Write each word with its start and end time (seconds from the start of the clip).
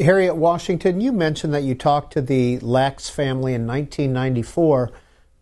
Harriet 0.00 0.36
Washington, 0.36 1.00
you 1.00 1.12
mentioned 1.12 1.52
that 1.52 1.62
you 1.62 1.74
talked 1.74 2.12
to 2.14 2.22
the 2.22 2.58
Lacks 2.60 3.10
family 3.10 3.52
in 3.54 3.66
1994, 3.66 4.90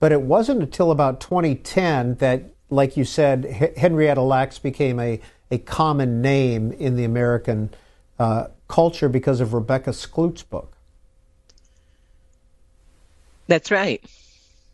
but 0.00 0.12
it 0.12 0.23
wasn't 0.23 0.62
until 0.62 0.91
about 0.91 1.21
2010 1.21 2.17
that, 2.17 2.45
like 2.69 2.97
you 2.97 3.05
said, 3.05 3.47
H- 3.47 3.77
Henrietta 3.77 4.21
Lacks 4.21 4.59
became 4.59 4.99
a, 4.99 5.21
a 5.51 5.59
common 5.59 6.21
name 6.21 6.73
in 6.73 6.97
the 6.97 7.05
American 7.05 7.71
uh, 8.19 8.49
culture 8.67 9.09
because 9.09 9.41
of 9.41 9.55
Rebecca 9.55 9.91
Skloot's 9.91 10.42
book. 10.42 10.77
That's 13.47 13.71
right. 13.71 14.04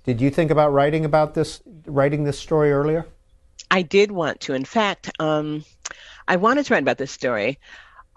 Did 0.05 0.21
you 0.21 0.31
think 0.31 0.51
about 0.51 0.73
writing 0.73 1.05
about 1.05 1.35
this, 1.35 1.61
writing 1.87 2.25
this 2.25 2.39
story 2.39 2.73
earlier? 2.73 3.07
I 3.71 3.83
did 3.83 4.11
want 4.11 4.41
to. 4.43 4.55
In 4.55 4.65
fact, 4.65 5.11
um, 5.21 5.65
I 6.27 6.37
wanted 6.37 6.67
to 6.67 6.75
write 6.75 6.83
about 6.83 6.99
this 6.99 7.11
story. 7.11 7.59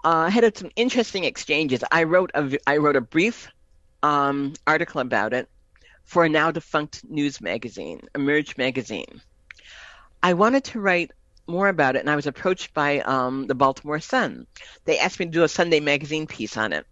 Uh, 0.04 0.26
I 0.26 0.30
had 0.30 0.56
some 0.56 0.70
interesting 0.76 1.24
exchanges. 1.24 1.82
I 1.90 2.04
wrote 2.04 2.30
a 2.34 2.58
I 2.66 2.76
wrote 2.76 2.96
a 2.96 3.00
brief 3.00 3.48
um, 4.02 4.54
article 4.66 5.00
about 5.00 5.32
it 5.32 5.48
for 6.04 6.24
a 6.24 6.28
now 6.28 6.50
defunct 6.50 7.04
news 7.08 7.40
magazine, 7.40 8.00
Emerge 8.14 8.56
magazine. 8.56 9.20
I 10.22 10.34
wanted 10.34 10.64
to 10.64 10.80
write 10.80 11.10
more 11.46 11.68
about 11.68 11.96
it, 11.96 12.00
and 12.00 12.10
I 12.10 12.16
was 12.16 12.26
approached 12.26 12.74
by 12.74 13.00
um, 13.00 13.46
the 13.46 13.54
Baltimore 13.54 14.00
Sun. 14.00 14.46
They 14.84 14.98
asked 14.98 15.18
me 15.18 15.26
to 15.26 15.32
do 15.32 15.44
a 15.44 15.48
Sunday 15.48 15.80
magazine 15.80 16.26
piece 16.26 16.56
on 16.56 16.72
it. 16.72 16.86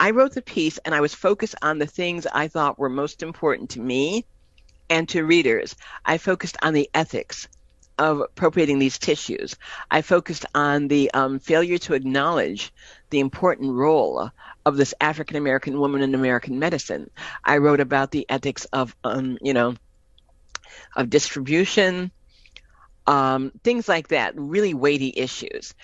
I 0.00 0.10
wrote 0.10 0.34
the 0.34 0.42
piece, 0.42 0.78
and 0.78 0.94
I 0.94 1.00
was 1.00 1.14
focused 1.14 1.56
on 1.62 1.78
the 1.78 1.86
things 1.86 2.26
I 2.26 2.48
thought 2.48 2.78
were 2.78 2.88
most 2.88 3.22
important 3.22 3.70
to 3.70 3.80
me 3.80 4.24
and 4.90 5.08
to 5.10 5.24
readers. 5.24 5.74
I 6.04 6.18
focused 6.18 6.56
on 6.62 6.74
the 6.74 6.88
ethics 6.94 7.48
of 7.98 8.20
appropriating 8.20 8.78
these 8.78 8.98
tissues. 8.98 9.56
I 9.90 10.02
focused 10.02 10.46
on 10.54 10.88
the 10.88 11.10
um, 11.12 11.38
failure 11.38 11.78
to 11.78 11.94
acknowledge 11.94 12.72
the 13.10 13.20
important 13.20 13.72
role 13.74 14.30
of 14.64 14.76
this 14.76 14.94
African 15.00 15.36
American 15.36 15.78
woman 15.78 16.02
in 16.02 16.14
American 16.14 16.58
medicine. 16.58 17.10
I 17.44 17.58
wrote 17.58 17.80
about 17.80 18.10
the 18.10 18.26
ethics 18.28 18.64
of, 18.66 18.94
um, 19.04 19.38
you 19.40 19.54
know, 19.54 19.74
of 20.96 21.10
distribution, 21.10 22.10
um, 23.06 23.52
things 23.64 23.88
like 23.88 24.08
that, 24.08 24.34
really 24.36 24.74
weighty 24.74 25.12
issues. 25.16 25.74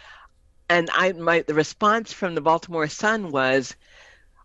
And 0.69 0.89
I, 0.93 1.13
my, 1.13 1.43
the 1.43 1.55
response 1.55 2.13
from 2.13 2.35
the 2.35 2.41
Baltimore 2.41 2.89
Sun 2.89 3.31
was, 3.31 3.75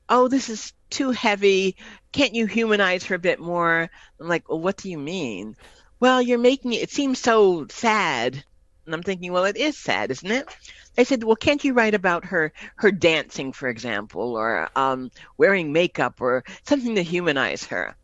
"Oh, 0.09 0.27
this 0.27 0.49
is 0.49 0.73
too 0.89 1.11
heavy. 1.11 1.77
Can't 2.11 2.33
you 2.33 2.45
humanize 2.45 3.05
her 3.05 3.15
a 3.15 3.19
bit 3.19 3.39
more?" 3.39 3.89
I'm 4.19 4.27
like, 4.27 4.49
"Well, 4.49 4.59
what 4.59 4.77
do 4.77 4.89
you 4.89 4.97
mean?" 4.97 5.55
Well, 5.99 6.21
you're 6.21 6.37
making 6.37 6.73
it, 6.73 6.83
it 6.83 6.91
seems 6.91 7.19
so 7.19 7.67
sad. 7.69 8.43
And 8.85 8.95
I'm 8.95 9.03
thinking, 9.03 9.31
well, 9.31 9.45
it 9.45 9.57
is 9.57 9.77
sad, 9.77 10.09
isn't 10.11 10.31
it? 10.31 10.47
They 10.95 11.03
said, 11.03 11.23
well, 11.23 11.35
can't 11.35 11.63
you 11.63 11.73
write 11.73 11.93
about 11.93 12.25
her, 12.25 12.51
her 12.75 12.91
dancing, 12.91 13.53
for 13.53 13.69
example, 13.69 14.35
or 14.35 14.69
um, 14.75 15.11
wearing 15.37 15.71
makeup 15.71 16.21
or 16.21 16.43
something 16.63 16.95
to 16.95 17.03
humanize 17.03 17.65
her? 17.65 17.95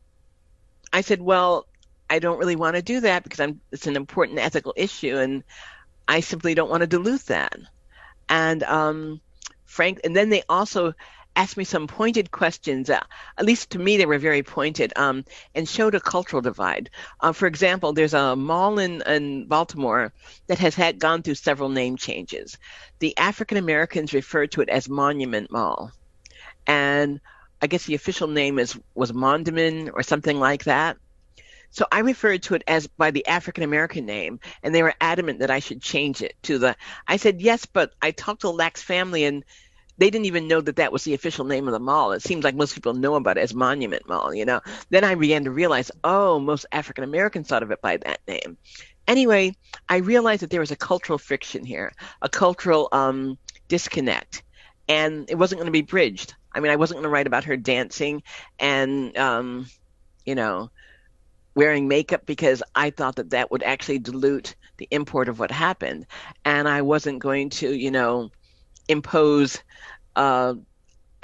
I 0.93 1.01
said, 1.01 1.21
well, 1.21 1.65
I 2.09 2.19
don't 2.19 2.37
really 2.37 2.55
want 2.55 2.75
to 2.75 2.81
do 2.81 2.99
that 3.01 3.23
because 3.23 3.39
I'm, 3.39 3.59
it's 3.71 3.87
an 3.87 3.95
important 3.95 4.39
ethical 4.39 4.73
issue 4.77 5.17
and 5.17 5.43
I 6.07 6.19
simply 6.19 6.53
don't 6.53 6.69
want 6.69 6.81
to 6.81 6.87
dilute 6.87 7.25
that. 7.25 7.57
And 8.29 8.61
um, 8.63 9.21
Frank, 9.65 10.01
and 10.03 10.15
then 10.15 10.29
they 10.29 10.43
also 10.47 10.93
asked 11.35 11.57
me 11.57 11.63
some 11.63 11.87
pointed 11.87 12.31
questions. 12.31 12.89
Uh, 12.89 12.99
at 13.37 13.45
least 13.45 13.71
to 13.71 13.79
me, 13.79 13.97
they 13.97 14.05
were 14.05 14.17
very 14.17 14.43
pointed 14.43 14.93
um, 14.95 15.25
and 15.53 15.67
showed 15.67 15.95
a 15.95 15.99
cultural 15.99 16.41
divide. 16.41 16.89
Uh, 17.19 17.31
for 17.31 17.47
example, 17.47 17.93
there's 17.93 18.13
a 18.13 18.35
mall 18.35 18.79
in, 18.79 19.01
in 19.03 19.47
Baltimore 19.47 20.13
that 20.47 20.59
has 20.59 20.75
had 20.75 20.99
gone 20.99 21.21
through 21.21 21.35
several 21.35 21.69
name 21.69 21.97
changes. 21.97 22.57
The 22.99 23.17
African 23.17 23.57
Americans 23.57 24.13
refer 24.13 24.47
to 24.47 24.61
it 24.61 24.69
as 24.69 24.89
Monument 24.89 25.51
Mall, 25.51 25.91
and 26.67 27.19
I 27.61 27.67
guess 27.67 27.85
the 27.85 27.95
official 27.95 28.27
name 28.27 28.59
is 28.59 28.77
was 28.93 29.11
Mondawmin 29.11 29.91
or 29.93 30.03
something 30.03 30.39
like 30.39 30.65
that. 30.65 30.97
So 31.71 31.85
I 31.91 31.99
referred 31.99 32.43
to 32.43 32.55
it 32.55 32.63
as 32.67 32.87
by 32.87 33.11
the 33.11 33.27
African 33.27 33.63
American 33.63 34.05
name, 34.05 34.39
and 34.63 34.73
they 34.73 34.81
were 34.81 34.93
adamant 35.01 35.39
that 35.39 35.51
I 35.51 35.59
should 35.59 35.81
change 35.81 36.21
it 36.21 36.33
to 36.43 36.57
the. 36.57 36.75
I 37.05 37.17
said 37.17 37.41
yes, 37.41 37.65
but 37.65 37.91
I 38.01 38.11
talked 38.11 38.41
to 38.41 38.49
Lacks 38.49 38.81
family, 38.81 39.25
and 39.25 39.43
they 39.97 40.09
didn't 40.09 40.25
even 40.25 40.47
know 40.47 40.61
that 40.61 40.75
that 40.75 40.91
was 40.91 41.03
the 41.03 41.13
official 41.13 41.45
name 41.45 41.67
of 41.67 41.73
the 41.73 41.79
mall. 41.79 42.11
It 42.11 42.21
seems 42.21 42.43
like 42.43 42.55
most 42.55 42.73
people 42.73 42.93
know 42.93 43.15
about 43.15 43.37
it 43.37 43.41
as 43.41 43.53
Monument 43.53 44.07
Mall, 44.07 44.33
you 44.33 44.45
know. 44.45 44.61
Then 44.89 45.03
I 45.03 45.15
began 45.15 45.45
to 45.45 45.51
realize, 45.51 45.91
oh, 46.03 46.39
most 46.39 46.65
African 46.71 47.03
Americans 47.03 47.47
thought 47.47 47.63
of 47.63 47.71
it 47.71 47.81
by 47.81 47.97
that 47.97 48.19
name. 48.27 48.57
Anyway, 49.07 49.55
I 49.87 49.97
realized 49.97 50.41
that 50.41 50.49
there 50.49 50.59
was 50.59 50.71
a 50.71 50.75
cultural 50.75 51.17
friction 51.17 51.63
here, 51.63 51.93
a 52.21 52.29
cultural 52.29 52.89
um, 52.91 53.37
disconnect, 53.67 54.43
and 54.89 55.29
it 55.29 55.35
wasn't 55.35 55.59
going 55.59 55.67
to 55.67 55.71
be 55.71 55.81
bridged. 55.81 56.33
I 56.53 56.59
mean, 56.59 56.71
I 56.71 56.77
wasn't 56.77 56.97
going 56.97 57.03
to 57.03 57.09
write 57.09 57.27
about 57.27 57.43
her 57.45 57.57
dancing 57.57 58.23
and, 58.59 59.15
um, 59.17 59.67
you 60.25 60.35
know, 60.35 60.71
wearing 61.53 61.87
makeup 61.87 62.25
because 62.25 62.63
I 62.73 62.89
thought 62.89 63.17
that 63.17 63.29
that 63.31 63.51
would 63.51 63.63
actually 63.63 63.99
dilute 63.99 64.55
the 64.77 64.87
import 64.91 65.29
of 65.29 65.39
what 65.39 65.51
happened. 65.51 66.05
And 66.43 66.67
I 66.67 66.81
wasn't 66.81 67.19
going 67.19 67.49
to, 67.51 67.71
you 67.71 67.91
know, 67.91 68.31
impose. 68.87 69.61
Uh, 70.15 70.55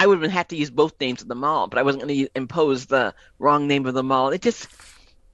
I 0.00 0.06
would 0.06 0.22
have 0.22 0.32
had 0.32 0.48
to 0.48 0.56
use 0.56 0.70
both 0.70 1.00
names 1.00 1.22
of 1.22 1.28
the 1.28 1.34
mall, 1.34 1.68
but 1.68 1.78
I 1.78 1.82
wasn't 1.82 2.04
going 2.04 2.26
to 2.26 2.30
impose 2.34 2.86
the 2.86 3.14
wrong 3.38 3.68
name 3.68 3.86
of 3.86 3.94
the 3.94 4.02
mall. 4.02 4.30
It 4.30 4.42
just 4.42 4.66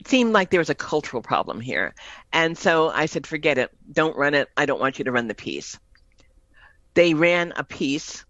seemed 0.07 0.33
like 0.33 0.51
there 0.51 0.61
was 0.61 0.71
a 0.71 0.75
cultural 0.75 1.23
problem 1.23 1.61
here. 1.61 1.95
And 2.33 2.57
so 2.57 2.91
I 2.91 3.07
said, 3.07 3.27
forget 3.27 3.59
it. 3.59 3.71
Don't 3.91 4.17
run 4.17 4.35
it. 4.35 4.49
I 4.57 4.67
don't 4.67 4.81
want 4.81 4.99
you 4.99 5.05
to 5.07 5.13
run 5.13 5.27
the 5.27 5.35
piece. 5.35 5.79
They 6.95 7.15
ran 7.15 7.53
a 7.57 7.65
piece 7.65 8.25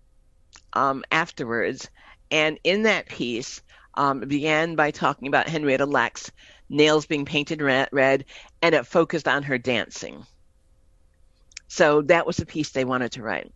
um, 0.73 1.05
afterwards. 1.11 1.91
And 2.31 2.59
in 2.65 2.85
that 2.85 3.09
piece, 3.09 3.63
um, 3.95 4.23
it 4.23 4.29
began 4.29 4.77
by 4.77 4.93
talking 4.93 5.29
about 5.29 5.49
Henrietta 5.49 5.87
Lacks' 5.87 6.31
nails 6.69 7.07
being 7.07 7.25
painted 7.25 7.61
red, 7.61 7.89
red, 7.93 8.25
and 8.63 8.75
it 8.75 8.87
focused 8.87 9.27
on 9.27 9.43
her 9.43 9.59
dancing. 9.59 10.25
So 11.69 12.03
that 12.03 12.27
was 12.27 12.37
the 12.37 12.47
piece 12.47 12.71
they 12.71 12.85
wanted 12.85 13.13
to 13.13 13.23
write. 13.23 13.53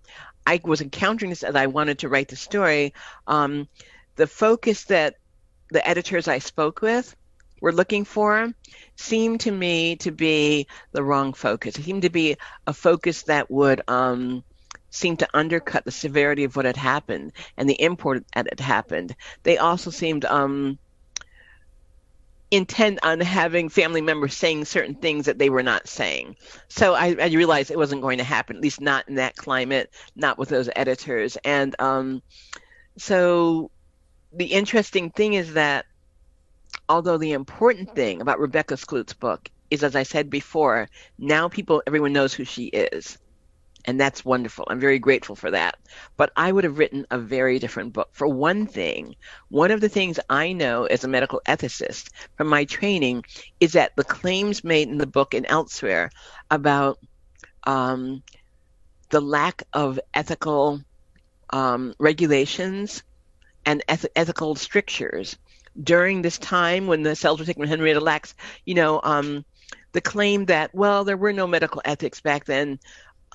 I 0.47 0.61
was 0.65 0.81
encountering 0.81 1.31
this 1.31 1.43
as 1.43 1.55
I 1.55 1.67
wanted 1.67 2.01
to 2.01 2.09
write 2.09 2.29
the 2.29 2.37
story. 2.37 2.95
Um, 3.27 3.69
the 4.17 4.27
focus 4.27 4.85
that 4.85 5.17
the 5.71 5.87
editors 5.87 6.29
I 6.29 6.39
spoke 6.39 6.83
with 6.83 7.15
were 7.61 7.73
looking 7.73 8.05
for 8.05 8.53
seemed 8.97 9.41
to 9.41 9.51
me 9.51 9.97
to 9.97 10.11
be 10.11 10.67
the 10.93 11.03
wrong 11.03 11.33
focus. 11.33 11.79
It 11.79 11.85
seemed 11.85 12.03
to 12.03 12.11
be 12.11 12.37
a 12.67 12.75
focus 12.75 13.23
that 13.23 13.51
would 13.51 13.83
um, 13.89 14.43
seem 14.91 15.17
to 15.17 15.29
undercut 15.33 15.85
the 15.85 15.91
severity 15.91 16.45
of 16.45 16.55
what 16.55 16.67
had 16.67 16.77
happened 16.77 17.33
and 17.57 17.69
the 17.69 17.81
import 17.81 18.25
that 18.35 18.49
had 18.51 18.61
happened. 18.61 19.17
They 19.45 19.59
also 19.59 19.91
seemed 19.91 20.25
um, 20.25 20.79
intent 22.53 22.99
on 23.03 23.19
having 23.19 23.71
family 23.71 24.03
members 24.03 24.37
saying 24.37 24.67
certain 24.67 24.95
things 24.95 25.25
that 25.25 25.39
they 25.39 25.49
were 25.49 25.63
not 25.63 25.89
saying. 25.89 26.37
So 26.69 26.93
I, 26.93 27.17
I, 27.19 27.29
realized 27.29 27.71
it 27.71 27.79
wasn't 27.79 28.03
going 28.03 28.19
to 28.19 28.25
happen, 28.25 28.57
at 28.57 28.63
least 28.63 28.79
not 28.79 29.09
in 29.09 29.15
that 29.15 29.37
climate, 29.37 29.91
not 30.17 30.37
with 30.37 30.51
those 30.51 30.69
editors. 30.77 31.39
And 31.47 31.75
um, 31.81 32.23
so 32.99 33.71
the 34.35 34.45
interesting 34.45 35.11
thing 35.11 35.33
is 35.33 35.55
that 35.55 35.87
although 36.91 37.17
the 37.17 37.33
important 37.33 37.95
thing 37.95 38.21
about 38.21 38.39
Rebecca 38.39 38.75
Skloot's 38.75 39.15
book 39.15 39.51
is, 39.71 39.83
as 39.83 39.97
I 39.97 40.03
said 40.03 40.29
before, 40.29 40.91
now 41.19 41.49
people, 41.49 41.83
everyone 41.87 42.13
knows 42.13 42.35
who 42.35 42.45
she 42.45 42.67
is 42.67 43.17
and 43.85 44.01
that's 44.01 44.25
wonderful. 44.25 44.67
I'm 44.69 44.81
very 44.81 44.99
grateful 44.99 45.35
for 45.35 45.51
that. 45.51 45.77
But 46.17 46.33
I 46.37 46.53
would 46.53 46.65
have 46.65 46.79
written 46.79 47.07
a 47.11 47.19
very 47.19 47.59
different 47.59 47.93
book. 47.93 48.09
For 48.13 48.29
one 48.29 48.67
thing, 48.67 49.17
one 49.49 49.71
of 49.71 49.81
the 49.81 49.89
things 49.89 50.21
I 50.29 50.53
know 50.53 50.85
as 50.85 51.05
a 51.05 51.09
medical 51.09 51.41
ethicist 51.47 52.11
from 52.37 52.49
my 52.49 52.65
training 52.65 53.25
is 53.61 53.73
that 53.73 53.97
the 53.97 54.05
claims 54.05 54.65
made 54.65 54.89
in 54.89 54.99
the 54.99 55.07
book 55.07 55.35
and 55.35 55.47
elsewhere 55.49 56.11
about 56.51 56.99
um, 57.65 58.23
the 59.11 59.21
lack 59.21 59.63
of 59.73 60.01
ethical 60.15 60.81
um, 61.51 61.95
regulations 61.99 63.03
and 63.67 63.83
eth- 63.89 64.07
ethical 64.17 64.55
strictures 64.55 65.37
during 65.83 66.23
this 66.23 66.39
time 66.39 66.87
when 66.87 67.03
the 67.03 67.17
cells 67.17 67.39
were 67.39 67.47
taken 67.47 67.63
from 67.63 67.69
Henrietta 67.69 68.01
Lacks, 68.01 68.35
you 68.65 68.75
know, 68.75 69.01
um, 69.03 69.45
the 69.93 70.01
claim 70.01 70.47
that, 70.47 70.75
well, 70.75 71.05
there 71.05 71.17
were 71.17 71.33
no 71.33 71.47
medical 71.47 71.83
ethics 71.85 72.21
back 72.21 72.45
then 72.45 72.79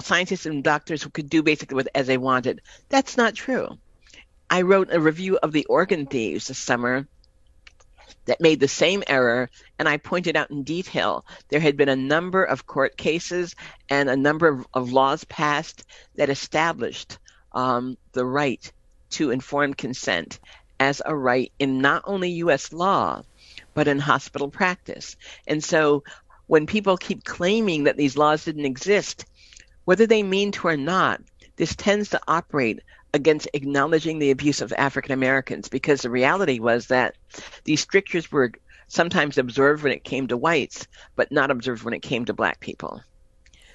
scientists 0.02 0.46
and 0.46 0.64
doctors 0.64 1.02
who 1.02 1.10
could 1.10 1.30
do 1.30 1.44
basically 1.44 1.76
what 1.76 1.88
as 1.96 2.08
they 2.08 2.18
wanted. 2.18 2.62
That's 2.90 3.18
not 3.18 3.36
true. 3.36 3.78
I 4.50 4.62
wrote 4.62 4.94
a 4.94 5.00
review 5.00 5.38
of 5.42 5.52
the 5.52 5.66
organ 5.66 6.06
thieves 6.06 6.48
this 6.48 6.58
summer 6.58 7.08
that 8.26 8.42
made 8.42 8.60
the 8.60 8.68
same 8.68 9.04
error, 9.08 9.50
and 9.80 9.88
I 9.88 9.98
pointed 9.98 10.36
out 10.36 10.52
in 10.52 10.64
detail 10.64 11.26
there 11.50 11.60
had 11.60 11.78
been 11.78 11.90
a 11.90 11.96
number 11.96 12.44
of 12.44 12.66
court 12.66 12.98
cases 12.98 13.56
and 13.90 14.10
a 14.10 14.16
number 14.16 14.48
of, 14.48 14.68
of 14.74 14.92
laws 14.92 15.24
passed 15.26 15.84
that 16.16 16.30
established 16.30 17.18
um, 17.54 17.98
the 18.14 18.26
right 18.26 18.72
to 19.12 19.32
informed 19.32 19.78
consent 19.78 20.40
as 20.80 21.02
a 21.06 21.16
right 21.16 21.52
in 21.60 21.80
not 21.80 22.04
only 22.06 22.30
U.S. 22.32 22.72
law, 22.72 23.24
but 23.74 23.88
in 23.88 24.00
hospital 24.00 24.50
practice. 24.50 25.16
And 25.48 25.64
so 25.64 26.04
when 26.48 26.66
people 26.66 26.98
keep 26.98 27.24
claiming 27.24 27.86
that 27.86 27.98
these 27.98 28.18
laws 28.18 28.46
didn't 28.46 28.66
exist, 28.66 29.26
whether 29.88 30.06
they 30.06 30.22
mean 30.22 30.52
to 30.52 30.68
or 30.68 30.76
not, 30.76 31.22
this 31.56 31.74
tends 31.74 32.10
to 32.10 32.20
operate 32.28 32.82
against 33.14 33.48
acknowledging 33.54 34.20
the 34.20 34.32
abuse 34.32 34.60
of 34.60 34.74
African 34.74 35.14
Americans 35.14 35.70
because 35.70 36.02
the 36.02 36.10
reality 36.10 36.60
was 36.60 36.88
that 36.88 37.16
these 37.64 37.80
strictures 37.80 38.30
were 38.30 38.52
sometimes 38.90 39.38
observed 39.38 39.84
when 39.84 39.94
it 39.94 40.04
came 40.04 40.28
to 40.28 40.36
whites, 40.36 40.88
but 41.16 41.32
not 41.32 41.52
observed 41.52 41.84
when 41.84 41.94
it 41.94 42.02
came 42.02 42.26
to 42.26 42.34
black 42.34 42.60
people. 42.60 43.02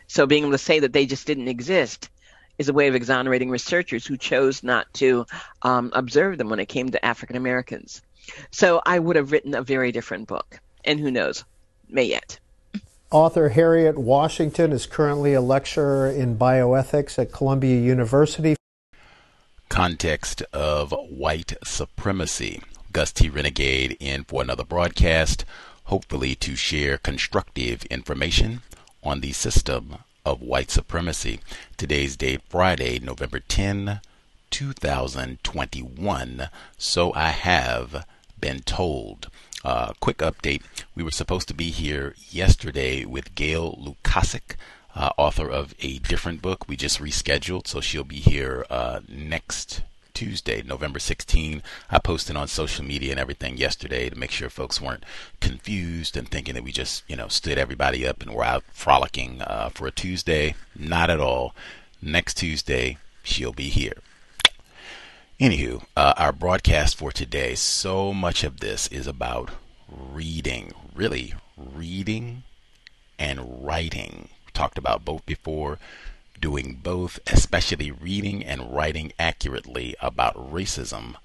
So 0.07 0.27
being 0.27 0.43
able 0.43 0.53
to 0.53 0.59
say 0.59 0.81
that 0.81 0.93
they 0.93 1.07
just 1.07 1.27
didn't 1.27 1.49
exist 1.49 2.11
is 2.59 2.69
a 2.69 2.75
way 2.75 2.89
of 2.89 2.95
exonerating 2.95 3.49
researchers 3.49 4.07
who 4.07 4.19
chose 4.19 4.63
not 4.63 4.93
to 4.93 5.25
um, 5.63 5.91
observe 5.95 6.37
them 6.37 6.51
when 6.51 6.61
it 6.61 6.69
came 6.69 6.91
to 6.91 7.03
African 7.03 7.37
Americans. 7.37 8.03
So 8.51 8.83
I 8.85 8.99
would 8.99 9.17
have 9.17 9.33
written 9.33 9.55
a 9.55 9.63
very 9.63 9.93
different 9.93 10.29
book, 10.29 10.61
and 10.85 11.01
who 11.01 11.11
knows, 11.11 11.43
may 11.89 12.05
yet. 12.05 12.39
Author 13.13 13.51
Harriet 13.51 13.99
Washington 13.99 14.73
is 14.73 14.87
currently 14.87 15.35
a 15.35 15.43
lecturer 15.43 16.09
in 16.09 16.39
bioethics 16.39 17.19
at 17.19 17.31
Columbia 17.31 17.79
University. 17.79 18.57
Context 19.69 20.41
of 20.55 20.95
white 21.11 21.53
supremacy. 21.63 22.63
Gus 22.91 23.13
T. 23.13 23.29
Renegade 23.29 23.99
in 24.01 24.25
for 24.25 24.41
another 24.41 24.65
broadcast, 24.65 25.45
hopefully 25.85 26.35
to 26.37 26.57
share 26.57 26.97
constructive 26.97 27.85
information 27.91 28.63
on 29.03 29.21
the 29.21 29.33
system 29.33 29.97
of 30.25 30.41
white 30.41 30.71
supremacy. 30.71 31.41
Today's 31.77 32.17
date, 32.17 32.41
Friday, 32.49 32.99
November 32.99 33.41
10, 33.41 34.01
2021. 34.49 36.49
So 36.79 37.13
I 37.13 37.29
have 37.29 38.07
been 38.41 38.61
told. 38.61 39.29
Uh, 39.65 39.93
quick 40.01 40.19
update. 40.19 40.63
We 40.95 41.03
were 41.03 41.11
supposed 41.11 41.49
to 41.49 41.55
be 41.55 41.71
here 41.71 42.15
yesterday 42.31 43.05
with 43.05 43.35
Gail 43.35 43.77
Lukasik, 43.77 44.57
uh, 44.95 45.11
author 45.17 45.49
of 45.49 45.75
a 45.81 45.99
different 45.99 46.43
book. 46.43 46.69
We 46.69 46.77
just 46.77 47.01
rescheduled, 47.01 47.67
so 47.67 47.81
she'll 47.81 48.05
be 48.05 48.17
here 48.17 48.67
uh, 48.69 49.01
next 49.09 49.83
Tuesday, 50.15 50.63
November 50.63 50.99
16. 50.99 51.63
I 51.91 51.99
posted 51.99 52.37
on 52.37 52.49
social 52.49 52.85
media 52.85 53.13
and 53.13 53.21
everything 53.21 53.57
yesterday 53.57 54.11
to 54.11 54.19
make 54.19 54.31
sure 54.31 54.51
folks 54.51 54.81
weren't 54.81 55.05
confused 55.41 56.17
and 56.17 56.29
thinking 56.29 56.55
that 56.55 56.65
we 56.65 56.73
just, 56.73 57.05
you 57.09 57.17
know, 57.17 57.29
stood 57.29 57.59
everybody 57.59 58.07
up 58.07 58.21
and 58.21 58.35
were 58.35 58.45
out 58.45 58.65
frolicking 58.73 59.43
uh, 59.43 59.71
for 59.71 59.87
a 59.87 59.93
Tuesday. 59.93 60.55
Not 60.79 61.09
at 61.09 61.21
all. 61.21 61.55
Next 62.03 62.35
Tuesday, 62.35 62.99
she'll 63.23 63.53
be 63.53 63.69
here. 63.69 63.99
Anywho, 65.43 65.83
uh, 65.97 66.15
our 66.19 66.31
broadcast 66.31 66.95
for 66.95 67.11
today, 67.11 67.57
so 67.57 68.15
much 68.15 68.45
of 68.45 68.61
this 68.61 68.87
is 68.93 69.09
about 69.09 69.51
reading, 69.89 70.73
really 70.95 71.35
reading 71.57 72.45
and 73.19 73.67
writing. 73.67 74.29
We 74.47 74.53
talked 74.53 74.79
about 74.79 75.05
both 75.05 75.27
before, 75.27 75.81
doing 76.41 76.79
both, 76.81 77.19
especially 77.27 77.91
reading 77.91 78.45
and 78.45 78.73
writing 78.73 79.13
accurately 79.19 79.97
about 80.01 80.37
racism, 80.37 81.17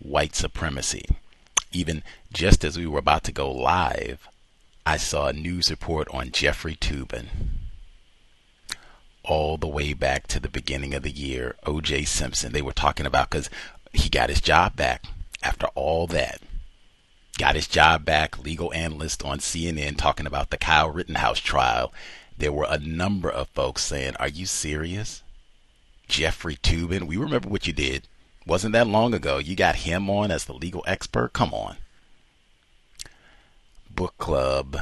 white 0.00 0.34
supremacy. 0.34 1.04
Even 1.70 2.02
just 2.32 2.64
as 2.64 2.76
we 2.76 2.88
were 2.88 2.98
about 2.98 3.22
to 3.22 3.32
go 3.32 3.48
live, 3.48 4.28
I 4.84 4.96
saw 4.96 5.28
a 5.28 5.32
news 5.32 5.70
report 5.70 6.08
on 6.10 6.32
Jeffrey 6.32 6.74
Toobin 6.74 7.28
all 9.24 9.56
the 9.56 9.68
way 9.68 9.92
back 9.92 10.26
to 10.28 10.40
the 10.40 10.48
beginning 10.48 10.94
of 10.94 11.02
the 11.02 11.10
year. 11.10 11.56
O.J. 11.64 12.04
Simpson, 12.04 12.52
they 12.52 12.62
were 12.62 12.72
talking 12.72 13.06
about 13.06 13.30
because 13.30 13.48
he 13.92 14.08
got 14.08 14.30
his 14.30 14.40
job 14.40 14.76
back 14.76 15.04
after 15.42 15.66
all 15.74 16.06
that. 16.08 16.40
Got 17.38 17.54
his 17.54 17.66
job 17.66 18.04
back, 18.04 18.42
legal 18.42 18.72
analyst 18.74 19.24
on 19.24 19.38
CNN 19.38 19.96
talking 19.96 20.26
about 20.26 20.50
the 20.50 20.58
Kyle 20.58 20.90
Rittenhouse 20.90 21.38
trial. 21.38 21.92
There 22.36 22.52
were 22.52 22.66
a 22.68 22.78
number 22.78 23.30
of 23.30 23.48
folks 23.48 23.82
saying, 23.82 24.16
Are 24.16 24.28
you 24.28 24.46
serious? 24.46 25.22
Jeffrey 26.08 26.56
Toobin, 26.56 27.06
we 27.06 27.16
remember 27.16 27.48
what 27.48 27.66
you 27.66 27.72
did. 27.72 28.06
Wasn't 28.46 28.72
that 28.72 28.86
long 28.86 29.14
ago. 29.14 29.38
You 29.38 29.54
got 29.54 29.76
him 29.76 30.10
on 30.10 30.30
as 30.30 30.44
the 30.44 30.52
legal 30.52 30.84
expert. 30.86 31.32
Come 31.32 31.54
on. 31.54 31.76
Book 33.88 34.18
Club. 34.18 34.78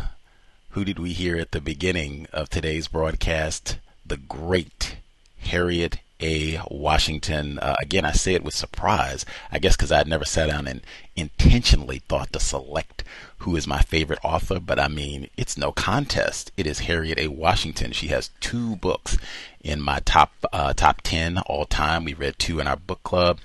Who 0.71 0.85
did 0.85 0.99
we 0.99 1.13
hear 1.13 1.37
at 1.37 1.53
the 1.53 1.61
beginning 1.61 2.27
of 2.33 2.49
today's 2.49 2.89
broadcast? 2.89 3.79
The 4.11 4.17
great 4.17 4.97
Harriet 5.39 5.99
A. 6.21 6.61
Washington. 6.69 7.61
Uh, 7.61 7.77
again, 7.81 8.05
I 8.05 8.11
say 8.11 8.35
it 8.35 8.43
with 8.43 8.55
surprise, 8.55 9.25
I 9.53 9.61
guess 9.61 9.77
because 9.77 9.93
I'd 9.93 10.09
never 10.09 10.25
sat 10.25 10.51
down 10.51 10.67
and 10.67 10.83
intentionally 11.15 12.01
thought 12.01 12.33
to 12.33 12.41
select 12.41 13.05
who 13.39 13.57
is 13.57 13.67
my 13.67 13.81
favorite 13.81 14.19
author, 14.23 14.61
but 14.61 14.79
I 14.79 14.89
mean, 14.89 15.29
it's 15.37 15.57
no 15.57 15.73
contest. 15.73 16.51
It 16.57 16.67
is 16.67 16.81
Harriet 16.81 17.19
A. 17.19 17.29
Washington. 17.29 17.93
She 17.93 18.09
has 18.09 18.31
two 18.41 18.77
books 18.77 19.17
in 19.63 19.81
my 19.81 20.01
top 20.01 20.33
uh, 20.53 20.73
top 20.75 21.01
ten 21.03 21.39
all 21.39 21.65
time. 21.65 22.05
We 22.05 22.13
read 22.13 22.39
two 22.39 22.61
in 22.61 22.67
our 22.67 22.77
book 22.77 23.03
club, 23.03 23.39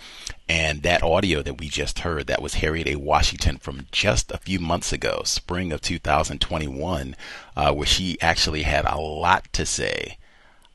and 0.49 0.81
that 0.81 1.03
audio 1.03 1.41
that 1.43 1.59
we 1.59 1.69
just 1.69 1.99
heard 1.99 2.27
that 2.27 2.41
was 2.41 2.55
Harriet 2.55 2.87
A. 2.87 2.95
Washington 2.95 3.57
from 3.57 3.85
just 3.91 4.31
a 4.31 4.37
few 4.37 4.59
months 4.59 4.91
ago, 4.91 5.21
spring 5.23 5.71
of 5.71 5.81
2021, 5.81 7.15
uh, 7.55 7.71
where 7.71 7.85
she 7.85 8.19
actually 8.19 8.63
had 8.63 8.85
a 8.85 8.97
lot 8.97 9.45
to 9.53 9.65
say 9.65 10.17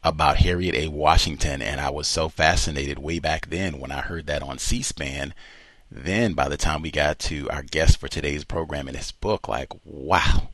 about 0.02 0.38
Harriet 0.38 0.75
A. 0.75 0.88
Washington, 0.88 1.61
and 1.61 1.81
I 1.81 1.91
was 1.91 2.08
so 2.08 2.29
fascinated 2.29 2.99
way 2.99 3.19
back 3.19 3.50
then 3.50 3.79
when 3.79 3.93
I 3.93 4.00
heard 4.00 4.26
that 4.26 4.43
on 4.43 4.58
C 4.58 4.82
SPAN. 4.82 5.35
Then, 5.91 6.35
by 6.35 6.49
the 6.49 6.56
time 6.56 6.82
we 6.82 6.91
got 6.91 7.19
to 7.20 7.50
our 7.50 7.62
guest 7.62 7.99
for 7.99 8.08
today's 8.08 8.44
program 8.44 8.88
and 8.88 8.97
his 8.97 9.12
book, 9.12 9.49
like, 9.49 9.73
wow. 9.85 10.50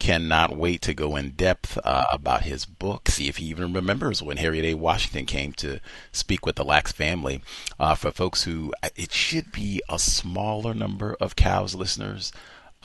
Cannot 0.00 0.56
wait 0.56 0.82
to 0.82 0.92
go 0.92 1.14
in 1.14 1.30
depth 1.30 1.78
uh, 1.84 2.04
about 2.12 2.42
his 2.42 2.66
book, 2.66 3.08
see 3.08 3.28
if 3.28 3.36
he 3.36 3.46
even 3.46 3.72
remembers 3.72 4.20
when 4.20 4.38
Harriet 4.38 4.64
A. 4.64 4.74
Washington 4.74 5.24
came 5.24 5.52
to 5.54 5.78
speak 6.10 6.44
with 6.44 6.56
the 6.56 6.64
Lacks 6.64 6.90
family. 6.90 7.40
Uh, 7.78 7.94
for 7.94 8.10
folks 8.10 8.42
who, 8.42 8.74
it 8.96 9.12
should 9.12 9.52
be 9.52 9.80
a 9.88 10.00
smaller 10.00 10.74
number 10.74 11.16
of 11.20 11.36
cows 11.36 11.76
listeners 11.76 12.32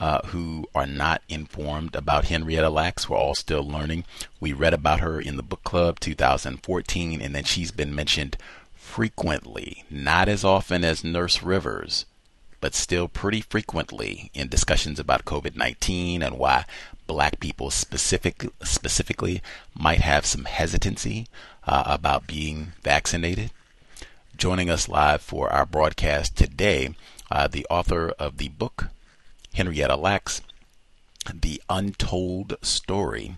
uh, 0.00 0.26
who 0.28 0.66
are 0.74 0.86
not 0.86 1.20
informed 1.28 1.94
about 1.94 2.24
Henrietta 2.24 2.70
Lacks. 2.70 3.08
We're 3.08 3.18
all 3.18 3.34
still 3.34 3.62
learning. 3.62 4.04
We 4.40 4.54
read 4.54 4.72
about 4.72 5.00
her 5.00 5.20
in 5.20 5.36
the 5.36 5.42
book 5.42 5.62
club 5.62 6.00
2014, 6.00 7.20
and 7.20 7.34
then 7.34 7.44
she's 7.44 7.70
been 7.70 7.94
mentioned 7.94 8.38
frequently, 8.74 9.84
not 9.90 10.26
as 10.28 10.42
often 10.42 10.84
as 10.84 11.04
Nurse 11.04 11.42
Rivers, 11.42 12.06
but 12.62 12.74
still 12.74 13.08
pretty 13.08 13.42
frequently 13.42 14.30
in 14.32 14.48
discussions 14.48 14.98
about 14.98 15.26
COVID 15.26 15.54
19 15.54 16.22
and 16.22 16.38
why 16.38 16.64
black 17.06 17.38
people 17.38 17.70
specific, 17.70 18.46
specifically 18.62 19.42
might 19.74 20.00
have 20.00 20.24
some 20.24 20.46
hesitancy 20.46 21.26
uh, 21.66 21.84
about 21.86 22.26
being 22.26 22.72
vaccinated. 22.82 23.50
Joining 24.34 24.70
us 24.70 24.88
live 24.88 25.20
for 25.20 25.50
our 25.52 25.66
broadcast 25.66 26.36
today, 26.36 26.94
uh, 27.30 27.46
the 27.48 27.66
author 27.68 28.14
of 28.18 28.38
the 28.38 28.48
book 28.48 28.88
Henrietta 29.54 29.96
Lacks, 29.96 30.42
The 31.32 31.60
Untold 31.68 32.56
Story. 32.62 33.36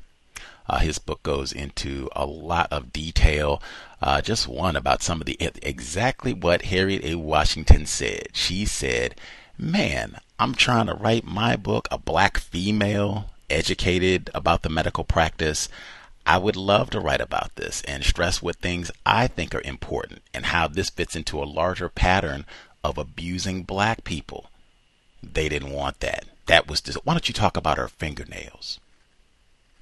Uh, 0.69 0.78
his 0.78 0.99
book 0.99 1.23
goes 1.23 1.52
into 1.52 2.09
a 2.14 2.25
lot 2.25 2.69
of 2.71 2.92
detail. 2.92 3.62
Uh, 4.00 4.21
just 4.21 4.47
one 4.47 4.76
about 4.76 5.02
some 5.02 5.21
of 5.21 5.26
the 5.26 5.37
exactly 5.62 6.33
what 6.33 6.62
Harriet 6.62 7.04
A. 7.04 7.16
Washington 7.16 7.87
said. 7.87 8.28
She 8.33 8.64
said, 8.64 9.16
"Man, 9.59 10.19
I'm 10.38 10.54
trying 10.54 10.87
to 10.87 10.95
write 10.95 11.25
my 11.25 11.57
book, 11.57 11.88
a 11.90 11.99
black 11.99 12.38
female 12.38 13.31
educated 13.50 14.31
about 14.35 14.62
the 14.62 14.69
medical 14.69 15.04
practice. 15.04 15.69
I 16.25 16.38
would 16.38 16.57
love 16.57 16.90
to 16.90 17.00
write 17.00 17.21
about 17.21 17.57
this 17.57 17.83
and 17.83 18.04
stress 18.04 18.40
what 18.40 18.57
things 18.57 18.90
I 19.04 19.26
think 19.26 19.54
are 19.54 19.62
important 19.62 20.23
and 20.33 20.47
how 20.47 20.69
this 20.69 20.90
fits 20.90 21.16
into 21.16 21.42
a 21.42 21.45
larger 21.45 21.88
pattern 21.88 22.47
of 22.85 22.97
abusing 22.97 23.64
black 23.64 24.04
people. 24.04 24.49
They 25.23 25.49
didn't 25.49 25.73
want 25.73 26.00
that. 26.00 26.25
That 26.47 26.69
was 26.69 26.81
just, 26.81 27.05
why 27.05 27.14
don't 27.14 27.29
you 27.29 27.35
talk 27.35 27.57
about 27.57 27.79
her 27.79 27.88
fingernails? 27.88 28.81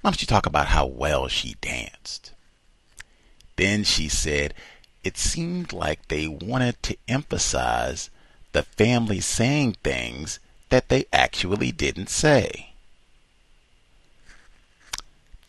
Why 0.01 0.11
don't 0.11 0.21
you 0.21 0.27
talk 0.27 0.45
about 0.45 0.67
how 0.67 0.85
well 0.85 1.27
she 1.27 1.55
danced? 1.61 2.31
Then 3.55 3.83
she 3.83 4.07
said, 4.07 4.53
it 5.03 5.17
seemed 5.17 5.73
like 5.73 6.07
they 6.07 6.27
wanted 6.27 6.81
to 6.83 6.97
emphasize 7.07 8.09
the 8.51 8.63
family 8.63 9.19
saying 9.19 9.77
things 9.83 10.39
that 10.69 10.89
they 10.89 11.05
actually 11.11 11.71
didn't 11.71 12.09
say. 12.09 12.73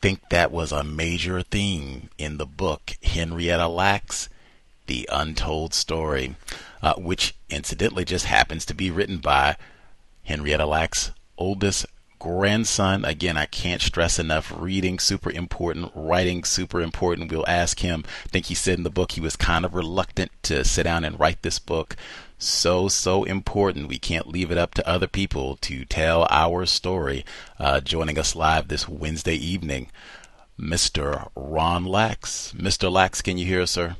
Think 0.01 0.29
that 0.31 0.51
was 0.51 0.73
a 0.73 0.83
major 0.83 1.43
theme 1.43 2.11
in 2.19 2.39
the 2.39 2.47
book 2.47 2.97
Henrietta 3.03 3.69
Lacks, 3.69 4.29
The 4.87 5.09
Untold 5.13 5.75
Story, 5.75 6.35
uh, 6.83 6.95
which 6.95 7.35
incidentally 7.49 8.05
just 8.05 8.25
happens 8.25 8.65
to 8.67 8.75
be 8.75 8.91
written 8.91 9.19
by 9.19 9.57
Henrietta 10.25 10.67
Lacks' 10.67 11.11
oldest 11.37 11.87
grandson. 12.23 13.05
Again, 13.05 13.37
I 13.37 13.47
can't 13.47 13.83
stress 13.83 14.21
enough 14.21 14.53
reading 14.57 15.01
super 15.01 15.31
important, 15.31 15.91
writing 15.93 16.45
super 16.45 16.81
important. 16.81 17.33
We'll 17.33 17.45
ask 17.49 17.81
him. 17.81 18.05
I 18.25 18.29
think 18.29 18.47
he 18.47 18.55
said 18.55 18.79
in 18.79 18.85
the 18.85 18.91
book 18.91 19.13
he 19.13 19.21
was 19.21 19.35
kind 19.35 19.65
of 19.65 19.75
reluctant 19.75 20.31
to 20.45 20.65
sit 20.65 20.85
down 20.85 21.05
and 21.05 21.19
write 21.19 21.43
this 21.43 21.59
book. 21.59 21.97
So, 22.39 22.87
so 22.87 23.25
important. 23.25 23.89
We 23.89 23.99
can't 23.99 24.29
leave 24.29 24.53
it 24.53 24.59
up 24.59 24.75
to 24.75 24.89
other 24.89 25.09
people 25.09 25.57
to 25.63 25.85
tell 25.85 26.29
our 26.31 26.65
story. 26.67 27.25
Uh, 27.59 27.81
joining 27.81 28.19
us 28.19 28.37
live 28.37 28.69
this 28.69 28.89
Wednesday 28.89 29.35
evening, 29.35 29.89
Mr. 30.59 31.29
Ron 31.35 31.85
Lacks. 31.85 32.53
Mr. 32.57 32.91
Lacks, 32.91 33.21
can 33.21 33.37
you 33.37 33.47
hear 33.47 33.63
us, 33.63 33.73
sir? 33.73 33.97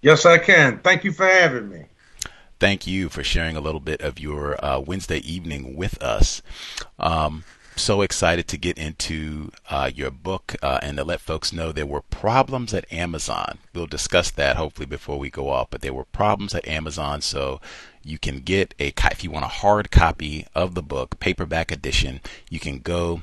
Yes, 0.00 0.24
I 0.26 0.38
can. 0.38 0.78
Thank 0.78 1.02
you 1.02 1.12
for 1.12 1.26
having 1.26 1.68
me. 1.68 1.86
Thank 2.62 2.86
you 2.86 3.08
for 3.08 3.24
sharing 3.24 3.56
a 3.56 3.60
little 3.60 3.80
bit 3.80 4.02
of 4.02 4.20
your 4.20 4.64
uh, 4.64 4.78
Wednesday 4.78 5.18
evening 5.18 5.74
with 5.74 6.00
us. 6.00 6.42
Um, 6.96 7.42
so 7.74 8.02
excited 8.02 8.46
to 8.46 8.56
get 8.56 8.78
into 8.78 9.50
uh, 9.68 9.90
your 9.92 10.12
book 10.12 10.54
uh, 10.62 10.78
and 10.80 10.96
to 10.96 11.02
let 11.02 11.20
folks 11.20 11.52
know 11.52 11.72
there 11.72 11.84
were 11.84 12.02
problems 12.02 12.72
at 12.72 12.86
Amazon. 12.92 13.58
We'll 13.74 13.88
discuss 13.88 14.30
that 14.30 14.54
hopefully 14.54 14.86
before 14.86 15.18
we 15.18 15.28
go 15.28 15.48
off, 15.48 15.70
but 15.70 15.80
there 15.80 15.92
were 15.92 16.04
problems 16.04 16.54
at 16.54 16.68
Amazon. 16.68 17.20
So 17.20 17.60
you 18.04 18.16
can 18.16 18.38
get 18.38 18.76
a, 18.78 18.92
if 19.10 19.24
you 19.24 19.32
want 19.32 19.44
a 19.44 19.48
hard 19.48 19.90
copy 19.90 20.46
of 20.54 20.76
the 20.76 20.82
book, 20.82 21.18
paperback 21.18 21.72
edition, 21.72 22.20
you 22.48 22.60
can 22.60 22.78
go 22.78 23.22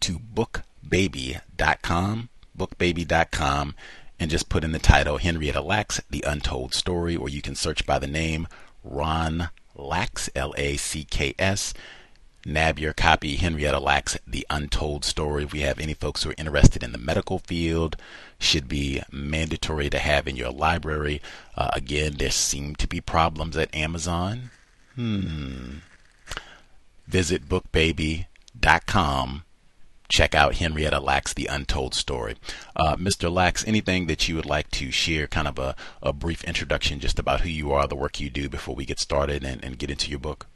to 0.00 0.18
bookbaby.com, 0.18 1.38
bookbaby.com, 2.58 3.74
and 4.22 4.30
just 4.30 4.48
put 4.48 4.62
in 4.62 4.70
the 4.70 4.78
title 4.78 5.18
Henrietta 5.18 5.60
Lacks, 5.60 6.00
The 6.08 6.24
Untold 6.24 6.74
Story, 6.74 7.16
or 7.16 7.28
you 7.28 7.42
can 7.42 7.56
search 7.56 7.84
by 7.84 7.98
the 7.98 8.06
name 8.06 8.46
Ron 8.84 9.48
Lacks, 9.74 10.30
L 10.36 10.54
A 10.56 10.76
C 10.76 11.02
K 11.02 11.34
S 11.40 11.74
nab 12.46 12.78
your 12.78 12.92
copy, 12.92 13.34
Henrietta 13.36 13.80
Lacks 13.80 14.16
The 14.24 14.46
Untold 14.48 15.04
Story. 15.04 15.42
If 15.44 15.52
we 15.52 15.62
have 15.62 15.80
any 15.80 15.94
folks 15.94 16.22
who 16.22 16.30
are 16.30 16.34
interested 16.38 16.84
in 16.84 16.92
the 16.92 16.98
medical 16.98 17.40
field, 17.40 17.96
should 18.38 18.68
be 18.68 19.02
mandatory 19.10 19.90
to 19.90 19.98
have 19.98 20.28
in 20.28 20.36
your 20.36 20.50
library. 20.50 21.20
Uh, 21.56 21.70
again, 21.72 22.14
there 22.18 22.30
seem 22.30 22.76
to 22.76 22.86
be 22.86 23.00
problems 23.00 23.56
at 23.56 23.74
Amazon. 23.74 24.50
Hmm. 24.94 25.78
Visit 27.08 27.48
bookbaby.com. 27.48 28.26
Check 30.12 30.34
out 30.34 30.56
Henrietta 30.56 31.00
Lacks 31.00 31.32
The 31.32 31.46
Untold 31.46 31.94
Story. 31.94 32.36
Uh, 32.76 32.96
Mr. 32.96 33.32
Lacks, 33.32 33.66
anything 33.66 34.08
that 34.08 34.28
you 34.28 34.36
would 34.36 34.44
like 34.44 34.70
to 34.72 34.90
share, 34.90 35.26
kind 35.26 35.48
of 35.48 35.58
a, 35.58 35.74
a 36.02 36.12
brief 36.12 36.44
introduction 36.44 37.00
just 37.00 37.18
about 37.18 37.40
who 37.40 37.48
you 37.48 37.72
are, 37.72 37.88
the 37.88 37.96
work 37.96 38.20
you 38.20 38.28
do 38.28 38.50
before 38.50 38.74
we 38.74 38.84
get 38.84 39.00
started 39.00 39.42
and, 39.42 39.64
and 39.64 39.78
get 39.78 39.90
into 39.90 40.10
your 40.10 40.18
book? 40.18 40.48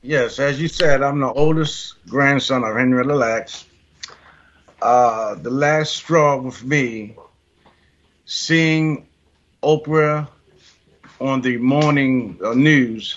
Yes, 0.00 0.38
as 0.38 0.58
you 0.58 0.68
said, 0.68 1.02
I'm 1.02 1.20
the 1.20 1.30
oldest 1.30 2.02
grandson 2.06 2.64
of 2.64 2.74
Henrietta 2.74 3.14
Lacks. 3.14 3.66
Uh, 4.80 5.34
the 5.34 5.50
last 5.50 5.94
straw 5.94 6.38
with 6.38 6.64
me, 6.64 7.14
seeing 8.24 9.06
Oprah 9.62 10.26
on 11.20 11.42
the 11.42 11.58
morning 11.58 12.38
uh, 12.42 12.54
news 12.54 13.14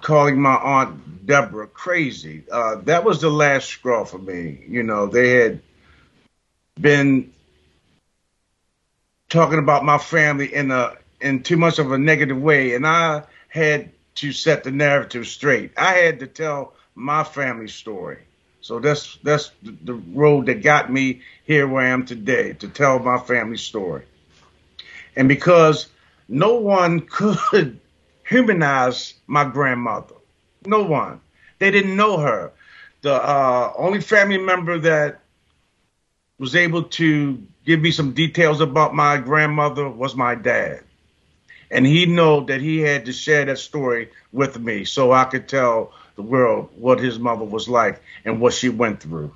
calling 0.00 0.42
my 0.42 0.56
aunt 0.56 1.11
Deborah 1.24 1.66
crazy. 1.68 2.44
Uh, 2.50 2.76
that 2.84 3.04
was 3.04 3.20
the 3.20 3.30
last 3.30 3.66
straw 3.66 4.04
for 4.04 4.18
me. 4.18 4.64
You 4.68 4.82
know, 4.82 5.06
they 5.06 5.30
had 5.30 5.60
been 6.80 7.32
talking 9.28 9.58
about 9.58 9.84
my 9.84 9.98
family 9.98 10.52
in 10.52 10.70
a 10.70 10.94
in 11.20 11.42
too 11.42 11.56
much 11.56 11.78
of 11.78 11.92
a 11.92 11.98
negative 11.98 12.40
way, 12.40 12.74
and 12.74 12.86
I 12.86 13.22
had 13.48 13.90
to 14.16 14.32
set 14.32 14.64
the 14.64 14.70
narrative 14.70 15.26
straight. 15.26 15.72
I 15.76 15.92
had 15.94 16.20
to 16.20 16.26
tell 16.26 16.74
my 16.94 17.24
family 17.24 17.68
story. 17.68 18.18
So 18.60 18.78
that's 18.80 19.18
that's 19.22 19.50
the 19.62 19.94
road 19.94 20.46
that 20.46 20.62
got 20.62 20.92
me 20.92 21.22
here 21.44 21.66
where 21.66 21.84
I 21.84 21.88
am 21.90 22.04
today 22.06 22.52
to 22.54 22.68
tell 22.68 22.98
my 22.98 23.18
family 23.18 23.56
story. 23.58 24.04
And 25.16 25.28
because 25.28 25.88
no 26.28 26.54
one 26.56 27.00
could 27.10 27.78
humanize 28.28 29.14
my 29.26 29.44
grandmother, 29.44 30.14
no 30.66 30.82
one. 30.82 31.20
They 31.58 31.70
didn't 31.70 31.96
know 31.96 32.18
her. 32.18 32.52
The 33.02 33.14
uh, 33.14 33.72
only 33.76 34.00
family 34.00 34.38
member 34.38 34.78
that 34.78 35.20
was 36.38 36.54
able 36.54 36.84
to 36.84 37.42
give 37.64 37.80
me 37.80 37.90
some 37.90 38.12
details 38.12 38.60
about 38.60 38.94
my 38.94 39.16
grandmother 39.16 39.88
was 39.88 40.14
my 40.14 40.34
dad 40.34 40.82
and 41.72 41.86
he 41.86 42.04
knew 42.04 42.44
that 42.44 42.60
he 42.60 42.78
had 42.78 43.06
to 43.06 43.12
share 43.12 43.46
that 43.46 43.58
story 43.58 44.10
with 44.30 44.60
me 44.60 44.84
so 44.84 45.10
I 45.10 45.24
could 45.24 45.48
tell 45.48 45.92
the 46.14 46.22
world 46.22 46.68
what 46.76 47.00
his 47.00 47.18
mother 47.18 47.44
was 47.44 47.66
like 47.66 48.00
and 48.26 48.40
what 48.40 48.52
she 48.52 48.68
went 48.68 49.00
through. 49.00 49.34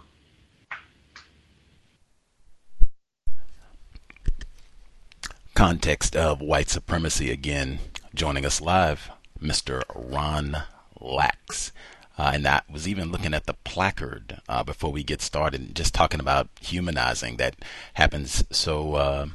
Context 5.55 6.15
of 6.15 6.43
white 6.43 6.69
supremacy 6.69 7.31
again. 7.31 7.79
Joining 8.15 8.45
us 8.45 8.61
live, 8.61 9.11
Mr. 9.41 9.83
Ron 9.95 10.59
Lacks. 11.07 11.73
Uh, 12.19 12.31
and 12.35 12.49
I 12.49 12.63
was 12.71 12.89
even 12.89 13.13
looking 13.13 13.35
at 13.35 13.45
the 13.45 13.55
placard 13.65 14.41
uh, 14.49 14.65
before 14.65 14.91
we 14.91 15.03
get 15.03 15.21
started, 15.21 15.75
just 15.75 15.93
talking 15.93 16.21
about 16.21 16.49
humanizing 16.61 17.37
that 17.37 17.57
happens 17.95 18.43
so 18.51 18.95
uh, 18.95 19.27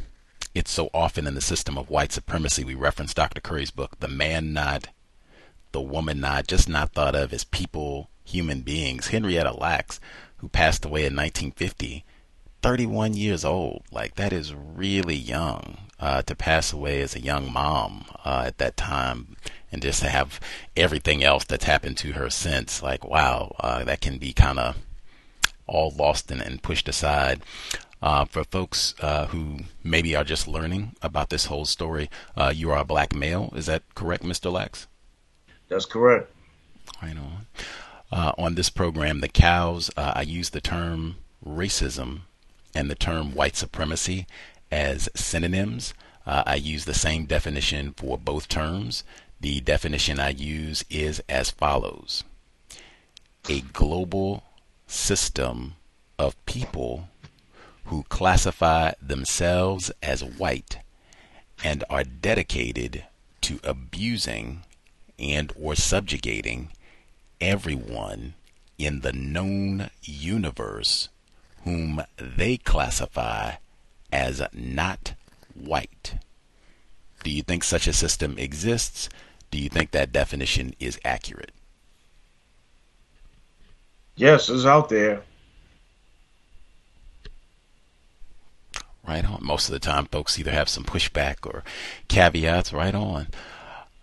it's 0.56 0.72
so 0.72 0.90
often 0.94 1.28
in 1.28 1.36
the 1.36 1.42
system 1.42 1.78
of 1.78 1.90
white 1.90 2.12
supremacy. 2.12 2.64
We 2.64 2.74
reference 2.74 3.14
Dr. 3.14 3.40
Curry's 3.40 3.72
book, 3.72 4.00
The 4.00 4.08
Man 4.08 4.52
Not, 4.52 4.88
The 5.72 5.82
Woman 5.82 6.20
Not, 6.20 6.48
just 6.48 6.68
not 6.68 6.94
thought 6.94 7.16
of 7.16 7.32
as 7.32 7.44
people, 7.44 8.10
human 8.24 8.62
beings. 8.62 9.08
Henrietta 9.08 9.54
Lacks, 9.54 10.00
who 10.38 10.50
passed 10.50 10.84
away 10.84 11.02
in 11.02 11.16
1950, 11.16 12.04
31 12.62 13.14
years 13.14 13.46
old. 13.46 13.84
Like, 13.92 14.16
that 14.16 14.34
is 14.34 14.54
really 14.54 15.16
young 15.16 15.78
uh, 16.02 16.24
to 16.24 16.36
pass 16.36 16.74
away 16.74 17.02
as 17.02 17.16
a 17.16 17.22
young 17.22 17.52
mom 17.52 18.06
uh, 18.26 18.44
at 18.48 18.58
that 18.58 18.76
time. 18.76 19.38
And 19.72 19.82
just 19.82 20.02
to 20.02 20.10
have 20.10 20.40
everything 20.76 21.24
else 21.24 21.46
that's 21.46 21.64
happened 21.64 21.98
to 21.98 22.14
her 22.14 22.30
since, 22.30 22.84
like, 22.84 23.06
wow, 23.08 23.56
uh, 23.60 23.86
that 23.86 24.02
can 24.02 24.18
be 24.18 24.34
kind 24.34 24.60
of 24.60 24.78
all 25.68 25.92
lost 25.92 26.30
and, 26.32 26.42
and 26.42 26.62
pushed 26.62 26.90
aside. 26.90 27.42
Uh, 28.02 28.26
for 28.26 28.44
folks 28.44 28.96
uh, 29.00 29.28
who 29.28 29.60
maybe 29.84 30.16
are 30.16 30.24
just 30.24 30.48
learning 30.48 30.96
about 31.04 31.30
this 31.30 31.46
whole 31.46 31.66
story, 31.66 32.10
uh, 32.36 32.52
you 32.54 32.72
are 32.72 32.80
a 32.80 32.84
black 32.84 33.16
male. 33.16 33.54
Is 33.56 33.68
that 33.68 33.84
correct, 33.94 34.24
Mr. 34.24 34.52
Lacks? 34.52 34.88
That's 35.70 35.86
correct. 35.86 36.32
Right 37.02 37.16
on. 37.16 37.46
Uh, 38.12 38.34
on 38.38 38.56
this 38.56 38.70
program, 38.70 39.22
The 39.22 39.30
Cows, 39.30 39.92
uh, 39.96 40.14
I 40.16 40.24
use 40.24 40.50
the 40.50 40.60
term 40.60 41.18
racism 41.46 42.22
and 42.74 42.90
the 42.90 42.96
term 42.96 43.34
white 43.36 43.56
supremacy 43.56 44.26
as 44.72 45.10
synonyms. 45.16 45.94
Uh, 46.26 46.44
I 46.46 46.56
use 46.56 46.86
the 46.86 46.94
same 46.94 47.26
definition 47.26 47.94
for 47.94 48.18
both 48.18 48.48
terms. 48.48 49.04
The 49.40 49.60
definition 49.60 50.20
I 50.20 50.30
use 50.30 50.86
is 50.90 51.22
as 51.28 51.50
follows 51.50 52.24
a 53.50 53.62
global 53.62 54.44
system 54.88 55.74
of 56.20 56.46
people 56.46 57.10
who 57.86 58.04
classify 58.04 58.92
themselves 59.02 59.92
as 60.04 60.24
white 60.24 60.78
and 61.64 61.84
are 61.90 62.04
dedicated 62.04 63.04
to 63.42 63.60
abusing 63.64 64.64
and 65.18 65.52
or 65.60 65.76
subjugating 65.76 66.70
everyone 67.40 68.36
in 68.78 69.02
the 69.02 69.14
known 69.14 69.90
universe 70.04 71.10
whom 71.64 72.04
they 72.18 72.58
classify 72.58 73.54
as 74.12 74.42
not 74.54 75.14
white. 75.54 76.16
Do 77.24 77.30
you 77.30 77.44
think 77.44 77.64
such 77.64 77.88
a 77.88 77.94
system 77.94 78.38
exists? 78.38 79.10
Do 79.52 79.60
you 79.60 79.70
think 79.70 79.92
that 79.92 80.12
definition 80.12 80.74
is 80.80 81.00
accurate? 81.04 81.52
Yes, 84.16 84.50
it's 84.50 84.66
out 84.66 84.90
there. 84.90 85.22
right 89.12 89.26
on. 89.26 89.40
Most 89.42 89.68
of 89.68 89.74
the 89.74 89.80
time, 89.80 90.06
folks 90.06 90.40
either 90.40 90.52
have 90.52 90.70
some 90.70 90.84
pushback 90.84 91.46
or 91.46 91.64
caveats, 92.08 92.74
right 92.74 92.96
on. 92.96 93.28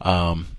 Um, 0.01 0.58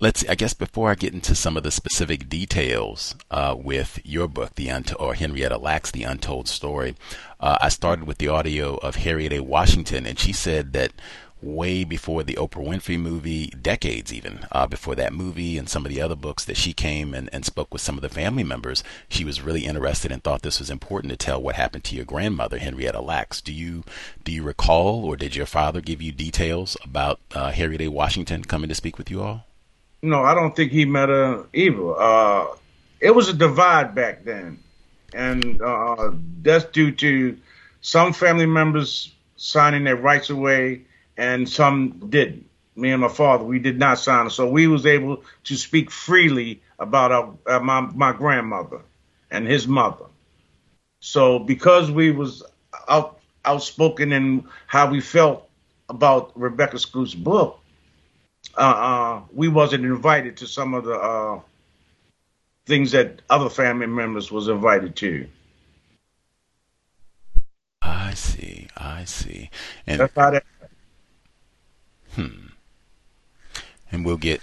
let's. 0.00 0.24
I 0.28 0.34
guess 0.34 0.54
before 0.54 0.90
I 0.90 0.94
get 0.94 1.14
into 1.14 1.34
some 1.34 1.56
of 1.56 1.62
the 1.62 1.70
specific 1.70 2.28
details 2.28 3.14
uh, 3.30 3.54
with 3.58 4.00
your 4.04 4.28
book, 4.28 4.54
the 4.54 4.70
or 4.98 5.14
Henrietta 5.14 5.58
Lacks, 5.58 5.90
the 5.90 6.04
Untold 6.04 6.48
Story, 6.48 6.94
uh, 7.40 7.58
I 7.60 7.68
started 7.68 8.06
with 8.06 8.18
the 8.18 8.28
audio 8.28 8.76
of 8.76 8.96
Harriet 8.96 9.32
A. 9.32 9.40
Washington, 9.40 10.06
and 10.06 10.18
she 10.18 10.32
said 10.32 10.72
that 10.72 10.92
way 11.40 11.84
before 11.84 12.24
the 12.24 12.34
Oprah 12.34 12.66
Winfrey 12.66 12.98
movie, 12.98 13.46
decades 13.48 14.12
even 14.12 14.40
uh, 14.50 14.66
before 14.66 14.94
that 14.96 15.12
movie 15.12 15.56
and 15.56 15.68
some 15.68 15.86
of 15.86 15.90
the 15.90 16.00
other 16.00 16.16
books 16.16 16.44
that 16.44 16.56
she 16.56 16.72
came 16.72 17.14
and, 17.14 17.30
and 17.32 17.44
spoke 17.44 17.72
with 17.72 17.82
some 17.82 17.96
of 17.96 18.02
the 18.02 18.08
family 18.08 18.42
members. 18.42 18.82
She 19.08 19.24
was 19.24 19.40
really 19.40 19.64
interested 19.64 20.10
and 20.10 20.22
thought 20.22 20.42
this 20.42 20.58
was 20.58 20.70
important 20.70 21.12
to 21.12 21.16
tell 21.16 21.40
what 21.40 21.54
happened 21.54 21.84
to 21.84 21.96
your 21.96 22.04
grandmother, 22.04 22.58
Henrietta 22.58 23.00
Lacks. 23.00 23.40
Do 23.40 23.52
you 23.52 23.84
do 24.24 24.32
you 24.32 24.42
recall, 24.42 25.04
or 25.04 25.16
did 25.16 25.36
your 25.36 25.46
father 25.46 25.80
give 25.80 26.02
you 26.02 26.12
details 26.12 26.76
about 26.82 27.20
uh, 27.34 27.52
Harriet 27.52 27.82
A. 27.82 27.88
Washington 27.88 28.44
coming 28.44 28.68
to 28.68 28.74
speak 28.74 28.98
with 28.98 29.10
you 29.10 29.22
all? 29.22 29.47
No, 30.02 30.22
I 30.22 30.34
don't 30.34 30.54
think 30.54 30.72
he 30.72 30.84
met 30.84 31.08
her 31.08 31.46
either. 31.52 31.98
Uh, 31.98 32.46
it 33.00 33.14
was 33.14 33.28
a 33.28 33.34
divide 33.34 33.94
back 33.94 34.24
then, 34.24 34.58
and 35.12 35.60
uh, 35.60 36.12
that's 36.42 36.64
due 36.66 36.92
to 36.92 37.36
some 37.80 38.12
family 38.12 38.46
members 38.46 39.14
signing 39.36 39.84
their 39.84 39.96
rights 39.96 40.30
away 40.30 40.82
and 41.16 41.48
some 41.48 42.08
didn't. 42.10 42.46
Me 42.76 42.90
and 42.90 43.00
my 43.02 43.08
father, 43.08 43.44
we 43.44 43.58
did 43.58 43.78
not 43.78 43.98
sign 43.98 44.30
So 44.30 44.48
we 44.48 44.66
was 44.68 44.86
able 44.86 45.22
to 45.44 45.56
speak 45.56 45.90
freely 45.90 46.62
about 46.78 47.10
our, 47.12 47.34
uh, 47.46 47.58
my 47.60 47.80
my 47.80 48.12
grandmother 48.12 48.80
and 49.30 49.46
his 49.46 49.66
mother. 49.66 50.06
So 51.00 51.38
because 51.40 51.90
we 51.90 52.10
was 52.10 52.42
out 52.88 53.18
outspoken 53.44 54.12
in 54.12 54.44
how 54.66 54.90
we 54.90 55.00
felt 55.00 55.48
about 55.88 56.32
Rebecca 56.38 56.76
Skloot's 56.76 57.14
book, 57.14 57.58
uh, 58.58 58.60
uh, 58.60 59.22
we 59.32 59.48
wasn't 59.48 59.84
invited 59.84 60.36
to 60.38 60.46
some 60.46 60.74
of 60.74 60.84
the 60.84 60.94
uh, 60.94 61.40
things 62.66 62.92
that 62.92 63.22
other 63.30 63.48
family 63.48 63.86
members 63.86 64.30
was 64.32 64.48
invited 64.48 64.96
to. 64.96 65.28
I 67.80 68.14
see. 68.14 68.68
I 68.76 69.04
see. 69.04 69.50
And 69.86 70.00
That's 70.00 70.14
how 70.14 70.30
that. 70.30 70.44
Hmm. 72.14 72.48
And 73.92 74.04
we'll 74.04 74.16
get 74.16 74.40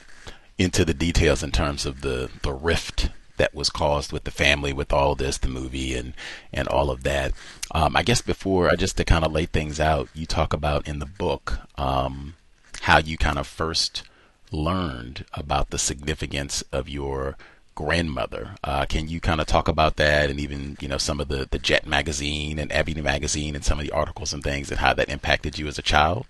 into 0.57 0.85
the 0.85 0.93
details 0.93 1.43
in 1.43 1.51
terms 1.51 1.85
of 1.85 2.01
the, 2.01 2.29
the 2.41 2.53
rift 2.53 3.09
that 3.37 3.53
was 3.53 3.69
caused 3.69 4.13
with 4.13 4.23
the 4.23 4.31
family, 4.31 4.71
with 4.71 4.93
all 4.93 5.13
this, 5.13 5.37
the 5.37 5.49
movie, 5.49 5.93
and 5.93 6.13
and 6.53 6.69
all 6.69 6.89
of 6.89 7.03
that. 7.03 7.33
Um, 7.71 7.95
I 7.95 8.01
guess 8.03 8.21
before, 8.21 8.69
I 8.69 8.75
just 8.75 8.95
to 8.97 9.03
kind 9.03 9.25
of 9.25 9.33
lay 9.33 9.45
things 9.45 9.79
out, 9.79 10.07
you 10.13 10.25
talk 10.25 10.53
about 10.53 10.87
in 10.87 10.99
the 10.99 11.05
book 11.05 11.59
um, 11.77 12.35
how 12.85 12.99
you 12.99 13.17
kind 13.17 13.39
of 13.39 13.47
first 13.47 14.03
learned 14.51 15.25
about 15.33 15.71
the 15.71 15.77
significance 15.77 16.63
of 16.71 16.87
your 16.87 17.35
grandmother. 17.73 18.53
Uh, 18.63 18.85
can 18.85 19.09
you 19.09 19.19
kind 19.19 19.41
of 19.41 19.47
talk 19.47 19.67
about 19.67 19.95
that, 19.95 20.29
and 20.29 20.39
even 20.39 20.77
you 20.79 20.87
know 20.87 20.99
some 20.99 21.19
of 21.19 21.27
the 21.27 21.47
the 21.49 21.57
Jet 21.57 21.87
magazine 21.87 22.59
and 22.59 22.71
Ebony 22.71 23.01
magazine, 23.01 23.55
and 23.55 23.65
some 23.65 23.79
of 23.79 23.85
the 23.85 23.91
articles 23.91 24.33
and 24.33 24.43
things, 24.43 24.69
and 24.69 24.79
how 24.79 24.93
that 24.93 25.09
impacted 25.09 25.57
you 25.57 25.65
as 25.65 25.79
a 25.79 25.81
child? 25.81 26.27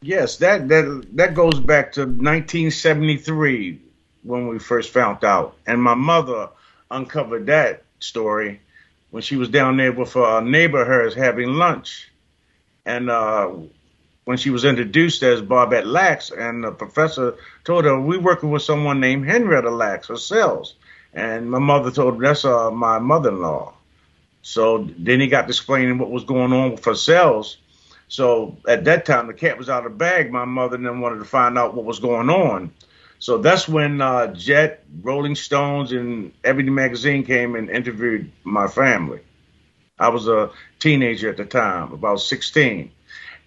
Yes, 0.00 0.38
that 0.38 0.68
that 0.68 1.06
that 1.12 1.34
goes 1.34 1.60
back 1.60 1.92
to 1.92 2.00
1973 2.00 3.78
when 4.22 4.48
we 4.48 4.58
first 4.58 4.90
found 4.90 5.22
out, 5.22 5.54
and 5.66 5.82
my 5.82 5.94
mother 5.94 6.48
uncovered 6.90 7.44
that 7.46 7.82
story 7.98 8.58
when 9.10 9.22
she 9.22 9.36
was 9.36 9.50
down 9.50 9.76
there 9.76 9.92
with 9.92 10.16
a 10.16 10.40
neighbor 10.40 10.80
of 10.80 10.88
hers 10.88 11.14
having 11.14 11.50
lunch, 11.50 12.10
and 12.86 13.10
uh, 13.10 13.50
when 14.24 14.36
she 14.36 14.50
was 14.50 14.64
introduced 14.64 15.22
as 15.22 15.42
Barbette 15.42 15.86
Lacks, 15.86 16.30
and 16.30 16.64
the 16.64 16.72
professor 16.72 17.36
told 17.64 17.84
her 17.84 18.00
we're 18.00 18.20
working 18.20 18.50
with 18.50 18.62
someone 18.62 19.00
named 19.00 19.26
Henrietta 19.26 19.70
Lacks 19.70 20.08
herself, 20.08 20.72
and 21.12 21.50
my 21.50 21.58
mother 21.58 21.90
told 21.90 22.14
her 22.14 22.20
that's 22.20 22.44
uh, 22.44 22.70
my 22.70 22.98
mother-in-law. 22.98 23.74
So 24.42 24.88
then 24.98 25.20
he 25.20 25.26
got 25.26 25.42
to 25.42 25.48
explaining 25.48 25.98
what 25.98 26.10
was 26.10 26.24
going 26.24 26.52
on 26.52 26.72
with 26.72 26.84
her 26.84 26.94
cells 26.94 27.58
so 28.08 28.56
at 28.68 28.84
that 28.84 29.06
time, 29.06 29.26
the 29.26 29.34
cat 29.34 29.58
was 29.58 29.68
out 29.68 29.86
of 29.86 29.92
the 29.92 29.98
bag. 29.98 30.30
My 30.30 30.44
mother 30.44 30.76
then 30.76 31.00
wanted 31.00 31.18
to 31.18 31.24
find 31.24 31.58
out 31.58 31.74
what 31.74 31.84
was 31.84 31.98
going 31.98 32.30
on. 32.30 32.72
So 33.18 33.38
that's 33.38 33.68
when 33.68 34.00
uh, 34.00 34.34
Jet, 34.34 34.84
Rolling 35.02 35.34
Stones, 35.34 35.92
and 35.92 36.32
Ebony 36.44 36.70
Magazine 36.70 37.24
came 37.24 37.54
and 37.56 37.70
interviewed 37.70 38.30
my 38.42 38.68
family. 38.68 39.20
I 39.98 40.08
was 40.08 40.28
a 40.28 40.50
teenager 40.78 41.30
at 41.30 41.38
the 41.38 41.44
time, 41.44 41.92
about 41.92 42.20
16. 42.20 42.90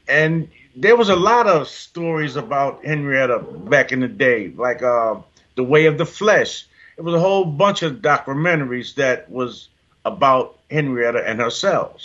And 0.07 0.49
there 0.77 0.95
was 0.95 1.09
a 1.09 1.15
lot 1.15 1.47
of 1.47 1.67
stories 1.67 2.35
about 2.35 2.85
Henrietta 2.85 3.39
back 3.39 3.91
in 3.91 3.99
the 4.01 4.07
day, 4.07 4.49
like 4.49 4.83
uh, 4.83 5.15
The 5.55 5.63
Way 5.63 5.87
of 5.87 5.97
the 5.97 6.05
Flesh. 6.05 6.67
It 6.97 7.01
was 7.01 7.15
a 7.15 7.19
whole 7.19 7.45
bunch 7.45 7.81
of 7.81 7.95
documentaries 7.95 8.95
that 8.95 9.29
was 9.29 9.69
about 10.05 10.57
Henrietta 10.69 11.23
and 11.27 11.39
herself. 11.39 12.03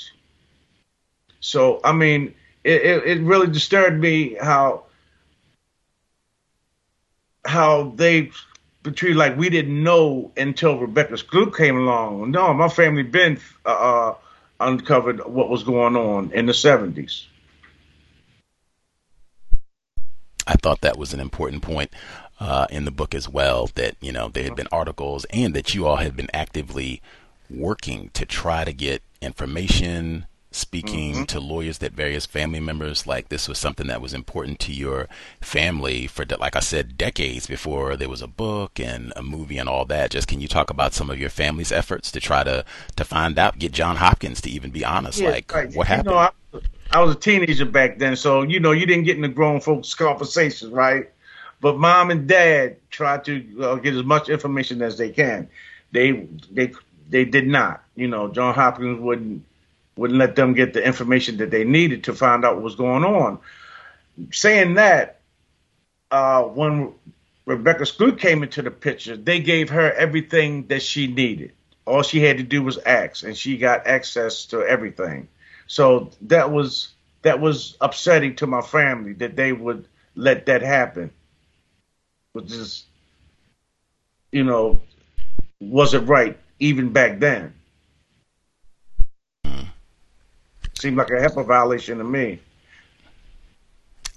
So, 1.40 1.80
I 1.84 1.92
mean, 1.92 2.34
it, 2.64 2.82
it, 2.82 3.06
it 3.06 3.22
really 3.22 3.48
disturbed 3.48 3.98
me 3.98 4.36
how 4.40 4.84
how 7.44 7.92
they 7.96 8.30
treated 8.94 9.16
like 9.16 9.36
we 9.36 9.50
didn't 9.50 9.82
know 9.82 10.30
until 10.36 10.78
Rebecca 10.78 11.14
Skloot 11.14 11.56
came 11.56 11.76
along. 11.76 12.30
No, 12.30 12.54
my 12.54 12.68
family 12.68 13.02
been 13.02 13.38
uh, 13.66 13.68
uh, 13.68 14.14
uncovered 14.60 15.20
what 15.26 15.50
was 15.50 15.64
going 15.64 15.96
on 15.96 16.32
in 16.32 16.46
the 16.46 16.54
seventies. 16.54 17.26
I 20.46 20.54
thought 20.54 20.80
that 20.80 20.98
was 20.98 21.14
an 21.14 21.20
important 21.20 21.62
point 21.62 21.90
uh, 22.40 22.66
in 22.70 22.84
the 22.84 22.90
book 22.90 23.14
as 23.14 23.28
well. 23.28 23.70
That 23.74 23.96
you 24.00 24.12
know 24.12 24.28
there 24.28 24.44
had 24.44 24.56
been 24.56 24.68
articles 24.72 25.24
and 25.26 25.54
that 25.54 25.74
you 25.74 25.86
all 25.86 25.96
had 25.96 26.16
been 26.16 26.30
actively 26.34 27.02
working 27.50 28.10
to 28.14 28.24
try 28.24 28.64
to 28.64 28.72
get 28.72 29.02
information 29.20 30.26
speaking 30.54 31.14
mm-hmm. 31.14 31.24
to 31.24 31.40
lawyers 31.40 31.78
that 31.78 31.92
various 31.92 32.26
family 32.26 32.60
members 32.60 33.06
like 33.06 33.28
this 33.28 33.48
was 33.48 33.58
something 33.58 33.86
that 33.86 34.02
was 34.02 34.12
important 34.12 34.58
to 34.58 34.72
your 34.72 35.08
family 35.40 36.06
for 36.06 36.24
like 36.38 36.54
I 36.54 36.60
said 36.60 36.98
decades 36.98 37.46
before 37.46 37.96
there 37.96 38.08
was 38.08 38.20
a 38.22 38.26
book 38.26 38.78
and 38.78 39.12
a 39.16 39.22
movie 39.22 39.58
and 39.58 39.68
all 39.68 39.84
that 39.86 40.10
just 40.10 40.28
can 40.28 40.40
you 40.40 40.48
talk 40.48 40.70
about 40.70 40.92
some 40.92 41.10
of 41.10 41.18
your 41.18 41.30
family's 41.30 41.72
efforts 41.72 42.12
to 42.12 42.20
try 42.20 42.44
to 42.44 42.64
to 42.96 43.04
find 43.04 43.38
out 43.38 43.58
get 43.58 43.72
John 43.72 43.96
Hopkins 43.96 44.40
to 44.42 44.50
even 44.50 44.70
be 44.70 44.84
honest 44.84 45.20
yeah, 45.20 45.30
like 45.30 45.52
right. 45.52 45.74
what 45.74 45.86
happened 45.86 46.06
you 46.06 46.12
know, 46.12 46.18
I, 46.18 46.30
I 46.94 47.00
was 47.00 47.14
a 47.14 47.18
teenager 47.18 47.64
back 47.64 47.98
then 47.98 48.16
so 48.16 48.42
you 48.42 48.60
know 48.60 48.72
you 48.72 48.86
didn't 48.86 49.04
get 49.04 49.16
in 49.16 49.22
the 49.22 49.28
grown 49.28 49.60
folks 49.60 49.94
conversations 49.94 50.72
right 50.72 51.10
but 51.60 51.78
mom 51.78 52.10
and 52.10 52.26
dad 52.26 52.76
tried 52.90 53.24
to 53.24 53.62
uh, 53.62 53.74
get 53.76 53.94
as 53.94 54.04
much 54.04 54.28
information 54.28 54.82
as 54.82 54.98
they 54.98 55.10
can 55.10 55.48
they 55.90 56.28
they 56.50 56.72
they 57.08 57.24
did 57.24 57.46
not 57.46 57.82
you 57.94 58.08
know 58.08 58.28
John 58.28 58.54
Hopkins 58.54 59.00
wouldn't 59.00 59.44
wouldn't 59.96 60.18
let 60.18 60.36
them 60.36 60.54
get 60.54 60.72
the 60.72 60.84
information 60.84 61.36
that 61.38 61.50
they 61.50 61.64
needed 61.64 62.04
to 62.04 62.14
find 62.14 62.44
out 62.44 62.54
what 62.54 62.64
was 62.64 62.74
going 62.76 63.04
on. 63.04 63.38
Saying 64.30 64.74
that, 64.74 65.20
uh, 66.10 66.42
when 66.42 66.92
Rebecca 67.46 67.84
Skloot 67.84 68.18
came 68.18 68.42
into 68.42 68.62
the 68.62 68.70
picture, 68.70 69.16
they 69.16 69.40
gave 69.40 69.70
her 69.70 69.92
everything 69.92 70.66
that 70.68 70.82
she 70.82 71.06
needed. 71.06 71.52
All 71.84 72.02
she 72.02 72.20
had 72.20 72.38
to 72.38 72.42
do 72.42 72.62
was 72.62 72.78
ask, 72.78 73.24
and 73.24 73.36
she 73.36 73.56
got 73.56 73.86
access 73.86 74.46
to 74.46 74.60
everything. 74.60 75.28
So 75.72 76.10
that 76.20 76.52
was 76.52 76.88
that 77.22 77.40
was 77.40 77.78
upsetting 77.80 78.36
to 78.36 78.46
my 78.46 78.60
family 78.60 79.14
that 79.14 79.36
they 79.36 79.54
would 79.54 79.88
let 80.14 80.44
that 80.44 80.60
happen. 80.60 81.10
Which 82.34 82.52
is, 82.52 82.84
you 84.32 84.44
know, 84.44 84.82
wasn't 85.60 86.10
right 86.10 86.38
even 86.58 86.92
back 86.92 87.20
then. 87.20 87.54
seemed 90.74 90.98
like 90.98 91.08
a 91.08 91.14
HIPAA 91.14 91.46
violation 91.46 91.96
to 91.96 92.04
me. 92.04 92.40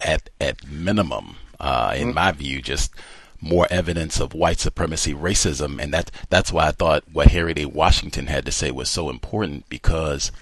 At 0.01 0.29
at 0.41 0.67
minimum, 0.67 1.37
uh, 1.57 1.93
in 1.95 2.07
mm-hmm. 2.07 2.15
my 2.15 2.33
view, 2.33 2.61
just 2.61 2.93
more 3.39 3.65
evidence 3.69 4.19
of 4.19 4.33
white 4.33 4.59
supremacy, 4.59 5.13
racism, 5.13 5.81
and 5.81 5.93
that 5.93 6.11
that's 6.29 6.51
why 6.51 6.67
I 6.67 6.71
thought 6.71 7.05
what 7.13 7.27
Harriet 7.27 7.59
A. 7.59 7.65
Washington 7.67 8.27
had 8.27 8.45
to 8.45 8.51
say 8.51 8.71
was 8.71 8.89
so 8.89 9.09
important 9.09 9.69
because 9.69 10.33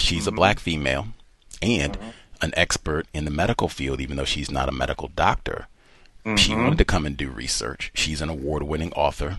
she's 0.00 0.26
mm-hmm. 0.26 0.34
a 0.34 0.36
black 0.36 0.58
female 0.58 1.08
and 1.62 1.94
mm-hmm. 1.94 2.10
an 2.42 2.52
expert 2.56 3.06
in 3.12 3.24
the 3.24 3.30
medical 3.30 3.68
field, 3.68 4.00
even 4.00 4.16
though 4.16 4.24
she's 4.24 4.50
not 4.50 4.68
a 4.68 4.72
medical 4.72 5.08
doctor. 5.08 5.66
She 6.36 6.52
mm-hmm. 6.52 6.62
wanted 6.62 6.78
to 6.78 6.84
come 6.84 7.06
and 7.06 7.16
do 7.16 7.30
research. 7.30 7.90
She's 7.94 8.20
an 8.20 8.28
award-winning 8.28 8.92
author. 8.92 9.38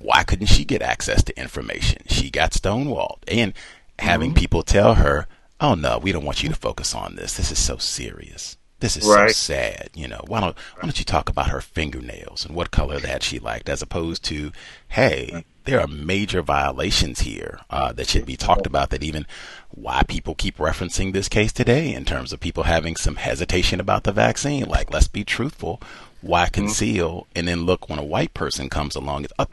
Why 0.00 0.22
couldn't 0.22 0.46
she 0.46 0.64
get 0.64 0.82
access 0.82 1.24
to 1.24 1.40
information? 1.40 2.02
She 2.06 2.30
got 2.30 2.52
stonewalled, 2.52 3.18
and 3.26 3.52
having 3.98 4.30
mm-hmm. 4.30 4.38
people 4.38 4.62
tell 4.62 4.94
her 4.94 5.26
oh 5.60 5.74
no, 5.74 5.98
we 5.98 6.12
don't 6.12 6.24
want 6.24 6.42
you 6.42 6.48
to 6.48 6.54
focus 6.54 6.94
on 6.94 7.16
this. 7.16 7.36
This 7.36 7.50
is 7.50 7.58
so 7.58 7.76
serious. 7.76 8.56
This 8.80 8.96
is 8.96 9.06
right. 9.06 9.30
so 9.30 9.32
sad. 9.32 9.90
You 9.94 10.06
know, 10.06 10.20
why 10.26 10.40
don't 10.40 10.56
why 10.74 10.82
don't 10.82 10.98
you 10.98 11.04
talk 11.04 11.28
about 11.28 11.48
her 11.48 11.60
fingernails 11.60 12.44
and 12.44 12.54
what 12.54 12.70
color 12.70 12.98
that 12.98 13.22
she 13.22 13.38
liked, 13.38 13.68
as 13.68 13.80
opposed 13.80 14.22
to, 14.24 14.52
hey, 14.88 15.44
there 15.64 15.80
are 15.80 15.86
major 15.86 16.42
violations 16.42 17.20
here 17.20 17.60
uh, 17.70 17.92
that 17.92 18.08
should 18.08 18.26
be 18.26 18.36
talked 18.36 18.66
about. 18.66 18.90
That 18.90 19.02
even 19.02 19.26
why 19.70 20.02
people 20.06 20.34
keep 20.34 20.58
referencing 20.58 21.12
this 21.12 21.28
case 21.28 21.52
today 21.52 21.94
in 21.94 22.04
terms 22.04 22.32
of 22.32 22.40
people 22.40 22.64
having 22.64 22.96
some 22.96 23.16
hesitation 23.16 23.80
about 23.80 24.04
the 24.04 24.12
vaccine. 24.12 24.66
Like, 24.66 24.92
let's 24.92 25.08
be 25.08 25.24
truthful. 25.24 25.80
Why 26.20 26.44
mm-hmm. 26.44 26.54
conceal? 26.54 27.10
Mm-hmm. 27.10 27.38
And 27.38 27.48
then 27.48 27.66
look 27.66 27.88
when 27.88 27.98
a 27.98 28.04
white 28.04 28.34
person 28.34 28.68
comes 28.68 28.94
along. 28.94 29.24
It's, 29.24 29.32
oh, 29.38 29.46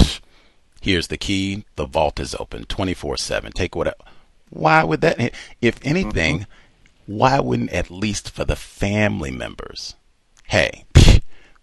here's 0.81 1.07
the 1.07 1.17
key. 1.17 1.63
The 1.77 1.85
vault 1.85 2.19
is 2.19 2.35
open, 2.35 2.65
twenty 2.65 2.93
four 2.93 3.15
seven. 3.15 3.53
Take 3.53 3.75
whatever 3.75 3.95
why 4.53 4.83
would 4.83 5.01
that? 5.01 5.33
If 5.61 5.79
anything, 5.83 6.39
mm-hmm. 6.39 6.51
Why 7.05 7.39
wouldn't 7.39 7.71
at 7.71 7.91
least 7.91 8.29
for 8.31 8.45
the 8.45 8.55
family 8.55 9.31
members, 9.31 9.95
hey, 10.45 10.85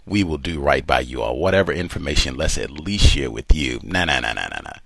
we 0.07 0.24
will 0.24 0.38
do 0.38 0.61
right 0.61 0.87
by 0.87 1.00
you 1.00 1.22
or 1.22 1.38
whatever 1.38 1.72
information 1.72 2.35
let's 2.37 2.59
at 2.59 2.70
least 2.70 3.07
share 3.07 3.31
with 3.31 3.55
you. 3.55 3.81
Nah, 3.83 4.05
nah, 4.05 4.20
nah, 4.20 4.33
nah, 4.33 4.48
nah, 4.48 4.61
nah. 4.62 4.79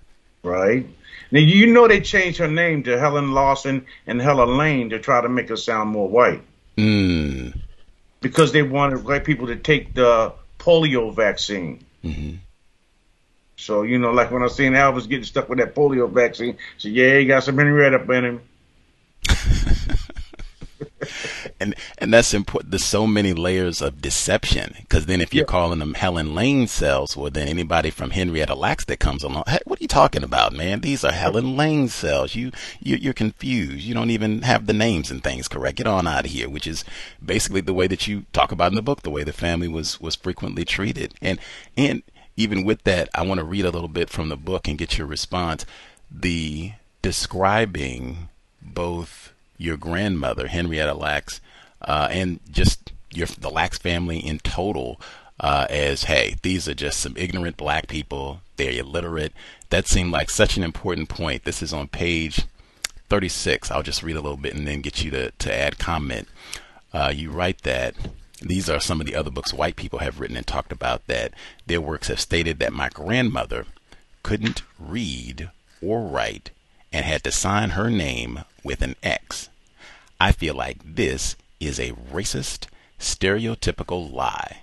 Right. 0.43 0.87
Now 1.31 1.39
you 1.39 1.67
know 1.67 1.87
they 1.87 2.01
changed 2.01 2.37
her 2.37 2.47
name 2.47 2.83
to 2.83 2.99
Helen 2.99 3.31
Lawson 3.31 3.85
and 4.05 4.21
Helen 4.21 4.57
Lane 4.57 4.91
to 4.91 4.99
try 4.99 5.21
to 5.21 5.29
make 5.29 5.49
her 5.49 5.57
sound 5.57 5.89
more 5.89 6.07
white. 6.07 6.43
Mm. 6.77 7.57
Because 8.21 8.51
they 8.51 8.61
wanted 8.61 9.03
white 9.03 9.25
people 9.25 9.47
to 9.47 9.55
take 9.55 9.93
the 9.93 10.33
polio 10.59 11.13
vaccine. 11.13 11.83
Mm-hmm. 12.03 12.35
So, 13.57 13.83
you 13.83 13.97
know, 13.97 14.11
like 14.11 14.31
when 14.31 14.43
I 14.43 14.47
seen 14.47 14.73
Elvis 14.73 15.09
getting 15.09 15.23
stuck 15.23 15.49
with 15.49 15.59
that 15.59 15.73
polio 15.73 16.09
vaccine, 16.09 16.57
so 16.77 16.87
yeah, 16.89 17.17
he 17.17 17.25
got 17.25 17.43
some 17.43 17.57
Henrietta 17.57 17.97
up 17.97 18.09
in 18.09 18.25
him. 18.25 18.41
and 21.59 21.75
and 21.97 22.13
that's 22.13 22.33
important. 22.33 22.71
There's 22.71 22.83
so 22.83 23.07
many 23.07 23.33
layers 23.33 23.81
of 23.81 24.01
deception 24.01 24.75
because 24.79 25.05
then 25.05 25.21
if 25.21 25.33
you're 25.33 25.43
yeah. 25.43 25.51
calling 25.51 25.79
them 25.79 25.93
Helen 25.93 26.35
Lane 26.35 26.67
cells, 26.67 27.15
well 27.15 27.31
then 27.31 27.47
anybody 27.47 27.89
from 27.89 28.11
Henrietta 28.11 28.55
Lacks 28.55 28.85
that 28.85 28.99
comes 28.99 29.23
along, 29.23 29.43
hey, 29.47 29.59
what 29.65 29.79
are 29.79 29.83
you 29.83 29.87
talking 29.87 30.23
about, 30.23 30.53
man? 30.53 30.81
These 30.81 31.03
are 31.03 31.11
Helen 31.11 31.55
Lane 31.55 31.87
cells. 31.87 32.35
You, 32.35 32.51
you 32.79 32.97
you're 32.97 33.13
confused. 33.13 33.83
You 33.83 33.93
don't 33.93 34.11
even 34.11 34.41
have 34.41 34.65
the 34.65 34.73
names 34.73 35.11
and 35.11 35.23
things 35.23 35.47
correct. 35.47 35.77
Get 35.77 35.87
on 35.87 36.07
out 36.07 36.25
of 36.25 36.31
here. 36.31 36.49
Which 36.49 36.67
is 36.67 36.83
basically 37.23 37.61
the 37.61 37.73
way 37.73 37.87
that 37.87 38.07
you 38.07 38.25
talk 38.33 38.51
about 38.51 38.71
in 38.71 38.75
the 38.75 38.81
book, 38.81 39.03
the 39.03 39.09
way 39.09 39.23
the 39.23 39.33
family 39.33 39.67
was 39.67 39.99
was 40.01 40.15
frequently 40.15 40.65
treated, 40.65 41.13
and 41.21 41.39
and 41.77 42.03
even 42.37 42.63
with 42.63 42.83
that, 42.83 43.09
I 43.15 43.25
want 43.25 43.39
to 43.39 43.45
read 43.45 43.65
a 43.65 43.71
little 43.71 43.87
bit 43.87 44.09
from 44.09 44.29
the 44.29 44.35
book 44.35 44.67
and 44.67 44.77
get 44.77 44.97
your 44.97 45.07
response. 45.07 45.65
The 46.11 46.73
describing 47.01 48.29
both 48.61 49.24
your 49.57 49.77
grandmother, 49.77 50.47
Henrietta 50.47 50.93
Lacks, 50.93 51.41
uh, 51.81 52.07
and 52.11 52.39
just 52.51 52.91
your 53.11 53.27
the 53.27 53.49
Lacks 53.49 53.77
family 53.77 54.19
in 54.19 54.39
total 54.39 54.99
uh, 55.39 55.67
as, 55.69 56.05
hey, 56.05 56.35
these 56.41 56.67
are 56.67 56.73
just 56.73 56.99
some 56.99 57.15
ignorant 57.17 57.57
black 57.57 57.87
people. 57.87 58.41
They're 58.57 58.79
illiterate. 58.79 59.33
That 59.69 59.87
seemed 59.87 60.11
like 60.11 60.29
such 60.29 60.57
an 60.57 60.63
important 60.63 61.09
point. 61.09 61.43
This 61.43 61.61
is 61.61 61.73
on 61.73 61.87
page 61.87 62.45
36. 63.09 63.69
I'll 63.71 63.83
just 63.83 64.03
read 64.03 64.15
a 64.15 64.21
little 64.21 64.37
bit 64.37 64.55
and 64.55 64.67
then 64.67 64.81
get 64.81 65.03
you 65.03 65.11
to, 65.11 65.31
to 65.31 65.53
add 65.53 65.77
comment. 65.77 66.27
Uh, 66.93 67.11
you 67.13 67.31
write 67.31 67.63
that 67.63 67.95
these 68.41 68.69
are 68.69 68.79
some 68.79 69.01
of 69.01 69.07
the 69.07 69.15
other 69.15 69.31
books 69.31 69.53
white 69.53 69.75
people 69.75 69.99
have 69.99 70.19
written 70.19 70.37
and 70.37 70.45
talked 70.45 70.71
about 70.71 71.05
that 71.07 71.33
their 71.65 71.81
works 71.81 72.07
have 72.07 72.19
stated 72.19 72.59
that 72.59 72.73
my 72.73 72.89
grandmother 72.89 73.65
couldn't 74.23 74.61
read 74.79 75.49
or 75.81 76.01
write 76.01 76.51
and 76.95 77.03
had 77.03 77.25
to 77.25 77.31
sign 77.31 77.71
her 77.71 77.89
name 77.89 78.39
with 78.63 78.81
an 78.81 78.95
X. 79.03 79.49
I 80.17 80.31
feel 80.31 80.55
like 80.55 80.77
this 80.95 81.35
is 81.59 81.77
a 81.77 81.91
racist, 81.91 82.67
stereotypical 82.97 84.09
lie. 84.13 84.61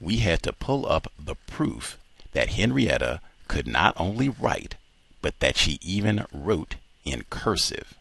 We 0.00 0.16
had 0.16 0.42
to 0.42 0.52
pull 0.52 0.84
up 0.90 1.12
the 1.16 1.36
proof 1.46 1.96
that 2.32 2.48
Henrietta 2.48 3.20
could 3.46 3.68
not 3.68 3.94
only 3.96 4.28
write, 4.28 4.74
but 5.22 5.38
that 5.38 5.56
she 5.56 5.78
even 5.80 6.26
wrote 6.32 6.74
in 7.04 7.22
cursive. 7.30 7.94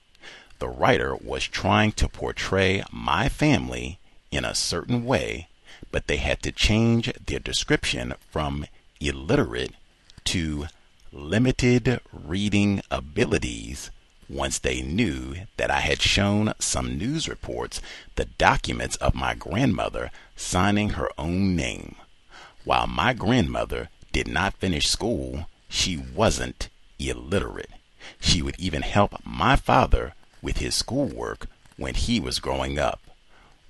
The 0.58 0.68
writer 0.68 1.16
was 1.16 1.44
trying 1.44 1.92
to 1.92 2.10
portray 2.10 2.84
my 2.92 3.30
family 3.30 4.00
in 4.32 4.46
a 4.46 4.56
certain 4.56 5.06
way, 5.06 5.48
but 5.92 6.08
they 6.08 6.18
had 6.18 6.42
to 6.42 6.52
change 6.52 7.14
their 7.24 7.38
description 7.38 8.16
from 8.32 8.66
illiterate 9.00 9.76
to 10.24 10.66
limited 11.12 12.00
reading 12.12 12.82
abilities 12.92 13.90
once 14.30 14.60
they 14.60 14.82
knew 14.82 15.36
that 15.58 15.72
I 15.72 15.80
had 15.80 16.02
shown 16.02 16.54
some 16.60 16.98
news 16.98 17.28
reports 17.28 17.82
the 18.16 18.26
documents 18.26 18.96
of 18.98 19.16
my 19.16 19.34
grandmother 19.34 20.12
signing 20.36 20.92
her 20.92 21.10
own 21.18 21.56
name. 21.56 21.96
While 22.64 22.88
my 22.88 23.14
grandmother 23.14 23.90
did 24.12 24.28
not 24.28 24.54
finish 24.58 24.88
school, 24.88 25.48
she 25.68 25.98
wasn't 25.98 26.70
illiterate. 27.00 27.72
She 28.20 28.42
would 28.42 28.60
even 28.60 28.84
help 28.84 29.16
my 29.26 29.56
father 29.56 30.14
with 30.42 30.58
his 30.58 30.76
schoolwork 30.76 31.48
when 31.78 31.96
he 31.96 32.20
was 32.20 32.40
growing 32.40 32.78
up. 32.78 33.02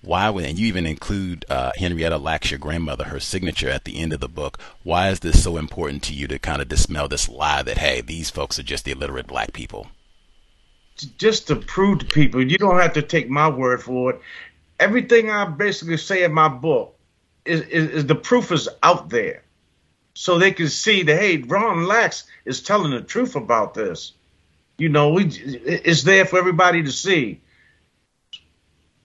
Why 0.01 0.29
would, 0.29 0.45
and 0.45 0.57
you 0.57 0.67
even 0.67 0.85
include 0.85 1.45
uh, 1.49 1.71
Henrietta 1.75 2.17
Lacks, 2.17 2.51
your 2.51 2.59
grandmother, 2.59 3.03
her 3.05 3.19
signature 3.19 3.69
at 3.69 3.83
the 3.83 3.99
end 3.99 4.13
of 4.13 4.21
the 4.21 4.29
book. 4.29 4.57
Why 4.83 5.09
is 5.09 5.19
this 5.19 5.43
so 5.43 5.57
important 5.57 6.03
to 6.03 6.13
you 6.13 6.27
to 6.27 6.39
kind 6.39 6.61
of 6.61 6.69
dispel 6.69 7.09
this 7.09 7.27
lie 7.27 7.63
that, 7.63 7.77
hey, 7.77 7.99
these 7.99 8.29
folks 8.29 8.57
are 8.57 8.63
just 8.63 8.87
illiterate 8.87 9.27
black 9.27 9.51
people? 9.51 9.87
Just 11.17 11.47
to 11.47 11.57
prove 11.57 11.99
to 11.99 12.05
people, 12.05 12.41
you 12.41 12.57
don't 12.57 12.79
have 12.79 12.93
to 12.93 13.01
take 13.01 13.29
my 13.29 13.49
word 13.49 13.83
for 13.83 14.11
it. 14.11 14.21
Everything 14.79 15.29
I 15.29 15.45
basically 15.45 15.97
say 15.97 16.23
in 16.23 16.31
my 16.33 16.47
book 16.47 16.97
is, 17.43 17.61
is, 17.61 17.89
is 17.89 18.05
the 18.05 18.15
proof 18.15 18.53
is 18.53 18.69
out 18.81 19.09
there. 19.09 19.43
So 20.13 20.37
they 20.37 20.51
can 20.51 20.69
see 20.69 21.03
that, 21.03 21.19
hey, 21.19 21.37
Ron 21.37 21.85
Lacks 21.85 22.23
is 22.45 22.61
telling 22.61 22.91
the 22.91 23.01
truth 23.01 23.35
about 23.35 23.73
this. 23.73 24.13
You 24.77 24.87
know, 24.87 25.09
we, 25.09 25.25
it's 25.25 26.03
there 26.03 26.25
for 26.25 26.39
everybody 26.39 26.83
to 26.83 26.91
see 26.91 27.41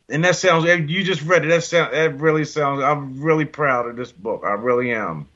and 0.09 0.25
that 0.25 0.37
sounds. 0.37 0.67
Eh, 0.67 0.75
you 0.75 1.03
just 1.03 1.23
read 1.23 1.45
it. 1.45 1.49
That 1.49 1.64
sound. 1.64 1.95
That 1.95 2.19
really 2.21 2.45
sounds. 2.45 2.83
I'm 2.83 3.21
really 3.21 3.45
proud 3.45 3.87
of 3.87 3.97
this 3.97 4.12
book. 4.12 4.43
I 4.45 4.53
really 4.53 4.93
am. 4.93 5.29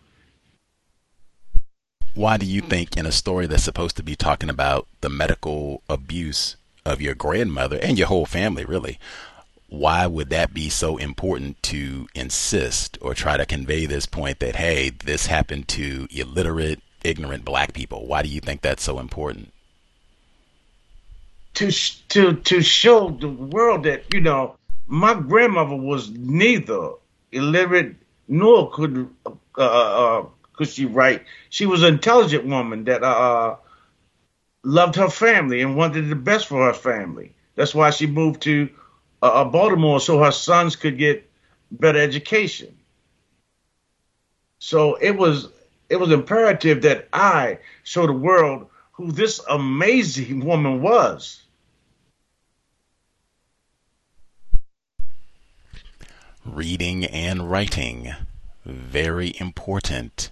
Why 2.14 2.37
do 2.37 2.46
you 2.46 2.61
think, 2.61 2.96
in 2.96 3.07
a 3.07 3.12
story 3.12 3.46
that's 3.46 3.62
supposed 3.62 3.96
to 3.96 4.02
be 4.02 4.16
talking 4.16 4.50
about 4.50 4.88
the 5.02 5.09
medical 5.09 5.83
abuse 5.88 6.57
of 6.85 7.00
your 7.00 7.14
grandmother 7.14 7.78
and 7.81 7.96
your 7.96 8.09
whole 8.09 8.26
family, 8.26 8.64
really, 8.64 8.98
why 9.68 10.07
would 10.07 10.31
that 10.31 10.52
be 10.52 10.68
so 10.68 10.96
important 10.96 11.62
to 11.62 12.09
insist 12.14 12.98
or 13.00 13.14
try 13.14 13.37
to 13.37 13.46
convey 13.46 13.87
this 13.87 14.07
point 14.07 14.40
that 14.40 14.57
hey, 14.57 14.90
this 14.90 15.26
happened 15.26 15.68
to 15.68 16.09
illiterate, 16.11 16.81
ignorant 17.04 17.44
black 17.44 17.72
people? 17.72 18.07
Why 18.07 18.22
do 18.22 18.28
you 18.28 18.40
think 18.40 18.62
that's 18.62 18.83
so 18.83 18.98
important? 18.98 19.52
To 21.54 21.70
to 21.70 22.35
to 22.35 22.62
show 22.62 23.11
the 23.11 23.28
world 23.28 23.85
that 23.85 24.12
you 24.12 24.20
know 24.20 24.57
my 24.88 25.14
grandmother 25.14 25.77
was 25.77 26.11
neither 26.11 26.92
illiterate 27.31 27.96
nor 28.27 28.70
could 28.70 29.09
uh, 29.27 29.31
uh, 29.57 29.61
uh, 29.61 30.27
could 30.55 30.68
she 30.68 30.87
write. 30.87 31.24
She 31.51 31.66
was 31.66 31.83
an 31.83 31.94
intelligent 31.94 32.46
woman 32.46 32.85
that 32.85 33.03
uh, 33.03 33.07
uh, 33.07 33.57
loved 34.64 34.96
her 34.96 35.11
family 35.11 35.61
and 35.61 35.77
wanted 35.77 36.09
the 36.09 36.16
best 36.16 36.46
for 36.48 36.66
her 36.66 36.72
family. 36.74 37.35
That's 37.55 37.74
why 37.74 37.90
she 37.90 38.07
moved 38.07 38.42
to 38.42 38.70
uh, 39.22 39.44
Baltimore 39.44 40.01
so 40.01 40.22
her 40.22 40.33
sons 40.33 40.74
could 40.74 40.96
get 40.98 41.29
better 41.70 41.98
education. 41.98 42.74
So 44.59 44.94
it 44.96 45.12
was 45.12 45.48
it 45.90 45.96
was 45.96 46.11
imperative 46.12 46.83
that 46.83 47.09
I 47.12 47.59
show 47.83 48.07
the 48.07 48.12
world 48.12 48.68
who 48.92 49.12
this 49.12 49.40
amazing 49.48 50.44
woman 50.44 50.81
was. 50.83 51.42
Reading 56.54 57.04
and 57.04 57.50
writing. 57.50 58.14
Very 58.64 59.34
important. 59.38 60.30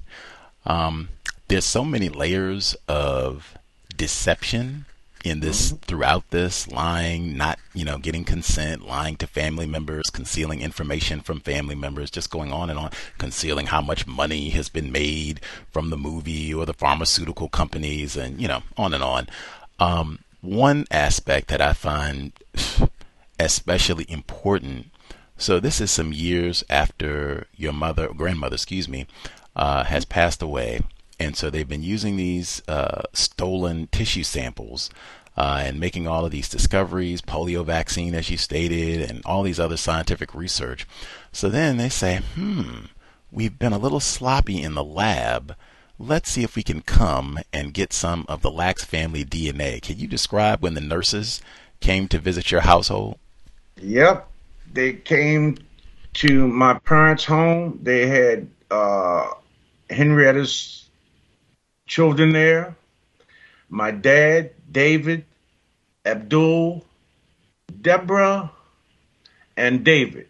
Um, 0.64 1.08
there's 1.48 1.64
so 1.64 1.84
many 1.84 2.08
layers 2.08 2.76
of 2.88 3.56
deception 3.96 4.86
in 5.24 5.40
this 5.40 5.72
mm-hmm. 5.72 5.78
throughout 5.78 6.30
this 6.30 6.68
lying 6.70 7.36
not 7.36 7.58
you 7.74 7.84
know 7.84 7.98
getting 7.98 8.24
consent 8.24 8.86
lying 8.86 9.16
to 9.16 9.26
family 9.26 9.66
members 9.66 10.04
concealing 10.12 10.60
information 10.60 11.20
from 11.20 11.40
family 11.40 11.74
members 11.74 12.10
just 12.10 12.30
going 12.30 12.52
on 12.52 12.70
and 12.70 12.78
on 12.78 12.90
concealing 13.18 13.66
how 13.66 13.80
much 13.80 14.06
money 14.06 14.50
has 14.50 14.68
been 14.68 14.92
made 14.92 15.40
from 15.72 15.90
the 15.90 15.96
movie 15.96 16.54
or 16.54 16.64
the 16.64 16.74
pharmaceutical 16.74 17.48
companies 17.48 18.16
and 18.16 18.40
you 18.40 18.46
know 18.46 18.62
on 18.76 18.94
and 18.94 19.02
on 19.02 19.26
um, 19.80 20.20
one 20.42 20.84
aspect 20.92 21.48
that 21.48 21.60
i 21.60 21.72
find 21.72 22.32
especially 23.40 24.06
important 24.08 24.86
so 25.38 25.60
this 25.60 25.80
is 25.80 25.90
some 25.90 26.12
years 26.12 26.64
after 26.70 27.46
your 27.54 27.72
mother, 27.72 28.08
grandmother, 28.08 28.54
excuse 28.54 28.88
me, 28.88 29.06
uh, 29.54 29.84
has 29.84 30.04
passed 30.04 30.42
away, 30.42 30.80
and 31.18 31.36
so 31.36 31.50
they've 31.50 31.68
been 31.68 31.82
using 31.82 32.16
these 32.16 32.62
uh, 32.68 33.02
stolen 33.12 33.88
tissue 33.88 34.22
samples 34.22 34.90
uh, 35.36 35.62
and 35.64 35.78
making 35.78 36.06
all 36.06 36.24
of 36.24 36.30
these 36.30 36.48
discoveries, 36.48 37.20
polio 37.20 37.64
vaccine, 37.64 38.14
as 38.14 38.30
you 38.30 38.38
stated, 38.38 39.08
and 39.08 39.22
all 39.24 39.42
these 39.42 39.60
other 39.60 39.76
scientific 39.76 40.34
research. 40.34 40.86
So 41.32 41.48
then 41.48 41.76
they 41.76 41.90
say, 41.90 42.20
hmm, 42.34 42.86
we've 43.30 43.58
been 43.58 43.74
a 43.74 43.78
little 43.78 44.00
sloppy 44.00 44.62
in 44.62 44.74
the 44.74 44.84
lab. 44.84 45.54
Let's 45.98 46.30
see 46.30 46.42
if 46.42 46.56
we 46.56 46.62
can 46.62 46.80
come 46.80 47.38
and 47.52 47.74
get 47.74 47.92
some 47.92 48.24
of 48.28 48.42
the 48.42 48.50
Lacks 48.50 48.84
family 48.84 49.24
DNA. 49.24 49.80
Can 49.80 49.98
you 49.98 50.06
describe 50.06 50.62
when 50.62 50.74
the 50.74 50.80
nurses 50.80 51.40
came 51.80 52.08
to 52.08 52.18
visit 52.18 52.50
your 52.50 52.62
household? 52.62 53.18
Yep 53.76 54.30
they 54.76 54.92
came 54.92 55.56
to 56.12 56.46
my 56.46 56.74
parents' 56.74 57.24
home. 57.24 57.80
They 57.82 58.06
had 58.06 58.48
uh, 58.70 59.30
Henrietta's 59.88 60.88
children 61.86 62.32
there. 62.32 62.76
My 63.70 63.90
dad, 63.90 64.52
David, 64.70 65.24
Abdul, 66.04 66.84
Deborah, 67.80 68.52
and 69.56 69.82
David. 69.82 70.28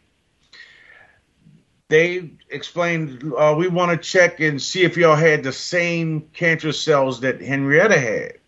They 1.88 2.30
explained, 2.48 3.32
uh, 3.36 3.54
we 3.58 3.68
want 3.68 3.90
to 3.90 4.08
check 4.08 4.40
and 4.40 4.62
see 4.62 4.84
if 4.84 4.96
y'all 4.96 5.16
had 5.16 5.42
the 5.42 5.52
same 5.52 6.22
cancer 6.32 6.72
cells 6.72 7.20
that 7.20 7.40
Henrietta 7.40 7.98
had. 7.98 8.38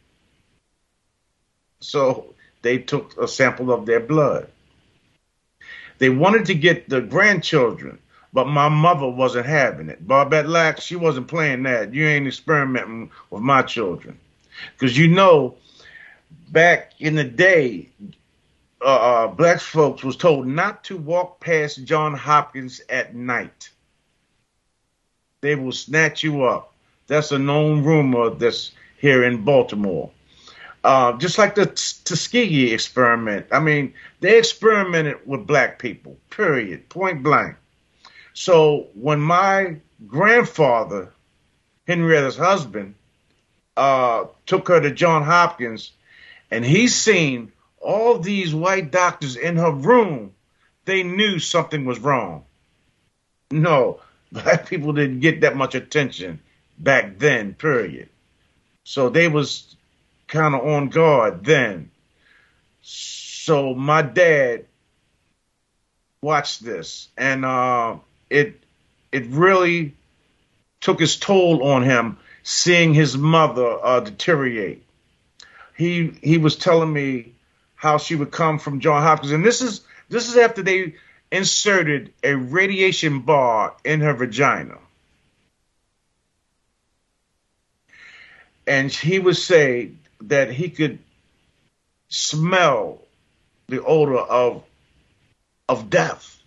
So 1.80 2.34
they 2.62 2.78
took 2.78 3.20
a 3.20 3.28
sample 3.28 3.72
of 3.72 3.84
their 3.84 4.00
blood. 4.00 4.48
They 5.98 6.10
wanted 6.10 6.46
to 6.46 6.54
get 6.54 6.88
the 6.88 7.00
grandchildren, 7.00 7.98
but 8.32 8.46
my 8.46 8.68
mother 8.68 9.08
wasn't 9.08 9.46
having 9.46 9.88
it. 9.88 10.06
Barbette 10.06 10.48
Lack, 10.48 10.80
she 10.80 10.96
wasn't 10.96 11.28
playing 11.28 11.64
that. 11.64 11.92
You 11.92 12.06
ain't 12.06 12.26
experimenting 12.26 13.10
with 13.30 13.42
my 13.42 13.62
children. 13.62 14.18
Because 14.72 14.96
you 14.96 15.08
know, 15.08 15.56
back 16.50 16.92
in 16.98 17.14
the 17.14 17.24
day, 17.24 17.88
uh, 18.80 18.84
uh, 18.84 19.26
black 19.28 19.60
folks 19.60 20.04
was 20.04 20.16
told 20.16 20.46
not 20.46 20.84
to 20.84 20.96
walk 20.96 21.40
past 21.40 21.84
John 21.84 22.14
Hopkins 22.14 22.80
at 22.88 23.14
night. 23.14 23.70
They 25.40 25.54
will 25.54 25.72
snatch 25.72 26.22
you 26.22 26.44
up. 26.44 26.74
That's 27.06 27.32
a 27.32 27.38
known 27.38 27.84
rumor 27.84 28.30
that's 28.30 28.72
here 28.98 29.24
in 29.24 29.44
Baltimore. 29.44 30.10
Uh, 30.84 31.16
just 31.18 31.38
like 31.38 31.54
the 31.54 31.66
Tuskegee 31.66 32.72
experiment. 32.72 33.46
I 33.50 33.60
mean, 33.60 33.94
they 34.20 34.38
experimented 34.38 35.26
with 35.26 35.46
black 35.46 35.78
people, 35.78 36.16
period, 36.30 36.88
point 36.88 37.22
blank. 37.22 37.56
So 38.32 38.86
when 38.94 39.20
my 39.20 39.78
grandfather, 40.06 41.12
Henrietta's 41.88 42.36
husband, 42.36 42.94
uh, 43.76 44.26
took 44.46 44.68
her 44.68 44.80
to 44.80 44.90
John 44.92 45.24
Hopkins, 45.24 45.92
and 46.50 46.64
he 46.64 46.88
seen 46.88 47.52
all 47.80 48.18
these 48.18 48.54
white 48.54 48.90
doctors 48.90 49.36
in 49.36 49.56
her 49.56 49.72
room, 49.72 50.34
they 50.84 51.02
knew 51.02 51.38
something 51.38 51.84
was 51.84 51.98
wrong. 51.98 52.44
No, 53.50 54.00
black 54.32 54.68
people 54.68 54.92
didn't 54.92 55.20
get 55.20 55.40
that 55.40 55.56
much 55.56 55.74
attention 55.74 56.40
back 56.78 57.18
then, 57.18 57.54
period. 57.54 58.08
So 58.84 59.08
they 59.08 59.28
was 59.28 59.67
kind 60.28 60.54
of 60.54 60.64
on 60.64 60.88
guard 60.88 61.44
then. 61.44 61.90
So 62.82 63.74
my 63.74 64.02
dad 64.02 64.66
watched 66.20 66.64
this 66.64 67.08
and 67.16 67.44
uh, 67.44 67.96
it 68.30 68.60
it 69.10 69.26
really 69.26 69.94
took 70.80 71.00
its 71.00 71.16
toll 71.16 71.62
on 71.64 71.82
him 71.82 72.18
seeing 72.42 72.94
his 72.94 73.16
mother 73.16 73.78
uh, 73.82 74.00
deteriorate. 74.00 74.84
He 75.76 76.12
he 76.22 76.38
was 76.38 76.56
telling 76.56 76.92
me 76.92 77.32
how 77.74 77.98
she 77.98 78.14
would 78.14 78.30
come 78.30 78.58
from 78.58 78.80
John 78.80 79.02
Hopkins, 79.02 79.32
and 79.32 79.44
this 79.44 79.62
is 79.62 79.82
this 80.08 80.28
is 80.28 80.36
after 80.36 80.62
they 80.62 80.94
inserted 81.30 82.12
a 82.22 82.34
radiation 82.34 83.20
bar 83.20 83.74
in 83.84 84.00
her 84.00 84.14
vagina. 84.14 84.78
And 88.66 88.92
he 88.92 89.18
would 89.18 89.36
say 89.36 89.92
that 90.22 90.50
he 90.50 90.70
could 90.70 90.98
smell 92.08 93.02
the 93.68 93.84
odor 93.84 94.18
of 94.18 94.64
of 95.68 95.90
death 95.90 96.38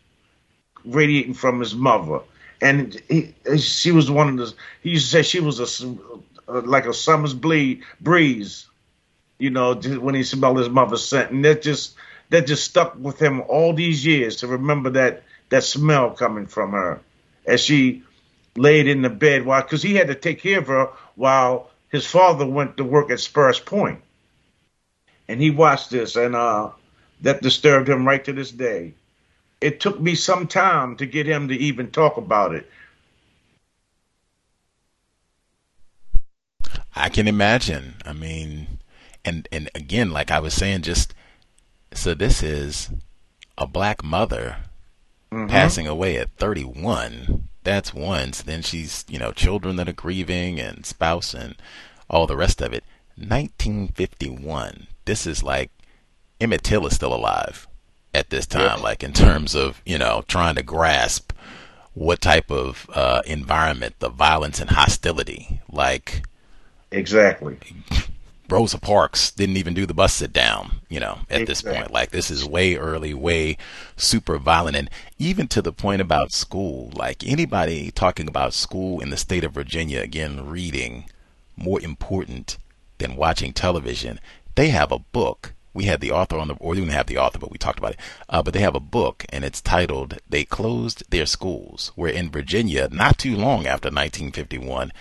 radiating 0.84 1.34
from 1.34 1.60
his 1.60 1.76
mother. 1.76 2.20
And 2.60 3.00
he, 3.10 3.34
she 3.58 3.92
was 3.92 4.10
one 4.10 4.30
of 4.30 4.38
the. 4.38 4.54
He 4.82 4.92
used 4.92 5.06
to 5.06 5.12
say 5.12 5.22
she 5.24 5.40
was 5.40 5.60
a 5.60 5.98
like 6.48 6.86
a 6.86 6.94
summer's 6.94 7.34
bleed 7.34 7.84
breeze, 8.00 8.68
you 9.40 9.50
know, 9.50 9.74
when 9.76 10.16
he 10.16 10.24
smelled 10.24 10.58
his 10.58 10.70
mother's 10.70 11.06
scent, 11.06 11.32
and 11.32 11.46
that 11.46 11.62
just 11.62 11.96
that 12.30 12.48
just 12.48 12.64
stuck 12.64 12.96
with 13.00 13.20
him 13.20 13.42
all 13.42 13.74
these 13.74 14.06
years 14.06 14.38
to 14.38 14.48
remember 14.48 14.92
that 14.92 15.24
that 15.50 15.64
smell 15.64 16.12
coming 16.12 16.46
from 16.46 16.72
her 16.72 17.02
as 17.46 17.62
she 17.62 18.04
laid 18.56 18.88
in 18.88 19.02
the 19.02 19.10
bed 19.10 19.46
while 19.46 19.62
because 19.62 19.82
he 19.82 19.96
had 19.96 20.08
to 20.08 20.16
take 20.16 20.42
care 20.42 20.60
of 20.60 20.68
her 20.68 20.90
while 21.16 21.71
his 21.92 22.06
father 22.06 22.46
went 22.46 22.78
to 22.78 22.84
work 22.84 23.12
at 23.12 23.20
Sparrows 23.20 23.60
Point, 23.60 24.02
and 25.28 25.42
he 25.42 25.50
watched 25.50 25.90
this, 25.90 26.16
and 26.16 26.36
uh, 26.36 26.72
that 27.22 27.42
disturbed 27.42 27.90
him 27.90 28.08
right 28.08 28.24
to 28.26 28.34
this 28.34 28.52
day 28.52 28.94
it 29.62 29.80
took 29.80 30.02
me 30.02 30.16
some 30.16 30.48
time 30.48 30.96
to 30.98 31.06
get 31.06 31.28
him 31.28 31.48
to 31.48 31.56
even 31.56 31.92
talk 31.92 32.18
about 32.18 32.56
it. 32.56 32.70
I 36.96 37.10
can 37.10 37.28
imagine. 37.28 37.96
I 38.04 38.14
mean, 38.14 38.80
and 39.24 39.48
and 39.52 39.70
again, 39.74 40.12
like 40.12 40.32
I 40.32 40.40
was 40.40 40.54
saying, 40.54 40.82
just 40.82 41.14
so 41.94 42.14
this 42.14 42.44
is 42.44 42.90
a 43.58 43.68
black 43.68 44.04
mother 44.04 44.58
mm-hmm. 45.32 45.48
passing 45.48 45.88
away 45.88 46.18
at 46.18 46.36
31. 46.38 47.48
That's 47.64 47.94
one. 47.94 48.34
So 48.34 48.44
then 48.44 48.62
she's, 48.62 49.06
you 49.08 49.20
know, 49.20 49.32
children 49.32 49.76
that 49.76 49.90
are 49.90 49.94
grieving 49.94 50.60
and 50.60 50.86
spouse 50.86 51.34
and 51.34 51.56
all 52.10 52.28
the 52.28 52.38
rest 52.38 52.62
of 52.62 52.74
it. 52.74 52.84
1951. 53.16 54.88
This 55.06 55.28
is 55.28 55.44
like 55.44 55.72
Emmett 56.40 56.64
Till 56.64 56.88
is 56.88 56.96
still 56.96 57.14
alive 57.14 57.68
at 58.14 58.30
this 58.30 58.46
time, 58.46 58.78
yeah. 58.78 58.84
like 58.84 59.04
in 59.04 59.14
terms 59.14 59.56
of 59.56 59.82
you 59.86 59.98
know 59.98 60.24
trying 60.28 60.56
to 60.56 60.64
grasp 60.64 61.32
what 61.94 62.22
type 62.22 62.50
of 62.50 62.90
uh, 62.94 63.22
environment 63.26 63.96
the 64.00 64.10
violence 64.10 64.60
and 64.60 64.72
hostility, 64.72 65.62
like 65.72 66.24
exactly. 66.92 67.58
Rosa 68.52 68.80
Parks 68.80 69.32
didn't 69.32 69.58
even 69.58 69.74
do 69.74 69.86
the 69.86 69.94
bus 69.94 70.14
sit 70.14 70.34
down, 70.34 70.82
you 70.90 71.00
know, 71.00 71.20
at 71.30 71.42
exactly. 71.42 71.46
this 71.46 71.62
point. 71.62 71.92
Like 71.92 72.12
this 72.12 72.30
is 72.30 72.46
way 72.46 72.76
early, 72.76 73.14
way 73.14 73.58
super 73.96 74.38
violent. 74.38 74.76
And 74.76 74.90
even 75.18 75.48
to 75.50 75.62
the 75.62 75.72
point 75.72 76.02
about 76.02 76.32
school, 76.32 76.92
like 76.94 77.26
anybody 77.26 77.92
talking 77.92 78.28
about 78.28 78.54
school 78.54 79.00
in 79.00 79.10
the 79.10 79.18
state 79.18 79.44
of 79.44 79.54
Virginia, 79.54 80.02
again, 80.02 80.46
reading 80.48 81.06
more 81.56 81.82
important 81.82 82.58
than 82.98 83.16
watching 83.16 83.54
television, 83.54 84.20
they 84.56 84.70
have 84.70 84.92
a 84.92 85.00
book 85.00 85.54
we 85.74 85.86
had 85.86 86.02
the 86.02 86.12
author 86.12 86.38
on 86.38 86.50
the, 86.50 86.56
or 86.56 86.72
we 86.72 86.78
didn't 86.78 86.92
have 86.92 87.08
the 87.08 87.18
author, 87.18 87.40
but 87.40 87.52
we 87.52 87.58
talked 87.58 87.80
about 87.80 87.94
it. 87.94 88.00
Uh, 88.28 88.44
but 88.44 88.54
they 88.54 88.60
have 88.60 88.76
a 88.76 88.82
book, 88.82 89.26
and 89.30 89.46
it's 89.46 89.62
titled 89.62 90.18
"They 90.28 90.44
Closed 90.44 91.04
Their 91.10 91.26
Schools." 91.26 91.92
Where 91.96 92.12
in 92.12 92.30
Virginia, 92.30 92.90
not 92.92 93.18
too 93.18 93.36
long 93.38 93.66
after 93.66 93.88
1951, 93.88 94.92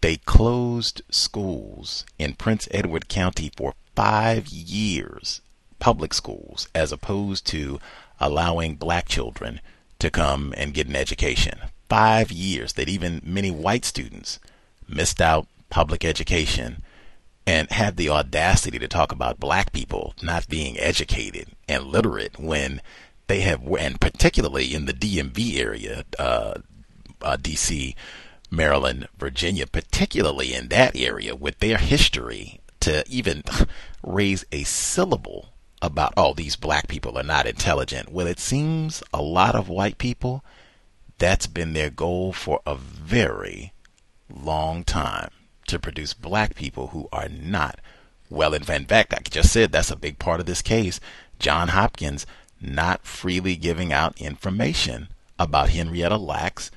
they 0.00 0.16
closed 0.16 1.02
schools 1.10 2.04
in 2.18 2.34
Prince 2.34 2.68
Edward 2.70 3.08
County 3.08 3.50
for 3.56 3.74
five 3.94 4.48
years, 4.48 5.40
public 5.78 6.14
schools, 6.14 6.68
as 6.74 6.92
opposed 6.92 7.46
to 7.46 7.80
allowing 8.20 8.76
black 8.76 9.08
children 9.08 9.60
to 9.98 10.10
come 10.10 10.54
and 10.56 10.74
get 10.74 10.86
an 10.86 10.96
education. 10.96 11.58
Five 11.88 12.30
years 12.30 12.74
that 12.74 12.88
even 12.88 13.20
many 13.24 13.50
white 13.50 13.84
students 13.84 14.38
missed 14.88 15.20
out 15.20 15.46
public 15.70 16.04
education 16.04 16.82
and 17.46 17.70
have 17.70 17.96
the 17.96 18.10
audacity 18.10 18.78
to 18.78 18.88
talk 18.88 19.10
about 19.10 19.40
black 19.40 19.72
people 19.72 20.14
not 20.22 20.48
being 20.48 20.78
educated 20.78 21.48
and 21.66 21.84
literate 21.84 22.38
when 22.38 22.80
they 23.26 23.40
have, 23.40 23.66
and 23.78 24.00
particularly 24.00 24.74
in 24.74 24.84
the 24.84 24.92
DMV 24.92 25.58
area, 25.58 26.04
uh, 26.18 26.54
uh, 27.22 27.36
DC, 27.36 27.94
Maryland, 28.50 29.08
Virginia, 29.18 29.66
particularly 29.66 30.54
in 30.54 30.68
that 30.68 30.96
area 30.96 31.34
with 31.34 31.58
their 31.58 31.78
history, 31.78 32.60
to 32.80 33.04
even 33.08 33.42
raise 34.02 34.44
a 34.52 34.64
syllable 34.64 35.50
about, 35.82 36.12
oh, 36.16 36.34
these 36.34 36.56
black 36.56 36.88
people 36.88 37.18
are 37.18 37.24
not 37.24 37.46
intelligent. 37.46 38.10
Well, 38.10 38.26
it 38.26 38.38
seems 38.38 39.02
a 39.12 39.22
lot 39.22 39.54
of 39.54 39.68
white 39.68 39.98
people, 39.98 40.44
that's 41.18 41.46
been 41.46 41.72
their 41.72 41.90
goal 41.90 42.32
for 42.32 42.60
a 42.66 42.74
very 42.74 43.72
long 44.30 44.84
time 44.84 45.30
to 45.66 45.78
produce 45.78 46.14
black 46.14 46.54
people 46.54 46.88
who 46.88 47.08
are 47.12 47.28
not 47.28 47.78
well 48.30 48.54
in 48.54 48.62
fact 48.62 49.14
i 49.14 49.18
just 49.28 49.52
said 49.52 49.72
that's 49.72 49.90
a 49.90 49.96
big 49.96 50.18
part 50.18 50.40
of 50.40 50.46
this 50.46 50.62
case 50.62 51.00
john 51.38 51.68
hopkins 51.68 52.26
not 52.60 53.04
freely 53.06 53.56
giving 53.56 53.92
out 53.92 54.20
information 54.20 55.08
about 55.38 55.70
henrietta 55.70 56.16
lacks 56.16 56.70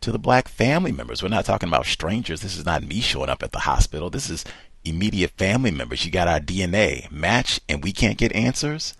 to 0.00 0.12
the 0.12 0.18
black 0.18 0.48
family 0.48 0.92
members 0.92 1.22
we're 1.22 1.28
not 1.28 1.44
talking 1.44 1.68
about 1.68 1.86
strangers 1.86 2.40
this 2.40 2.56
is 2.56 2.64
not 2.64 2.82
me 2.82 3.00
showing 3.00 3.30
up 3.30 3.42
at 3.42 3.52
the 3.52 3.60
hospital 3.60 4.10
this 4.10 4.30
is 4.30 4.44
immediate 4.84 5.30
family 5.32 5.70
members 5.70 6.04
you 6.04 6.10
got 6.10 6.28
our 6.28 6.40
dna 6.40 7.10
match 7.10 7.60
and 7.68 7.82
we 7.82 7.92
can't 7.92 8.18
get 8.18 8.32
answers 8.32 8.94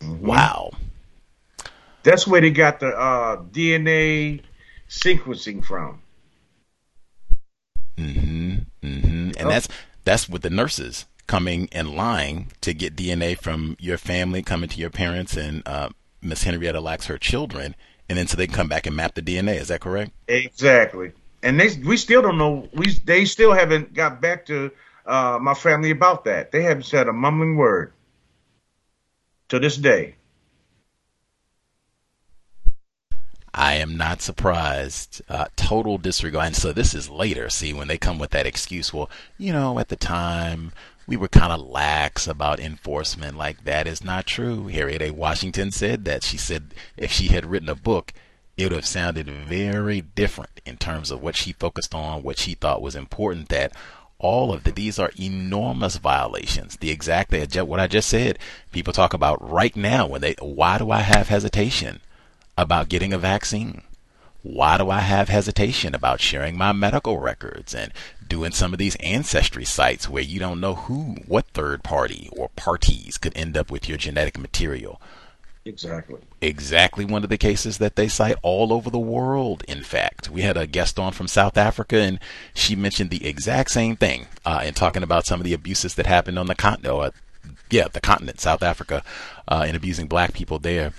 mm-hmm. 0.00 0.26
wow 0.26 0.70
that's 2.02 2.26
where 2.26 2.40
they 2.40 2.50
got 2.50 2.80
the 2.80 2.88
uh, 2.88 3.36
dna 3.52 4.40
sequencing 4.88 5.64
from 5.64 6.00
Mm-hmm. 7.98 8.86
Mm-hmm. 8.86 9.30
And 9.38 9.42
oh. 9.42 9.48
that's 9.48 9.68
that's 10.04 10.28
with 10.28 10.42
the 10.42 10.50
nurses 10.50 11.06
coming 11.26 11.68
and 11.72 11.94
lying 11.94 12.52
to 12.62 12.72
get 12.72 12.96
DNA 12.96 13.36
from 13.36 13.76
your 13.78 13.98
family, 13.98 14.42
coming 14.42 14.68
to 14.70 14.78
your 14.78 14.90
parents, 14.90 15.36
and 15.36 15.62
uh, 15.66 15.90
Miss 16.22 16.44
Henrietta 16.44 16.80
lacks 16.80 17.06
her 17.06 17.18
children, 17.18 17.74
and 18.08 18.18
then 18.18 18.26
so 18.26 18.36
they 18.36 18.46
can 18.46 18.54
come 18.54 18.68
back 18.68 18.86
and 18.86 18.96
map 18.96 19.14
the 19.14 19.22
DNA. 19.22 19.56
Is 19.56 19.68
that 19.68 19.80
correct? 19.80 20.12
Exactly. 20.28 21.12
And 21.42 21.58
they 21.58 21.70
we 21.86 21.96
still 21.96 22.22
don't 22.22 22.38
know. 22.38 22.68
We 22.72 22.92
they 23.04 23.24
still 23.24 23.52
haven't 23.52 23.94
got 23.94 24.20
back 24.20 24.46
to 24.46 24.70
uh, 25.06 25.38
my 25.40 25.54
family 25.54 25.90
about 25.90 26.24
that. 26.24 26.52
They 26.52 26.62
haven't 26.62 26.84
said 26.84 27.08
a 27.08 27.12
mumbling 27.12 27.56
word 27.56 27.92
to 29.48 29.58
this 29.58 29.76
day. 29.76 30.14
I 33.54 33.74
am 33.74 33.96
not 33.96 34.22
surprised. 34.22 35.22
Uh, 35.28 35.46
total 35.56 35.98
disregard. 35.98 36.46
And 36.46 36.56
so 36.56 36.72
this 36.72 36.94
is 36.94 37.10
later. 37.10 37.50
See, 37.50 37.72
when 37.72 37.88
they 37.88 37.98
come 37.98 38.18
with 38.18 38.30
that 38.30 38.46
excuse, 38.46 38.92
well, 38.92 39.10
you 39.36 39.52
know, 39.52 39.78
at 39.78 39.88
the 39.88 39.96
time 39.96 40.72
we 41.08 41.16
were 41.16 41.26
kind 41.26 41.52
of 41.52 41.66
lax 41.66 42.28
about 42.28 42.60
enforcement. 42.60 43.36
Like 43.36 43.64
that 43.64 43.86
is 43.86 44.04
not 44.04 44.26
true. 44.26 44.66
Harriet 44.66 45.00
A. 45.00 45.10
Washington 45.10 45.72
said 45.72 46.04
that. 46.04 46.22
She 46.22 46.36
said 46.36 46.74
if 46.98 47.10
she 47.10 47.28
had 47.28 47.46
written 47.46 47.70
a 47.70 47.74
book, 47.74 48.12
it 48.58 48.64
would 48.64 48.72
have 48.72 48.86
sounded 48.86 49.26
very 49.26 50.02
different 50.02 50.60
in 50.66 50.76
terms 50.76 51.10
of 51.10 51.22
what 51.22 51.34
she 51.34 51.52
focused 51.54 51.94
on, 51.94 52.22
what 52.22 52.38
she 52.38 52.52
thought 52.52 52.82
was 52.82 52.94
important. 52.94 53.48
That 53.48 53.72
all 54.18 54.52
of 54.52 54.64
the 54.64 54.70
these 54.70 54.98
are 54.98 55.10
enormous 55.18 55.96
violations. 55.96 56.76
The 56.76 56.90
exact 56.90 57.32
what 57.32 57.80
I 57.80 57.86
just 57.86 58.08
said. 58.08 58.38
People 58.70 58.92
talk 58.92 59.14
about 59.14 59.50
right 59.50 59.74
now 59.74 60.06
when 60.06 60.20
they 60.20 60.34
why 60.40 60.76
do 60.76 60.90
I 60.90 61.00
have 61.00 61.28
hesitation 61.28 62.00
about 62.58 62.90
getting 62.90 63.14
a 63.14 63.18
vaccine? 63.18 63.80
Why 64.42 64.76
do 64.76 64.90
I 64.90 65.00
have 65.00 65.28
hesitation 65.28 65.94
about 65.94 66.20
sharing 66.20 66.56
my 66.56 66.72
medical 66.72 67.18
records 67.18 67.74
and 67.74 67.92
doing 68.28 68.52
some 68.52 68.72
of 68.72 68.78
these 68.78 68.96
ancestry 68.96 69.64
sites 69.64 70.08
where 70.08 70.22
you 70.22 70.38
don't 70.38 70.60
know 70.60 70.74
who, 70.74 71.16
what 71.26 71.46
third 71.48 71.82
party 71.82 72.28
or 72.32 72.50
parties 72.50 73.18
could 73.18 73.36
end 73.36 73.56
up 73.56 73.70
with 73.70 73.88
your 73.88 73.98
genetic 73.98 74.38
material? 74.38 75.00
Exactly. 75.64 76.18
Exactly 76.40 77.04
one 77.04 77.24
of 77.24 77.28
the 77.28 77.36
cases 77.36 77.78
that 77.78 77.96
they 77.96 78.08
cite 78.08 78.36
all 78.42 78.72
over 78.72 78.88
the 78.88 78.98
world, 78.98 79.64
in 79.68 79.82
fact. 79.82 80.30
We 80.30 80.42
had 80.42 80.56
a 80.56 80.66
guest 80.66 80.98
on 80.98 81.12
from 81.12 81.28
South 81.28 81.58
Africa, 81.58 81.98
and 81.98 82.18
she 82.54 82.74
mentioned 82.74 83.10
the 83.10 83.26
exact 83.26 83.70
same 83.70 83.94
thing 83.94 84.26
uh, 84.46 84.62
in 84.64 84.72
talking 84.74 85.02
about 85.02 85.26
some 85.26 85.40
of 85.40 85.44
the 85.44 85.52
abuses 85.52 85.94
that 85.96 86.06
happened 86.06 86.38
on 86.38 86.46
the 86.46 86.54
continent, 86.54 86.94
uh, 86.94 87.10
yeah, 87.70 87.88
the 87.88 88.00
continent, 88.00 88.40
South 88.40 88.62
Africa, 88.62 89.02
uh, 89.46 89.66
in 89.68 89.76
abusing 89.76 90.06
black 90.06 90.32
people 90.32 90.58
there. 90.58 90.92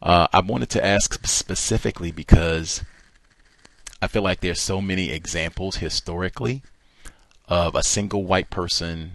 Uh, 0.00 0.28
I 0.32 0.40
wanted 0.40 0.68
to 0.70 0.84
ask 0.84 1.26
specifically 1.26 2.12
because 2.12 2.82
I 4.04 4.06
feel 4.06 4.20
like 4.20 4.40
there's 4.40 4.60
so 4.60 4.82
many 4.82 5.10
examples 5.10 5.76
historically 5.76 6.62
of 7.48 7.74
a 7.74 7.82
single 7.82 8.24
white 8.24 8.50
person 8.50 9.12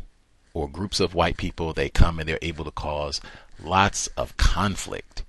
or 0.55 0.67
groups 0.67 0.99
of 0.99 1.13
white 1.13 1.37
people. 1.37 1.73
They 1.73 1.89
come 1.89 2.17
and 2.17 2.27
they're 2.27 2.39
able 2.41 2.65
to 2.65 2.71
cause 2.71 3.21
lots 3.63 4.07
of 4.17 4.35
conflict 4.37 5.23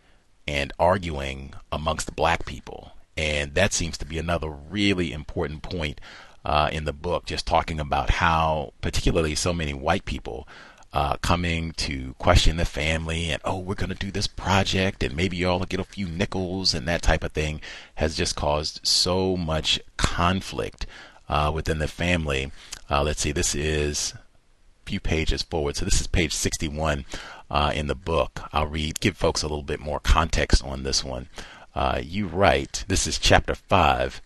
and 0.49 0.73
arguing 0.79 1.53
amongst 1.71 2.17
black 2.17 2.47
people. 2.47 2.93
And 3.19 3.55
that 3.55 3.75
seems 3.75 3.99
to 3.99 4.07
be 4.07 4.17
another 4.17 4.49
really 4.49 5.13
important 5.13 5.61
point 5.61 6.01
uh, 6.43 6.71
in 6.73 6.87
the 6.87 6.95
book, 6.95 7.27
just 7.27 7.47
talking 7.47 7.79
about 7.79 8.09
how, 8.09 8.73
particularly, 8.81 9.35
so 9.35 9.53
many 9.53 9.75
white 9.75 10.07
people 10.07 10.49
uh, 10.93 11.17
coming 11.19 11.73
to 11.73 12.15
question 12.19 12.57
the 12.57 12.65
family 12.65 13.31
and, 13.31 13.41
oh, 13.45 13.59
we're 13.59 13.75
going 13.75 13.91
to 13.91 13.95
do 13.95 14.11
this 14.11 14.27
project 14.27 15.03
and 15.03 15.15
maybe 15.15 15.37
y'all 15.37 15.61
get 15.61 15.81
a 15.81 15.85
few 15.85 16.07
nickels 16.09 16.75
and 16.75 16.87
that 16.89 17.03
type 17.03 17.23
of 17.23 17.33
thing 17.33 17.61
has 17.97 18.17
just 18.17 18.35
caused 18.35 18.81
so 18.83 19.37
much 19.37 19.81
conflict 19.97 20.87
uh, 21.29 21.51
within 21.55 21.79
the 21.79 21.89
family. 21.89 22.51
Uh, 22.91 23.03
let's 23.03 23.21
see, 23.21 23.31
this 23.31 23.55
is 23.55 24.15
a 24.15 24.91
few 24.91 24.99
pages 24.99 25.43
forward. 25.43 25.77
So 25.77 25.85
this 25.85 26.01
is 26.01 26.09
page 26.09 26.35
61 26.35 27.05
uh, 27.51 27.73
in 27.73 27.87
the 27.87 27.95
book. 27.95 28.49
I'll 28.53 28.67
read, 28.67 28.99
give 28.99 29.17
folks 29.17 29.43
a 29.43 29.47
little 29.47 29.63
bit 29.63 29.81
more 29.81 30.01
context 30.01 30.65
on 30.65 30.83
this 30.83 31.05
one. 31.05 31.29
Uh, 31.73 32.01
you 32.03 32.27
write, 32.27 32.85
this 32.89 33.07
is 33.07 33.17
chapter 33.17 33.55
5. 33.55 34.21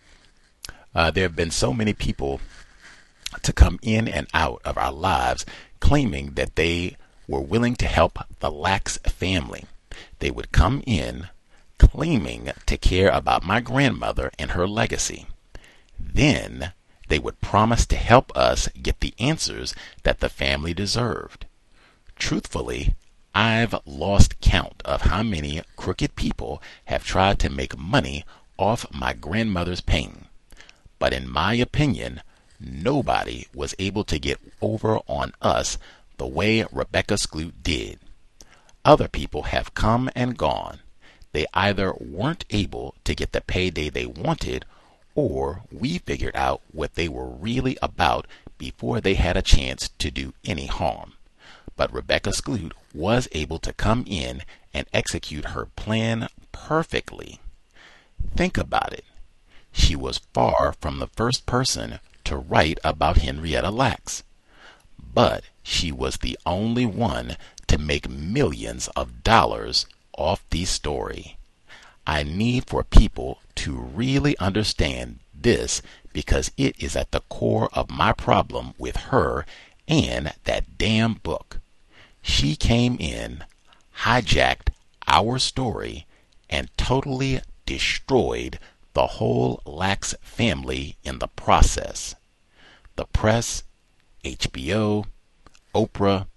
Uh, 0.95 1.11
there 1.11 1.23
have 1.23 1.35
been 1.35 1.51
so 1.51 1.73
many 1.73 1.93
people 1.93 2.39
to 3.43 3.53
come 3.53 3.77
in 3.83 4.07
and 4.07 4.27
out 4.33 4.61
of 4.65 4.77
our 4.77 4.93
lives 4.93 5.45
claiming 5.85 6.31
that 6.31 6.55
they 6.55 6.97
were 7.27 7.39
willing 7.39 7.75
to 7.75 7.85
help 7.85 8.17
the 8.39 8.49
Lacks 8.49 8.97
family. 9.05 9.65
They 10.17 10.31
would 10.31 10.51
come 10.51 10.81
in 10.87 11.27
claiming 11.77 12.49
to 12.65 12.75
care 12.75 13.09
about 13.09 13.45
my 13.45 13.59
grandmother 13.59 14.31
and 14.39 14.51
her 14.51 14.67
legacy. 14.67 15.27
Then 15.99 16.73
they 17.07 17.19
would 17.19 17.39
promise 17.39 17.85
to 17.85 17.97
help 17.97 18.35
us 18.35 18.67
get 18.69 18.99
the 18.99 19.13
answers 19.19 19.75
that 20.01 20.21
the 20.21 20.27
family 20.27 20.73
deserved. 20.73 21.45
Truthfully, 22.15 22.95
I've 23.35 23.75
lost 23.85 24.41
count 24.41 24.81
of 24.83 25.03
how 25.03 25.21
many 25.21 25.61
crooked 25.75 26.15
people 26.15 26.63
have 26.85 27.05
tried 27.05 27.37
to 27.41 27.49
make 27.51 27.77
money 27.77 28.25
off 28.57 28.91
my 28.91 29.13
grandmother's 29.13 29.81
pain. 29.81 30.25
But 30.97 31.13
in 31.13 31.29
my 31.29 31.53
opinion, 31.53 32.23
nobody 32.59 33.47
was 33.53 33.75
able 33.79 34.03
to 34.05 34.19
get 34.19 34.39
over 34.61 34.99
on 35.07 35.33
us 35.41 35.77
the 36.17 36.27
way 36.27 36.65
Rebecca 36.71 37.15
Skloot 37.15 37.53
did. 37.61 37.99
Other 38.83 39.07
people 39.07 39.43
have 39.43 39.73
come 39.73 40.09
and 40.15 40.37
gone. 40.37 40.79
They 41.31 41.45
either 41.53 41.93
weren't 41.99 42.45
able 42.49 42.95
to 43.03 43.15
get 43.15 43.31
the 43.31 43.41
payday 43.41 43.89
they 43.89 44.05
wanted, 44.05 44.63
or 45.15 45.63
we 45.71 45.97
figured 45.97 46.35
out 46.35 46.61
what 46.71 46.95
they 46.95 47.09
were 47.09 47.27
really 47.27 47.77
about 47.81 48.27
before 48.57 49.01
they 49.01 49.15
had 49.15 49.35
a 49.35 49.41
chance 49.41 49.89
to 49.99 50.11
do 50.11 50.33
any 50.45 50.67
harm. 50.67 51.13
But 51.75 51.91
Rebecca 51.91 52.29
Skloot 52.29 52.71
was 52.93 53.27
able 53.33 53.59
to 53.59 53.73
come 53.73 54.05
in 54.07 54.43
and 54.73 54.87
execute 54.93 55.45
her 55.45 55.65
plan 55.75 56.29
perfectly. 56.51 57.39
Think 58.35 58.57
about 58.57 58.93
it. 58.93 59.03
She 59.71 59.95
was 59.95 60.21
far 60.33 60.73
from 60.79 60.99
the 60.99 61.07
first 61.07 61.45
person 61.45 61.99
to 62.25 62.37
write 62.37 62.79
about 62.83 63.17
Henrietta 63.17 63.71
Lacks. 63.71 64.23
But 65.13 65.43
she 65.63 65.91
was 65.91 66.17
the 66.17 66.37
only 66.45 66.85
one 66.85 67.37
to 67.67 67.77
make 67.77 68.09
millions 68.09 68.87
of 68.95 69.23
dollars 69.23 69.85
off 70.17 70.43
the 70.49 70.65
story. 70.65 71.37
I 72.05 72.23
need 72.23 72.67
for 72.67 72.83
people 72.83 73.39
to 73.55 73.75
really 73.75 74.37
understand 74.37 75.19
this 75.33 75.81
because 76.13 76.51
it 76.57 76.75
is 76.81 76.95
at 76.95 77.11
the 77.11 77.21
core 77.21 77.69
of 77.73 77.89
my 77.89 78.13
problem 78.13 78.73
with 78.77 78.95
her 79.11 79.45
and 79.87 80.33
that 80.43 80.77
damn 80.77 81.15
book. 81.15 81.59
She 82.21 82.55
came 82.55 82.97
in, 82.99 83.43
hijacked 83.99 84.69
our 85.07 85.39
story, 85.39 86.05
and 86.49 86.69
totally 86.77 87.41
destroyed 87.65 88.59
the 88.95 89.07
whole 89.07 89.61
Lacks 89.65 90.15
family 90.21 90.97
in 91.03 91.19
the 91.19 91.27
process. 91.27 92.15
The 92.95 93.05
press, 93.05 93.63
HBO, 94.23 95.05
Oprah, 95.75 96.27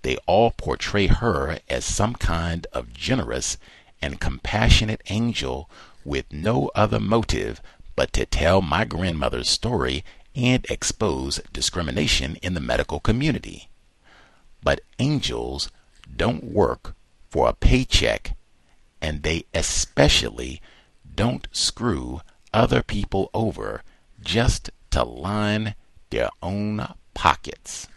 they 0.00 0.16
all 0.26 0.50
portray 0.50 1.08
her 1.08 1.58
as 1.68 1.84
some 1.84 2.14
kind 2.14 2.66
of 2.72 2.94
generous 2.94 3.58
and 4.00 4.18
compassionate 4.18 5.02
angel 5.10 5.68
with 6.04 6.32
no 6.32 6.70
other 6.74 6.98
motive 6.98 7.60
but 7.94 8.14
to 8.14 8.24
tell 8.24 8.62
my 8.62 8.86
grandmother's 8.86 9.50
story 9.50 10.02
and 10.34 10.64
expose 10.70 11.40
discrimination 11.52 12.36
in 12.36 12.54
the 12.54 12.60
medical 12.60 12.98
community. 12.98 13.68
But 14.62 14.80
angels 14.98 15.70
don't 16.14 16.44
work 16.44 16.94
for 17.28 17.48
a 17.48 17.52
paycheck, 17.52 18.36
and 19.02 19.22
they 19.22 19.44
especially 19.52 20.62
don't 21.16 21.48
screw 21.50 22.20
other 22.52 22.82
people 22.82 23.30
over 23.34 23.82
just 24.22 24.70
to 24.90 25.02
line 25.02 25.74
their 26.10 26.28
own 26.42 26.86
pockets. 27.14 27.88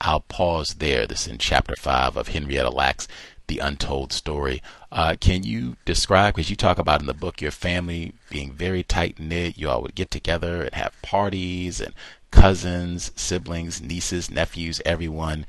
I'll 0.00 0.20
pause 0.20 0.74
there. 0.74 1.06
This 1.06 1.22
is 1.22 1.32
in 1.32 1.38
chapter 1.38 1.74
5 1.76 2.16
of 2.16 2.28
Henrietta 2.28 2.70
Lacks, 2.70 3.08
The 3.46 3.60
Untold 3.60 4.12
Story. 4.12 4.62
Uh, 4.92 5.16
can 5.18 5.42
you 5.42 5.76
describe, 5.84 6.34
because 6.34 6.50
you 6.50 6.56
talk 6.56 6.78
about 6.78 7.00
in 7.00 7.06
the 7.06 7.14
book 7.14 7.40
your 7.40 7.50
family 7.50 8.12
being 8.28 8.52
very 8.52 8.82
tight 8.82 9.18
knit, 9.18 9.56
you 9.56 9.70
all 9.70 9.82
would 9.82 9.94
get 9.94 10.10
together 10.10 10.62
and 10.62 10.74
have 10.74 11.00
parties 11.02 11.80
and 11.80 11.94
cousins, 12.30 13.10
siblings, 13.16 13.80
nieces, 13.80 14.30
nephews, 14.30 14.82
everyone. 14.84 15.46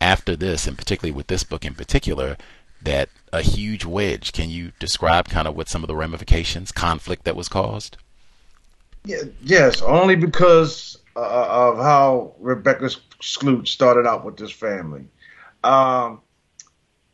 After 0.00 0.36
this, 0.36 0.66
and 0.66 0.76
particularly 0.76 1.16
with 1.16 1.28
this 1.28 1.44
book 1.44 1.64
in 1.64 1.74
particular, 1.74 2.36
that 2.82 3.08
a 3.32 3.42
huge 3.42 3.84
wedge. 3.84 4.32
Can 4.32 4.50
you 4.50 4.72
describe 4.78 5.28
kind 5.28 5.48
of 5.48 5.56
what 5.56 5.68
some 5.68 5.82
of 5.82 5.88
the 5.88 5.96
ramifications, 5.96 6.72
conflict 6.72 7.24
that 7.24 7.36
was 7.36 7.48
caused? 7.48 7.96
Yeah, 9.04 9.22
yes, 9.42 9.82
only 9.82 10.16
because 10.16 10.98
uh, 11.14 11.46
of 11.48 11.78
how 11.78 12.34
Rebecca 12.40 12.90
Skloot 13.20 13.68
started 13.68 14.06
out 14.06 14.24
with 14.24 14.36
this 14.36 14.50
family. 14.50 15.06
Um, 15.62 16.20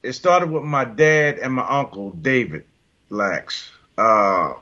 it 0.03 0.13
started 0.15 0.51
with 0.51 0.65
my 0.65 0.85
dad 0.85 1.39
and 1.39 1.53
my 1.53 1.67
uncle, 1.67 2.11
David 2.11 2.65
Lacks. 3.11 3.71
Uh, 3.97 4.55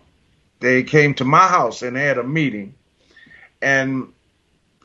they 0.61 0.83
came 0.83 1.15
to 1.15 1.25
my 1.25 1.47
house 1.47 1.83
and 1.83 1.97
had 1.97 2.19
a 2.19 2.25
meeting. 2.25 2.75
And 3.63 4.13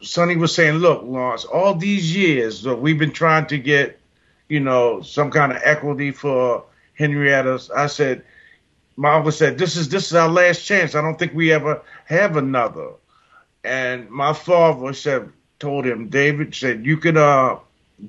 Sonny 0.01 0.38
was 0.38 0.54
saying, 0.54 0.75
Look, 0.75 1.04
Lawrence, 1.04 1.45
all 1.45 1.75
these 1.75 2.15
years 2.15 2.65
we've 2.65 2.99
been 2.99 3.12
trying 3.12 3.47
to 3.47 3.58
get 3.58 3.99
you 4.49 4.60
know, 4.60 5.01
some 5.01 5.31
kind 5.31 5.51
of 5.51 5.62
equity 5.63 6.12
for 6.12 6.63
Henrietta. 6.93 7.60
I 7.75 7.88
said, 7.88 8.23
my 8.95 9.13
uncle 9.15 9.31
said, 9.31 9.58
this 9.58 9.75
is 9.75 9.89
this 9.89 10.08
is 10.08 10.15
our 10.15 10.29
last 10.29 10.65
chance. 10.65 10.95
I 10.95 11.01
don't 11.01 11.17
think 11.19 11.34
we 11.34 11.51
ever 11.51 11.81
have 12.05 12.38
another. 12.38 12.91
And 13.63 14.10
my 14.10 14.34
father 14.34 14.93
said, 14.93 15.31
told 15.60 15.86
him, 15.86 16.10
David 16.10 16.53
said, 16.55 16.86
you 16.86 16.97
could 16.97 17.17
uh 17.17 17.60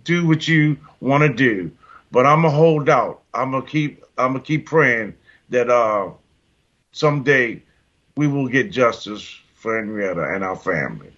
do 0.05 0.27
what 0.27 0.47
you 0.49 0.77
want 1.01 1.23
to 1.23 1.33
do, 1.33 1.71
but 2.11 2.27
I'm 2.27 2.43
gonna 2.43 2.55
hold 2.55 2.89
out. 2.89 3.23
I'm 3.35 3.53
gonna 3.53 3.67
keep 3.67 4.05
I'm 4.19 4.33
gonna 4.33 4.45
keep 4.45 4.67
praying 4.67 5.15
that 5.51 5.71
uh 5.71 6.11
someday 6.93 7.63
we 8.17 8.27
will 8.27 8.49
get 8.49 8.71
justice 8.71 9.41
for 9.55 9.77
Henrietta 9.77 10.23
and 10.35 10.45
our 10.45 10.57
family. 10.57 11.13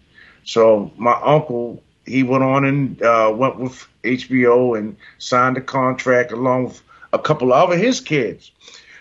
So 0.44 0.90
my 0.96 1.18
uncle 1.22 1.82
he 2.08 2.22
went 2.22 2.44
on 2.44 2.64
and 2.64 3.02
uh, 3.02 3.32
went 3.34 3.58
with 3.58 3.86
HBO 4.04 4.74
and 4.74 4.96
signed 5.18 5.56
a 5.56 5.60
contract 5.60 6.32
along 6.32 6.64
with 6.66 6.82
a 7.12 7.18
couple 7.18 7.52
of 7.52 7.70
his 7.72 8.00
kids. 8.00 8.52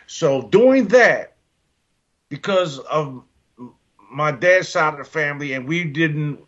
So 0.07 0.43
doing 0.43 0.87
that, 0.89 1.35
because 2.29 2.79
of 2.79 3.23
my 4.11 4.31
dad's 4.31 4.69
side 4.69 4.93
of 4.93 4.97
the 4.99 5.05
family, 5.05 5.53
and 5.53 5.67
we 5.67 5.83
didn't 5.83 6.39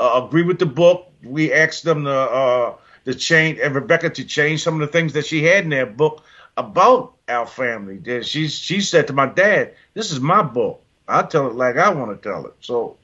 uh, 0.00 0.22
agree 0.26 0.42
with 0.42 0.58
the 0.58 0.66
book. 0.66 1.06
We 1.22 1.52
asked 1.52 1.84
them 1.84 2.04
to 2.04 2.10
uh, 2.10 2.74
to 3.04 3.14
change 3.14 3.58
and 3.60 3.74
Rebecca 3.74 4.10
to 4.10 4.24
change 4.24 4.62
some 4.62 4.74
of 4.74 4.80
the 4.80 4.86
things 4.92 5.12
that 5.14 5.26
she 5.26 5.44
had 5.44 5.64
in 5.64 5.70
that 5.70 5.96
book 5.96 6.24
about 6.56 7.14
our 7.28 7.46
family. 7.46 8.22
She 8.22 8.48
she 8.48 8.80
said 8.80 9.06
to 9.08 9.12
my 9.12 9.26
dad, 9.26 9.74
"This 9.94 10.10
is 10.12 10.20
my 10.20 10.42
book. 10.42 10.82
I 11.08 11.22
tell 11.22 11.48
it 11.48 11.54
like 11.54 11.76
I 11.76 11.90
want 11.90 12.20
to 12.20 12.28
tell 12.28 12.46
it." 12.46 12.54
So, 12.60 12.96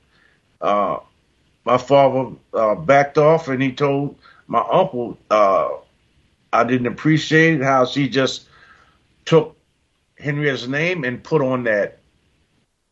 uh, 0.60 0.98
my 1.64 1.78
father 1.78 2.36
uh, 2.52 2.74
backed 2.74 3.18
off, 3.18 3.48
and 3.48 3.62
he 3.62 3.72
told 3.72 4.16
my 4.46 4.60
uncle, 4.60 5.18
uh, 5.30 5.70
"I 6.52 6.64
didn't 6.64 6.86
appreciate 6.86 7.62
how 7.62 7.86
she 7.86 8.08
just 8.08 8.48
took 9.24 9.56
Henrietta's 10.18 10.68
name 10.68 11.04
and 11.04 11.22
put 11.22 11.42
on 11.42 11.64
that 11.64 11.98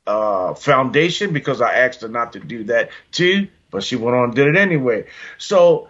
uh, 0.06 0.54
foundation 0.54 1.32
because 1.32 1.60
I 1.60 1.72
asked 1.74 2.02
her 2.02 2.08
not 2.08 2.32
to 2.32 2.40
do 2.40 2.64
that 2.64 2.90
too, 3.12 3.48
but 3.70 3.84
she 3.84 3.96
went 3.96 4.16
on 4.16 4.24
and 4.24 4.34
did 4.34 4.48
it 4.48 4.56
anyway. 4.56 5.06
So, 5.38 5.88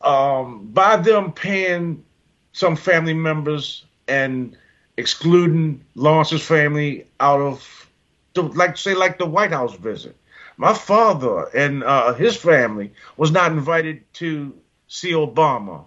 um, 0.00 0.66
by 0.72 0.96
them 0.96 1.32
paying 1.32 2.04
some 2.52 2.76
family 2.76 3.14
members 3.14 3.84
and 4.08 4.56
excluding 4.96 5.84
Lawrence's 5.94 6.44
family 6.44 7.06
out 7.20 7.40
of, 7.40 7.90
the, 8.34 8.42
like 8.42 8.76
say, 8.76 8.94
like 8.94 9.18
the 9.18 9.26
White 9.26 9.50
House 9.50 9.74
visit. 9.74 10.16
My 10.56 10.74
father 10.74 11.48
and 11.54 11.82
uh, 11.82 12.14
his 12.14 12.36
family 12.36 12.92
was 13.16 13.30
not 13.30 13.52
invited 13.52 14.12
to 14.14 14.54
see 14.86 15.12
Obama 15.12 15.84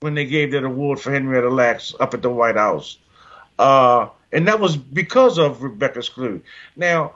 when 0.00 0.14
they 0.14 0.24
gave 0.24 0.52
that 0.52 0.64
award 0.64 0.98
for 0.98 1.12
Henrietta 1.12 1.50
Lacks 1.50 1.94
up 2.00 2.14
at 2.14 2.22
the 2.22 2.30
White 2.30 2.56
House. 2.56 2.96
Uh, 3.58 4.08
and 4.32 4.48
that 4.48 4.60
was 4.60 4.76
because 4.76 5.38
of 5.38 5.62
Rebecca 5.62 5.98
Skloot. 5.98 6.42
Now, 6.76 7.14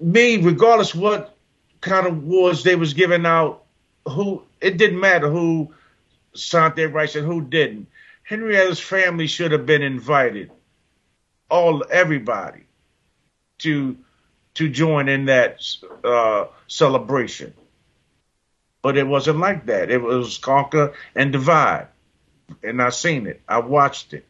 me, 0.00 0.36
regardless 0.38 0.94
what 0.94 1.36
kind 1.80 2.06
of 2.06 2.14
awards 2.14 2.62
they 2.62 2.76
was 2.76 2.94
giving 2.94 3.26
out, 3.26 3.64
who 4.06 4.42
it 4.60 4.78
didn't 4.78 5.00
matter 5.00 5.28
who 5.28 5.74
Sante 6.34 6.86
Rice 6.86 7.16
and 7.16 7.26
who 7.26 7.42
didn't. 7.42 7.88
Henrietta's 8.22 8.80
family 8.80 9.26
should 9.26 9.52
have 9.52 9.66
been 9.66 9.82
invited, 9.82 10.50
all 11.50 11.84
everybody, 11.90 12.64
to 13.58 13.96
to 14.54 14.68
join 14.68 15.08
in 15.08 15.26
that 15.26 15.62
uh, 16.04 16.46
celebration. 16.68 17.52
But 18.82 18.96
it 18.96 19.06
wasn't 19.06 19.38
like 19.38 19.66
that. 19.66 19.90
It 19.90 20.02
was 20.02 20.38
conquer 20.38 20.92
and 21.14 21.32
divide, 21.32 21.88
and 22.62 22.80
I 22.82 22.90
seen 22.90 23.26
it. 23.26 23.40
I 23.48 23.58
watched 23.58 24.12
it. 24.14 24.26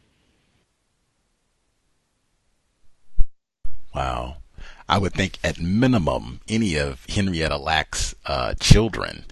Wow. 3.93 4.37
I 4.87 4.97
would 4.97 5.13
think 5.13 5.39
at 5.43 5.59
minimum, 5.59 6.41
any 6.47 6.75
of 6.75 7.05
Henrietta 7.07 7.57
Lack's 7.57 8.13
uh, 8.25 8.53
children 8.59 9.25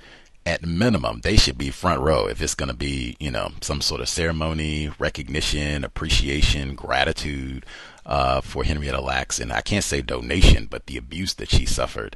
at 0.45 0.65
minimum, 0.65 1.21
they 1.21 1.37
should 1.37 1.57
be 1.57 1.69
front 1.69 2.01
row 2.01 2.25
if 2.25 2.41
it's 2.41 2.55
going 2.55 2.69
to 2.69 2.75
be, 2.75 3.15
you 3.19 3.29
know, 3.29 3.51
some 3.61 3.81
sort 3.81 4.01
of 4.01 4.09
ceremony, 4.09 4.91
recognition, 4.99 5.83
appreciation, 5.83 6.75
gratitude 6.75 7.65
uh, 8.05 8.41
for 8.41 8.63
Henrietta 8.63 9.01
Lacks. 9.01 9.39
And 9.39 9.51
I 9.51 9.61
can't 9.61 9.83
say 9.83 10.01
donation, 10.01 10.67
but 10.69 10.87
the 10.87 10.97
abuse 10.97 11.33
that 11.35 11.49
she 11.49 11.65
suffered. 11.65 12.15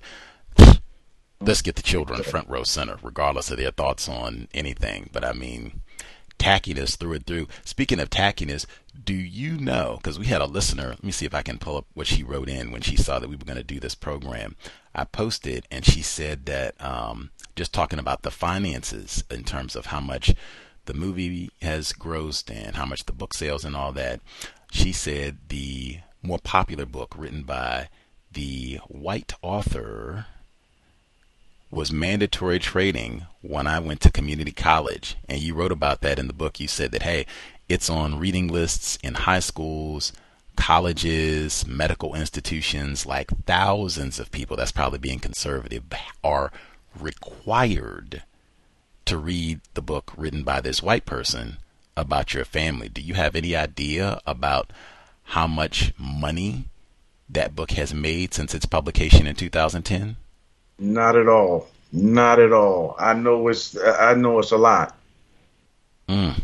Let's 1.39 1.61
get 1.61 1.75
the 1.75 1.83
children 1.83 2.23
front 2.23 2.49
row 2.49 2.63
center, 2.63 2.97
regardless 3.01 3.51
of 3.51 3.57
their 3.57 3.71
thoughts 3.71 4.09
on 4.09 4.47
anything. 4.53 5.09
But 5.13 5.23
I 5.23 5.33
mean, 5.33 5.81
tackiness 6.39 6.97
through 6.97 7.13
and 7.13 7.25
through. 7.25 7.47
Speaking 7.63 7.99
of 7.99 8.09
tackiness, 8.09 8.65
do 9.03 9.13
you 9.13 9.57
know? 9.57 9.97
Because 9.97 10.17
we 10.17 10.25
had 10.25 10.41
a 10.41 10.45
listener. 10.45 10.89
Let 10.89 11.03
me 11.03 11.11
see 11.11 11.25
if 11.25 11.35
I 11.35 11.41
can 11.41 11.59
pull 11.59 11.77
up 11.77 11.85
what 11.93 12.07
she 12.07 12.23
wrote 12.23 12.49
in 12.49 12.71
when 12.71 12.81
she 12.81 12.95
saw 12.95 13.19
that 13.19 13.29
we 13.29 13.35
were 13.35 13.45
going 13.45 13.57
to 13.57 13.63
do 13.63 13.79
this 13.79 13.95
program. 13.95 14.55
I 14.95 15.03
posted, 15.03 15.67
and 15.69 15.85
she 15.85 16.01
said 16.01 16.45
that 16.47 16.73
um, 16.83 17.29
just 17.55 17.73
talking 17.73 17.99
about 17.99 18.23
the 18.23 18.31
finances 18.31 19.23
in 19.29 19.43
terms 19.43 19.75
of 19.75 19.87
how 19.87 19.99
much 19.99 20.33
the 20.85 20.93
movie 20.93 21.51
has 21.61 21.93
grossed 21.93 22.49
and 22.49 22.75
how 22.75 22.85
much 22.85 23.05
the 23.05 23.13
book 23.13 23.33
sales 23.33 23.63
and 23.63 23.75
all 23.75 23.91
that. 23.93 24.21
She 24.71 24.91
said 24.91 25.37
the 25.49 25.99
more 26.21 26.39
popular 26.39 26.85
book 26.85 27.15
written 27.17 27.43
by 27.43 27.89
the 28.31 28.79
white 28.87 29.33
author 29.41 30.25
was 31.69 31.91
mandatory 31.91 32.59
trading 32.59 33.25
when 33.41 33.67
I 33.67 33.79
went 33.79 34.01
to 34.01 34.11
community 34.11 34.51
college. 34.51 35.17
And 35.27 35.41
you 35.41 35.53
wrote 35.53 35.71
about 35.71 36.01
that 36.01 36.19
in 36.19 36.27
the 36.27 36.33
book. 36.33 36.59
You 36.59 36.67
said 36.67 36.91
that, 36.91 37.03
hey, 37.03 37.25
it's 37.67 37.89
on 37.89 38.19
reading 38.19 38.47
lists 38.47 38.97
in 39.03 39.15
high 39.15 39.39
schools, 39.39 40.13
colleges, 40.55 41.67
medical 41.67 42.15
institutions, 42.15 43.05
like 43.05 43.29
thousands 43.45 44.19
of 44.19 44.31
people, 44.31 44.55
that's 44.55 44.71
probably 44.71 44.99
being 44.99 45.19
conservative, 45.19 45.83
are 46.23 46.51
required 46.97 48.23
to 49.05 49.17
read 49.17 49.61
the 49.73 49.81
book 49.81 50.11
written 50.15 50.43
by 50.43 50.61
this 50.61 50.81
white 50.81 51.05
person 51.05 51.57
about 51.97 52.33
your 52.33 52.45
family. 52.45 52.87
Do 52.87 53.01
you 53.01 53.15
have 53.15 53.35
any 53.35 53.55
idea 53.55 54.21
about 54.25 54.71
how 55.23 55.47
much 55.47 55.93
money 55.97 56.65
that 57.27 57.55
book 57.55 57.71
has 57.71 57.93
made 57.93 58.33
since 58.33 58.53
its 58.53 58.65
publication 58.65 59.27
in 59.27 59.35
2010? 59.35 60.15
Not 60.79 61.17
at 61.17 61.27
all. 61.27 61.67
Not 61.91 62.39
at 62.39 62.53
all. 62.53 62.95
I 62.99 63.13
know 63.13 63.47
it's 63.47 63.77
I 63.77 64.13
know 64.13 64.39
it's 64.39 64.51
a 64.51 64.57
lot. 64.57 64.95
Mm. 66.07 66.39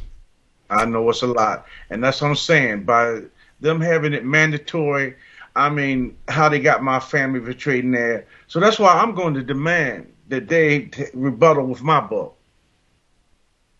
I 0.70 0.86
know 0.86 1.10
it's 1.10 1.22
a 1.22 1.28
lot, 1.28 1.68
and 1.90 2.04
that's 2.04 2.22
what 2.22 2.30
I'm 2.30 2.36
saying. 2.36 2.84
By 2.84 3.22
them 3.60 3.80
having 3.80 4.14
it 4.14 4.26
mandatory, 4.26 5.16
I 5.56 5.70
mean 5.70 6.18
how 6.28 6.50
they 6.50 6.60
got 6.60 6.82
my 6.82 7.00
family 7.00 7.40
portrayed 7.40 7.84
in 7.84 7.92
there. 7.92 8.26
So 8.48 8.60
that's 8.60 8.80
why 8.80 8.94
I'm 8.94 9.14
going 9.14 9.34
to 9.36 9.44
demand 9.44 10.12
that 10.30 10.48
they 10.48 10.86
t- 10.86 11.06
rebuttal 11.14 11.68
with 11.68 11.84
my 11.84 12.02
book. 12.02 12.38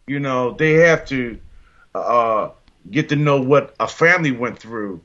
You 0.06 0.20
know, 0.20 0.52
they 0.54 0.74
have 0.74 1.06
to 1.08 1.40
uh, 1.96 2.50
get 2.90 3.10
to 3.10 3.16
know 3.16 3.42
what 3.42 3.76
a 3.80 3.88
family 3.88 4.32
went 4.32 4.60
through 4.60 5.02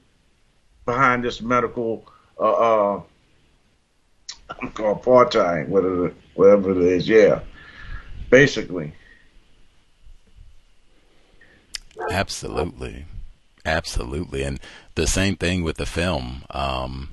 behind 0.85 1.25
this 1.25 1.41
medical 1.41 2.07
uh, 2.41 2.53
uh, 2.53 3.03
I'm 4.51 4.71
called 4.71 5.03
part 5.03 5.33
time, 5.33 5.71
whatever 5.71 6.13
whatever 6.35 6.71
it 6.73 6.79
is. 6.79 7.09
Yeah, 7.09 7.41
basically. 8.31 8.93
Absolutely, 12.11 13.05
absolutely, 13.65 14.43
and 14.43 14.61
the 14.95 15.07
same 15.07 15.37
thing 15.37 15.63
with 15.63 15.77
the 15.77 15.87
film. 15.87 16.45
Um, 16.51 17.11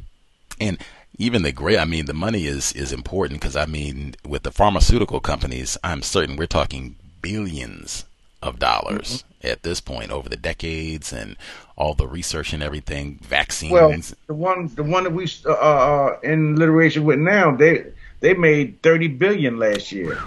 and 0.60 0.78
even 1.18 1.42
the 1.42 1.52
great, 1.52 1.80
I 1.80 1.86
mean, 1.86 2.06
the 2.06 2.14
money 2.14 2.46
is 2.46 2.72
is 2.74 2.94
important 2.94 3.42
because 3.42 3.56
I 3.56 3.66
mean, 3.66 4.16
with 4.26 4.44
the 4.44 4.52
pharmaceutical 4.52 5.20
companies, 5.20 5.78
I'm 5.84 6.02
certain 6.02 6.38
we're 6.38 6.46
talking 6.46 6.96
billions 7.22 8.06
of 8.42 8.60
dollars 8.60 9.24
mm-hmm. 9.24 9.35
At 9.46 9.64
this 9.64 9.82
point 9.82 10.12
over 10.12 10.30
the 10.30 10.38
decades 10.38 11.14
and 11.14 11.38
all 11.78 11.94
the 11.94 12.08
research 12.08 12.54
and 12.54 12.64
everything, 12.64 13.20
vaccines. 13.22 13.72
Well, 13.72 13.96
the 14.28 14.34
one 14.34 14.68
the 14.76 14.84
one 14.84 15.04
that 15.04 15.14
we 15.14 15.28
uh, 15.46 15.52
uh, 15.52 16.20
in 16.24 16.56
literation 16.56 17.04
with 17.04 17.20
now, 17.20 17.56
they 17.56 17.86
they 18.20 18.34
made 18.34 18.82
thirty 18.82 19.08
billion 19.08 19.58
last 19.58 19.92
year. 19.92 20.20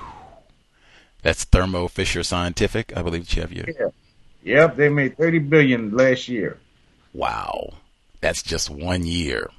That's 1.22 1.44
Thermo 1.44 1.88
Fisher 1.88 2.22
Scientific, 2.22 2.96
I 2.96 3.02
believe, 3.02 3.28
Chef. 3.28 3.52
Yeah. 3.52 3.64
Yep, 4.44 4.76
they 4.76 4.88
made 4.88 5.16
thirty 5.16 5.38
billion 5.38 5.96
last 5.96 6.28
year. 6.28 6.58
Wow, 7.12 7.74
that's 8.20 8.42
just 8.42 8.70
one 8.70 9.04
year. 9.04 9.50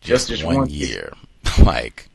Just, 0.00 0.28
just 0.28 0.44
one, 0.44 0.56
one, 0.56 0.70
year. 0.70 1.12
like 1.64 2.08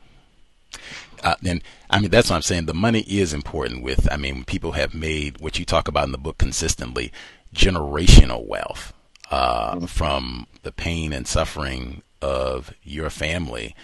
uh, 1.24 1.36
and 1.45 1.63
I 1.89 1.99
mean 1.99 2.09
that's 2.09 2.30
what 2.30 2.38
I'm 2.38 2.41
saying. 2.41 2.65
The 2.65 2.74
money 2.74 3.01
is 3.01 3.34
important. 3.34 3.84
With 3.84 4.11
I 4.11 4.17
mean, 4.17 4.43
people 4.45 4.74
have 4.74 4.93
made 4.93 5.39
what 5.39 5.59
you 5.59 5.65
talk 5.65 5.88
about 5.88 6.05
in 6.05 6.11
the 6.11 6.17
book 6.17 6.38
consistently, 6.38 7.11
generational 7.53 8.45
wealth 8.45 8.93
uh, 9.32 9.76
mm-hmm. 9.76 9.86
from 9.86 10.47
the 10.63 10.72
pain 10.72 11.13
and 11.13 11.28
suffering 11.28 12.01
of 12.22 12.74
your 12.84 13.09
family. 13.09 13.76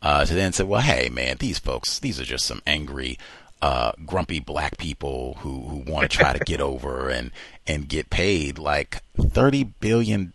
Uh, 0.00 0.24
to 0.24 0.34
then 0.34 0.52
say, 0.52 0.64
well, 0.64 0.80
hey, 0.80 1.08
man, 1.08 1.36
these 1.38 1.60
folks, 1.60 2.00
these 2.00 2.18
are 2.18 2.24
just 2.24 2.44
some 2.44 2.60
angry, 2.66 3.16
uh, 3.60 3.92
grumpy 4.04 4.40
black 4.40 4.76
people 4.76 5.36
who, 5.40 5.60
who 5.68 5.76
want 5.90 6.10
to 6.10 6.16
try 6.16 6.32
to 6.32 6.44
get 6.44 6.60
over 6.60 7.08
and, 7.08 7.30
and 7.68 7.88
get 7.88 8.10
paid 8.10 8.58
like 8.58 9.00
$30 9.16 9.74
billion 9.78 10.32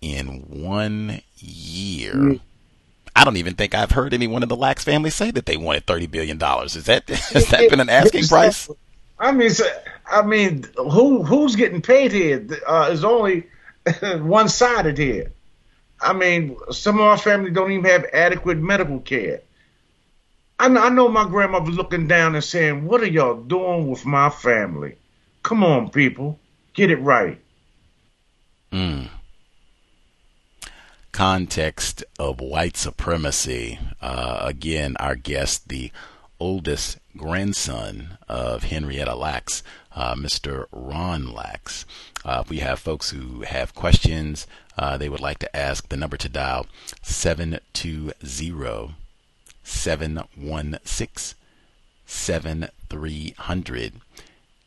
in 0.00 0.26
one 0.48 1.20
year. 1.36 2.40
I 3.16 3.24
don't 3.24 3.36
even 3.36 3.54
think 3.54 3.74
I've 3.74 3.92
heard 3.92 4.12
anyone 4.12 4.42
in 4.42 4.48
the 4.48 4.56
Lacks 4.56 4.84
family 4.84 5.10
say 5.10 5.30
that 5.30 5.46
they 5.46 5.56
wanted 5.56 5.86
thirty 5.86 6.06
billion 6.06 6.38
dollars. 6.38 6.76
Is 6.76 6.84
that 6.84 7.08
has 7.08 7.48
that 7.48 7.70
been 7.70 7.80
an 7.80 7.88
asking 7.88 8.26
price? 8.26 8.68
I 9.18 9.32
mean, 9.32 9.50
I 10.10 10.22
mean, 10.22 10.64
who 10.76 11.22
who's 11.22 11.56
getting 11.56 11.80
paid 11.80 12.12
here? 12.12 12.46
Uh, 12.66 12.88
is 12.90 13.04
only 13.04 13.46
one 14.02 14.48
sided 14.48 14.98
here. 14.98 15.32
I 16.00 16.12
mean, 16.12 16.56
some 16.70 16.96
of 16.96 17.02
our 17.02 17.16
family 17.16 17.50
don't 17.50 17.70
even 17.70 17.84
have 17.84 18.04
adequate 18.12 18.58
medical 18.58 19.00
care. 19.00 19.40
I 20.58 20.68
know, 20.68 20.82
I 20.82 20.88
know 20.88 21.08
my 21.08 21.24
grandmother 21.24 21.70
looking 21.70 22.06
down 22.06 22.34
and 22.34 22.44
saying, 22.44 22.84
"What 22.84 23.00
are 23.00 23.06
y'all 23.06 23.42
doing 23.42 23.88
with 23.88 24.04
my 24.04 24.30
family? 24.30 24.96
Come 25.42 25.62
on, 25.64 25.90
people, 25.90 26.38
get 26.74 26.90
it 26.90 27.00
right." 27.00 27.40
Mm. 28.72 29.08
Context 31.14 32.04
of 32.18 32.40
white 32.40 32.76
supremacy, 32.76 33.78
uh, 34.02 34.40
again, 34.42 34.96
our 34.98 35.14
guest, 35.14 35.68
the 35.68 35.92
oldest 36.40 36.98
grandson 37.16 38.18
of 38.28 38.64
Henrietta 38.64 39.14
Lacks, 39.14 39.62
uh, 39.94 40.16
Mr. 40.16 40.66
Ron 40.72 41.32
Lacks. 41.32 41.86
Uh, 42.24 42.42
if 42.44 42.50
we 42.50 42.58
have 42.58 42.80
folks 42.80 43.10
who 43.10 43.42
have 43.42 43.76
questions 43.76 44.48
uh, 44.76 44.96
they 44.96 45.08
would 45.08 45.20
like 45.20 45.38
to 45.38 45.56
ask, 45.56 45.88
the 45.88 45.96
number 45.96 46.16
to 46.16 46.28
dial 46.28 46.66
720 47.00 48.96
716 49.62 51.38
7300. 52.06 53.92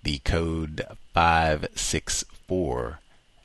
The 0.04 0.20
code 0.20 0.82
564 1.14 3.00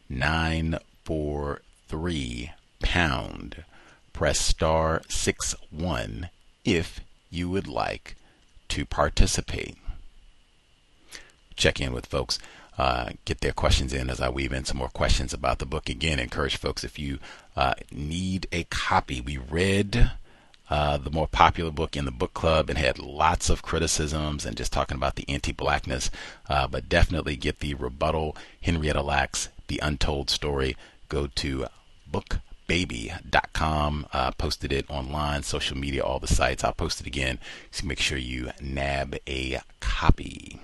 943 0.09 2.53
pound. 2.83 3.65
Press 4.13 4.39
star 4.39 5.03
6 5.09 5.55
1 5.71 6.29
if 6.65 7.01
you 7.31 7.49
would 7.49 7.67
like 7.67 8.17
to 8.69 8.85
participate. 8.85 9.77
Check 11.57 11.81
in 11.81 11.93
with 11.93 12.07
folks. 12.07 12.39
Uh, 12.79 13.11
get 13.27 13.41
their 13.41 13.53
questions 13.53 13.93
in 13.93 14.09
as 14.09 14.21
I 14.21 14.29
weave 14.29 14.53
in 14.53 14.65
some 14.65 14.79
more 14.79 14.89
questions 14.89 15.35
about 15.35 15.59
the 15.59 15.67
book. 15.67 15.89
Again, 15.89 16.19
encourage 16.19 16.57
folks 16.57 16.85
if 16.85 16.99
you 16.99 17.19
uh, 17.55 17.75
need 17.91 18.47
a 18.51 18.65
copy. 18.65 19.21
We 19.21 19.37
read 19.37 20.13
uh, 20.71 20.97
the 20.97 21.11
more 21.11 21.29
popular 21.29 21.71
book 21.71 21.97
in 21.97 22.07
the 22.07 22.11
book 22.11 22.33
club 22.33 22.71
and 22.71 22.79
had 22.79 22.99
lots 22.99 23.51
of 23.51 23.63
criticisms 23.63 24.47
and 24.47 24.57
just 24.57 24.73
talking 24.73 24.97
about 24.97 25.17
the 25.17 25.29
anti-blackness. 25.29 26.11
Uh, 26.49 26.67
but 26.67 26.89
definitely 26.89 27.37
get 27.37 27.59
the 27.59 27.75
rebuttal. 27.75 28.37
Henrietta 28.63 29.03
Lacks, 29.03 29.51
The 29.69 29.79
Untold 29.83 30.31
Story. 30.31 30.75
Go 31.11 31.27
to 31.27 31.67
bookbaby.com. 32.73 34.07
Uh, 34.13 34.31
posted 34.33 34.73
it 34.73 34.89
online, 34.91 35.43
social 35.43 35.77
media, 35.77 36.03
all 36.03 36.19
the 36.19 36.27
sites. 36.27 36.65
I'll 36.65 36.73
post 36.73 37.01
it 37.01 37.07
again. 37.07 37.39
So 37.71 37.87
make 37.87 37.99
sure 37.99 38.19
you 38.19 38.51
nab 38.61 39.17
a 39.29 39.61
copy. 39.81 40.61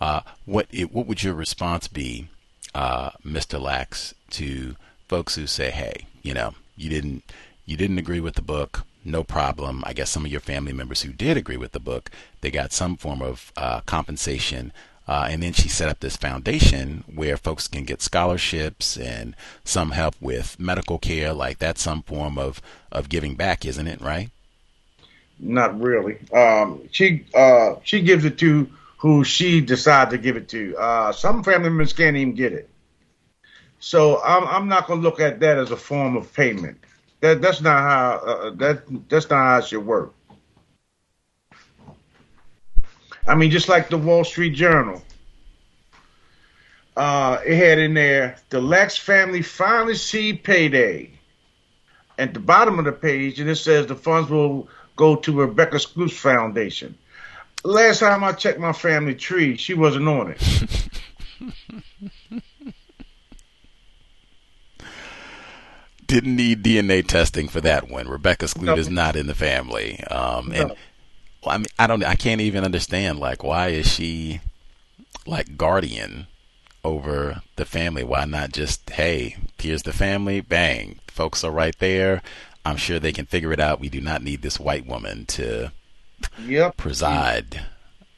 Uh, 0.00 0.22
what 0.46 0.66
it, 0.70 0.92
what 0.92 1.06
would 1.06 1.22
your 1.22 1.34
response 1.34 1.88
be, 1.88 2.28
uh, 2.74 3.10
Mr. 3.24 3.60
Lacks, 3.60 4.14
to 4.30 4.76
folks 5.08 5.34
who 5.34 5.46
say, 5.46 5.70
"Hey, 5.70 6.06
you 6.22 6.32
know, 6.32 6.54
you 6.76 6.88
didn't 6.88 7.24
you 7.66 7.76
didn't 7.76 7.98
agree 7.98 8.20
with 8.20 8.34
the 8.34 8.42
book, 8.42 8.84
no 9.04 9.22
problem. 9.22 9.82
I 9.86 9.92
guess 9.92 10.10
some 10.10 10.24
of 10.24 10.30
your 10.30 10.40
family 10.40 10.72
members 10.72 11.02
who 11.02 11.12
did 11.12 11.36
agree 11.36 11.58
with 11.58 11.72
the 11.72 11.80
book, 11.80 12.10
they 12.40 12.50
got 12.50 12.72
some 12.72 12.96
form 12.96 13.20
of 13.20 13.52
uh, 13.56 13.80
compensation." 13.82 14.72
Uh, 15.10 15.26
and 15.28 15.42
then 15.42 15.52
she 15.52 15.68
set 15.68 15.88
up 15.88 15.98
this 15.98 16.16
foundation 16.16 17.02
where 17.12 17.36
folks 17.36 17.66
can 17.66 17.82
get 17.82 18.00
scholarships 18.00 18.96
and 18.96 19.34
some 19.64 19.90
help 19.90 20.14
with 20.20 20.56
medical 20.60 21.00
care. 21.00 21.32
Like 21.32 21.58
that's 21.58 21.82
some 21.82 22.02
form 22.02 22.38
of, 22.38 22.62
of 22.92 23.08
giving 23.08 23.34
back, 23.34 23.64
isn't 23.64 23.88
it? 23.88 24.00
Right? 24.00 24.30
Not 25.40 25.80
really. 25.80 26.18
Um, 26.32 26.88
she 26.92 27.26
uh, 27.34 27.74
she 27.82 28.02
gives 28.02 28.24
it 28.24 28.38
to 28.38 28.70
who 28.98 29.24
she 29.24 29.60
decided 29.60 30.12
to 30.12 30.18
give 30.18 30.36
it 30.36 30.48
to. 30.50 30.76
Uh, 30.76 31.10
some 31.10 31.42
family 31.42 31.70
members 31.70 31.92
can't 31.92 32.16
even 32.16 32.36
get 32.36 32.52
it. 32.52 32.70
So 33.80 34.22
I'm, 34.22 34.46
I'm 34.46 34.68
not 34.68 34.86
going 34.86 35.00
to 35.00 35.02
look 35.02 35.18
at 35.18 35.40
that 35.40 35.58
as 35.58 35.72
a 35.72 35.76
form 35.76 36.16
of 36.16 36.32
payment. 36.32 36.78
That 37.18 37.42
that's 37.42 37.60
not 37.60 37.80
how 37.80 38.10
uh, 38.24 38.50
that 38.58 39.08
that's 39.08 39.28
not 39.28 39.38
how 39.38 39.58
it 39.58 39.64
should 39.64 39.84
work. 39.84 40.14
I 43.26 43.34
mean, 43.34 43.50
just 43.50 43.68
like 43.68 43.88
the 43.90 43.98
Wall 43.98 44.24
Street 44.24 44.54
Journal, 44.54 45.02
uh, 46.96 47.38
it 47.46 47.56
had 47.56 47.78
in 47.78 47.94
there 47.94 48.36
the 48.50 48.60
Lacks 48.60 48.96
family 48.96 49.42
finally 49.42 49.94
see 49.94 50.32
payday. 50.32 51.10
At 52.18 52.34
the 52.34 52.40
bottom 52.40 52.78
of 52.78 52.84
the 52.84 52.92
page, 52.92 53.40
and 53.40 53.48
it 53.48 53.56
says 53.56 53.86
the 53.86 53.96
funds 53.96 54.28
will 54.28 54.68
go 54.94 55.16
to 55.16 55.40
Rebecca 55.40 55.76
Skloot's 55.76 56.18
Foundation. 56.18 56.98
Last 57.64 58.00
time 58.00 58.22
I 58.22 58.32
checked 58.32 58.58
my 58.58 58.74
family 58.74 59.14
tree, 59.14 59.56
she 59.56 59.72
wasn't 59.72 60.06
on 60.06 60.34
it. 60.36 60.90
Didn't 66.06 66.36
need 66.36 66.62
DNA 66.62 67.06
testing 67.06 67.48
for 67.48 67.62
that 67.62 67.88
one. 67.88 68.08
Rebecca 68.08 68.46
Skloot 68.46 68.64
no. 68.64 68.76
is 68.76 68.90
not 68.90 69.16
in 69.16 69.26
the 69.26 69.34
family. 69.34 70.02
Um, 70.04 70.48
no. 70.48 70.60
and 70.60 70.72
I 71.44 71.56
mean, 71.56 71.66
I 71.78 71.86
don't, 71.86 72.04
I 72.04 72.14
can't 72.14 72.40
even 72.40 72.64
understand. 72.64 73.18
Like, 73.18 73.42
why 73.42 73.68
is 73.68 73.88
she 73.88 74.40
like 75.26 75.56
guardian 75.56 76.26
over 76.84 77.42
the 77.56 77.64
family? 77.64 78.04
Why 78.04 78.24
not 78.24 78.52
just, 78.52 78.90
hey, 78.90 79.36
here's 79.58 79.82
the 79.82 79.92
family, 79.92 80.40
bang, 80.40 80.98
folks 81.06 81.44
are 81.44 81.50
right 81.50 81.78
there. 81.78 82.22
I'm 82.64 82.76
sure 82.76 82.98
they 82.98 83.12
can 83.12 83.26
figure 83.26 83.52
it 83.52 83.60
out. 83.60 83.80
We 83.80 83.88
do 83.88 84.00
not 84.00 84.22
need 84.22 84.42
this 84.42 84.60
white 84.60 84.86
woman 84.86 85.24
to 85.26 85.72
yep. 86.44 86.76
preside. 86.76 87.64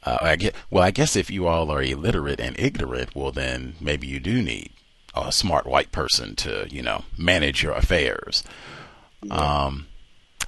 Uh, 0.03 0.17
I 0.21 0.51
well, 0.69 0.83
I 0.83 0.91
guess 0.91 1.15
if 1.15 1.31
you 1.31 1.47
all 1.47 1.71
are 1.71 1.81
illiterate 1.81 2.41
and 2.41 2.59
ignorant, 2.59 3.15
well, 3.15 3.31
then 3.31 3.75
maybe 3.79 4.05
you 4.05 4.19
do 4.19 4.41
need 4.41 4.71
a 5.15 5.31
smart 5.31 5.65
white 5.65 5.93
person 5.93 6.35
to, 6.35 6.67
you 6.69 6.81
know, 6.81 7.05
manage 7.17 7.63
your 7.63 7.71
affairs. 7.73 8.43
Um, 9.31 9.87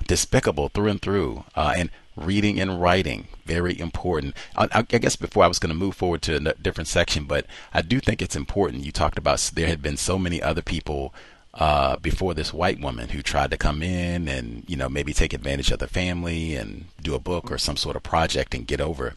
despicable 0.07 0.69
through 0.69 0.89
and 0.89 1.01
through. 1.01 1.45
Uh, 1.55 1.73
and 1.77 1.89
reading 2.15 2.59
and 2.59 2.81
writing, 2.81 3.27
very 3.45 3.77
important. 3.79 4.35
I, 4.55 4.67
I 4.73 4.81
guess 4.81 5.15
before 5.15 5.43
I 5.43 5.47
was 5.47 5.59
going 5.59 5.69
to 5.69 5.75
move 5.75 5.95
forward 5.95 6.21
to 6.23 6.35
a 6.35 6.53
different 6.55 6.87
section, 6.87 7.25
but 7.25 7.45
I 7.73 7.81
do 7.81 7.99
think 7.99 8.21
it's 8.21 8.35
important. 8.35 8.85
You 8.85 8.91
talked 8.91 9.17
about 9.17 9.51
there 9.53 9.67
had 9.67 9.81
been 9.81 9.97
so 9.97 10.17
many 10.17 10.41
other 10.41 10.61
people 10.61 11.13
uh, 11.53 11.95
before 11.97 12.33
this 12.33 12.53
white 12.53 12.79
woman 12.81 13.09
who 13.09 13.21
tried 13.21 13.49
to 13.51 13.57
come 13.57 13.81
in 13.81 14.27
and 14.27 14.63
you 14.67 14.75
know 14.75 14.89
maybe 14.89 15.13
take 15.13 15.33
advantage 15.33 15.71
of 15.71 15.79
the 15.79 15.87
family 15.87 16.53
and 16.53 16.85
do 17.01 17.15
a 17.15 17.19
book 17.19 17.49
or 17.49 17.57
some 17.57 17.77
sort 17.77 17.95
of 17.95 18.03
project 18.03 18.53
and 18.53 18.67
get 18.67 18.81
over. 18.81 19.13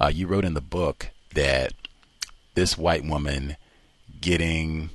Uh, 0.00 0.08
you 0.08 0.26
wrote 0.26 0.44
in 0.44 0.54
the 0.54 0.60
book 0.60 1.10
that 1.34 1.72
this 2.54 2.78
white 2.78 3.04
woman 3.04 3.56
getting 4.20 4.90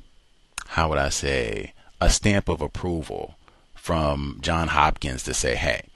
how 0.70 0.90
would 0.90 0.98
I 0.98 1.10
say 1.10 1.74
a 2.00 2.10
stamp 2.10 2.50
of 2.50 2.62
approval 2.62 3.36
from 3.76 4.38
John 4.42 4.68
Hopkins 4.68 5.24
to 5.24 5.34
say, 5.34 5.56
hey, 5.56 5.87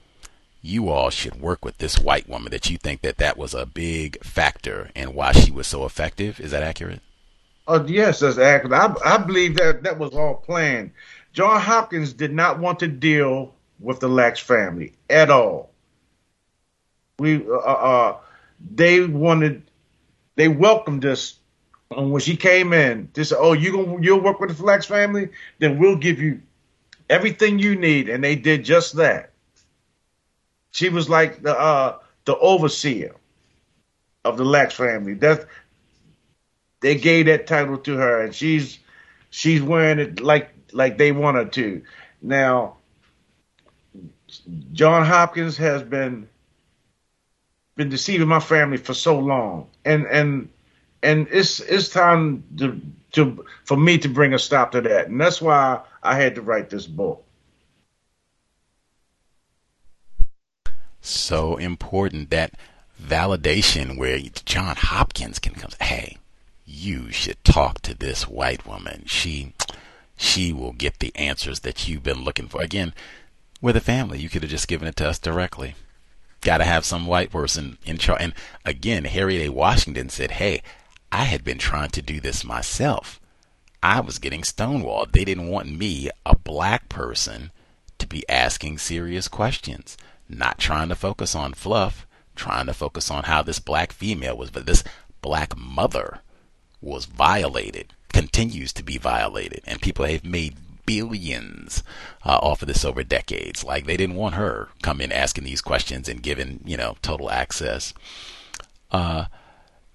you 0.62 0.90
all 0.90 1.10
should 1.10 1.42
work 1.42 1.66
with 1.66 1.78
this 1.78 2.00
white 2.00 2.30
woman. 2.30 2.52
That 2.52 2.70
you 2.70 2.78
think 2.78 3.02
that 3.02 3.18
that 3.18 3.38
was 3.38 3.54
a 3.54 3.66
big 3.66 4.24
factor 4.24 4.90
in 4.96 5.14
why 5.14 5.32
she 5.32 5.52
was 5.52 5.68
so 5.68 5.86
effective. 5.86 6.40
Is 6.40 6.52
that 6.52 6.64
accurate? 6.64 7.02
Oh 7.68 7.86
yes, 7.86 8.20
that's 8.20 8.38
accurate. 8.38 8.74
I, 8.74 8.94
I 9.04 9.18
believe 9.18 9.58
that 9.58 9.84
that 9.84 9.98
was 9.98 10.14
all 10.14 10.36
planned. 10.36 10.92
John 11.34 11.60
Hopkins 11.60 12.14
did 12.14 12.34
not 12.34 12.60
want 12.60 12.80
to 12.80 12.88
deal 12.88 13.54
with 13.80 14.00
the 14.00 14.10
Lacks 14.10 14.40
family 14.40 14.94
at 15.10 15.30
all. 15.30 15.72
We 17.20 17.46
uh, 17.48 17.56
uh, 17.56 18.18
they 18.74 19.06
wanted 19.06 19.64
they 20.36 20.48
welcomed 20.48 21.06
us 21.06 21.38
when 21.90 22.22
she 22.22 22.36
came 22.36 22.74
in. 22.74 23.10
They 23.14 23.24
said, 23.24 23.38
"Oh, 23.40 23.54
you 23.54 23.72
gonna 23.72 24.02
you'll 24.02 24.22
work 24.22 24.40
with 24.40 24.58
the 24.58 24.64
Lacks 24.64 24.86
family? 24.86 25.30
Then 25.60 25.78
we'll 25.78 25.98
give 25.98 26.20
you 26.20 26.42
everything 27.10 27.60
you 27.60 27.76
need." 27.76 28.10
And 28.10 28.24
they 28.24 28.36
did 28.36 28.66
just 28.66 28.96
that. 28.96 29.31
She 30.72 30.90
was 30.90 31.10
like 31.10 31.42
the 31.44 31.58
uh, 31.58 32.00
the 32.26 32.38
overseer 32.38 33.16
of 34.24 34.38
the 34.38 34.46
Lacks 34.46 34.76
family. 34.76 35.14
That's 35.16 35.46
they 36.82 36.96
gave 36.96 37.26
that 37.28 37.48
title 37.48 37.78
to 37.80 37.98
her, 37.98 38.22
and 38.22 38.34
she's 38.34 38.80
she's 39.30 39.62
wearing 39.62 40.00
it 40.00 40.20
like 40.22 40.50
like 40.74 40.98
they 40.98 41.12
want 41.12 41.38
her 41.38 41.46
to. 41.46 41.82
Now, 42.22 42.78
John 44.74 45.06
Hopkins 45.06 45.58
has 45.58 45.84
been 45.84 46.28
been 47.76 47.90
deceiving 47.90 48.28
my 48.28 48.40
family 48.40 48.78
for 48.78 48.94
so 48.94 49.18
long, 49.20 49.68
and 49.86 50.06
and 50.08 50.50
and 51.04 51.28
it's 51.32 51.60
it's 51.62 51.90
time 51.90 52.44
to 52.58 52.80
to 53.14 53.46
for 53.66 53.78
me 53.78 53.98
to 54.00 54.10
bring 54.10 54.34
a 54.34 54.40
stop 54.40 54.72
to 54.72 54.82
that, 54.82 55.08
and 55.08 55.20
that's 55.20 55.42
why 55.42 55.82
I 56.04 56.16
had 56.16 56.36
to 56.36 56.42
write 56.42 56.70
this 56.70 56.88
book. 56.88 57.24
So 61.02 61.58
important 61.58 62.30
that 62.30 62.54
validation 63.02 63.98
where 63.98 64.20
John 64.46 64.76
Hopkins 64.78 65.40
can 65.40 65.54
come. 65.54 65.72
Hey, 65.82 66.18
you 66.66 67.12
should 67.12 67.44
talk 67.44 67.82
to 67.82 67.94
this 67.98 68.28
white 68.28 68.66
woman. 68.66 69.04
She 69.08 69.54
she 70.16 70.54
will 70.54 70.74
get 70.74 71.00
the 71.00 71.16
answers 71.16 71.62
that 71.62 71.88
you've 71.88 72.04
been 72.04 72.24
looking 72.24 72.48
for. 72.48 72.62
Again, 72.62 72.94
with 73.60 73.76
a 73.76 73.82
family, 73.82 74.20
you 74.20 74.30
could 74.30 74.44
have 74.44 74.52
just 74.52 74.68
given 74.68 74.88
it 74.88 74.96
to 74.98 75.10
us 75.10 75.18
directly. 75.18 75.76
Got 76.42 76.60
to 76.60 76.64
have 76.64 76.86
some 76.86 77.08
white 77.08 77.32
person 77.32 77.78
in 77.86 77.98
charge. 77.98 78.22
And 78.22 78.34
again, 78.64 79.06
Harriet 79.06 79.48
A. 79.48 79.50
Washington 79.50 80.10
said, 80.10 80.32
"Hey, 80.32 80.62
I 81.12 81.26
had 81.26 81.44
been 81.44 81.58
trying 81.58 81.90
to 81.92 82.02
do 82.02 82.22
this 82.22 82.44
myself. 82.44 83.20
I 83.84 84.00
was 84.00 84.20
getting 84.20 84.42
stonewalled. 84.42 85.12
They 85.12 85.26
didn't 85.26 85.48
want 85.48 85.76
me, 85.76 86.10
a 86.26 86.36
black 86.38 86.88
person, 86.88 87.52
to 87.98 88.08
be 88.08 88.28
asking 88.30 88.78
serious 88.78 89.28
questions, 89.28 89.98
not 90.32 90.58
trying 90.58 90.90
to 90.90 90.96
focus 90.96 91.36
on 91.36 91.54
fluff, 91.54 92.06
trying 92.36 92.66
to 92.68 92.74
focus 92.74 93.12
on 93.12 93.24
how 93.24 93.42
this 93.42 93.60
black 93.60 93.92
female 93.92 94.38
was, 94.38 94.50
but 94.50 94.66
this 94.66 94.84
black 95.22 95.58
mother 95.58 96.20
was 96.82 97.06
violated, 97.06 97.94
continues 98.14 98.74
to 98.74 98.84
be 98.84 98.98
violated, 98.98 99.62
and 99.66 99.82
people 99.82 100.06
have 100.06 100.26
made 100.26 100.56
billions 100.86 101.84
uh, 102.26 102.38
off 102.42 102.62
of 102.62 102.68
this 102.68 102.84
over 102.84 103.04
decades. 103.04 103.64
Like 103.64 103.86
they 103.86 103.98
didn't 103.98 104.16
want 104.16 104.36
her 104.36 104.70
coming 104.82 105.12
asking 105.12 105.44
these 105.44 105.62
questions 105.62 106.10
and 106.10 106.24
giving 106.24 106.62
you 106.66 106.78
know 106.78 106.96
total 107.02 107.30
access. 107.30 107.94
Uh, 108.92 109.26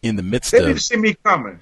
in 0.03 0.17
the 0.17 0.23
midst 0.23 0.53
of 0.55 0.59
they 0.61 0.65
of, 0.65 0.69
didn't 0.71 0.83
see 0.83 0.97
me 0.97 1.15
coming. 1.25 1.61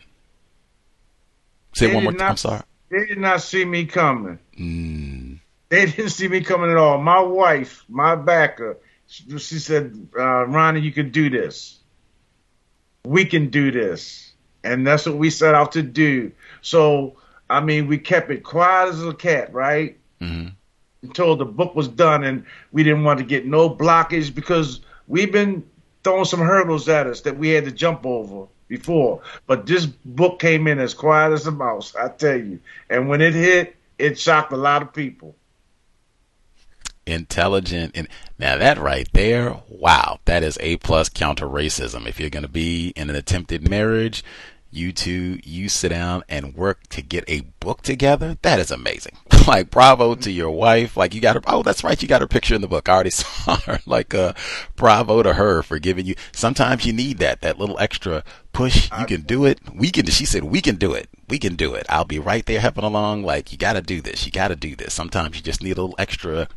Say 1.72 1.88
They 1.88 1.94
one 1.94 2.04
more 2.04 2.12
time. 2.12 2.18
not- 2.18 2.30
I'm 2.30 2.36
sorry. 2.36 2.62
They 2.90 3.06
did 3.06 3.18
not 3.18 3.40
see 3.42 3.64
me 3.64 3.86
coming. 3.86 4.38
Mm, 4.58 5.40
They 5.74 5.86
didn't 5.86 6.10
see 6.10 6.28
me 6.28 6.40
coming 6.40 6.70
at 6.70 6.76
all. 6.76 6.98
My 6.98 7.18
wife, 7.18 7.84
my 7.88 8.14
backer, 8.14 8.78
she 9.08 9.38
she 9.38 9.58
said, 9.58 10.06
uh, 10.16 10.46
Ronnie, 10.46 10.80
you 10.80 10.92
can 10.92 11.10
do 11.10 11.28
this. 11.28 11.80
We 13.04 13.24
can 13.24 13.50
do 13.50 13.72
this. 13.72 14.32
And 14.62 14.86
that's 14.86 15.04
what 15.04 15.16
we 15.16 15.30
set 15.30 15.56
out 15.56 15.72
to 15.72 15.82
do. 15.82 16.30
So, 16.62 17.16
I 17.50 17.60
mean, 17.60 17.88
we 17.88 17.98
kept 17.98 18.30
it 18.30 18.44
quiet 18.44 18.90
as 18.90 19.04
a 19.04 19.12
cat, 19.12 19.52
right? 19.52 19.98
hmm 20.20 20.50
Until 21.02 21.34
the 21.34 21.44
book 21.44 21.74
was 21.74 21.88
done 21.88 22.22
and 22.22 22.46
we 22.70 22.84
didn't 22.84 23.02
want 23.02 23.18
to 23.18 23.24
get 23.24 23.44
no 23.44 23.68
blockage 23.68 24.32
because 24.32 24.78
we've 25.08 25.32
been 25.32 25.64
throwing 26.04 26.24
some 26.24 26.38
hurdles 26.40 26.88
at 26.88 27.08
us 27.08 27.22
that 27.22 27.36
we 27.36 27.48
had 27.48 27.64
to 27.64 27.72
jump 27.72 28.06
over 28.06 28.46
before. 28.68 29.22
But 29.48 29.66
this 29.66 29.86
book 29.86 30.38
came 30.38 30.68
in 30.68 30.78
as 30.78 30.94
quiet 30.94 31.32
as 31.32 31.48
a 31.48 31.50
mouse, 31.50 31.96
I 31.96 32.10
tell 32.10 32.38
you. 32.38 32.60
And 32.88 33.08
when 33.08 33.20
it 33.20 33.34
hit, 33.34 33.74
it 33.98 34.20
shocked 34.20 34.52
a 34.52 34.56
lot 34.56 34.80
of 34.80 34.94
people. 34.94 35.34
Intelligent 37.06 37.92
and 37.94 38.08
now 38.38 38.56
that 38.56 38.78
right 38.78 39.08
there 39.12 39.60
wow 39.68 40.18
that 40.24 40.42
is 40.42 40.58
a 40.60 40.76
plus 40.78 41.08
counter 41.08 41.46
racism. 41.46 42.06
If 42.06 42.18
you're 42.18 42.30
going 42.30 42.44
to 42.44 42.48
be 42.48 42.92
in 42.96 43.10
an 43.10 43.16
attempted 43.16 43.68
marriage 43.68 44.24
you 44.74 44.92
two 44.92 45.38
you 45.44 45.68
sit 45.68 45.90
down 45.90 46.24
and 46.28 46.54
work 46.54 46.86
to 46.88 47.00
get 47.00 47.24
a 47.28 47.42
book 47.60 47.80
together 47.82 48.36
that 48.42 48.58
is 48.58 48.70
amazing. 48.70 49.16
Like 49.46 49.68
bravo 49.68 50.14
to 50.14 50.30
your 50.30 50.50
wife. 50.50 50.96
Like 50.96 51.14
you 51.14 51.20
got 51.20 51.36
her 51.36 51.42
oh 51.46 51.62
that's 51.62 51.84
right 51.84 52.00
you 52.00 52.08
got 52.08 52.22
her 52.22 52.26
picture 52.26 52.54
in 52.54 52.62
the 52.62 52.66
book. 52.66 52.88
I 52.88 52.94
already 52.94 53.10
saw 53.10 53.56
her 53.56 53.78
like 53.84 54.14
uh 54.14 54.32
bravo 54.74 55.22
to 55.22 55.34
her 55.34 55.62
for 55.62 55.78
giving 55.78 56.06
you 56.06 56.14
sometimes 56.32 56.86
you 56.86 56.94
need 56.94 57.18
that 57.18 57.42
that 57.42 57.58
little 57.58 57.78
extra 57.78 58.24
push. 58.54 58.90
You 58.98 59.04
can 59.04 59.20
do 59.20 59.44
it. 59.44 59.60
We 59.74 59.90
can 59.90 60.06
she 60.06 60.24
said 60.24 60.44
we 60.44 60.62
can 60.62 60.76
do 60.76 60.94
it. 60.94 61.10
We 61.28 61.38
can 61.38 61.56
do 61.56 61.74
it. 61.74 61.84
I'll 61.90 62.06
be 62.06 62.18
right 62.18 62.46
there 62.46 62.60
helping 62.60 62.84
along 62.84 63.24
like 63.24 63.52
you 63.52 63.58
got 63.58 63.74
to 63.74 63.82
do 63.82 64.00
this 64.00 64.24
you 64.24 64.32
got 64.32 64.48
to 64.48 64.56
do 64.56 64.74
this. 64.74 64.94
Sometimes 64.94 65.36
you 65.36 65.42
just 65.42 65.62
need 65.62 65.76
a 65.76 65.82
little 65.82 65.96
extra 65.98 66.48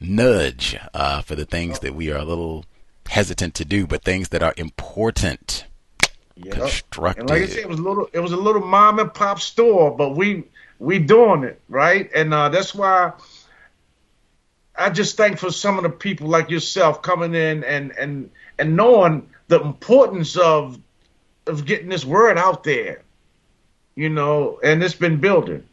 nudge 0.00 0.76
uh, 0.92 1.22
for 1.22 1.34
the 1.34 1.44
things 1.44 1.80
that 1.80 1.94
we 1.94 2.10
are 2.10 2.18
a 2.18 2.24
little 2.24 2.64
hesitant 3.06 3.54
to 3.54 3.64
do, 3.64 3.86
but 3.86 4.02
things 4.02 4.30
that 4.30 4.42
are 4.42 4.54
important. 4.56 5.66
Yep. 6.36 6.54
Constructed. 6.54 7.20
And 7.20 7.30
like 7.30 7.42
I 7.42 7.46
said, 7.46 7.58
it 7.58 7.68
was 7.68 7.78
a 7.78 7.82
little 7.82 8.08
it 8.12 8.18
was 8.18 8.32
a 8.32 8.36
little 8.36 8.64
mom 8.64 8.98
and 8.98 9.12
pop 9.12 9.40
store, 9.40 9.96
but 9.96 10.16
we 10.16 10.44
we 10.80 10.98
doing 10.98 11.44
it, 11.44 11.60
right? 11.68 12.10
And 12.12 12.34
uh 12.34 12.48
that's 12.48 12.74
why 12.74 13.12
I 14.76 14.90
just 14.90 15.16
thank 15.16 15.38
for 15.38 15.52
some 15.52 15.76
of 15.76 15.84
the 15.84 15.90
people 15.90 16.26
like 16.26 16.50
yourself 16.50 17.02
coming 17.02 17.34
in 17.34 17.62
and 17.62 17.92
and 17.92 18.30
and 18.58 18.74
knowing 18.74 19.28
the 19.46 19.60
importance 19.60 20.36
of 20.36 20.80
of 21.46 21.64
getting 21.66 21.88
this 21.88 22.04
word 22.04 22.36
out 22.36 22.64
there. 22.64 23.02
You 23.94 24.08
know, 24.08 24.58
and 24.60 24.82
it's 24.82 24.94
been 24.94 25.20
building. 25.20 25.68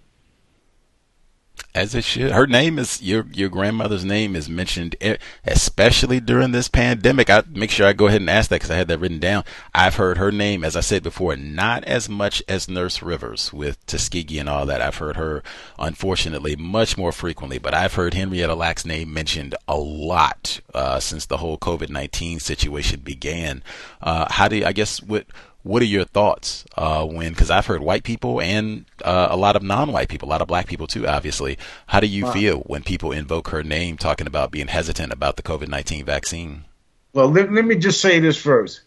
As 1.73 1.95
it 1.95 2.03
should. 2.03 2.31
Her 2.31 2.47
name 2.47 2.77
is 2.77 3.01
your 3.01 3.25
your 3.31 3.47
grandmother's 3.47 4.03
name 4.03 4.35
is 4.35 4.49
mentioned, 4.49 4.97
especially 5.45 6.19
during 6.19 6.51
this 6.51 6.67
pandemic. 6.67 7.29
I 7.29 7.43
make 7.49 7.71
sure 7.71 7.87
I 7.87 7.93
go 7.93 8.07
ahead 8.07 8.19
and 8.19 8.29
ask 8.29 8.49
that 8.49 8.57
because 8.57 8.71
I 8.71 8.75
had 8.75 8.89
that 8.89 8.99
written 8.99 9.19
down. 9.19 9.45
I've 9.73 9.95
heard 9.95 10.17
her 10.17 10.33
name, 10.33 10.65
as 10.65 10.75
I 10.75 10.81
said 10.81 11.01
before, 11.01 11.37
not 11.37 11.85
as 11.85 12.09
much 12.09 12.43
as 12.49 12.67
Nurse 12.67 13.01
Rivers 13.01 13.53
with 13.53 13.85
Tuskegee 13.85 14.37
and 14.37 14.49
all 14.49 14.65
that. 14.65 14.81
I've 14.81 14.97
heard 14.97 15.15
her, 15.15 15.43
unfortunately, 15.79 16.57
much 16.57 16.97
more 16.97 17.13
frequently. 17.13 17.57
But 17.57 17.73
I've 17.73 17.93
heard 17.93 18.15
Henrietta 18.15 18.53
Lack's 18.53 18.85
name 18.85 19.13
mentioned 19.13 19.55
a 19.65 19.77
lot 19.77 20.59
uh, 20.73 20.99
since 20.99 21.25
the 21.25 21.37
whole 21.37 21.57
COVID 21.57 21.89
nineteen 21.89 22.41
situation 22.41 22.99
began. 22.99 23.63
Uh, 24.01 24.25
how 24.29 24.49
do 24.49 24.57
you, 24.57 24.65
I 24.65 24.73
guess 24.73 25.01
what 25.01 25.25
what 25.63 25.81
are 25.81 25.85
your 25.85 26.05
thoughts 26.05 26.65
uh, 26.75 27.05
when? 27.05 27.31
Because 27.31 27.51
I've 27.51 27.65
heard 27.65 27.81
white 27.81 28.03
people 28.03 28.41
and 28.41 28.85
uh, 29.03 29.27
a 29.29 29.37
lot 29.37 29.55
of 29.55 29.63
non-white 29.63 30.09
people, 30.09 30.27
a 30.27 30.31
lot 30.31 30.41
of 30.41 30.47
black 30.47 30.67
people 30.67 30.87
too. 30.87 31.07
Obviously, 31.07 31.57
how 31.87 31.99
do 31.99 32.07
you 32.07 32.31
feel 32.31 32.59
when 32.61 32.83
people 32.83 33.11
invoke 33.11 33.49
her 33.49 33.63
name, 33.63 33.97
talking 33.97 34.27
about 34.27 34.51
being 34.51 34.67
hesitant 34.67 35.13
about 35.13 35.35
the 35.35 35.43
COVID 35.43 35.67
nineteen 35.67 36.05
vaccine? 36.05 36.65
Well, 37.13 37.29
let, 37.29 37.51
let 37.51 37.65
me 37.65 37.75
just 37.75 38.01
say 38.01 38.19
this 38.19 38.37
first. 38.37 38.81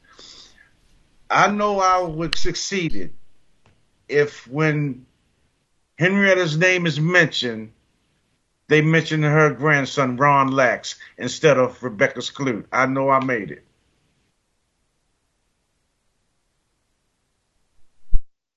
I 1.31 1.51
know 1.51 1.81
I 1.81 2.03
would 2.03 2.37
succeeded 2.37 3.13
if 4.09 4.47
when 4.47 5.07
Henrietta's 5.99 6.57
name 6.57 6.87
is 6.87 7.01
mentioned, 7.01 7.73
they 8.69 8.83
mention 8.83 9.23
her 9.23 9.51
grandson 9.51 10.17
Ron 10.17 10.51
Lacks 10.51 10.97
instead 11.19 11.59
of 11.59 11.83
Rebecca 11.83 12.21
Skloot. 12.21 12.67
I 12.73 12.87
know 12.87 13.11
I 13.11 13.25
made 13.25 13.51
it. 13.51 13.64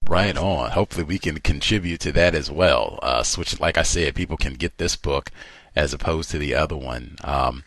Right 0.07 0.37
on. 0.37 0.71
Hopefully, 0.71 1.03
we 1.03 1.19
can 1.19 1.39
contribute 1.39 1.99
to 2.01 2.11
that 2.13 2.33
as 2.33 2.49
well. 2.49 2.99
Uh, 3.01 3.23
switch, 3.23 3.59
like 3.59 3.77
I 3.77 3.83
said, 3.83 4.15
people 4.15 4.37
can 4.37 4.53
get 4.53 4.77
this 4.77 4.95
book 4.95 5.31
as 5.75 5.93
opposed 5.93 6.31
to 6.31 6.37
the 6.37 6.55
other 6.55 6.77
one. 6.77 7.17
Um, 7.23 7.63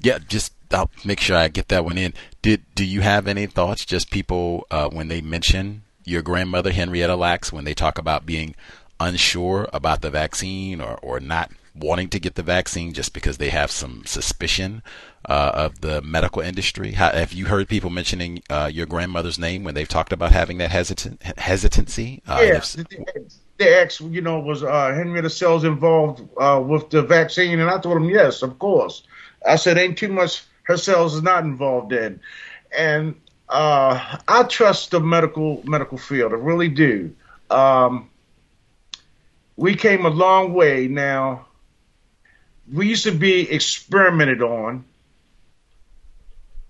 yeah, 0.00 0.18
just 0.18 0.52
I'll 0.70 0.90
make 1.04 1.20
sure 1.20 1.36
I 1.36 1.48
get 1.48 1.68
that 1.68 1.84
one 1.84 1.98
in. 1.98 2.14
Did 2.40 2.62
do 2.74 2.84
you 2.84 3.02
have 3.02 3.26
any 3.26 3.46
thoughts? 3.46 3.84
Just 3.84 4.10
people 4.10 4.66
uh, 4.70 4.88
when 4.88 5.08
they 5.08 5.20
mention 5.20 5.82
your 6.04 6.22
grandmother 6.22 6.72
Henrietta 6.72 7.14
Lacks, 7.14 7.52
when 7.52 7.64
they 7.64 7.74
talk 7.74 7.98
about 7.98 8.26
being 8.26 8.54
unsure 8.98 9.68
about 9.72 10.00
the 10.00 10.10
vaccine 10.10 10.80
or 10.80 10.98
or 11.02 11.20
not 11.20 11.50
wanting 11.74 12.08
to 12.10 12.20
get 12.20 12.34
the 12.34 12.42
vaccine 12.42 12.92
just 12.92 13.14
because 13.14 13.38
they 13.38 13.48
have 13.48 13.70
some 13.70 14.04
suspicion 14.04 14.82
uh, 15.28 15.52
of 15.54 15.80
the 15.80 16.02
medical 16.02 16.42
industry. 16.42 16.92
How, 16.92 17.10
have 17.10 17.32
you 17.32 17.46
heard 17.46 17.68
people 17.68 17.90
mentioning 17.90 18.42
uh, 18.50 18.70
your 18.72 18.86
grandmother's 18.86 19.38
name 19.38 19.64
when 19.64 19.74
they've 19.74 19.88
talked 19.88 20.12
about 20.12 20.32
having 20.32 20.58
that 20.58 20.70
hesitant 20.70 21.22
hesitancy? 21.38 22.22
Uh, 22.26 22.40
yeah, 22.42 22.56
if- 22.56 22.76
they, 23.58 23.80
asked, 23.80 24.00
you 24.00 24.20
know, 24.20 24.40
was 24.40 24.64
uh, 24.64 24.92
Henrietta 24.92 25.30
Cells 25.30 25.62
involved 25.62 26.28
uh, 26.36 26.60
with 26.64 26.90
the 26.90 27.02
vaccine? 27.02 27.60
And 27.60 27.70
I 27.70 27.78
told 27.78 27.96
them, 27.96 28.10
yes, 28.10 28.42
of 28.42 28.58
course. 28.58 29.04
I 29.46 29.56
said, 29.56 29.78
ain't 29.78 29.98
too 29.98 30.08
much 30.08 30.42
her 30.64 30.76
cells 30.76 31.14
is 31.14 31.22
not 31.22 31.44
involved 31.44 31.92
in. 31.92 32.20
And 32.76 33.14
uh, 33.48 34.18
I 34.28 34.42
trust 34.44 34.90
the 34.90 35.00
medical 35.00 35.62
medical 35.64 35.98
field. 35.98 36.32
I 36.32 36.36
really 36.36 36.68
do. 36.68 37.14
Um, 37.50 38.08
we 39.56 39.74
came 39.74 40.06
a 40.06 40.10
long 40.10 40.54
way 40.54 40.88
now. 40.88 41.46
We 42.72 42.88
used 42.88 43.04
to 43.04 43.12
be 43.12 43.50
experimented 43.50 44.42
on 44.42 44.84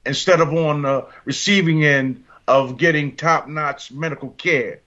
instead 0.05 0.40
of 0.40 0.53
on 0.53 0.82
the 0.82 1.07
receiving 1.24 1.84
end 1.84 2.24
of 2.48 2.76
getting 2.76 3.16
top-notch 3.16 3.92
medical 3.92 4.30
care. 4.30 4.80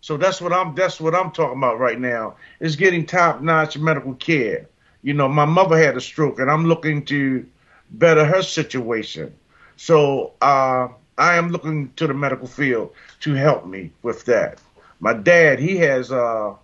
So 0.00 0.16
that's 0.16 0.40
what 0.40 0.52
I'm 0.52 0.74
that's 0.74 0.98
what 0.98 1.14
I'm 1.14 1.30
talking 1.30 1.58
about 1.58 1.78
right 1.78 2.00
now 2.00 2.36
is 2.58 2.76
getting 2.76 3.04
top-notch 3.04 3.76
medical 3.76 4.14
care. 4.14 4.66
You 5.02 5.14
know, 5.14 5.28
my 5.28 5.44
mother 5.44 5.76
had 5.76 5.96
a 5.96 6.00
stroke 6.00 6.38
and 6.38 6.50
I'm 6.50 6.64
looking 6.64 7.04
to 7.06 7.46
better 7.90 8.24
her 8.24 8.42
situation. 8.42 9.34
So 9.76 10.32
uh, 10.40 10.88
I 11.18 11.36
am 11.36 11.50
looking 11.50 11.92
to 11.96 12.06
the 12.06 12.14
medical 12.14 12.46
field 12.46 12.94
to 13.20 13.34
help 13.34 13.66
me 13.66 13.92
with 14.02 14.24
that. 14.24 14.58
My 15.00 15.12
dad, 15.12 15.58
he 15.58 15.76
has 15.78 16.10
uh, 16.10 16.54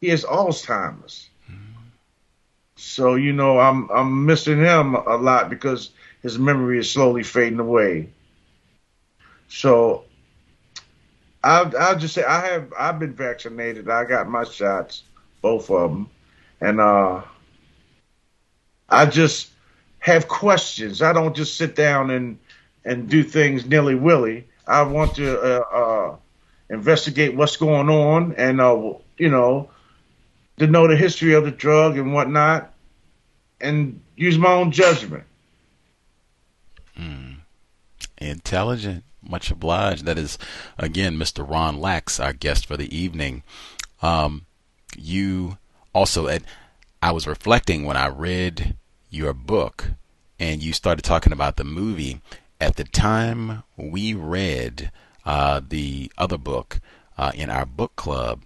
he 0.00 0.08
has 0.08 0.24
Alzheimer's. 0.24 1.28
So 2.82 3.14
you 3.14 3.32
know, 3.32 3.58
I'm 3.58 3.88
I'm 3.90 4.26
missing 4.26 4.58
him 4.58 4.94
a 4.94 5.16
lot 5.16 5.48
because 5.48 5.90
his 6.22 6.38
memory 6.38 6.78
is 6.78 6.90
slowly 6.90 7.22
fading 7.22 7.60
away. 7.60 8.10
So 9.48 10.04
I'll, 11.44 11.72
I'll 11.78 11.98
just 11.98 12.14
say 12.14 12.24
I 12.24 12.46
have 12.46 12.72
I've 12.78 12.98
been 12.98 13.14
vaccinated. 13.14 13.88
I 13.88 14.04
got 14.04 14.28
my 14.28 14.44
shots, 14.44 15.02
both 15.40 15.70
of 15.70 15.90
them, 15.90 16.10
and 16.60 16.80
uh, 16.80 17.22
I 18.88 19.06
just 19.06 19.50
have 20.00 20.28
questions. 20.28 21.02
I 21.02 21.12
don't 21.12 21.34
just 21.36 21.56
sit 21.56 21.74
down 21.76 22.10
and 22.10 22.38
and 22.84 23.08
do 23.08 23.22
things 23.22 23.64
nilly 23.66 23.94
willy. 23.94 24.48
I 24.66 24.82
want 24.82 25.14
to 25.16 25.40
uh, 25.40 25.64
uh, 25.72 26.16
investigate 26.70 27.34
what's 27.36 27.56
going 27.56 27.88
on, 27.88 28.34
and 28.36 28.60
uh, 28.60 28.94
you 29.18 29.28
know, 29.28 29.70
to 30.58 30.66
know 30.66 30.88
the 30.88 30.96
history 30.96 31.34
of 31.34 31.44
the 31.44 31.50
drug 31.50 31.98
and 31.98 32.12
whatnot, 32.14 32.71
and 33.62 34.00
use 34.16 34.36
my 34.36 34.52
own 34.52 34.70
judgment. 34.72 35.24
Intelligent. 38.18 39.04
Much 39.22 39.50
obliged. 39.50 40.04
That 40.04 40.18
is, 40.18 40.36
again, 40.78 41.16
Mr. 41.16 41.48
Ron 41.48 41.80
Lacks, 41.80 42.18
our 42.18 42.32
guest 42.32 42.66
for 42.66 42.76
the 42.76 42.94
evening. 42.96 43.42
Um, 44.00 44.46
you 44.96 45.58
also, 45.94 46.26
and 46.26 46.44
I 47.00 47.12
was 47.12 47.26
reflecting 47.26 47.84
when 47.84 47.96
I 47.96 48.08
read 48.08 48.76
your 49.10 49.32
book 49.32 49.92
and 50.38 50.62
you 50.62 50.72
started 50.72 51.02
talking 51.02 51.32
about 51.32 51.56
the 51.56 51.64
movie. 51.64 52.20
At 52.60 52.76
the 52.76 52.84
time 52.84 53.62
we 53.76 54.14
read 54.14 54.90
uh, 55.24 55.60
the 55.66 56.10
other 56.18 56.38
book 56.38 56.80
uh, 57.16 57.32
in 57.34 57.50
our 57.50 57.66
book 57.66 57.94
club, 57.96 58.42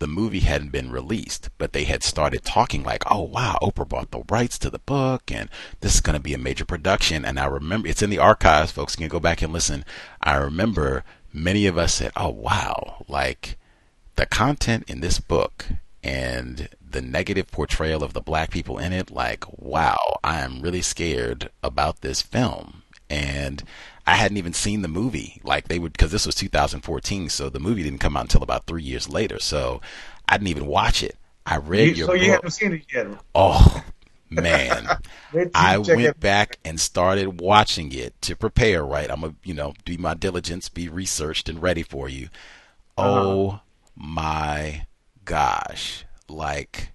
the 0.00 0.08
movie 0.08 0.40
hadn't 0.40 0.72
been 0.72 0.90
released, 0.90 1.50
but 1.58 1.72
they 1.72 1.84
had 1.84 2.02
started 2.02 2.42
talking 2.42 2.82
like, 2.82 3.04
"Oh 3.10 3.22
wow, 3.22 3.58
Oprah 3.62 3.88
bought 3.88 4.10
the 4.10 4.22
rights 4.28 4.58
to 4.58 4.70
the 4.70 4.80
book, 4.80 5.30
and 5.30 5.48
this 5.80 5.94
is 5.94 6.00
going 6.00 6.16
to 6.16 6.22
be 6.22 6.34
a 6.34 6.38
major 6.38 6.64
production." 6.64 7.24
And 7.24 7.38
I 7.38 7.44
remember 7.44 7.86
it's 7.86 8.02
in 8.02 8.10
the 8.10 8.18
archives, 8.18 8.72
folks. 8.72 8.96
Can 8.96 9.08
go 9.08 9.20
back 9.20 9.42
and 9.42 9.52
listen. 9.52 9.84
I 10.22 10.36
remember 10.36 11.04
many 11.32 11.66
of 11.66 11.78
us 11.78 11.94
said, 11.94 12.12
"Oh 12.16 12.30
wow, 12.30 13.04
like 13.08 13.58
the 14.16 14.26
content 14.26 14.84
in 14.88 15.00
this 15.00 15.20
book 15.20 15.66
and 16.02 16.68
the 16.80 17.02
negative 17.02 17.50
portrayal 17.50 18.02
of 18.02 18.14
the 18.14 18.20
black 18.22 18.50
people 18.50 18.78
in 18.78 18.92
it, 18.92 19.10
like, 19.10 19.44
wow, 19.58 19.98
I 20.24 20.40
am 20.40 20.62
really 20.62 20.82
scared 20.82 21.50
about 21.62 22.00
this 22.00 22.22
film." 22.22 22.82
And 23.10 23.62
I 24.10 24.16
hadn't 24.16 24.36
even 24.38 24.52
seen 24.52 24.82
the 24.82 24.88
movie. 24.88 25.40
Like 25.44 25.68
they 25.68 25.78
would, 25.78 25.92
because 25.92 26.10
this 26.12 26.26
was 26.26 26.34
2014, 26.34 27.28
so 27.28 27.48
the 27.48 27.60
movie 27.60 27.82
didn't 27.82 28.00
come 28.00 28.16
out 28.16 28.22
until 28.24 28.42
about 28.42 28.66
three 28.66 28.82
years 28.82 29.08
later. 29.08 29.38
So 29.38 29.80
I 30.28 30.36
didn't 30.36 30.48
even 30.48 30.66
watch 30.66 31.02
it. 31.02 31.16
I 31.46 31.56
read 31.56 31.90
You- 31.90 31.94
your 31.94 32.06
so 32.08 32.12
book. 32.14 32.22
you 32.22 32.30
haven't 32.32 32.50
seen 32.50 32.72
it 32.72 32.82
yet. 32.92 33.06
Oh 33.34 33.82
man, 34.28 34.86
I 35.54 35.78
went 35.78 36.20
back 36.20 36.58
and 36.64 36.78
started 36.80 37.40
watching 37.40 37.92
it 37.92 38.20
to 38.22 38.36
prepare. 38.36 38.84
Right, 38.84 39.10
I'm 39.10 39.20
gonna 39.22 39.34
you 39.44 39.54
know 39.54 39.74
do 39.84 39.96
my 39.98 40.14
diligence, 40.14 40.68
be 40.68 40.88
researched 40.88 41.48
and 41.48 41.62
ready 41.62 41.82
for 41.82 42.08
you. 42.08 42.28
Uh-huh. 42.98 43.20
Oh 43.20 43.60
my 43.96 44.86
gosh, 45.24 46.04
like. 46.28 46.92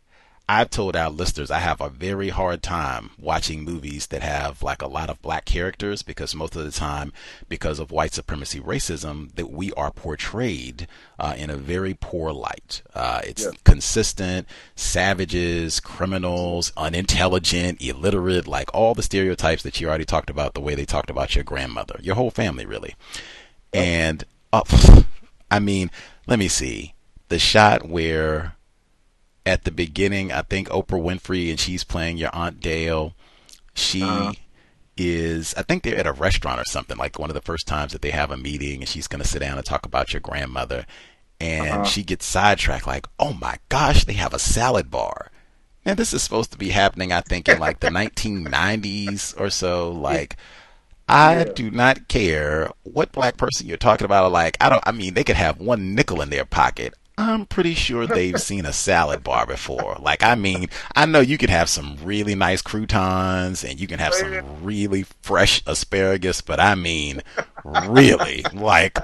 I've 0.48 0.70
told 0.70 0.96
our 0.96 1.10
listeners 1.10 1.50
I 1.50 1.58
have 1.58 1.82
a 1.82 1.90
very 1.90 2.30
hard 2.30 2.62
time 2.62 3.10
watching 3.18 3.64
movies 3.64 4.08
that 4.08 4.22
have 4.22 4.62
like 4.62 4.84
a 4.84 4.88
lot 4.88 5.10
of 5.10 5.20
black 5.24 5.46
characters 5.46 6.04
because 6.04 6.36
most 6.36 6.56
of 6.56 6.64
the 6.64 6.72
time, 6.72 7.12
because 7.50 7.80
of 7.80 7.90
white 7.92 8.14
supremacy 8.14 8.60
racism, 8.60 9.34
that 9.36 9.50
we 9.50 9.72
are 9.74 9.90
portrayed 9.90 10.88
uh, 11.18 11.34
in 11.36 11.50
a 11.50 11.58
very 11.58 11.96
poor 12.00 12.32
light. 12.32 12.84
Uh, 12.94 13.22
it's 13.24 13.44
Yeah. 13.44 13.52
consistent, 13.64 14.48
savages, 14.76 15.80
criminals, 15.80 16.72
unintelligent, 16.78 17.82
illiterate, 17.82 18.48
like 18.48 18.70
all 18.74 18.94
the 18.94 19.04
stereotypes 19.04 19.64
that 19.64 19.82
you 19.82 19.88
already 19.88 20.06
talked 20.06 20.30
about, 20.30 20.54
the 20.54 20.62
way 20.62 20.76
they 20.76 20.86
talked 20.86 21.10
about 21.10 21.34
your 21.34 21.44
grandmother, 21.44 22.00
your 22.04 22.16
whole 22.16 22.32
family, 22.32 22.68
really. 22.68 22.94
And, 23.74 24.24
uh, 24.54 24.62
I 25.52 25.60
mean, 25.60 25.90
let 26.28 26.38
me 26.38 26.48
see. 26.48 26.94
The 27.30 27.40
shot 27.40 27.88
where 27.90 28.55
at 29.46 29.64
the 29.64 29.72
beginning, 29.72 30.32
I 30.32 30.42
think 30.42 30.70
Oprah 30.70 31.02
Winfrey 31.02 31.50
and 31.50 31.60
she's 31.60 31.84
playing 31.84 32.18
your 32.18 32.34
Aunt 32.34 32.60
Dale. 32.60 33.16
She 33.76 34.02
Uh-huh. 34.02 34.34
is, 34.98 35.54
I 35.56 35.64
think 35.64 35.84
they're 35.84 35.98
at 35.98 36.08
a 36.08 36.14
restaurant 36.14 36.60
or 36.62 36.66
something, 36.66 36.98
like 36.98 37.20
one 37.20 37.30
of 37.30 37.34
the 37.36 37.42
first 37.42 37.68
times 37.68 37.92
that 37.94 38.02
they 38.02 38.12
have 38.12 38.32
a 38.32 38.38
meeting 38.38 38.82
and 38.82 38.90
she's 38.90 39.08
going 39.08 39.22
to 39.22 39.28
sit 39.28 39.40
down 39.40 39.58
and 39.58 39.66
talk 39.66 39.86
about 39.86 40.14
your 40.14 40.22
grandmother. 40.22 40.86
And 41.40 41.86
Uh-huh. 41.86 41.88
she 41.88 42.04
gets 42.04 42.26
sidetracked, 42.26 42.88
like, 42.88 43.08
oh 43.20 43.34
my 43.34 43.58
gosh, 43.70 44.06
they 44.06 44.14
have 44.14 44.34
a 44.34 44.40
salad 44.40 44.92
bar. 44.92 45.32
And 45.86 45.98
this 45.98 46.14
is 46.14 46.24
supposed 46.24 46.52
to 46.54 46.58
be 46.58 46.70
happening, 46.72 47.12
I 47.14 47.22
think, 47.22 47.50
in 47.50 47.60
like 47.60 47.80
the 47.82 47.90
1990s 47.92 49.34
or 49.38 49.50
so. 49.50 49.92
Like, 49.92 50.38
I 51.08 51.44
Yeah. 51.44 51.54
do 51.54 51.70
not 51.72 52.08
care 52.08 52.70
what 52.84 53.12
black 53.12 53.38
person 53.38 53.68
you're 53.68 53.78
talking 53.78 54.06
about. 54.06 54.32
Like, 54.32 54.58
I 54.62 54.70
don't, 54.70 54.84
I 54.88 54.92
mean, 54.92 55.14
they 55.14 55.24
could 55.24 55.36
have 55.36 55.60
one 55.60 55.96
nickel 55.96 56.22
in 56.22 56.30
their 56.30 56.46
pocket. 56.46 56.94
I'm 57.18 57.46
pretty 57.46 57.74
sure 57.76 58.06
they've 58.06 58.40
seen 58.42 58.66
a 58.66 58.74
salad 58.74 59.24
bar 59.24 59.46
before. 59.46 59.96
Like, 60.02 60.22
I 60.24 60.36
mean, 60.36 60.68
I 60.96 61.06
know 61.06 61.22
you 61.22 61.38
can 61.38 61.50
have 61.50 61.70
some 61.70 61.98
really 62.04 62.36
nice 62.36 62.62
croutons 62.62 63.64
and 63.64 63.80
you 63.80 63.88
can 63.88 64.00
have 64.00 64.14
some 64.14 64.64
really 64.64 65.04
fresh 65.22 65.62
asparagus, 65.66 66.42
but 66.42 66.60
I 66.60 66.76
mean, 66.76 67.22
really, 67.64 68.44
like, 68.54 68.98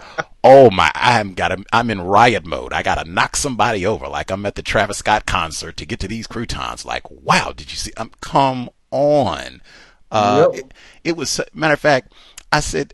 oh 0.43 0.69
my, 0.69 0.91
I'm 0.93 1.33
got 1.33 1.49
to, 1.49 1.63
I'm 1.71 1.89
in 1.89 2.01
riot 2.01 2.45
mode. 2.45 2.73
I 2.73 2.83
got 2.83 3.03
to 3.03 3.09
knock 3.09 3.35
somebody 3.37 3.85
over. 3.85 4.07
Like, 4.07 4.29
I'm 4.29 4.45
at 4.45 4.55
the 4.55 4.61
Travis 4.61 4.97
Scott 4.97 5.25
concert 5.25 5.77
to 5.77 5.85
get 5.85 5.99
to 6.01 6.07
these 6.07 6.27
croutons. 6.27 6.83
Like, 6.85 7.09
wow, 7.09 7.53
did 7.55 7.71
you 7.71 7.77
see? 7.77 7.93
Um, 7.97 8.11
come 8.21 8.69
on. 8.91 9.61
Uh, 10.11 10.49
Yep. 10.51 10.59
it, 10.65 10.73
it 11.05 11.17
was 11.17 11.39
matter 11.53 11.73
of 11.75 11.79
fact. 11.79 12.11
I 12.51 12.59
said, 12.59 12.93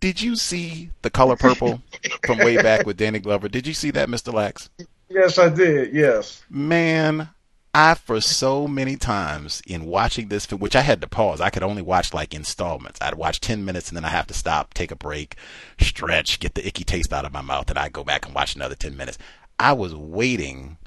"Did 0.00 0.20
you 0.20 0.34
see 0.36 0.90
the 1.02 1.10
color 1.10 1.36
purple 1.36 1.82
from 2.24 2.38
way 2.38 2.56
back 2.56 2.86
with 2.86 2.96
Danny 2.96 3.18
Glover? 3.18 3.48
Did 3.48 3.66
you 3.66 3.74
see 3.74 3.90
that, 3.92 4.08
Mister 4.08 4.32
Lacks? 4.32 4.70
Yes, 5.08 5.38
I 5.38 5.48
did. 5.48 5.92
Yes. 5.92 6.42
Man, 6.48 7.28
I 7.74 7.94
for 7.94 8.20
so 8.20 8.66
many 8.66 8.96
times 8.96 9.62
in 9.66 9.84
watching 9.84 10.28
this, 10.28 10.46
film, 10.46 10.60
which 10.60 10.74
I 10.74 10.80
had 10.80 11.00
to 11.02 11.08
pause. 11.08 11.40
I 11.40 11.50
could 11.50 11.62
only 11.62 11.82
watch 11.82 12.12
like 12.14 12.34
installments. 12.34 12.98
I'd 13.00 13.14
watch 13.14 13.40
ten 13.40 13.64
minutes 13.64 13.88
and 13.88 13.96
then 13.96 14.04
I 14.04 14.08
have 14.08 14.26
to 14.28 14.34
stop, 14.34 14.74
take 14.74 14.90
a 14.90 14.96
break, 14.96 15.36
stretch, 15.78 16.40
get 16.40 16.54
the 16.54 16.66
icky 16.66 16.84
taste 16.84 17.12
out 17.12 17.24
of 17.24 17.32
my 17.32 17.42
mouth, 17.42 17.70
and 17.70 17.78
I 17.78 17.88
go 17.88 18.02
back 18.02 18.26
and 18.26 18.34
watch 18.34 18.56
another 18.56 18.74
ten 18.74 18.96
minutes. 18.96 19.18
I 19.58 19.72
was 19.72 19.94
waiting 19.94 20.78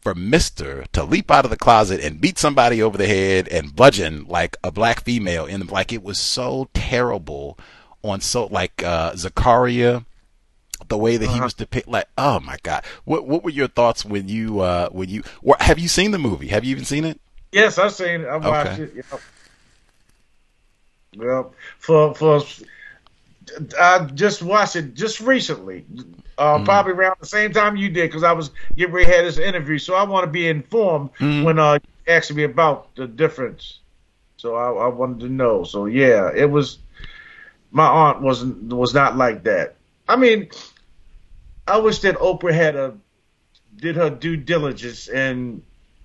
for 0.00 0.14
Mister 0.14 0.84
to 0.92 1.04
leap 1.04 1.30
out 1.30 1.44
of 1.44 1.50
the 1.50 1.56
closet 1.56 2.00
and 2.00 2.20
beat 2.20 2.38
somebody 2.38 2.82
over 2.82 2.96
the 2.96 3.06
head 3.06 3.48
and 3.48 3.74
bludgeon 3.74 4.26
like 4.28 4.56
a 4.62 4.70
black 4.70 5.04
female 5.04 5.46
in 5.46 5.60
the 5.60 5.72
like 5.72 5.92
it 5.92 6.02
was 6.02 6.18
so 6.18 6.68
terrible 6.74 7.58
on 8.02 8.20
so 8.20 8.46
like 8.46 8.82
uh 8.82 9.12
Zakaria 9.12 10.04
the 10.88 10.96
way 10.96 11.16
that 11.18 11.26
he 11.26 11.34
Uh-huh. 11.34 11.44
was 11.44 11.54
depicted 11.54 11.92
like 11.92 12.06
oh 12.16 12.40
my 12.40 12.56
god 12.62 12.84
what 13.04 13.26
what 13.26 13.44
were 13.44 13.50
your 13.50 13.68
thoughts 13.68 14.04
when 14.04 14.28
you 14.28 14.60
uh 14.60 14.88
when 14.90 15.08
you 15.08 15.22
or 15.42 15.56
have 15.60 15.78
you 15.78 15.88
seen 15.88 16.10
the 16.10 16.18
movie 16.18 16.48
have 16.48 16.64
you 16.64 16.70
even 16.72 16.84
seen 16.84 17.04
it 17.04 17.20
Yes, 17.52 17.78
I've 17.78 17.92
seen 17.92 18.20
it. 18.22 18.26
I 18.28 18.36
watched 18.36 18.78
Okay. 18.78 18.82
it. 18.84 18.92
Yep. 19.10 19.22
Well, 21.16 21.54
for 21.78 22.14
for 22.14 22.40
I 23.78 24.04
just 24.14 24.42
watched 24.42 24.76
it 24.76 24.94
just 24.94 25.20
recently, 25.20 25.84
uh, 26.38 26.58
Mm-hmm. 26.58 26.64
probably 26.64 26.92
around 26.92 27.16
the 27.20 27.26
same 27.26 27.52
time 27.52 27.76
you 27.76 27.88
did, 27.88 28.08
because 28.08 28.22
I 28.22 28.32
was 28.32 28.50
getting 28.76 28.94
ready 28.94 29.06
to 29.10 29.16
have 29.16 29.24
this 29.24 29.38
interview. 29.38 29.78
So 29.78 29.94
I 29.94 30.04
want 30.04 30.24
to 30.24 30.30
be 30.30 30.48
informed 30.48 31.10
Mhm. 31.20 31.44
when 31.44 31.58
uh, 31.58 31.74
you 31.74 32.12
asked 32.14 32.32
me 32.32 32.44
about 32.44 32.94
the 32.94 33.06
difference. 33.06 33.80
So 34.36 34.54
I, 34.54 34.84
I 34.84 34.88
wanted 34.88 35.20
to 35.20 35.28
know. 35.28 35.64
So 35.64 35.86
yeah, 35.86 36.30
it 36.34 36.50
was. 36.50 36.78
My 37.70 37.86
aunt 37.86 38.20
wasn't 38.20 38.72
was 38.72 38.94
not 38.94 39.16
like 39.16 39.44
that. 39.44 39.76
I 40.08 40.16
mean, 40.16 40.50
I 41.66 41.78
wish 41.78 42.00
that 42.00 42.16
Oprah 42.16 42.52
had 42.52 42.76
a 42.76 42.94
did 43.76 43.96
her 43.96 44.10
due 44.10 44.36
diligence 44.36 45.08
in 45.08 45.62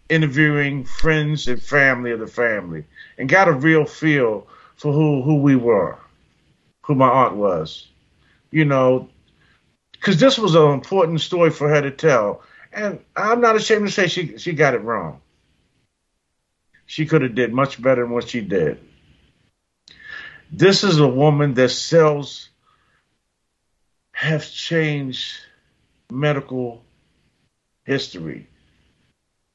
interviewing 0.10 0.86
friends 0.86 1.48
and 1.48 1.62
family 1.62 2.12
of 2.12 2.20
the 2.20 2.28
family 2.28 2.86
and 3.18 3.28
got 3.28 3.48
a 3.48 3.54
real 3.54 3.86
feel 3.86 4.48
for 4.76 4.94
who 4.94 5.22
who 5.24 5.42
we 5.42 5.56
were, 5.56 5.98
who 6.84 6.96
my 6.96 7.08
aunt 7.08 7.36
was. 7.36 7.88
You 8.52 8.66
know, 8.66 9.10
because 9.94 10.20
this 10.20 10.38
was 10.38 10.56
an 10.56 10.72
important 10.72 11.22
story 11.22 11.50
for 11.50 11.68
her 11.68 11.82
to 11.82 11.92
tell, 11.92 12.44
and 12.72 13.00
I'm 13.16 13.42
not 13.42 13.56
ashamed 13.56 13.88
to 13.88 13.92
say 13.92 14.08
she 14.08 14.38
she 14.38 14.54
got 14.54 14.76
it 14.76 14.82
wrong. 14.82 15.20
She 16.86 17.06
could 17.06 17.24
have 17.24 17.34
did 17.36 17.52
much 17.52 17.82
better 17.82 18.04
than 18.04 18.12
what 18.12 18.30
she 18.30 18.42
did. 18.42 18.80
This 20.58 20.86
is 20.86 21.00
a 21.02 21.08
woman 21.08 21.54
that 21.56 21.68
sells 21.68 22.48
have 24.14 24.50
changed 24.50 25.34
medical 26.10 26.82
history. 27.84 28.48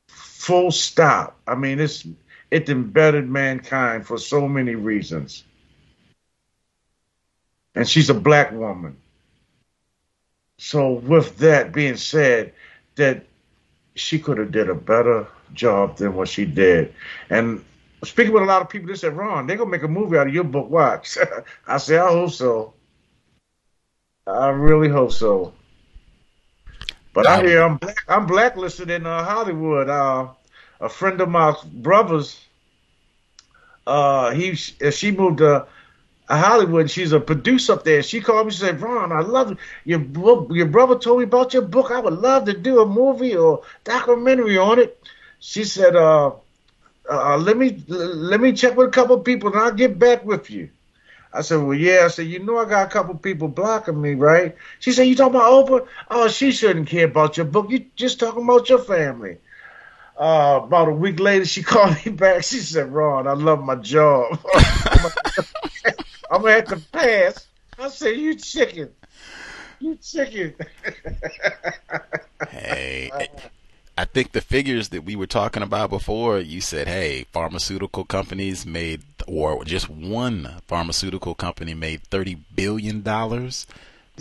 Full 0.09 0.71
stop. 0.71 1.39
I 1.47 1.55
mean, 1.55 1.81
it's 1.81 2.07
it 2.51 2.69
embedded 2.69 3.31
mankind 3.31 4.07
for 4.07 4.19
so 4.19 4.47
many 4.47 4.75
reasons. 4.75 5.43
And 7.75 7.89
she's 7.89 8.11
a 8.11 8.15
black 8.15 8.53
woman. 8.53 8.99
So 10.59 10.93
with 10.93 11.39
that 11.39 11.73
being 11.73 11.97
said, 11.97 12.53
that 12.97 13.25
she 13.95 14.19
could 14.19 14.37
have 14.37 14.53
did 14.53 14.69
a 14.69 14.75
better 14.75 15.29
job 15.55 15.97
than 15.97 16.15
what 16.15 16.29
she 16.29 16.45
did. 16.45 16.95
And 17.31 17.65
speaking 18.05 18.33
with 18.33 18.43
a 18.43 18.47
lot 18.47 18.63
of 18.63 18.69
people, 18.69 18.89
they 18.89 18.95
said, 18.95 19.17
Ron, 19.17 19.47
they're 19.47 19.57
gonna 19.57 19.71
make 19.71 19.83
a 19.83 19.89
movie 19.89 20.17
out 20.17 20.27
of 20.27 20.35
your 20.35 20.45
book. 20.45 20.71
Watch. 20.71 21.19
I 21.67 21.79
say, 21.79 21.99
I 21.99 22.09
hope 22.09 22.31
so. 22.31 22.75
I 24.27 24.49
really 24.49 24.89
hope 24.89 25.13
so. 25.13 25.53
But 27.13 27.29
I 27.29 27.43
hear 27.43 27.63
I'm 27.63 27.77
black, 27.77 27.97
I'm 28.09 28.27
blacklisted 28.27 28.91
in 28.91 29.05
uh, 29.07 29.25
Hollywood. 29.25 29.89
Uh, 29.89 30.29
a 30.81 30.89
friend 30.89 31.21
of 31.21 31.29
my 31.29 31.55
brother's, 31.73 32.41
uh, 33.87 34.31
he 34.31 34.55
she 34.55 35.11
moved 35.11 35.39
to 35.39 35.67
Hollywood. 36.29 36.91
She's 36.91 37.13
a 37.13 37.19
producer 37.19 37.73
up 37.73 37.85
there. 37.85 38.03
She 38.03 38.21
called 38.21 38.47
me. 38.47 38.53
She 38.53 38.61
said, 38.61 38.81
"Ron, 38.81 39.11
I 39.11 39.21
love 39.21 39.59
your. 39.85 40.01
Your 40.51 40.67
brother 40.67 40.99
told 40.99 41.19
me 41.19 41.25
about 41.25 41.53
your 41.53 41.63
book. 41.63 41.91
I 41.91 41.99
would 41.99 42.15
love 42.15 42.45
to 42.45 42.53
do 42.53 42.81
a 42.81 42.87
movie 42.87 43.37
or 43.37 43.63
documentary 43.83 44.57
on 44.57 44.79
it." 44.79 44.97
She 45.41 45.65
said, 45.65 45.97
"Uh, 47.11 47.35
uh 47.35 47.39
let 47.39 47.57
me 47.57 47.83
let 47.89 48.41
me 48.41 48.53
check 48.53 48.77
with 48.77 48.89
a 48.89 48.91
couple 48.91 49.17
of 49.17 49.25
people 49.25 49.51
and 49.51 49.59
I'll 49.59 49.73
get 49.73 49.99
back 49.99 50.25
with 50.25 50.51
you." 50.51 50.71
I 51.33 51.43
said, 51.43 51.63
well, 51.63 51.77
yeah. 51.77 52.03
I 52.05 52.09
said, 52.09 52.27
you 52.27 52.41
know, 52.41 52.59
I 52.59 52.65
got 52.65 52.89
a 52.89 52.91
couple 52.91 53.15
people 53.17 53.49
blocking 53.49 54.01
me, 54.01 54.15
right? 54.15 54.57
She 54.81 54.93
said, 54.93 55.05
you 55.05 55.15
talking 55.15 55.37
about 55.37 55.69
Oprah? 55.69 55.87
Oh, 56.11 56.29
she 56.29 56.51
shouldn't 56.51 56.89
care 56.89 57.07
about 57.07 57.37
your 57.37 57.47
book. 57.47 57.71
You 57.71 57.87
just 57.95 58.19
talking 58.19 58.43
about 58.43 58.69
your 58.69 58.81
family. 58.81 59.39
Uh, 60.19 60.61
about 60.65 60.89
a 60.89 60.93
week 60.93 61.21
later, 61.21 61.45
she 61.45 61.63
called 61.71 61.97
me 62.05 62.13
back. 62.13 62.43
She 62.43 62.59
said, 62.59 62.93
Ron, 62.93 63.29
I 63.29 63.33
love 63.33 63.63
my 63.63 63.77
job. 63.77 64.39
I'm 66.31 66.43
going 66.43 66.63
to 66.63 66.73
have 66.73 66.83
to 66.83 66.89
pass. 66.93 67.47
I 67.79 67.89
said, 67.89 68.17
you 68.17 68.35
chicken. 68.35 68.91
you 69.79 69.97
chicken. 69.97 70.55
hey, 72.51 73.11
I 74.01 74.07
think 74.07 74.33
the 74.33 74.41
figures 74.41 74.89
that 74.89 75.05
we 75.05 75.15
were 75.15 75.27
talking 75.27 75.63
about 75.63 75.91
before, 75.91 76.39
you 76.39 76.63
said, 76.63 76.89
hey, 76.89 77.27
pharmaceutical 77.33 78.07
companies 78.07 78.65
made, 78.65 79.03
or 79.27 79.63
just 79.63 79.91
one 79.91 80.63
pharmaceutical 80.67 81.35
company 81.35 81.75
made 81.75 82.05
$30 82.05 82.39
billion. 82.55 83.03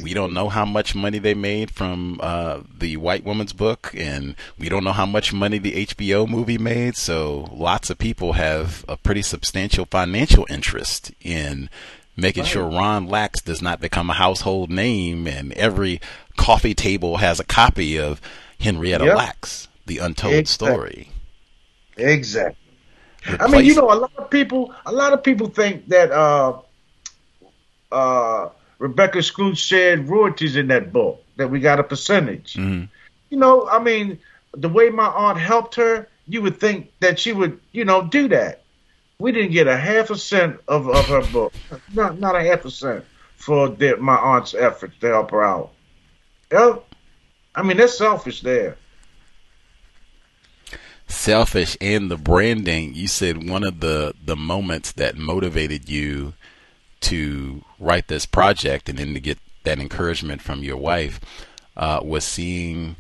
We 0.03 0.13
don't 0.13 0.33
know 0.33 0.49
how 0.49 0.65
much 0.65 0.95
money 0.95 1.17
they 1.17 1.33
made 1.33 1.71
from 1.71 2.19
uh, 2.21 2.59
the 2.77 2.97
White 2.97 3.23
Woman's 3.23 3.53
book, 3.53 3.93
and 3.95 4.35
we 4.57 4.67
don't 4.67 4.83
know 4.83 4.91
how 4.91 5.05
much 5.05 5.31
money 5.31 5.59
the 5.59 5.85
HBO 5.85 6.27
movie 6.27 6.57
made. 6.57 6.97
So 6.97 7.49
lots 7.53 7.89
of 7.89 7.97
people 7.97 8.33
have 8.33 8.83
a 8.89 8.97
pretty 8.97 9.21
substantial 9.21 9.85
financial 9.85 10.45
interest 10.49 11.13
in 11.21 11.69
making 12.17 12.43
right. 12.43 12.51
sure 12.51 12.65
Ron 12.65 13.07
Lacks 13.07 13.39
does 13.39 13.61
not 13.61 13.79
become 13.79 14.09
a 14.09 14.13
household 14.13 14.69
name, 14.69 15.25
and 15.25 15.53
every 15.53 16.01
coffee 16.35 16.75
table 16.75 17.17
has 17.17 17.39
a 17.39 17.45
copy 17.45 17.97
of 17.97 18.19
Henrietta 18.59 19.05
yep. 19.05 19.15
Lacks 19.15 19.68
the 19.89 19.97
untold 19.97 20.35
exactly. 20.35 20.67
story. 20.67 21.11
Exactly. 21.97 22.55
Replace- 23.23 23.41
I 23.41 23.47
mean, 23.51 23.65
you 23.65 23.75
know, 23.75 23.91
a 23.91 23.99
lot 23.99 24.11
of 24.17 24.29
people, 24.29 24.73
a 24.85 24.93
lot 24.93 25.11
of 25.11 25.21
people 25.21 25.47
think 25.47 25.89
that 25.89 26.11
uh, 26.11 26.61
uh, 27.91 28.49
Rebecca 28.77 29.17
Skloot 29.17 29.57
shared 29.57 30.07
royalties 30.07 30.55
in 30.55 30.67
that 30.67 30.93
book, 30.93 31.21
that 31.35 31.49
we 31.49 31.59
got 31.59 31.79
a 31.79 31.83
percentage. 31.83 32.53
Mm-hmm. 32.53 32.85
You 33.31 33.37
know, 33.37 33.67
I 33.67 33.79
mean, 33.79 34.19
the 34.53 34.69
way 34.69 34.89
my 34.89 35.07
aunt 35.07 35.37
helped 35.37 35.75
her, 35.75 36.07
you 36.27 36.41
would 36.43 36.59
think 36.59 36.91
that 37.01 37.19
she 37.19 37.33
would, 37.33 37.59
you 37.71 37.83
know, 37.83 38.03
do 38.03 38.29
that. 38.29 38.61
We 39.17 39.33
didn't 39.33 39.51
get 39.51 39.67
a 39.67 39.75
half 39.75 40.11
a 40.11 40.17
cent 40.17 40.59
of, 40.69 40.87
of 40.87 41.05
her 41.07 41.23
book, 41.33 41.51
not 41.93 42.19
not 42.19 42.35
a 42.35 42.43
half 42.43 42.63
a 42.63 42.71
cent 42.71 43.03
for 43.35 43.67
the, 43.67 43.97
my 43.97 44.15
aunt's 44.15 44.53
efforts 44.53 44.97
to 45.01 45.07
help 45.07 45.31
her 45.31 45.43
out. 45.43 45.71
Yeah, 46.51 46.75
I 47.53 47.63
mean, 47.63 47.77
that's 47.77 47.97
selfish 47.97 48.41
there 48.41 48.77
selfish 51.11 51.75
and 51.81 52.09
the 52.09 52.17
branding 52.17 52.93
you 52.93 53.07
said 53.07 53.49
one 53.49 53.63
of 53.63 53.79
the 53.79 54.13
the 54.23 54.35
moments 54.35 54.91
that 54.93 55.17
motivated 55.17 55.89
you 55.89 56.33
to 57.01 57.63
write 57.79 58.07
this 58.07 58.25
project 58.25 58.89
and 58.89 58.99
then 58.99 59.13
to 59.13 59.19
get 59.19 59.37
that 59.63 59.79
encouragement 59.79 60.41
from 60.41 60.63
your 60.63 60.77
wife 60.77 61.19
uh, 61.77 61.99
was 62.03 62.23
seeing 62.23 62.95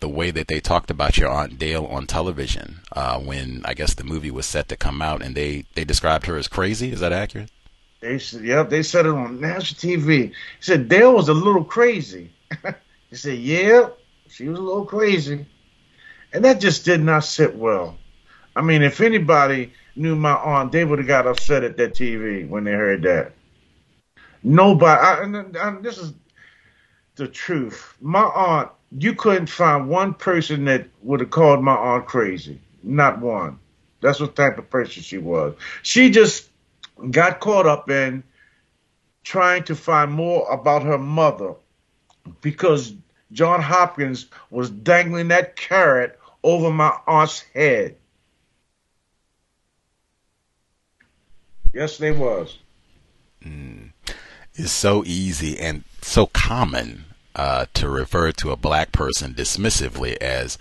the 0.00 0.08
way 0.08 0.30
that 0.30 0.48
they 0.48 0.58
talked 0.58 0.90
about 0.90 1.16
your 1.16 1.30
aunt 1.30 1.58
Dale 1.58 1.84
on 1.84 2.06
television 2.06 2.80
uh, 2.92 3.18
when 3.20 3.62
I 3.64 3.74
guess 3.74 3.94
the 3.94 4.04
movie 4.04 4.30
was 4.30 4.46
set 4.46 4.68
to 4.68 4.76
come 4.76 5.00
out 5.00 5.22
and 5.22 5.34
they 5.34 5.64
they 5.74 5.84
described 5.84 6.26
her 6.26 6.36
as 6.36 6.48
crazy. 6.48 6.90
Is 6.92 7.00
that 7.00 7.12
accurate? 7.12 7.50
They 8.00 8.18
said 8.18 8.44
yep 8.44 8.68
they 8.68 8.82
said 8.82 9.06
it 9.06 9.14
on 9.14 9.40
national 9.40 9.78
TV 9.78 10.28
he 10.28 10.32
said 10.60 10.88
Dale 10.88 11.14
was 11.14 11.28
a 11.28 11.34
little 11.34 11.64
crazy. 11.64 12.30
He 13.10 13.16
said 13.16 13.38
yeah 13.38 13.90
she 14.30 14.48
was 14.48 14.58
a 14.58 14.62
little 14.62 14.86
crazy 14.86 15.44
and 16.32 16.44
that 16.44 16.60
just 16.60 16.84
did 16.84 17.00
not 17.00 17.24
sit 17.24 17.54
well. 17.54 17.96
I 18.54 18.62
mean, 18.62 18.82
if 18.82 19.00
anybody 19.00 19.72
knew 19.96 20.14
my 20.16 20.34
aunt, 20.34 20.72
they 20.72 20.84
would 20.84 20.98
have 20.98 21.08
got 21.08 21.26
upset 21.26 21.64
at 21.64 21.76
that 21.76 21.94
TV 21.94 22.48
when 22.48 22.64
they 22.64 22.72
heard 22.72 23.02
that. 23.02 23.32
Nobody, 24.42 25.00
I, 25.00 25.22
and, 25.22 25.56
and 25.56 25.84
this 25.84 25.98
is 25.98 26.12
the 27.16 27.28
truth. 27.28 27.96
My 28.00 28.22
aunt, 28.22 28.70
you 28.90 29.14
couldn't 29.14 29.46
find 29.46 29.88
one 29.88 30.14
person 30.14 30.64
that 30.66 30.86
would 31.02 31.20
have 31.20 31.30
called 31.30 31.62
my 31.62 31.74
aunt 31.74 32.06
crazy. 32.06 32.60
Not 32.82 33.20
one. 33.20 33.58
That's 34.00 34.20
what 34.20 34.34
type 34.34 34.58
of 34.58 34.68
person 34.68 35.02
she 35.02 35.18
was. 35.18 35.54
She 35.82 36.10
just 36.10 36.50
got 37.10 37.40
caught 37.40 37.66
up 37.66 37.88
in 37.88 38.24
trying 39.22 39.62
to 39.64 39.76
find 39.76 40.10
more 40.10 40.50
about 40.50 40.82
her 40.82 40.98
mother 40.98 41.54
because 42.40 42.94
John 43.30 43.62
Hopkins 43.62 44.26
was 44.50 44.68
dangling 44.68 45.28
that 45.28 45.56
carrot 45.56 46.18
over 46.42 46.70
my 46.70 46.98
aunt's 47.06 47.40
head. 47.54 47.96
Yes, 51.72 51.98
they 51.98 52.12
was. 52.12 52.58
Mm. 53.44 53.92
It's 54.54 54.72
so 54.72 55.02
easy 55.06 55.58
and 55.58 55.84
so 56.02 56.26
common 56.26 57.04
uh, 57.34 57.66
to 57.74 57.88
refer 57.88 58.32
to 58.32 58.50
a 58.50 58.56
black 58.56 58.92
person 58.92 59.34
dismissively 59.34 60.16
as 60.18 60.58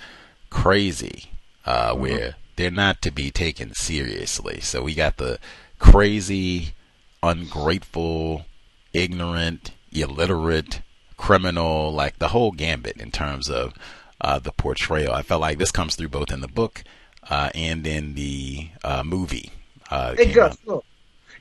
crazy, 0.49 1.31
uh, 1.65 1.91
mm-hmm. 1.91 2.01
where 2.01 2.35
they're 2.55 2.71
not 2.71 3.01
to 3.01 3.11
be 3.11 3.31
taken 3.31 3.73
seriously. 3.73 4.61
So 4.61 4.83
we 4.83 4.95
got 4.95 5.17
the 5.17 5.39
crazy, 5.79 6.73
ungrateful, 7.21 8.45
ignorant, 8.93 9.71
illiterate, 9.91 10.81
criminal, 11.17 11.91
like 11.91 12.19
the 12.19 12.29
whole 12.29 12.51
gambit 12.51 12.97
in 12.97 13.11
terms 13.11 13.49
of 13.49 13.73
uh, 14.21 14.39
the 14.39 14.51
portrayal. 14.51 15.13
I 15.13 15.23
felt 15.23 15.41
like 15.41 15.57
this 15.57 15.71
comes 15.71 15.95
through 15.95 16.09
both 16.09 16.31
in 16.31 16.41
the 16.41 16.47
book 16.47 16.83
uh, 17.29 17.49
and 17.53 17.85
in 17.85 18.13
the 18.13 18.69
uh, 18.83 19.03
movie. 19.03 19.51
Uh, 19.89 20.15
hey 20.15 20.31
Gus, 20.31 20.57
look, 20.65 20.85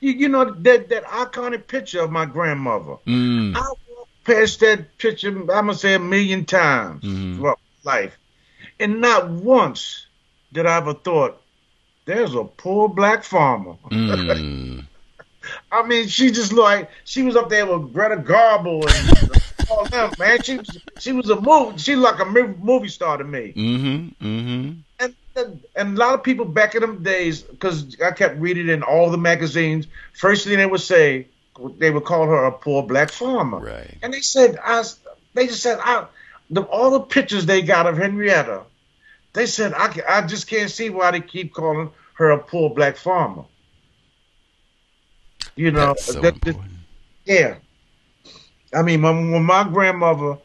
you, 0.01 0.13
you, 0.13 0.29
know 0.29 0.51
that 0.51 0.89
that 0.89 1.05
iconic 1.05 1.69
picture 1.69 2.01
of 2.01 2.11
my 2.11 2.25
grandmother. 2.25 2.97
Mm. 3.07 3.55
I 3.55 3.61
walked 3.61 4.25
past 4.25 4.61
that 4.61 4.99
picture. 4.99 5.29
I'm 5.29 5.47
gonna 5.47 5.75
say 5.75 5.95
a 5.95 5.99
million 5.99 6.45
times 6.45 7.05
mm-hmm. 7.05 7.37
throughout 7.37 7.61
life, 7.85 8.19
and 8.81 9.01
not 9.01 9.31
once 9.31 10.07
did 10.53 10.67
I 10.67 10.79
ever 10.79 10.95
thought 10.95 11.41
there's 12.07 12.35
a 12.35 12.43
poor 12.45 12.89
black 12.89 13.23
farmer. 13.23 13.77
Mm. 13.91 14.87
I 15.73 15.87
mean, 15.87 16.09
she 16.09 16.31
just 16.31 16.53
like 16.53 16.91
she 17.05 17.23
was 17.23 17.37
up 17.37 17.49
there 17.49 17.67
with 17.67 17.93
Greta 17.93 18.17
Garbo 18.17 18.85
and 18.85 19.31
man. 20.19 20.43
She 20.43 20.61
she 20.99 21.13
was 21.13 21.31
a 21.31 21.41
movie. 21.41 21.79
She 21.79 21.97
like 21.97 22.21
a 22.21 22.25
movie 22.25 22.89
star 22.89 23.17
to 23.17 23.25
me. 23.25 23.53
Mm-hmm. 23.57 24.27
Mm-hmm. 24.27 24.73
And, 25.01 25.15
and 25.37 25.61
and 25.77 25.97
a 25.97 26.01
lot 26.01 26.15
of 26.15 26.23
people 26.23 26.45
back 26.45 26.75
in 26.75 26.81
them 26.83 27.03
days, 27.03 27.43
because 27.43 27.97
I 28.01 28.11
kept 28.11 28.39
reading 28.39 28.69
in 28.69 28.83
all 28.83 29.11
the 29.11 29.19
magazines. 29.19 29.87
First 30.13 30.47
thing 30.47 30.57
they 30.57 30.67
would 30.67 30.81
say, 30.81 31.29
they 31.79 31.91
would 31.91 32.05
call 32.05 32.27
her 32.27 32.45
a 32.45 32.53
poor 32.53 32.83
black 32.83 33.11
farmer. 33.11 33.59
Right. 33.59 33.99
And 34.03 34.13
they 34.13 34.21
said, 34.21 34.59
I. 34.63 34.83
They 35.35 35.47
just 35.47 35.63
said, 35.63 35.79
I. 35.81 36.07
The, 36.51 36.63
all 36.63 36.91
the 36.91 37.01
pictures 37.01 37.47
they 37.47 37.63
got 37.63 37.87
of 37.87 37.97
Henrietta, 37.97 38.63
they 39.35 39.47
said, 39.47 39.73
I, 39.73 39.95
I 40.09 40.23
just 40.23 40.49
can't 40.49 40.69
see 40.69 40.91
why 40.91 41.13
they 41.13 41.21
keep 41.21 41.55
calling 41.55 41.91
her 42.15 42.31
a 42.31 42.39
poor 42.39 42.71
black 42.71 42.97
farmer. 42.97 43.45
You 45.55 45.71
know, 45.71 45.95
so 45.97 46.21
that, 46.21 46.41
that, 46.43 46.57
yeah. 47.25 47.57
I 48.73 48.83
mean, 48.83 49.03
when 49.03 49.45
my 49.45 49.65
grandmother 49.65 50.39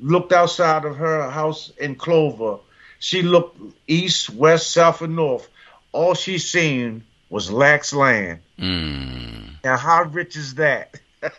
looked 0.00 0.32
outside 0.32 0.84
of 0.84 0.96
her 0.96 1.30
house 1.30 1.72
in 1.78 1.94
Clover, 1.94 2.58
she 2.98 3.22
looked 3.22 3.58
east, 3.86 4.30
west, 4.30 4.72
south, 4.72 5.02
and 5.02 5.16
north. 5.16 5.48
All 5.92 6.14
she 6.14 6.38
seen 6.38 7.04
was 7.30 7.50
Lacks 7.50 7.92
land. 7.92 8.40
Mm. 8.58 9.62
Now, 9.62 9.76
how 9.76 10.04
rich 10.04 10.36
is 10.36 10.56
that? 10.56 11.00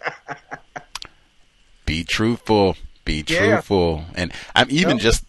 Be 1.86 2.04
truthful. 2.04 2.76
Be 3.04 3.24
truthful. 3.24 4.06
Yeah. 4.08 4.14
And 4.16 4.34
I'm 4.56 4.68
even 4.70 4.98
no. 4.98 5.04
just 5.04 5.26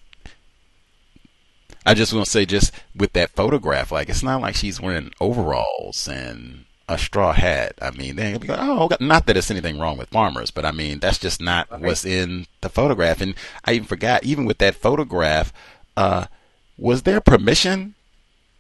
I 1.87 1.95
just 1.95 2.13
want 2.13 2.27
to 2.27 2.31
say, 2.31 2.45
just 2.45 2.73
with 2.95 3.15
that 3.15 3.31
photograph, 3.31 3.91
like 3.91 4.09
it's 4.09 4.23
not 4.23 4.43
like 4.43 4.55
she's 4.55 4.81
wearing 4.81 5.13
overalls 5.21 6.07
and 6.07 6.67
a 6.91 6.99
straw 6.99 7.33
hat. 7.33 7.79
I 7.81 7.93
mean, 7.93 8.17
they 8.17 8.37
be 8.37 8.49
like, 8.49 8.59
oh, 8.61 8.91
not 8.99 9.27
that 9.27 9.37
it's 9.37 9.51
anything 9.51 9.79
wrong 9.79 9.97
with 9.97 10.09
farmers, 10.09 10.51
but 10.51 10.65
I 10.65 10.73
mean, 10.73 10.99
that's 10.99 11.19
just 11.19 11.41
not 11.41 11.71
right. 11.71 11.81
what's 11.81 12.05
in 12.05 12.47
the 12.63 12.69
photograph. 12.69 13.21
And 13.21 13.37
I 13.65 13.75
even 13.75 13.87
forgot, 13.87 14.25
even 14.25 14.45
with 14.45 14.59
that 14.59 14.75
photograph, 14.75 15.53
uh, 15.97 16.27
was 16.77 17.03
there 17.03 17.21
permission 17.21 17.95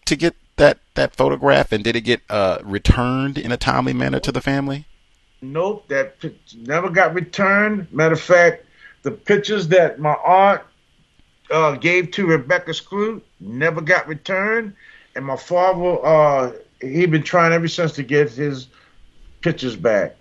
to 0.04 0.14
get 0.14 0.36
that, 0.56 0.78
that 0.94 1.16
photograph 1.16 1.72
and 1.72 1.82
did 1.82 1.96
it 1.96 2.02
get 2.02 2.22
uh, 2.30 2.58
returned 2.62 3.36
in 3.36 3.50
a 3.50 3.56
timely 3.56 3.92
manner 3.92 4.20
to 4.20 4.30
the 4.30 4.40
family? 4.40 4.86
Nope, 5.42 5.88
that 5.88 6.14
never 6.54 6.88
got 6.88 7.14
returned. 7.14 7.92
Matter 7.92 8.14
of 8.14 8.20
fact, 8.20 8.64
the 9.02 9.10
pictures 9.10 9.66
that 9.68 9.98
my 9.98 10.12
aunt 10.12 10.62
uh, 11.50 11.72
gave 11.72 12.12
to 12.12 12.26
Rebecca 12.26 12.70
Skloot 12.70 13.22
never 13.40 13.80
got 13.80 14.06
returned, 14.06 14.74
and 15.16 15.24
my 15.24 15.36
father 15.36 16.54
uh, 16.82 16.86
he 16.86 17.06
been 17.06 17.22
trying 17.22 17.52
ever 17.52 17.68
since 17.68 17.92
to 17.92 18.02
get 18.02 18.30
his 18.30 18.68
pictures 19.40 19.76
back. 19.76 20.16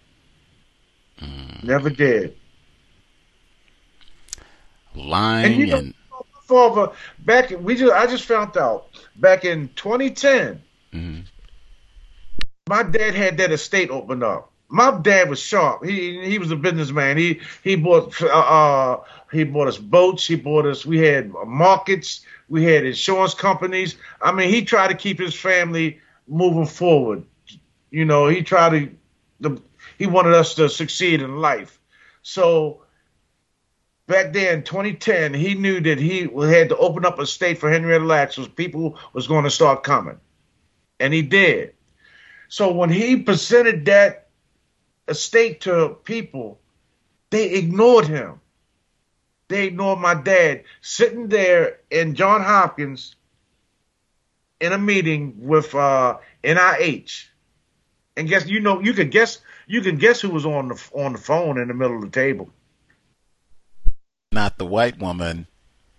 Mm. 1.21 1.63
Never 1.63 1.89
did. 1.89 2.35
Lying 4.95 5.45
and, 5.45 5.55
you 5.55 5.67
know, 5.67 5.77
and... 5.77 5.93
father 6.43 6.91
back 7.19 7.51
we 7.61 7.75
just 7.75 7.93
I 7.93 8.07
just 8.07 8.25
found 8.25 8.57
out 8.57 8.87
back 9.17 9.45
in 9.45 9.69
2010. 9.75 10.61
Mm-hmm. 10.93 11.21
My 12.67 12.83
dad 12.83 13.15
had 13.15 13.37
that 13.37 13.51
estate 13.51 13.89
opened 13.89 14.23
up. 14.23 14.51
My 14.69 14.91
dad 14.91 15.29
was 15.29 15.39
sharp. 15.39 15.83
He 15.83 16.23
he 16.23 16.39
was 16.39 16.51
a 16.51 16.55
businessman. 16.55 17.17
He 17.17 17.41
he 17.63 17.75
bought 17.75 18.21
uh, 18.21 18.27
uh 18.27 19.03
he 19.31 19.43
bought 19.43 19.67
us 19.67 19.77
boats. 19.77 20.25
He 20.25 20.35
bought 20.35 20.65
us. 20.65 20.85
We 20.85 20.99
had 20.99 21.31
markets. 21.45 22.21
We 22.47 22.63
had 22.63 22.85
insurance 22.85 23.33
companies. 23.33 23.95
I 24.21 24.31
mean, 24.31 24.49
he 24.49 24.63
tried 24.63 24.89
to 24.89 24.95
keep 24.95 25.19
his 25.19 25.35
family 25.35 25.99
moving 26.29 26.65
forward. 26.65 27.25
You 27.91 28.05
know, 28.05 28.27
he 28.27 28.43
tried 28.43 28.69
to, 28.69 28.91
the, 29.39 29.61
he 29.97 30.07
wanted 30.07 30.33
us 30.33 30.55
to 30.55 30.69
succeed 30.69 31.21
in 31.21 31.37
life. 31.37 31.79
So 32.21 32.83
back 34.07 34.33
then, 34.33 34.63
2010, 34.63 35.33
he 35.33 35.55
knew 35.55 35.81
that 35.81 35.99
he 35.99 36.21
had 36.21 36.69
to 36.69 36.77
open 36.77 37.05
up 37.05 37.19
a 37.19 37.25
state 37.25 37.57
for 37.57 37.69
Henrietta 37.69 38.05
Lacks, 38.05 38.35
so 38.35 38.45
people 38.45 38.97
was 39.13 39.27
going 39.27 39.43
to 39.43 39.51
start 39.51 39.83
coming, 39.83 40.19
and 40.99 41.13
he 41.13 41.21
did. 41.21 41.73
So 42.47 42.71
when 42.71 42.89
he 42.89 43.17
presented 43.17 43.85
that 43.85 44.27
estate 45.07 45.61
to 45.61 45.97
people, 46.03 46.59
they 47.29 47.51
ignored 47.53 48.07
him. 48.07 48.41
They 49.47 49.67
ignored 49.67 49.99
my 49.99 50.13
dad 50.13 50.63
sitting 50.81 51.27
there 51.27 51.79
in 51.89 52.15
John 52.15 52.41
Hopkins 52.41 53.15
in 54.59 54.73
a 54.73 54.77
meeting 54.77 55.35
with 55.39 55.73
uh, 55.73 56.17
NIH. 56.43 57.25
And 58.17 58.27
guess 58.27 58.47
you 58.47 58.59
know 58.59 58.81
you 58.81 58.93
can 58.93 59.09
guess 59.09 59.39
you 59.67 59.81
can 59.81 59.97
guess 59.97 60.19
who 60.19 60.29
was 60.29 60.45
on 60.45 60.69
the 60.69 60.89
on 60.93 61.13
the 61.13 61.19
phone 61.19 61.57
in 61.57 61.67
the 61.67 61.73
middle 61.73 61.95
of 61.95 62.01
the 62.01 62.09
table. 62.09 62.49
Not 64.31 64.57
the 64.57 64.65
white 64.65 64.99
woman. 64.99 65.47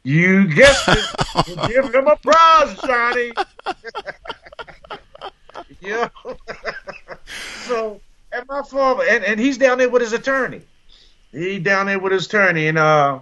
You 0.03 0.53
guessed 0.55 0.89
it. 0.89 1.69
Give 1.69 1.95
him 1.95 2.07
a 2.07 2.17
prize, 2.17 2.75
Johnny. 2.81 3.33
yeah. 5.81 6.09
so, 7.67 8.01
and 8.33 8.47
my 8.49 8.63
father, 8.63 9.05
and, 9.09 9.25
and 9.25 9.41
he's 9.41 9.59
down 9.59 9.79
there 9.79 9.91
with 9.91 10.03
his 10.03 10.13
attorney. 10.13 10.63
He 11.33 11.59
down 11.59 11.87
there 11.87 11.99
with 11.99 12.13
his 12.13 12.27
attorney, 12.27 12.69
and 12.69 12.79
uh, 12.79 13.21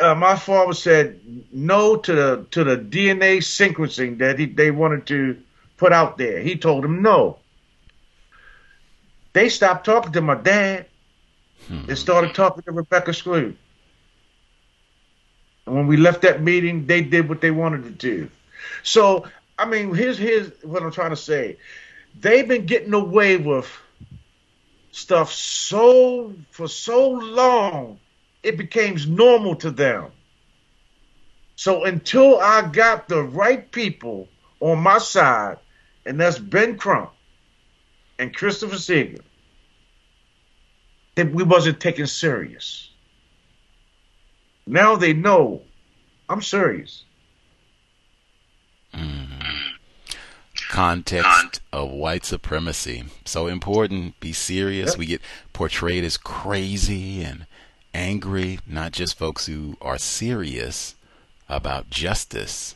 uh, 0.00 0.14
my 0.14 0.36
father 0.36 0.74
said 0.74 1.20
no 1.52 1.96
to 1.96 2.14
the 2.14 2.46
to 2.50 2.64
the 2.64 2.76
DNA 2.76 3.38
sequencing 3.38 4.18
that 4.18 4.38
he, 4.38 4.46
they 4.46 4.70
wanted 4.70 5.06
to 5.06 5.40
put 5.76 5.92
out 5.92 6.18
there. 6.18 6.40
He 6.40 6.56
told 6.56 6.84
him 6.84 7.02
no. 7.02 7.38
They 9.32 9.48
stopped 9.48 9.84
talking 9.86 10.12
to 10.12 10.20
my 10.20 10.34
dad 10.34 10.86
hmm. 11.66 11.88
and 11.88 11.98
started 11.98 12.34
talking 12.34 12.62
to 12.64 12.72
Rebecca 12.72 13.12
Skloot. 13.12 13.56
And 15.66 15.74
when 15.74 15.86
we 15.86 15.96
left 15.96 16.22
that 16.22 16.42
meeting, 16.42 16.86
they 16.86 17.02
did 17.02 17.28
what 17.28 17.40
they 17.40 17.50
wanted 17.50 17.84
to 17.84 17.90
do. 17.90 18.30
So, 18.82 19.26
I 19.58 19.66
mean, 19.66 19.94
here's 19.94 20.18
here's 20.18 20.50
what 20.62 20.82
I'm 20.82 20.92
trying 20.92 21.10
to 21.10 21.16
say. 21.16 21.56
They've 22.20 22.46
been 22.46 22.66
getting 22.66 22.92
away 22.92 23.36
with 23.36 23.70
stuff 24.90 25.32
so 25.32 26.34
for 26.50 26.68
so 26.68 27.10
long 27.10 27.98
it 28.42 28.56
became 28.56 28.96
normal 29.08 29.56
to 29.56 29.70
them. 29.70 30.10
So 31.56 31.84
until 31.84 32.40
I 32.40 32.62
got 32.62 33.08
the 33.08 33.22
right 33.22 33.70
people 33.70 34.28
on 34.60 34.80
my 34.80 34.98
side, 34.98 35.58
and 36.06 36.18
that's 36.18 36.38
Ben 36.38 36.78
Crump 36.78 37.12
and 38.18 38.34
Christopher 38.34 38.78
Seeger, 38.78 39.22
that 41.14 41.32
we 41.32 41.42
wasn't 41.42 41.80
taken 41.80 42.06
serious. 42.06 42.90
Now 44.66 44.96
they 44.96 45.12
know 45.12 45.62
I'm 46.28 46.42
serious. 46.42 47.04
Mm. 48.94 49.28
Context 50.70 51.60
of 51.72 51.90
white 51.90 52.24
supremacy. 52.24 53.04
So 53.24 53.46
important. 53.46 54.18
Be 54.20 54.32
serious. 54.32 54.92
Yep. 54.92 54.98
We 54.98 55.06
get 55.06 55.20
portrayed 55.52 56.04
as 56.04 56.16
crazy 56.16 57.22
and 57.22 57.46
angry, 57.92 58.58
not 58.66 58.92
just 58.92 59.18
folks 59.18 59.46
who 59.46 59.76
are 59.82 59.98
serious 59.98 60.94
about 61.52 61.90
justice, 61.90 62.74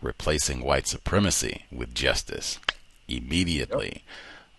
replacing 0.00 0.62
white 0.62 0.88
supremacy 0.88 1.66
with 1.70 1.94
justice 1.94 2.58
immediately. 3.06 3.92
Yep. 3.92 4.00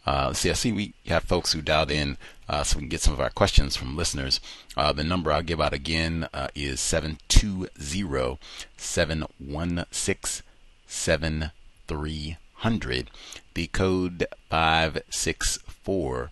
Uh, 0.06 0.32
see, 0.34 0.52
I 0.52 0.54
see 0.54 0.72
we 0.72 0.94
have 1.08 1.24
folks 1.24 1.54
who 1.54 1.64
dialed 1.64 1.90
in 1.90 2.18
uh, 2.48 2.62
so 2.64 2.78
we 2.78 2.84
can 2.84 2.90
get 2.90 3.02
some 3.02 3.14
of 3.14 3.20
our 3.20 3.32
questions 3.32 3.76
from 3.76 3.98
listeners. 3.98 4.40
Uh, 4.78 4.94
the 4.94 5.04
number 5.04 5.32
I'll 5.32 5.42
give 5.42 5.60
out 5.60 5.74
again 5.74 6.28
uh, 6.32 6.50
is 6.54 6.80
720 6.80 8.38
716 8.78 10.46
7300. 10.88 13.10
The 13.56 13.66
code 13.68 14.28
564 14.50 16.30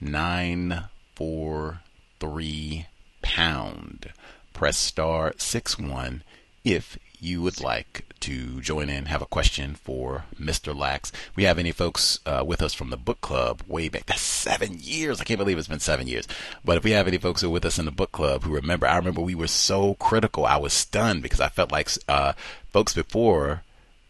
943 0.00 2.86
pound. 3.20 4.12
Press 4.52 4.78
star 4.78 5.34
six 5.36 5.78
one 5.78 6.22
if 6.64 6.98
you 7.18 7.40
would 7.42 7.60
like 7.60 8.04
to 8.20 8.60
join 8.60 8.88
in, 8.88 9.06
have 9.06 9.22
a 9.22 9.26
question 9.26 9.74
for 9.74 10.24
Mr. 10.40 10.76
Lacks. 10.76 11.12
We 11.36 11.44
have 11.44 11.58
any 11.58 11.72
folks 11.72 12.20
uh, 12.26 12.42
with 12.46 12.62
us 12.62 12.74
from 12.74 12.90
the 12.90 12.96
book 12.96 13.20
club 13.20 13.62
way 13.66 13.88
back. 13.88 14.06
That's 14.06 14.20
seven 14.20 14.76
years. 14.78 15.20
I 15.20 15.24
can't 15.24 15.38
believe 15.38 15.58
it's 15.58 15.68
been 15.68 15.80
seven 15.80 16.08
years. 16.08 16.26
But 16.64 16.76
if 16.76 16.84
we 16.84 16.92
have 16.92 17.06
any 17.06 17.18
folks 17.18 17.40
who 17.40 17.48
are 17.48 17.50
with 17.50 17.64
us 17.64 17.78
in 17.78 17.84
the 17.84 17.90
book 17.90 18.12
club 18.12 18.42
who 18.42 18.54
remember, 18.54 18.86
I 18.86 18.96
remember 18.96 19.20
we 19.20 19.34
were 19.34 19.46
so 19.46 19.94
critical. 19.94 20.46
I 20.46 20.56
was 20.56 20.72
stunned 20.72 21.22
because 21.22 21.40
I 21.40 21.48
felt 21.48 21.72
like 21.72 21.88
uh, 22.08 22.32
folks 22.70 22.94
before 22.94 23.62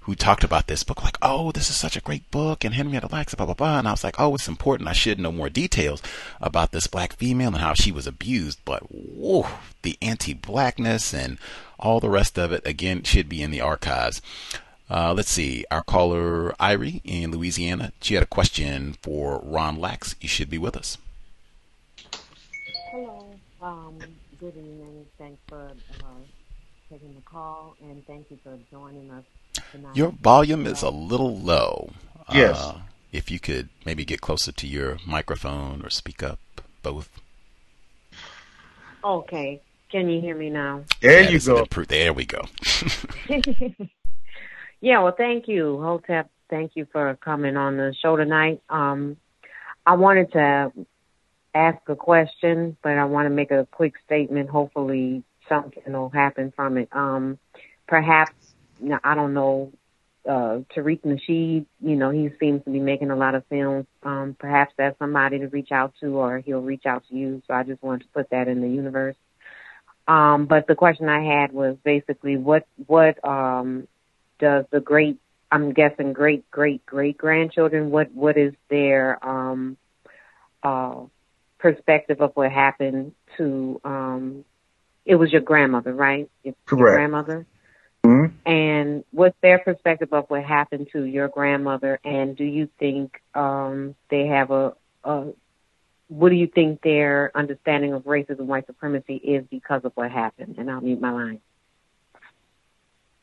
who 0.02 0.16
talked 0.16 0.42
about 0.42 0.66
this 0.66 0.82
book, 0.82 1.02
like, 1.04 1.16
oh, 1.22 1.52
this 1.52 1.70
is 1.70 1.76
such 1.76 1.96
a 1.96 2.00
great 2.00 2.28
book, 2.32 2.64
and 2.64 2.74
Henrietta 2.74 3.06
Lacks, 3.12 3.34
blah, 3.34 3.46
blah, 3.46 3.54
blah. 3.54 3.78
And 3.78 3.86
I 3.86 3.92
was 3.92 4.02
like, 4.02 4.18
oh, 4.18 4.34
it's 4.34 4.48
important. 4.48 4.88
I 4.88 4.94
should 4.94 5.20
know 5.20 5.30
more 5.30 5.48
details 5.48 6.02
about 6.40 6.72
this 6.72 6.88
black 6.88 7.12
female 7.14 7.48
and 7.48 7.58
how 7.58 7.74
she 7.74 7.92
was 7.92 8.06
abused. 8.06 8.58
But, 8.64 8.82
whoa, 8.90 9.46
the 9.82 9.96
anti 10.02 10.34
blackness 10.34 11.14
and 11.14 11.38
all 11.78 12.00
the 12.00 12.10
rest 12.10 12.36
of 12.36 12.50
it, 12.50 12.66
again, 12.66 13.04
should 13.04 13.28
be 13.28 13.42
in 13.42 13.52
the 13.52 13.60
archives. 13.60 14.20
Uh, 14.90 15.14
let's 15.14 15.30
see. 15.30 15.64
Our 15.70 15.84
caller, 15.84 16.52
Irie 16.58 17.00
in 17.04 17.30
Louisiana, 17.30 17.92
she 18.00 18.14
had 18.14 18.24
a 18.24 18.26
question 18.26 18.96
for 19.02 19.40
Ron 19.44 19.78
Lacks. 19.78 20.16
You 20.20 20.28
should 20.28 20.50
be 20.50 20.58
with 20.58 20.76
us. 20.76 20.98
Hello. 22.90 23.30
Um, 23.62 23.98
good 24.40 24.56
evening. 24.56 25.06
Thanks 25.16 25.40
for 25.48 25.70
uh, 26.00 26.06
taking 26.90 27.14
the 27.14 27.22
call, 27.22 27.76
and 27.80 28.04
thank 28.08 28.28
you 28.30 28.38
for 28.42 28.58
joining 28.70 29.08
us 29.12 29.24
your 29.94 30.10
volume 30.10 30.66
is 30.66 30.82
a 30.82 30.90
little 30.90 31.36
low. 31.36 31.90
Yes. 32.32 32.58
Uh, 32.58 32.80
if 33.12 33.30
you 33.30 33.38
could 33.38 33.68
maybe 33.84 34.04
get 34.04 34.20
closer 34.20 34.52
to 34.52 34.66
your 34.66 34.98
microphone 35.06 35.84
or 35.84 35.90
speak 35.90 36.22
up, 36.22 36.38
both. 36.82 37.10
Okay. 39.04 39.60
Can 39.90 40.08
you 40.08 40.20
hear 40.20 40.34
me 40.34 40.48
now? 40.48 40.84
There 41.02 41.30
you 41.30 41.38
go. 41.38 41.66
There 41.88 42.12
we 42.14 42.24
go. 42.24 42.40
yeah, 44.80 45.02
well, 45.02 45.14
thank 45.14 45.48
you, 45.48 45.80
Hotep. 45.82 46.30
Thank 46.48 46.72
you 46.74 46.86
for 46.90 47.14
coming 47.16 47.56
on 47.58 47.76
the 47.76 47.94
show 48.00 48.16
tonight. 48.16 48.62
Um, 48.70 49.18
I 49.84 49.96
wanted 49.96 50.32
to 50.32 50.72
ask 51.54 51.78
a 51.88 51.96
question, 51.96 52.76
but 52.82 52.92
I 52.92 53.04
want 53.04 53.26
to 53.26 53.30
make 53.30 53.50
a 53.50 53.66
quick 53.70 53.94
statement. 54.06 54.48
Hopefully, 54.48 55.24
something 55.48 55.92
will 55.92 56.08
happen 56.08 56.52
from 56.56 56.78
it. 56.78 56.88
Um, 56.92 57.38
perhaps 57.86 58.32
I 59.04 59.14
don't 59.14 59.34
know, 59.34 59.72
uh, 60.28 60.60
Tariq 60.74 61.00
Nasheed, 61.02 61.66
you 61.80 61.96
know, 61.96 62.10
he 62.10 62.30
seems 62.38 62.64
to 62.64 62.70
be 62.70 62.80
making 62.80 63.10
a 63.10 63.16
lot 63.16 63.34
of 63.34 63.44
films. 63.46 63.86
Um, 64.02 64.36
perhaps 64.38 64.72
that's 64.76 64.98
somebody 64.98 65.38
to 65.40 65.48
reach 65.48 65.72
out 65.72 65.94
to 66.00 66.16
or 66.18 66.38
he'll 66.38 66.60
reach 66.60 66.86
out 66.86 67.04
to 67.08 67.14
you. 67.14 67.42
So 67.46 67.54
I 67.54 67.62
just 67.64 67.82
wanted 67.82 68.04
to 68.04 68.08
put 68.14 68.30
that 68.30 68.48
in 68.48 68.60
the 68.60 68.68
universe. 68.68 69.16
Um, 70.06 70.46
but 70.46 70.66
the 70.66 70.74
question 70.74 71.08
I 71.08 71.22
had 71.22 71.52
was 71.52 71.76
basically 71.84 72.36
what, 72.36 72.66
what, 72.86 73.24
um, 73.24 73.86
does 74.38 74.64
the 74.70 74.80
great, 74.80 75.18
I'm 75.50 75.72
guessing 75.72 76.12
great, 76.12 76.50
great, 76.50 76.84
great 76.84 77.16
grandchildren, 77.16 77.90
what, 77.90 78.12
what 78.12 78.36
is 78.36 78.54
their, 78.68 79.24
um, 79.24 79.76
uh, 80.62 81.02
perspective 81.58 82.20
of 82.20 82.32
what 82.34 82.50
happened 82.50 83.12
to, 83.36 83.80
um, 83.84 84.44
it 85.04 85.14
was 85.16 85.32
your 85.32 85.40
grandmother, 85.40 85.92
right? 85.92 86.28
It's 86.44 86.56
Correct. 86.66 86.80
Your 86.80 86.96
grandmother? 86.96 87.46
Mm-hmm. 88.04 88.50
And 88.50 89.04
what's 89.10 89.36
their 89.42 89.58
perspective 89.58 90.12
of 90.12 90.24
what 90.28 90.42
happened 90.42 90.88
to 90.92 91.04
your 91.04 91.28
grandmother? 91.28 92.00
And 92.04 92.36
do 92.36 92.44
you 92.44 92.68
think 92.78 93.20
um, 93.34 93.94
they 94.10 94.26
have 94.26 94.50
a, 94.50 94.74
a 95.04 95.28
what 96.08 96.28
do 96.28 96.34
you 96.34 96.46
think 96.46 96.82
their 96.82 97.30
understanding 97.34 97.94
of 97.94 98.02
racism, 98.02 98.40
and 98.40 98.48
white 98.48 98.66
supremacy 98.66 99.14
is 99.14 99.44
because 99.50 99.84
of 99.84 99.92
what 99.94 100.10
happened? 100.10 100.56
And 100.58 100.70
I'll 100.70 100.80
mute 100.80 101.00
my 101.00 101.12
line. 101.12 101.40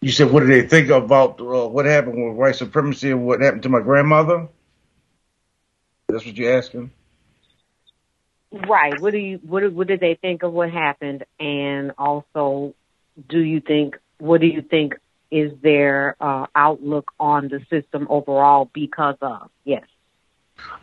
You 0.02 0.12
said, 0.12 0.32
what 0.32 0.40
do 0.40 0.48
they 0.48 0.66
think 0.66 0.90
about 0.90 1.42
uh, 1.42 1.68
what 1.68 1.86
happened 1.86 2.24
with 2.24 2.38
white 2.38 2.56
supremacy 2.56 3.12
and 3.12 3.26
what 3.26 3.42
happened 3.42 3.64
to 3.64 3.70
my 3.70 3.82
grandmother? 3.82 4.48
That's 6.08 6.26
what 6.26 6.38
you're 6.38 6.58
asking. 6.58 6.92
Right. 8.52 9.00
What 9.00 9.12
do 9.12 9.20
you 9.20 9.40
what 9.44 9.72
what 9.74 9.88
did 9.88 10.00
they 10.00 10.16
think 10.16 10.42
of 10.42 10.54
what 10.54 10.72
happened, 10.72 11.26
and 11.40 11.92
also, 12.00 12.74
do 13.28 13.40
you 13.40 13.60
think 13.60 14.00
what 14.20 14.42
do 14.42 14.48
you 14.48 14.62
think 14.62 14.96
is 15.32 15.52
their 15.62 16.16
uh, 16.22 16.46
outlook 16.56 17.12
on 17.20 17.50
the 17.50 17.60
system 17.70 18.08
overall 18.10 18.70
because 18.74 19.18
of? 19.22 19.50
Yes. 19.66 19.86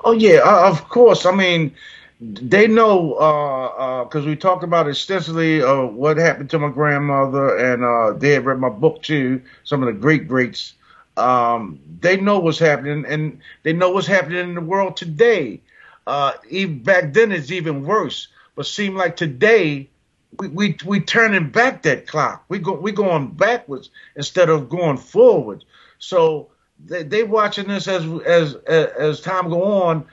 Oh 0.05 0.13
yeah, 0.13 0.39
uh, 0.45 0.69
of 0.71 0.89
course. 0.89 1.27
I 1.27 1.33
mean, 1.33 1.73
they 2.21 2.67
know 2.69 3.11
because 4.09 4.25
uh, 4.25 4.27
uh 4.27 4.31
we 4.31 4.37
talked 4.37 4.65
about 4.65 4.89
extensively 4.89 5.63
uh, 5.63 5.83
what 5.85 6.17
happened 6.19 6.51
to 6.51 6.59
my 6.59 6.71
grandmother, 6.71 7.57
and 7.57 7.85
uh, 7.85 8.19
they 8.19 8.31
had 8.33 8.45
read 8.47 8.59
my 8.59 8.69
book 8.71 9.03
too. 9.03 9.43
Some 9.65 9.83
of 9.83 9.87
the 9.87 9.93
great 10.01 10.29
greats. 10.29 10.75
Um, 11.17 11.81
they 12.01 12.17
know 12.19 12.39
what's 12.41 12.59
happening, 12.59 13.05
and 13.07 13.41
they 13.63 13.73
know 13.73 13.91
what's 13.91 14.07
happening 14.07 14.41
in 14.41 14.55
the 14.55 14.61
world 14.61 14.97
today. 14.97 15.61
even 16.51 16.79
back 16.83 17.13
then, 17.13 17.33
it's 17.33 17.51
even 17.51 17.83
worse 17.85 18.29
But 18.55 18.67
seem 18.67 18.95
like 18.97 19.17
today 19.17 19.89
we 20.39 20.49
we 20.49 20.77
we 20.85 21.01
turning 21.01 21.51
back 21.51 21.83
that 21.83 22.07
clock. 22.07 22.45
We 22.49 22.59
go 22.59 22.73
we 22.73 22.93
going 22.93 23.29
backwards 23.29 23.91
instead 24.15 24.49
of 24.49 24.69
going 24.69 24.97
forward. 24.97 25.65
So 25.99 26.51
they 26.85 27.03
they 27.03 27.23
watching 27.23 27.69
this 27.69 27.89
as 27.89 28.05
as 28.27 28.55
as, 28.67 28.87
as 28.99 29.21
time 29.21 29.49
go 29.49 29.63
on. 29.63 30.07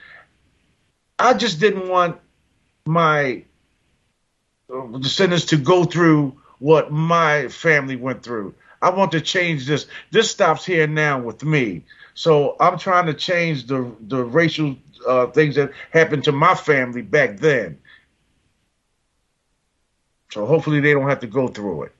I 1.20 1.34
just 1.34 1.60
didn't 1.60 1.88
want 1.88 2.20
my 2.86 3.44
descendants 5.00 5.46
to 5.46 5.58
go 5.58 5.84
through 5.84 6.36
what 6.60 6.92
my 6.92 7.48
family 7.50 7.96
went 7.96 8.24
through. 8.24 8.56
I 8.82 8.90
want 8.90 9.12
to 9.14 9.22
change 9.22 9.66
this. 9.66 9.88
This 10.12 10.32
stops 10.32 10.66
here 10.66 10.84
and 10.84 10.96
now 10.96 11.20
with 11.20 11.44
me. 11.44 11.84
So 12.16 12.56
I'm 12.60 12.78
trying 12.78 13.06
to 13.08 13.14
change 13.14 13.66
the 13.68 13.92
the 14.08 14.24
racial 14.24 14.76
uh, 15.08 15.28
things 15.28 15.56
that 15.56 15.72
happened 15.92 16.24
to 16.26 16.32
my 16.32 16.56
family 16.56 17.02
back 17.02 17.38
then. 17.38 17.78
So 20.34 20.48
hopefully 20.48 20.80
they 20.80 20.94
don't 20.94 21.08
have 21.08 21.20
to 21.20 21.28
go 21.28 21.48
through 21.48 21.84
it. 21.84 21.96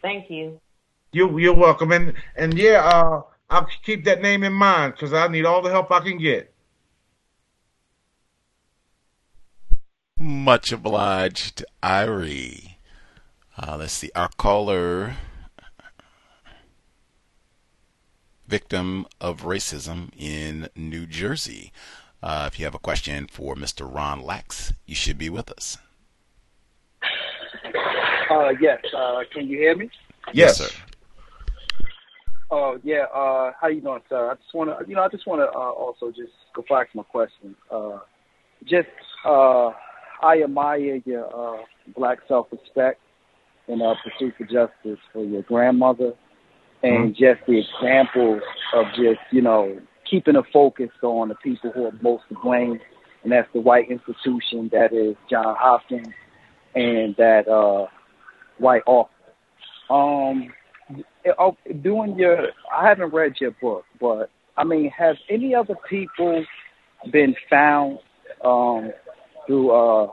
Thank 0.00 0.30
you. 0.30 0.60
You 1.10 1.38
you're 1.40 1.56
welcome. 1.56 1.90
And 1.90 2.14
and 2.36 2.56
yeah, 2.56 2.84
uh, 2.84 3.22
I'll 3.50 3.66
keep 3.82 4.04
that 4.04 4.22
name 4.22 4.44
in 4.44 4.52
mind 4.52 4.92
because 4.92 5.12
I 5.12 5.26
need 5.26 5.44
all 5.44 5.60
the 5.60 5.70
help 5.70 5.90
I 5.90 5.98
can 5.98 6.18
get. 6.18 6.54
Much 10.20 10.70
obliged, 10.70 11.64
Irie. 11.82 12.76
Uh, 13.56 13.76
let's 13.76 13.92
see. 13.92 14.12
Our 14.14 14.28
caller, 14.36 15.16
victim 18.46 19.04
of 19.20 19.42
racism 19.42 20.10
in 20.16 20.68
New 20.76 21.06
Jersey. 21.06 21.72
Uh, 22.22 22.48
if 22.50 22.58
you 22.58 22.64
have 22.64 22.74
a 22.74 22.78
question 22.80 23.26
for 23.30 23.54
Mr. 23.54 23.92
Ron 23.92 24.22
Lacks, 24.22 24.72
you 24.86 24.94
should 24.94 25.18
be 25.18 25.30
with 25.30 25.50
us. 25.50 25.78
Uh, 28.30 28.50
yes. 28.60 28.78
Uh, 28.96 29.20
can 29.32 29.46
you 29.46 29.58
hear 29.58 29.76
me? 29.76 29.90
Yes, 30.32 30.58
sir. 30.58 30.68
Oh 32.50 32.78
yeah. 32.82 33.04
Uh, 33.14 33.52
how 33.60 33.68
you 33.68 33.80
doing, 33.80 34.00
sir? 34.08 34.30
I 34.30 34.34
just 34.34 34.54
want 34.54 34.70
to, 34.70 34.88
you 34.88 34.94
know, 34.96 35.02
I 35.02 35.08
just 35.08 35.26
want 35.26 35.40
to 35.40 35.46
uh, 35.46 35.70
also 35.70 36.10
just 36.10 36.32
go 36.54 36.64
back 36.68 36.90
to 36.90 36.96
my 36.98 37.02
question. 37.04 37.54
Uh, 37.70 37.98
just, 38.64 38.88
uh, 39.24 39.70
I 40.22 40.42
admire 40.42 41.00
your 41.04 41.26
uh, 41.60 41.62
black 41.96 42.18
self-respect 42.26 43.00
and 43.68 43.80
uh, 43.82 43.94
pursuit 44.02 44.34
for 44.36 44.44
justice 44.44 44.98
for 45.12 45.24
your 45.24 45.42
grandmother, 45.42 46.12
and 46.82 47.14
Mm-hmm. 47.14 47.24
just 47.24 47.46
the 47.46 47.58
example 47.60 48.40
of 48.74 48.86
just, 48.96 49.20
you 49.30 49.42
know, 49.42 49.78
keeping 50.10 50.36
a 50.36 50.42
focus 50.52 50.90
on 51.02 51.28
the 51.28 51.34
people 51.36 51.70
who 51.72 51.86
are 51.86 51.92
most 52.02 52.24
to 52.28 52.36
blame, 52.42 52.80
and 53.22 53.32
that's 53.32 53.48
the 53.52 53.60
white 53.60 53.90
institution 53.90 54.68
that 54.72 54.92
is 54.92 55.16
John 55.30 55.56
Hopkins 55.58 56.08
and 56.74 57.14
that 57.16 57.48
uh, 57.48 57.86
white 58.58 58.82
author. 58.86 59.10
Um, 59.90 60.52
oh, 61.38 61.56
doing 61.82 62.18
your, 62.18 62.48
I 62.74 62.88
haven't 62.88 63.12
read 63.12 63.34
your 63.40 63.52
book, 63.60 63.84
but 64.00 64.30
I 64.56 64.64
mean, 64.64 64.90
have 64.96 65.16
any 65.30 65.54
other 65.54 65.76
people 65.88 66.44
been 67.12 67.34
found 67.48 67.98
um, 68.44 68.92
through 69.46 69.70
uh, 69.70 70.08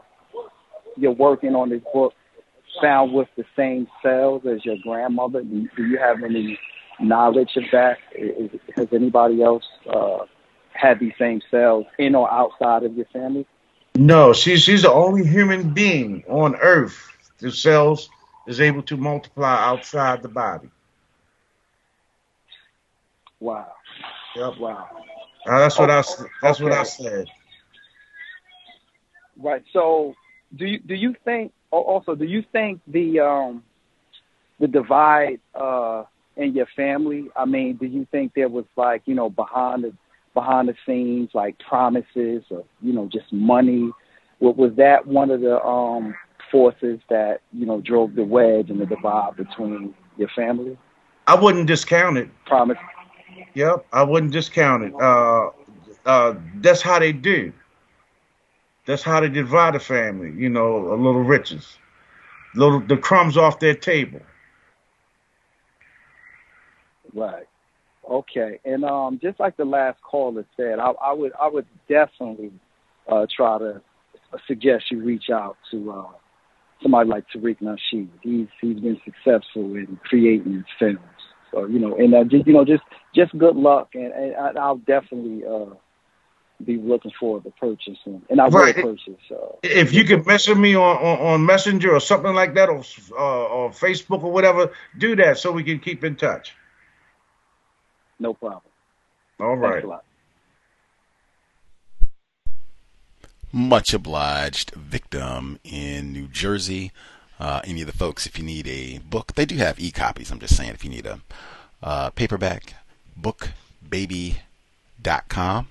your 0.97 1.13
working 1.13 1.55
on 1.55 1.69
this 1.69 1.81
book 1.93 2.13
found 2.81 3.13
with 3.13 3.27
the 3.37 3.43
same 3.55 3.87
cells 4.01 4.43
as 4.45 4.63
your 4.65 4.77
grandmother? 4.83 5.41
Do, 5.41 5.67
do 5.75 5.85
you 5.85 5.97
have 5.97 6.23
any 6.23 6.59
knowledge 6.99 7.55
of 7.55 7.63
that? 7.71 7.97
Is, 8.15 8.51
has 8.75 8.87
anybody 8.91 9.41
else 9.41 9.65
uh, 9.89 10.25
had 10.73 10.99
these 10.99 11.13
same 11.17 11.41
cells 11.49 11.85
in 11.97 12.15
or 12.15 12.31
outside 12.31 12.83
of 12.83 12.95
your 12.95 13.05
family? 13.07 13.45
No, 13.95 14.33
she's 14.33 14.63
she's 14.63 14.81
the 14.81 14.91
only 14.91 15.25
human 15.25 15.73
being 15.73 16.23
on 16.27 16.55
Earth 16.55 17.11
whose 17.39 17.61
cells 17.61 18.09
is 18.45 18.59
able 18.59 18.83
to 18.83 18.97
multiply 18.97 19.55
outside 19.65 20.21
the 20.21 20.27
body. 20.27 20.69
Wow. 23.39 23.71
Yep. 24.35 24.57
Wow. 24.59 24.89
Uh, 25.47 25.59
that's 25.59 25.79
I 25.79 26.03
that's 26.41 26.59
what 26.59 26.73
I 26.73 26.83
said. 26.83 27.27
Right. 29.37 29.63
So, 29.71 30.15
do 30.55 30.65
you 30.65 30.79
do 30.79 30.95
you 30.95 31.15
think 31.23 31.53
also 31.71 32.15
do 32.15 32.25
you 32.25 32.43
think 32.51 32.81
the 32.87 33.19
um 33.19 33.63
the 34.59 34.67
divide 34.67 35.39
uh 35.53 36.03
in 36.37 36.53
your 36.53 36.67
family? 36.75 37.29
I 37.35 37.45
mean, 37.45 37.77
do 37.77 37.85
you 37.85 38.07
think 38.11 38.33
there 38.35 38.49
was 38.49 38.65
like 38.75 39.03
you 39.05 39.15
know 39.15 39.29
behind 39.29 39.83
the 39.83 39.93
behind 40.33 40.69
the 40.69 40.75
scenes 40.85 41.29
like 41.33 41.57
promises 41.59 42.43
or 42.49 42.63
you 42.81 42.93
know 42.93 43.09
just 43.11 43.31
money? 43.31 43.91
Was, 44.39 44.55
was 44.57 44.75
that 44.77 45.07
one 45.07 45.31
of 45.31 45.41
the 45.41 45.63
um 45.63 46.15
forces 46.51 46.99
that 47.09 47.41
you 47.53 47.65
know 47.65 47.81
drove 47.81 48.15
the 48.15 48.23
wedge 48.23 48.69
and 48.69 48.79
the 48.79 48.85
divide 48.85 49.35
between 49.37 49.93
your 50.17 50.29
family? 50.35 50.77
I 51.27 51.35
wouldn't 51.35 51.67
discount 51.67 52.17
it. 52.17 52.29
Promise. 52.45 52.77
Yep, 53.53 53.85
I 53.91 54.03
wouldn't 54.03 54.31
discount 54.31 54.83
it. 54.83 54.93
Uh, 54.93 55.49
uh, 56.05 56.35
that's 56.55 56.81
how 56.81 56.99
they 56.99 57.11
do. 57.11 57.51
That's 58.85 59.01
how 59.01 59.19
they 59.21 59.29
divide 59.29 59.75
a 59.75 59.79
family. 59.79 60.31
You 60.31 60.49
know, 60.49 60.93
a 60.93 60.95
little 60.95 61.23
riches, 61.23 61.77
little 62.53 62.79
the 62.79 62.97
crumbs 62.97 63.37
off 63.37 63.59
their 63.59 63.73
table. 63.73 64.21
Right. 67.15 67.47
Okay. 68.09 68.59
And 68.65 68.83
um, 68.83 69.19
just 69.21 69.39
like 69.39 69.57
the 69.57 69.65
last 69.65 69.99
caller 70.01 70.45
said, 70.57 70.79
I, 70.79 70.91
I 70.91 71.13
would 71.13 71.31
I 71.41 71.47
would 71.47 71.65
definitely 71.89 72.51
uh, 73.11 73.25
try 73.35 73.57
to 73.57 73.81
suggest 74.47 74.91
you 74.91 75.03
reach 75.03 75.29
out 75.31 75.57
to 75.71 75.91
uh, 75.91 76.11
somebody 76.81 77.09
like 77.09 77.25
Tariq 77.35 77.57
Nasheed. 77.61 78.09
He's 78.21 78.47
he's 78.61 78.79
been 78.79 78.99
successful 79.05 79.75
in 79.75 79.99
creating 80.03 80.53
his 80.53 80.65
films. 80.77 80.99
So 81.51 81.65
you 81.65 81.79
know, 81.79 81.95
and 81.95 82.13
uh, 82.13 82.23
just 82.25 82.45
you 82.45 82.53
know, 82.53 82.65
just 82.65 82.83
just 83.15 83.35
good 83.37 83.55
luck, 83.55 83.89
and, 83.93 84.11
and 84.11 84.35
I, 84.35 84.61
I'll 84.61 84.77
definitely 84.77 85.43
uh, 85.45 85.73
be 86.63 86.77
looking 86.77 87.11
forward 87.19 87.43
to 87.45 87.51
purchasing, 87.51 88.21
and 88.29 88.41
I 88.41 88.47
will 88.47 88.59
Right. 88.59 88.75
purchase. 88.75 89.21
Uh, 89.31 89.55
If 89.63 89.93
you 89.93 90.03
can 90.03 90.23
message 90.25 90.57
me 90.57 90.75
on, 90.75 90.97
on, 90.97 91.19
on 91.19 91.45
Messenger 91.45 91.93
or 91.93 91.99
something 91.99 92.33
like 92.33 92.53
that, 92.55 92.69
or 92.69 92.81
uh, 93.17 93.45
or 93.45 93.69
Facebook 93.71 94.23
or 94.23 94.31
whatever, 94.31 94.71
do 94.97 95.15
that 95.17 95.37
so 95.37 95.51
we 95.51 95.63
can 95.63 95.79
keep 95.79 96.03
in 96.03 96.15
touch. 96.15 96.53
No 98.19 98.33
problem. 98.33 98.61
All 99.39 99.59
Thanks 99.59 99.83
a 99.83 99.87
lot. 99.87 100.03
Much 103.51 103.93
obliged, 103.93 104.71
victim 104.71 105.59
in 105.63 106.11
New 106.11 106.27
Jersey. 106.27 106.91
Uh, 107.39 107.61
any 107.65 107.81
of 107.81 107.87
the 107.87 107.93
folks, 107.93 108.25
if 108.25 108.37
you 108.37 108.43
need 108.43 108.67
a 108.67 108.99
book, 108.99 109.33
they 109.35 109.45
do 109.45 109.57
have 109.57 109.79
e 109.79 109.91
copies. 109.91 110.31
I'm 110.31 110.39
just 110.39 110.55
saying, 110.55 110.71
if 110.71 110.83
you 110.83 110.89
need 110.89 111.05
a 111.05 111.19
uh, 111.83 112.09
paperback, 112.11 112.73
bookbaby.com, 113.19 115.67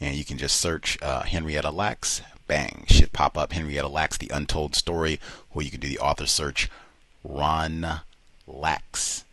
and 0.00 0.16
you 0.16 0.24
can 0.24 0.38
just 0.38 0.60
search 0.60 0.98
uh, 1.02 1.22
Henrietta 1.22 1.70
Lacks. 1.70 2.22
Bang, 2.48 2.84
should 2.88 3.12
pop 3.12 3.38
up 3.38 3.52
Henrietta 3.52 3.88
Lacks, 3.88 4.18
The 4.18 4.30
Untold 4.32 4.74
Story, 4.74 5.20
or 5.54 5.62
you 5.62 5.70
can 5.70 5.80
do 5.80 5.88
the 5.88 5.98
author 5.98 6.26
search 6.26 6.68
Ron 7.24 8.00
Lacks. 8.46 9.24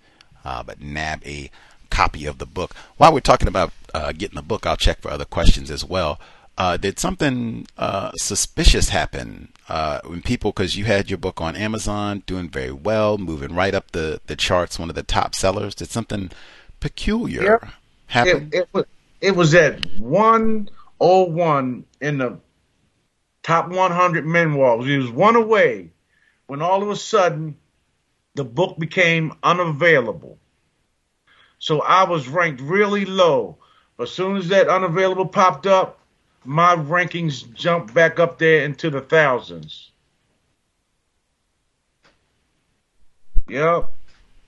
Uh, 0.46 0.64
but 0.64 0.80
nab 0.80 1.22
a 1.26 1.52
copy 1.90 2.26
of 2.26 2.38
the 2.38 2.46
book. 2.46 2.74
While 2.98 3.14
we're 3.14 3.20
talking 3.20 3.48
about 3.48 3.72
uh, 3.94 4.12
getting 4.12 4.36
the 4.36 4.42
book, 4.42 4.66
I'll 4.66 4.78
check 4.78 5.02
for 5.02 5.12
other 5.12 5.26
questions 5.26 5.72
as 5.72 5.84
well. 5.86 6.20
Uh, 6.58 6.76
did 6.76 7.00
something 7.00 7.66
uh, 7.78 8.12
suspicious 8.18 8.90
happen 8.90 9.50
uh, 9.70 10.02
when 10.06 10.22
people, 10.22 10.52
because 10.52 10.76
you 10.76 10.84
had 10.84 11.10
your 11.10 11.18
book 11.18 11.40
on 11.40 11.56
Amazon 11.56 12.22
doing 12.26 12.50
very 12.50 12.72
well, 12.74 13.18
moving 13.18 13.56
right 13.56 13.74
up 13.74 13.92
the, 13.92 14.20
the 14.28 14.36
charts, 14.36 14.78
one 14.78 14.90
of 14.90 14.96
the 14.96 15.04
top 15.04 15.36
sellers? 15.36 15.74
Did 15.74 15.90
something 15.90 16.32
peculiar 16.82 17.44
Yep. 17.44 17.66
happen? 18.08 18.50
It, 18.52 18.60
it 18.60 18.70
was 18.74 18.86
it 19.22 19.36
was 19.36 19.54
at 19.54 19.86
one 20.00 20.70
oh 21.00 21.24
one 21.24 21.86
in 22.02 22.18
the 22.18 22.40
top 23.44 23.70
100 23.70 24.26
memoirs. 24.26 24.86
He 24.86 24.98
was 24.98 25.10
one 25.10 25.36
away 25.38 25.92
when 26.48 26.62
all 26.62 26.84
of 26.84 26.90
a 26.90 26.96
sudden 26.96 27.56
the 28.36 28.44
book 28.44 28.78
became 28.78 29.34
unavailable. 29.44 30.38
So 31.60 31.82
I 31.82 32.04
was 32.10 32.28
ranked 32.28 32.62
really 32.62 33.06
low. 33.06 33.58
As 34.00 34.12
soon 34.12 34.38
as 34.38 34.48
that 34.48 34.70
unavailable 34.70 35.28
popped 35.28 35.68
up, 35.68 36.00
my 36.46 36.76
rankings 36.76 37.54
jumped 37.54 37.94
back 37.94 38.18
up 38.18 38.40
there 38.40 38.64
into 38.64 38.90
the 38.90 39.02
thousands. 39.02 39.92
Yep. 43.50 43.92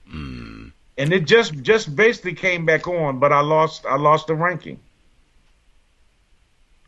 Hmm. 0.08 0.68
And 0.96 1.12
it 1.12 1.26
just 1.26 1.54
just 1.62 1.94
basically 1.94 2.34
came 2.34 2.64
back 2.64 2.86
on, 2.86 3.18
but 3.18 3.32
I 3.32 3.40
lost 3.40 3.84
I 3.86 3.96
lost 3.96 4.26
the 4.28 4.34
ranking. 4.34 4.78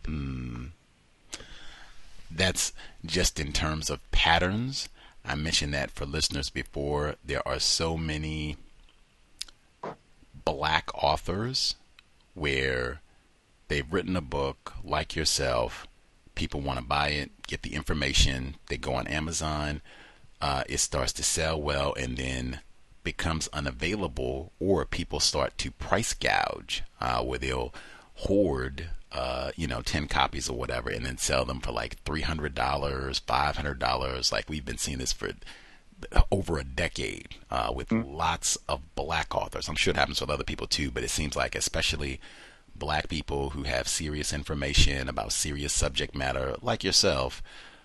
Hmm. 0.07 0.67
That's 2.31 2.73
just 3.05 3.39
in 3.39 3.53
terms 3.53 3.91
of 3.91 4.11
patterns. 4.11 4.89
I 5.25 5.35
mentioned 5.35 5.75
that 5.75 5.91
for 5.91 6.07
listeners 6.07 6.51
before. 6.51 7.17
There 7.25 7.47
are 7.47 7.59
so 7.59 7.97
many 7.97 8.57
black 10.45 10.91
authors 10.95 11.77
where 12.35 13.01
they've 13.69 13.93
written 13.93 14.17
a 14.17 14.21
book 14.21 14.75
like 14.83 15.17
yourself. 15.17 15.87
People 16.35 16.61
want 16.61 16.79
to 16.79 16.85
buy 16.85 17.09
it, 17.09 17.31
get 17.47 17.63
the 17.63 17.75
information. 17.75 18.57
They 18.69 18.77
go 18.77 18.95
on 18.95 19.07
Amazon. 19.07 19.81
Uh, 20.41 20.65
it 20.69 20.79
starts 20.79 21.13
to 21.15 21.23
sell 21.23 21.61
well, 21.61 21.95
and 21.95 22.17
then 22.17 22.61
becomes 23.03 23.49
unavailable, 23.53 24.53
or 24.59 24.85
people 24.85 25.21
start 25.21 25.57
to 25.59 25.71
price 25.71 26.13
gouge, 26.13 26.83
uh, 27.01 27.23
where 27.23 27.39
they'll 27.39 27.73
hoard, 28.17 28.91
uh, 29.13 29.53
you 29.57 29.67
know, 29.67 29.81
ten 29.81 30.09
copies 30.09 30.49
or 30.49 30.57
whatever, 30.59 30.91
and 30.91 31.07
then 31.07 31.19
sell 31.19 31.45
them 31.45 31.61
for 31.61 31.71
like 31.73 32.03
three 32.03 32.23
hundred 32.23 32.55
dollars, 32.55 33.21
five 33.21 33.57
hundred 33.57 33.79
dollars. 33.79 34.33
Like 34.33 34.49
we've 34.49 34.65
been 34.65 34.79
seeing 34.79 34.99
this 34.99 35.13
for 35.13 35.31
over 36.31 36.59
a 36.59 36.65
decade 36.65 37.37
uh, 37.51 37.73
with 37.75 37.89
mm. 37.89 38.05
lots 38.07 38.59
of 38.69 38.95
black 38.95 39.35
authors. 39.35 39.69
I'm 39.69 39.77
sure 39.77 39.93
it 39.93 39.97
happens 39.97 40.21
with 40.21 40.31
other 40.31 40.45
people 40.45 40.67
too, 40.67 40.91
but 40.91 41.05
it 41.05 41.11
seems 41.11 41.37
like 41.37 41.55
especially 41.55 42.21
black 42.77 43.09
people 43.09 43.51
who 43.51 43.63
have 43.63 43.89
serious 43.89 44.33
information 44.33 45.09
about 45.09 45.33
serious 45.33 45.73
subject 45.73 46.15
matter, 46.15 46.57
like 46.61 46.85
yourself, 46.85 47.43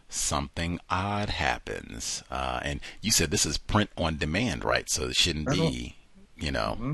something 0.09 0.79
odd 0.89 1.29
happens. 1.29 2.23
Uh, 2.29 2.59
and 2.63 2.79
you 3.01 3.11
said 3.11 3.31
this 3.31 3.45
is 3.45 3.57
print 3.57 3.89
on 3.97 4.17
demand, 4.17 4.63
right? 4.63 4.89
So 4.89 5.09
it 5.09 5.15
shouldn't 5.15 5.49
be, 5.49 5.95
you 6.35 6.51
know, 6.51 6.77
mm-hmm. 6.79 6.93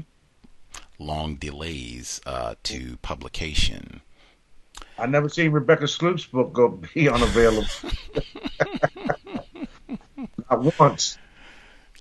long 1.00 1.36
delays 1.36 2.22
uh, 2.26 2.56
to 2.64 2.98
publication. 2.98 4.02
I 4.98 5.06
never 5.06 5.30
seen 5.30 5.52
Rebecca 5.52 5.86
Skloot's 5.86 6.26
book 6.26 6.54
go 6.54 6.80
be 6.94 7.10
unavailable. 7.10 7.68
Not 10.50 10.80
once. 10.80 11.18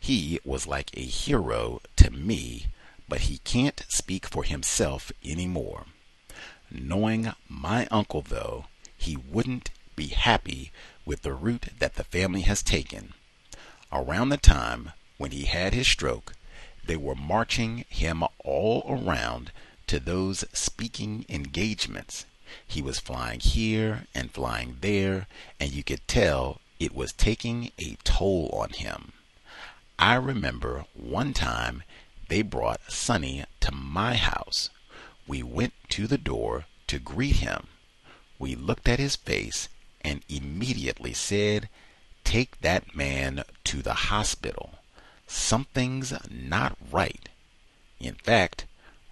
He 0.05 0.41
was 0.45 0.67
like 0.67 0.91
a 0.95 1.05
hero 1.05 1.81
to 1.95 2.11
me, 2.11 2.67
but 3.09 3.21
he 3.21 3.39
can't 3.39 3.85
speak 3.87 4.27
for 4.27 4.43
himself 4.43 5.13
anymore. 5.25 5.87
Knowing 6.73 7.33
my 7.49 7.87
uncle, 7.87 8.21
though, 8.21 8.67
he 8.99 9.17
wouldn't 9.17 9.71
be 9.95 10.09
happy 10.09 10.73
with 11.05 11.23
the 11.23 11.33
route 11.33 11.69
that 11.79 11.95
the 11.95 12.03
family 12.03 12.41
has 12.41 12.65
taken. 12.65 13.15
Around 13.93 14.31
the 14.31 14.39
time 14.39 14.91
when 15.19 15.31
he 15.31 15.45
had 15.45 15.73
his 15.73 15.87
stroke, 15.87 16.33
they 16.85 16.97
were 16.97 17.15
marching 17.15 17.85
him 17.89 18.25
all 18.45 18.85
around 18.89 19.53
to 19.87 20.01
those 20.01 20.45
speaking 20.53 21.25
engagements. 21.29 22.27
He 22.67 22.83
was 22.83 22.99
flying 22.99 23.39
here 23.39 24.07
and 24.17 24.33
flying 24.33 24.79
there, 24.81 25.29
and 25.61 25.71
you 25.71 25.85
could 25.85 26.09
tell 26.09 26.61
it 26.81 26.93
was 26.93 27.13
taking 27.13 27.71
a 27.79 27.97
toll 28.03 28.51
on 28.53 28.71
him. 28.71 29.13
I 30.05 30.17
remember 30.17 30.85
one 30.95 31.33
time 31.33 31.85
they 32.27 32.43
brought 32.43 32.91
Sonny 32.91 33.45
to 33.61 33.71
my 33.71 34.17
house. 34.17 34.69
We 35.29 35.45
went 35.45 35.75
to 35.91 36.09
the 36.09 36.19
door 36.19 36.65
to 36.89 36.99
greet 36.99 37.37
him. 37.37 37.69
We 38.37 38.57
looked 38.57 38.89
at 38.89 38.99
his 38.99 39.15
face 39.15 39.69
and 40.01 40.25
immediately 40.29 41.15
said, 41.15 41.69
Take 42.25 42.63
that 42.63 42.97
man 42.97 43.45
to 43.63 43.81
the 43.81 44.11
hospital. 44.11 44.81
Something's 45.29 46.13
not 46.29 46.77
right. 46.91 47.29
In 48.01 48.17
fact, 48.17 48.67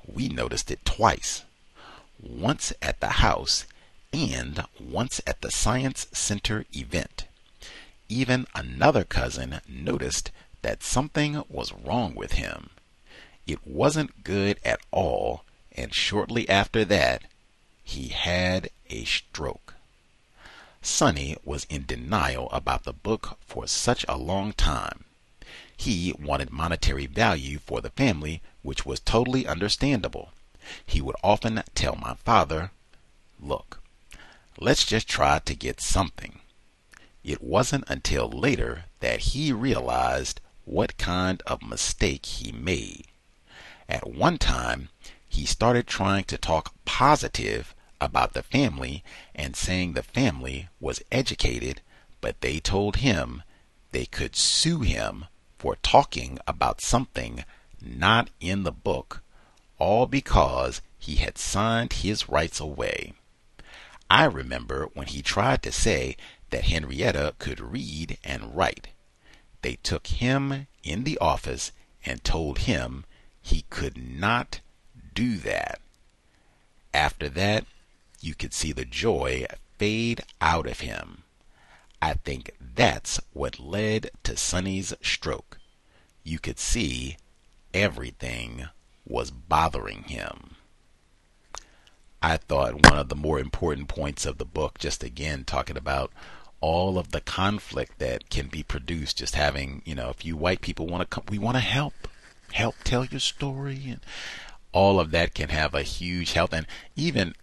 we 0.04 0.26
noticed 0.28 0.72
it 0.72 0.84
twice 0.84 1.44
once 2.20 2.72
at 2.82 2.98
the 2.98 3.22
house 3.22 3.64
and 4.12 4.64
once 4.80 5.20
at 5.24 5.40
the 5.40 5.52
Science 5.52 6.08
Center 6.12 6.64
event. 6.72 7.28
Even 8.08 8.48
another 8.56 9.04
cousin 9.04 9.60
noticed 9.68 10.32
that 10.62 10.82
something 10.82 11.42
was 11.48 11.72
wrong 11.72 12.14
with 12.14 12.32
him. 12.32 12.70
It 13.46 13.66
wasn't 13.66 14.24
good 14.24 14.58
at 14.64 14.80
all, 14.90 15.44
and 15.72 15.94
shortly 15.94 16.48
after 16.48 16.84
that, 16.84 17.22
he 17.82 18.08
had 18.08 18.70
a 18.88 19.04
stroke. 19.04 19.74
Sonny 20.82 21.36
was 21.44 21.64
in 21.64 21.84
denial 21.84 22.48
about 22.50 22.84
the 22.84 22.92
book 22.92 23.38
for 23.46 23.66
such 23.66 24.04
a 24.08 24.16
long 24.16 24.52
time. 24.52 25.04
He 25.76 26.14
wanted 26.18 26.50
monetary 26.50 27.06
value 27.06 27.58
for 27.58 27.80
the 27.80 27.90
family, 27.90 28.42
which 28.62 28.86
was 28.86 29.00
totally 29.00 29.46
understandable. 29.46 30.32
He 30.84 31.00
would 31.00 31.16
often 31.22 31.62
tell 31.74 31.96
my 31.96 32.14
father, 32.14 32.70
Look, 33.40 33.82
let's 34.58 34.84
just 34.84 35.08
try 35.08 35.38
to 35.40 35.54
get 35.54 35.80
something. 35.80 36.40
It 37.24 37.42
wasn't 37.42 37.84
until 37.88 38.28
later 38.28 38.84
that 39.00 39.20
he 39.20 39.52
realized 39.52 40.40
what 40.70 40.96
kind 40.98 41.42
of 41.48 41.62
mistake 41.62 42.24
he 42.24 42.52
made. 42.52 43.04
At 43.88 44.08
one 44.08 44.38
time, 44.38 44.88
he 45.28 45.44
started 45.44 45.88
trying 45.88 46.24
to 46.24 46.38
talk 46.38 46.74
positive 46.84 47.74
about 48.00 48.34
the 48.34 48.42
family 48.44 49.02
and 49.34 49.56
saying 49.56 49.92
the 49.92 50.02
family 50.04 50.68
was 50.78 51.02
educated, 51.10 51.80
but 52.20 52.40
they 52.40 52.60
told 52.60 52.96
him 52.96 53.42
they 53.90 54.06
could 54.06 54.36
sue 54.36 54.80
him 54.82 55.24
for 55.58 55.74
talking 55.82 56.38
about 56.46 56.80
something 56.80 57.44
not 57.82 58.30
in 58.40 58.62
the 58.62 58.72
book, 58.72 59.22
all 59.78 60.06
because 60.06 60.82
he 60.98 61.16
had 61.16 61.36
signed 61.36 61.94
his 61.94 62.28
rights 62.28 62.60
away. 62.60 63.12
I 64.08 64.24
remember 64.24 64.88
when 64.94 65.08
he 65.08 65.20
tried 65.20 65.64
to 65.64 65.72
say 65.72 66.16
that 66.50 66.64
Henrietta 66.64 67.34
could 67.38 67.60
read 67.60 68.18
and 68.22 68.54
write. 68.54 68.88
They 69.62 69.76
took 69.82 70.06
him 70.06 70.66
in 70.82 71.04
the 71.04 71.18
office 71.18 71.72
and 72.04 72.24
told 72.24 72.60
him 72.60 73.04
he 73.42 73.64
could 73.70 73.96
not 73.96 74.60
do 75.14 75.36
that. 75.38 75.80
After 76.94 77.28
that, 77.28 77.66
you 78.20 78.34
could 78.34 78.52
see 78.52 78.72
the 78.72 78.84
joy 78.84 79.46
fade 79.78 80.22
out 80.40 80.66
of 80.66 80.80
him. 80.80 81.22
I 82.02 82.14
think 82.14 82.50
that's 82.60 83.20
what 83.32 83.58
led 83.58 84.10
to 84.24 84.36
Sonny's 84.36 84.94
stroke. 85.02 85.58
You 86.24 86.38
could 86.38 86.58
see 86.58 87.16
everything 87.74 88.68
was 89.06 89.30
bothering 89.30 90.04
him. 90.04 90.56
I 92.22 92.36
thought 92.36 92.86
one 92.86 92.98
of 92.98 93.08
the 93.08 93.16
more 93.16 93.38
important 93.38 93.88
points 93.88 94.26
of 94.26 94.38
the 94.38 94.44
book, 94.44 94.78
just 94.78 95.02
again 95.02 95.44
talking 95.44 95.76
about 95.76 96.12
all 96.60 96.98
of 96.98 97.10
the 97.10 97.20
conflict 97.20 97.98
that 97.98 98.28
can 98.28 98.48
be 98.48 98.62
produced 98.62 99.18
just 99.18 99.34
having 99.34 99.82
you 99.84 99.94
know 99.94 100.10
if 100.10 100.24
you 100.24 100.36
white 100.36 100.60
people 100.60 100.86
want 100.86 101.00
to 101.00 101.06
come 101.06 101.24
we 101.30 101.38
want 101.38 101.56
to 101.56 101.60
help 101.60 102.08
help 102.52 102.74
tell 102.84 103.04
your 103.04 103.20
story 103.20 103.80
and 103.86 104.00
all 104.72 105.00
of 105.00 105.10
that 105.10 105.34
can 105.34 105.48
have 105.48 105.74
a 105.74 105.82
huge 105.82 106.32
help 106.32 106.52
and 106.52 106.66
even 106.96 107.34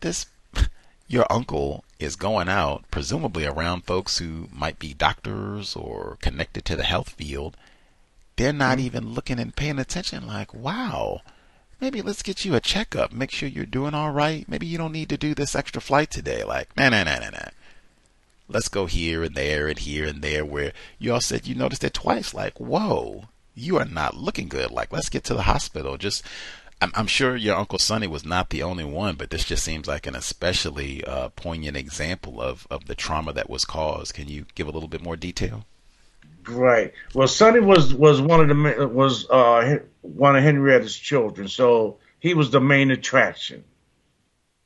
this 0.00 0.26
your 1.08 1.26
uncle 1.30 1.84
is 1.98 2.16
going 2.16 2.48
out, 2.48 2.84
presumably 2.90 3.46
around 3.46 3.84
folks 3.84 4.18
who 4.18 4.48
might 4.52 4.78
be 4.78 4.92
doctors 4.92 5.74
or 5.74 6.18
connected 6.20 6.64
to 6.64 6.76
the 6.76 6.84
health 6.84 7.10
field. 7.10 7.56
They're 8.36 8.52
not 8.52 8.78
mm-hmm. 8.78 8.86
even 8.86 9.14
looking 9.14 9.38
and 9.38 9.56
paying 9.56 9.78
attention. 9.78 10.26
Like, 10.26 10.52
wow, 10.52 11.22
maybe 11.80 12.02
let's 12.02 12.22
get 12.22 12.44
you 12.44 12.54
a 12.54 12.60
checkup. 12.60 13.12
Make 13.12 13.30
sure 13.30 13.48
you're 13.48 13.64
doing 13.64 13.94
all 13.94 14.10
right. 14.10 14.46
Maybe 14.48 14.66
you 14.66 14.76
don't 14.76 14.92
need 14.92 15.08
to 15.08 15.16
do 15.16 15.34
this 15.34 15.54
extra 15.54 15.80
flight 15.80 16.10
today. 16.10 16.44
Like, 16.44 16.76
nah, 16.76 16.90
nah, 16.90 17.04
nah, 17.04 17.18
nah, 17.18 17.30
nah. 17.30 17.48
Let's 18.48 18.68
go 18.68 18.86
here 18.86 19.22
and 19.22 19.34
there 19.34 19.68
and 19.68 19.78
here 19.78 20.06
and 20.06 20.22
there 20.22 20.44
where 20.44 20.72
you 20.98 21.12
all 21.12 21.20
said 21.20 21.46
you 21.46 21.54
noticed 21.54 21.84
it 21.84 21.94
twice. 21.94 22.32
Like, 22.32 22.58
whoa, 22.58 23.24
you 23.54 23.76
are 23.78 23.84
not 23.84 24.16
looking 24.16 24.48
good. 24.48 24.70
Like, 24.70 24.92
let's 24.92 25.08
get 25.08 25.24
to 25.24 25.34
the 25.34 25.42
hospital. 25.42 25.96
Just 25.96 26.22
I'm, 26.80 26.92
I'm, 26.94 27.06
sure 27.06 27.34
your 27.34 27.56
Uncle 27.56 27.78
Sonny 27.78 28.06
was 28.06 28.24
not 28.24 28.50
the 28.50 28.62
only 28.62 28.84
one, 28.84 29.16
but 29.16 29.30
this 29.30 29.44
just 29.44 29.64
seems 29.64 29.88
like 29.88 30.06
an 30.06 30.14
especially 30.14 31.02
uh, 31.04 31.30
poignant 31.30 31.76
example 31.76 32.40
of, 32.40 32.66
of 32.70 32.86
the 32.86 32.94
trauma 32.94 33.32
that 33.32 33.48
was 33.48 33.64
caused. 33.64 34.14
Can 34.14 34.28
you 34.28 34.44
give 34.54 34.66
a 34.66 34.70
little 34.70 34.88
bit 34.88 35.02
more 35.02 35.16
detail? 35.16 35.64
Right. 36.46 36.92
Well, 37.14 37.28
Sonny 37.28 37.60
was 37.60 37.92
was 37.92 38.20
one 38.20 38.40
of 38.40 38.48
the 38.48 38.86
was 38.86 39.28
uh, 39.30 39.78
one 40.02 40.36
of 40.36 40.44
Henrietta's 40.44 40.96
children, 40.96 41.48
so 41.48 41.96
he 42.20 42.34
was 42.34 42.50
the 42.50 42.60
main 42.60 42.90
attraction, 42.90 43.64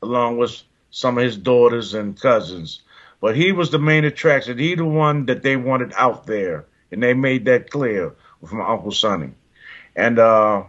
along 0.02 0.36
with 0.36 0.62
some 0.90 1.16
of 1.16 1.24
his 1.24 1.38
daughters 1.38 1.94
and 1.94 2.20
cousins. 2.20 2.82
But 3.20 3.36
he 3.36 3.52
was 3.52 3.70
the 3.70 3.78
main 3.78 4.04
attraction. 4.04 4.58
He 4.58 4.74
the 4.74 4.84
one 4.84 5.26
that 5.26 5.42
they 5.42 5.56
wanted 5.56 5.92
out 5.96 6.26
there, 6.26 6.66
and 6.90 7.02
they 7.02 7.14
made 7.14 7.44
that 7.46 7.70
clear 7.70 8.14
with 8.40 8.52
my 8.52 8.66
Uncle 8.66 8.92
Sonny. 8.92 9.32
And 9.94 10.18
uh, 10.18 10.64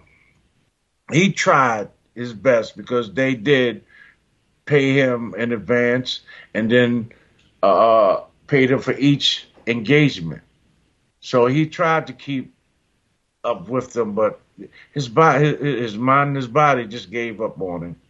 he 1.11 1.31
tried 1.31 1.89
his 2.15 2.33
best 2.33 2.75
because 2.75 3.13
they 3.13 3.35
did 3.35 3.83
pay 4.65 4.93
him 4.93 5.33
in 5.37 5.51
advance 5.53 6.21
and 6.53 6.69
then 6.69 7.11
uh, 7.63 8.21
paid 8.47 8.71
him 8.71 8.79
for 8.79 8.93
each 8.93 9.47
engagement. 9.67 10.41
So 11.21 11.45
he 11.45 11.67
tried 11.67 12.07
to 12.07 12.13
keep 12.13 12.53
up 13.43 13.69
with 13.69 13.93
them, 13.93 14.13
but 14.13 14.41
his 14.93 15.07
body, 15.07 15.55
his 15.55 15.95
mind, 15.97 16.29
and 16.29 16.35
his 16.35 16.47
body 16.47 16.85
just 16.87 17.11
gave 17.11 17.41
up 17.41 17.59
on 17.61 17.83
him. 17.83 18.00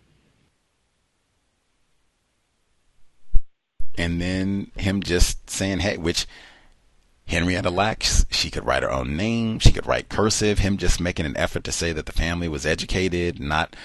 And 3.97 4.21
then 4.21 4.71
him 4.75 5.03
just 5.03 5.49
saying, 5.49 5.79
"Hey," 5.79 5.97
which 5.97 6.25
Henrietta 7.27 7.69
Lacks, 7.69 8.25
she 8.29 8.49
could 8.49 8.65
write 8.65 8.83
her 8.83 8.91
own 8.91 9.15
name. 9.15 9.59
She 9.59 9.71
could 9.71 9.87
write 9.87 10.09
cursive. 10.09 10.59
Him 10.59 10.77
just 10.77 10.99
making 10.99 11.25
an 11.25 11.37
effort 11.37 11.63
to 11.63 11.71
say 11.71 11.93
that 11.93 12.05
the 12.05 12.11
family 12.11 12.47
was 12.47 12.65
educated, 12.65 13.39
not 13.39 13.75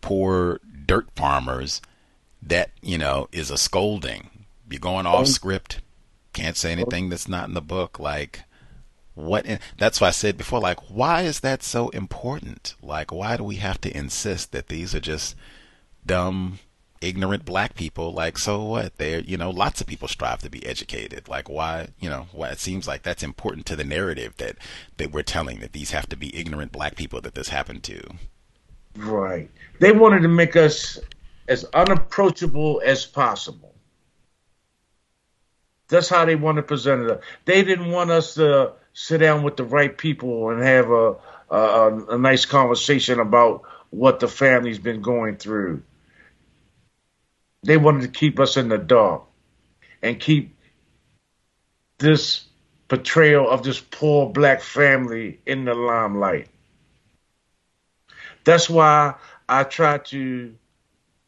poor 0.00 0.60
dirt 0.86 1.08
farmers. 1.16 1.80
That, 2.42 2.70
you 2.80 2.98
know, 2.98 3.28
is 3.32 3.50
a 3.50 3.58
scolding. 3.58 4.28
You're 4.70 4.80
going 4.80 5.06
off 5.06 5.26
script. 5.26 5.80
Can't 6.32 6.56
say 6.56 6.72
anything 6.72 7.08
that's 7.08 7.28
not 7.28 7.48
in 7.48 7.54
the 7.54 7.60
book. 7.60 7.98
Like, 7.98 8.44
what? 9.14 9.44
In, 9.46 9.58
that's 9.78 10.00
why 10.00 10.08
I 10.08 10.12
said 10.12 10.38
before, 10.38 10.60
like, 10.60 10.80
why 10.88 11.22
is 11.22 11.40
that 11.40 11.62
so 11.62 11.88
important? 11.90 12.74
Like, 12.82 13.12
why 13.12 13.36
do 13.36 13.44
we 13.44 13.56
have 13.56 13.80
to 13.82 13.94
insist 13.96 14.52
that 14.52 14.68
these 14.68 14.94
are 14.94 15.00
just 15.00 15.34
dumb 16.06 16.60
ignorant 17.00 17.44
black 17.44 17.74
people 17.74 18.12
like 18.12 18.38
so 18.38 18.62
what? 18.62 18.96
They're 18.98 19.20
you 19.20 19.36
know 19.36 19.50
lots 19.50 19.80
of 19.80 19.86
people 19.86 20.08
strive 20.08 20.40
to 20.42 20.50
be 20.50 20.64
educated. 20.66 21.28
Like 21.28 21.48
why 21.48 21.88
you 21.98 22.10
know 22.10 22.26
why 22.32 22.50
it 22.50 22.58
seems 22.58 22.86
like 22.86 23.02
that's 23.02 23.22
important 23.22 23.66
to 23.66 23.76
the 23.76 23.84
narrative 23.84 24.36
that 24.36 24.56
that 24.98 25.12
we're 25.12 25.22
telling 25.22 25.60
that 25.60 25.72
these 25.72 25.90
have 25.90 26.08
to 26.10 26.16
be 26.16 26.36
ignorant 26.36 26.72
black 26.72 26.96
people 26.96 27.20
that 27.22 27.34
this 27.34 27.48
happened 27.48 27.82
to. 27.84 28.02
Right. 28.96 29.50
They 29.78 29.92
wanted 29.92 30.20
to 30.22 30.28
make 30.28 30.56
us 30.56 30.98
as 31.48 31.64
unapproachable 31.72 32.82
as 32.84 33.06
possible. 33.06 33.74
That's 35.88 36.08
how 36.08 36.24
they 36.24 36.36
wanted 36.36 36.62
to 36.62 36.66
present 36.68 37.02
it. 37.02 37.20
They 37.44 37.64
didn't 37.64 37.90
want 37.90 38.10
us 38.10 38.34
to 38.34 38.72
sit 38.92 39.18
down 39.18 39.42
with 39.42 39.56
the 39.56 39.64
right 39.64 39.96
people 39.96 40.50
and 40.50 40.62
have 40.62 40.90
a 40.90 41.16
a, 41.50 42.04
a 42.10 42.18
nice 42.18 42.44
conversation 42.44 43.18
about 43.18 43.62
what 43.90 44.20
the 44.20 44.28
family's 44.28 44.78
been 44.78 45.02
going 45.02 45.36
through 45.36 45.82
they 47.62 47.76
wanted 47.76 48.02
to 48.02 48.08
keep 48.08 48.40
us 48.40 48.56
in 48.56 48.68
the 48.68 48.78
dark 48.78 49.22
and 50.02 50.18
keep 50.18 50.56
this 51.98 52.46
portrayal 52.88 53.48
of 53.48 53.62
this 53.62 53.80
poor 53.80 54.30
black 54.30 54.62
family 54.62 55.40
in 55.46 55.64
the 55.64 55.74
limelight. 55.74 56.48
That's 58.44 58.70
why 58.70 59.14
I 59.48 59.64
try 59.64 59.98
to 59.98 60.54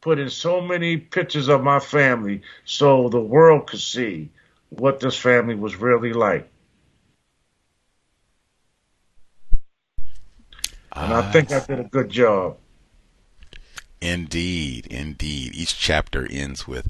put 0.01 0.19
in 0.19 0.29
so 0.29 0.59
many 0.59 0.97
pictures 0.97 1.47
of 1.47 1.63
my 1.63 1.79
family 1.79 2.41
so 2.65 3.07
the 3.09 3.21
world 3.21 3.67
could 3.67 3.79
see 3.79 4.29
what 4.69 4.99
this 4.99 5.15
family 5.15 5.55
was 5.55 5.75
really 5.75 6.11
like. 6.11 6.49
And 10.95 11.13
I 11.13 11.31
think 11.31 11.51
I 11.51 11.57
ah. 11.57 11.65
did 11.65 11.79
a 11.79 11.83
good 11.85 12.09
job. 12.09 12.57
Indeed, 14.03 14.87
indeed. 14.87 15.55
Each 15.55 15.79
chapter 15.79 16.27
ends 16.29 16.67
with 16.67 16.89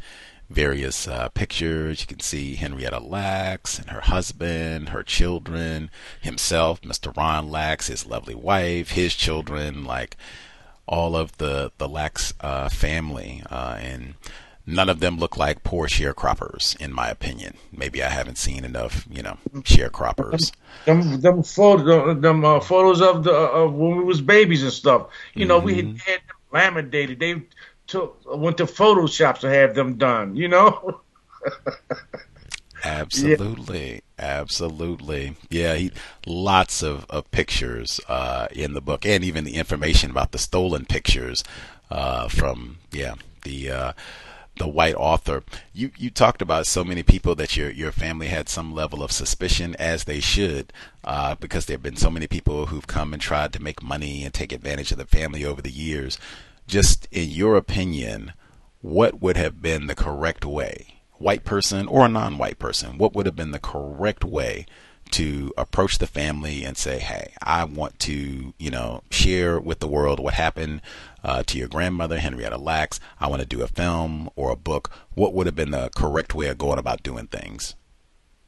various 0.50 1.08
uh, 1.08 1.30
pictures. 1.30 2.02
You 2.02 2.08
can 2.08 2.22
see 2.22 2.56
Henrietta 2.56 3.00
Lacks 3.00 3.78
and 3.78 3.92
her 3.92 4.02
husband, 4.02 4.90
her 4.90 5.04
children, 5.04 5.92
himself, 6.22 6.82
Mr. 6.82 7.16
Ron 7.16 7.52
Lacks, 7.52 7.86
his 7.86 8.08
lovely 8.08 8.34
wife, 8.34 8.92
his 8.92 9.14
children, 9.14 9.84
like 9.84 10.18
all 10.88 11.16
of 11.16 11.38
the 11.38 11.72
the 11.78 11.88
Lacks 11.88 12.34
uh, 12.42 12.68
family, 12.70 13.44
uh, 13.48 13.78
and 13.80 14.16
none 14.66 14.90
of 14.90 15.00
them 15.00 15.20
look 15.20 15.38
like 15.38 15.64
poor 15.64 15.88
sharecroppers, 15.88 16.76
in 16.82 16.92
my 16.92 17.10
opinion. 17.10 17.58
Maybe 17.72 18.02
I 18.02 18.10
haven't 18.10 18.40
seen 18.40 18.66
enough, 18.66 19.06
you 19.08 19.22
know, 19.22 19.38
sharecroppers. 19.62 20.52
Them, 20.86 21.22
them, 21.22 21.44
photos, 21.44 22.22
them 22.22 22.44
uh, 22.44 22.60
photos 22.60 23.02
of 23.02 23.24
the 23.24 23.34
of 23.34 23.74
when 23.74 23.98
we 23.98 24.04
was 24.04 24.20
babies 24.20 24.64
and 24.64 24.74
stuff. 24.74 25.08
You 25.36 25.46
know, 25.46 25.58
mm-hmm. 25.58 25.66
we 25.66 25.76
had, 25.76 25.98
had 26.02 26.22
laminated. 26.54 27.20
They 27.20 27.44
took 27.88 28.22
went 28.26 28.58
to 28.58 28.66
Photoshop 28.66 29.40
to 29.40 29.50
have 29.50 29.76
them 29.76 29.96
done. 29.96 30.36
You 30.36 30.48
know. 30.48 31.02
Absolutely, 32.86 33.94
yeah. 33.94 34.00
absolutely. 34.18 35.38
Yeah, 35.50 35.76
he, 35.76 35.92
lots 36.26 36.84
of, 36.84 37.06
of 37.10 37.32
pictures 37.32 38.02
uh, 38.10 38.48
in 38.52 38.74
the 38.74 38.82
book, 38.82 39.06
and 39.06 39.24
even 39.24 39.46
the 39.46 39.56
information 39.56 40.12
about 40.12 40.34
the 40.34 40.38
stolen 40.38 40.86
pictures 40.86 41.46
uh, 41.90 42.28
from 42.28 42.80
yeah 42.92 43.16
the 43.44 43.72
uh, 43.72 43.94
the 44.58 44.68
white 44.68 44.96
author. 44.96 45.44
You 45.74 45.92
you 45.98 46.10
talked 46.10 46.42
about 46.42 46.68
so 46.68 46.84
many 46.84 47.04
people 47.04 47.36
that 47.36 47.58
your 47.58 47.70
your 47.72 47.92
family 47.92 48.28
had 48.28 48.50
some 48.50 48.74
level 48.74 49.04
of 49.04 49.12
suspicion, 49.12 49.76
as 49.80 50.04
they 50.04 50.20
should, 50.20 50.72
uh, 51.04 51.36
because 51.36 51.66
there 51.66 51.76
have 51.76 51.84
been 51.84 51.96
so 51.96 52.10
many 52.10 52.28
people 52.28 52.68
who've 52.68 52.88
come 52.88 53.14
and 53.14 53.22
tried 53.22 53.54
to 53.54 53.62
make 53.62 53.82
money 53.82 54.24
and 54.24 54.34
take 54.34 54.52
advantage 54.52 54.92
of 54.92 54.98
the 54.98 55.06
family 55.06 55.44
over 55.44 55.62
the 55.62 55.72
years 55.72 56.20
just 56.68 57.08
in 57.12 57.30
your 57.30 57.56
opinion, 57.56 58.34
what 58.82 59.22
would 59.22 59.38
have 59.38 59.62
been 59.62 59.88
the 59.88 59.96
correct 59.96 60.46
way, 60.46 60.96
white 61.14 61.44
person 61.44 61.88
or 61.88 62.06
a 62.06 62.10
non 62.10 62.38
white 62.38 62.60
person, 62.60 62.98
what 62.98 63.14
would 63.14 63.26
have 63.26 63.36
been 63.36 63.52
the 63.52 63.60
correct 63.60 64.24
way 64.24 64.66
to 65.14 65.54
approach 65.58 66.00
the 66.00 66.08
family 66.08 66.64
and 66.64 66.76
say, 66.76 66.98
hey, 66.98 67.34
I 67.42 67.66
want 67.66 68.00
to, 68.00 68.54
you 68.58 68.72
know, 68.72 69.04
share 69.12 69.60
with 69.60 69.80
the 69.80 69.88
world 69.88 70.20
what 70.20 70.34
happened 70.34 70.82
uh, 71.24 71.44
to 71.44 71.58
your 71.58 71.68
grandmother, 71.68 72.18
Henrietta 72.18 72.58
Lacks. 72.58 73.00
I 73.20 73.28
want 73.28 73.42
to 73.42 73.48
do 73.48 73.62
a 73.62 73.68
film 73.68 74.30
or 74.36 74.52
a 74.52 74.56
book. 74.56 74.90
What 75.14 75.34
would 75.34 75.46
have 75.46 75.56
been 75.56 75.72
the 75.72 75.92
correct 75.96 76.34
way 76.34 76.48
of 76.48 76.58
going 76.58 76.80
about 76.80 77.04
doing 77.04 77.28
things? 77.28 77.76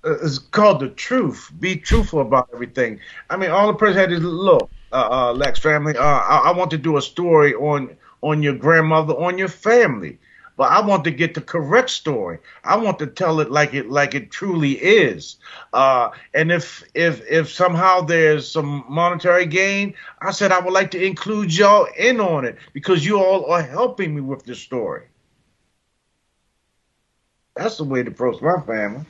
Uh, 0.03 0.17
it's 0.23 0.39
called 0.39 0.79
the 0.79 0.89
truth. 0.89 1.51
Be 1.59 1.75
truthful 1.75 2.21
about 2.21 2.49
everything. 2.51 2.99
I 3.29 3.37
mean, 3.37 3.51
all 3.51 3.67
the 3.67 3.75
person 3.75 3.97
had 3.97 4.11
is 4.11 4.21
look, 4.21 4.69
uh, 4.91 5.07
uh, 5.11 5.33
Lacks 5.33 5.59
family. 5.59 5.95
Uh, 5.95 6.03
I, 6.03 6.49
I 6.49 6.57
want 6.57 6.71
to 6.71 6.77
do 6.77 6.97
a 6.97 7.01
story 7.01 7.53
on 7.53 7.95
on 8.21 8.41
your 8.41 8.55
grandmother, 8.55 9.13
on 9.13 9.37
your 9.37 9.49
family. 9.49 10.17
But 10.57 10.72
I 10.72 10.86
want 10.86 11.03
to 11.03 11.11
get 11.11 11.34
the 11.34 11.41
correct 11.41 11.90
story. 11.90 12.40
I 12.64 12.77
want 12.77 12.99
to 12.99 13.07
tell 13.07 13.41
it 13.41 13.52
like 13.52 13.73
it 13.73 13.90
like 13.90 14.15
it 14.15 14.32
truly 14.32 14.72
is. 14.73 15.36
Uh, 15.73 16.10
and 16.34 16.52
if 16.52 16.84
if 16.94 17.22
if 17.30 17.52
somehow 17.52 18.02
there's 18.02 18.49
some 18.49 18.86
monetary 18.88 19.45
gain, 19.45 19.95
I 20.22 20.32
said 20.32 20.52
I 20.52 20.60
would 20.60 20.73
like 20.73 20.91
to 20.91 21.03
include 21.03 21.53
y'all 21.53 21.88
in 21.98 22.22
on 22.22 22.45
it 22.45 22.57
because 22.73 23.06
you 23.06 23.19
all 23.19 23.52
are 23.52 23.61
helping 23.61 24.15
me 24.15 24.22
with 24.22 24.45
the 24.45 24.56
story. 24.56 25.07
That's 27.56 27.77
the 27.77 27.84
way 27.84 28.03
to 28.03 28.11
approach 28.11 28.41
my 28.41 28.61
family. 28.61 29.06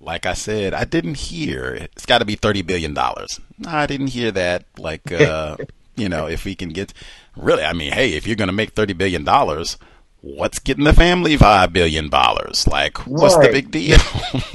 Like 0.00 0.26
I 0.26 0.34
said, 0.34 0.74
I 0.74 0.84
didn't 0.84 1.16
hear 1.16 1.74
it's 1.74 2.04
got 2.04 2.18
to 2.18 2.24
be 2.24 2.34
thirty 2.36 2.62
billion 2.62 2.94
dollars. 2.94 3.40
I 3.66 3.86
didn't 3.86 4.08
hear 4.08 4.30
that. 4.32 4.66
Like, 4.78 5.10
uh, 5.10 5.56
you 5.96 6.08
know, 6.08 6.26
if 6.26 6.44
we 6.44 6.54
can 6.54 6.70
get 6.70 6.92
really, 7.36 7.62
I 7.62 7.72
mean, 7.72 7.92
hey, 7.92 8.12
if 8.12 8.26
you're 8.26 8.36
going 8.36 8.48
to 8.48 8.52
make 8.52 8.70
thirty 8.70 8.92
billion 8.92 9.24
dollars, 9.24 9.76
what's 10.20 10.58
getting 10.58 10.84
the 10.84 10.92
family 10.92 11.36
five 11.36 11.72
billion 11.72 12.08
dollars? 12.08 12.66
Like, 12.66 12.98
what's 13.06 13.36
right. 13.36 13.46
the 13.46 13.52
big 13.52 13.70
deal? 13.70 13.98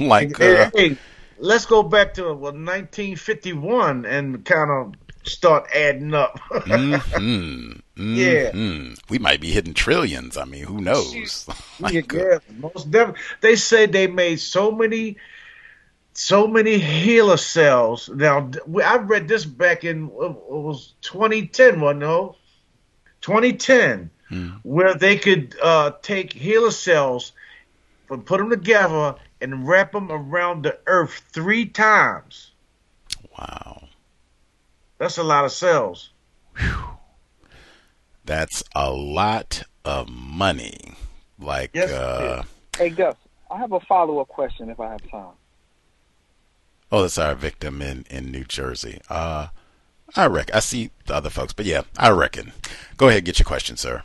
like, 0.00 0.40
uh, 0.40 0.70
hey, 0.74 0.96
let's 1.38 1.66
go 1.66 1.82
back 1.82 2.14
to 2.14 2.24
well, 2.24 2.52
1951 2.52 4.04
and 4.04 4.44
kind 4.44 4.70
of 4.70 4.94
start 5.24 5.68
adding 5.74 6.14
up. 6.14 6.38
mm-hmm. 6.50 7.80
Mm-hmm. 8.00 8.94
We 9.10 9.18
might 9.18 9.42
be 9.42 9.50
hitting 9.50 9.74
trillions. 9.74 10.38
I 10.38 10.46
mean, 10.46 10.64
who 10.64 10.80
knows? 10.80 11.46
yeah, 11.80 12.00
yeah, 12.10 12.38
most 12.56 12.90
definitely. 12.90 13.20
They 13.42 13.56
said 13.56 13.92
they 13.92 14.06
made 14.06 14.40
so 14.40 14.70
many, 14.70 15.18
so 16.12 16.46
many 16.46 16.80
HeLa 16.80 17.38
cells. 17.38 18.08
Now, 18.08 18.50
I 18.84 18.96
read 18.96 19.28
this 19.28 19.44
back 19.44 19.84
in 19.84 20.06
it 20.06 20.10
was 20.10 20.94
2010, 21.02 21.80
wasn't 21.80 22.02
it? 22.02 22.36
2010, 23.20 24.10
mm. 24.30 24.60
where 24.62 24.94
they 24.94 25.16
could 25.16 25.56
uh, 25.62 25.92
take 26.02 26.34
HeLa 26.34 26.72
cells 26.72 27.32
and 28.08 28.24
put 28.24 28.38
them 28.38 28.50
together 28.50 29.14
and 29.40 29.66
wrap 29.66 29.92
them 29.92 30.10
around 30.10 30.64
the 30.64 30.78
Earth 30.86 31.22
three 31.32 31.66
times. 31.66 32.50
Wow. 33.38 33.88
That's 34.98 35.18
a 35.18 35.22
lot 35.22 35.44
of 35.44 35.52
cells. 35.52 36.10
Whew. 36.56 36.84
That's 38.24 38.62
a 38.74 38.92
lot 38.92 39.62
of 39.84 40.08
money. 40.08 40.94
Like, 41.38 41.70
yes, 41.72 41.90
uh, 41.90 42.42
hey 42.76 42.90
Gus, 42.90 43.16
I 43.50 43.58
have 43.58 43.72
a 43.72 43.80
follow 43.80 44.18
up 44.18 44.28
question 44.28 44.68
if 44.68 44.78
I 44.78 44.90
have 44.90 45.10
time. 45.10 45.32
Oh, 46.92 47.02
that's 47.02 47.18
our 47.18 47.34
victim 47.34 47.80
in 47.82 48.04
in 48.10 48.30
New 48.30 48.44
Jersey. 48.44 49.00
Uh, 49.08 49.48
I 50.16 50.26
reckon 50.26 50.56
I 50.56 50.60
see 50.60 50.90
the 51.06 51.14
other 51.14 51.30
folks, 51.30 51.52
but 51.52 51.66
yeah, 51.66 51.82
I 51.96 52.10
reckon. 52.10 52.52
Go 52.96 53.08
ahead, 53.08 53.24
get 53.24 53.38
your 53.38 53.44
question, 53.44 53.76
sir. 53.76 54.02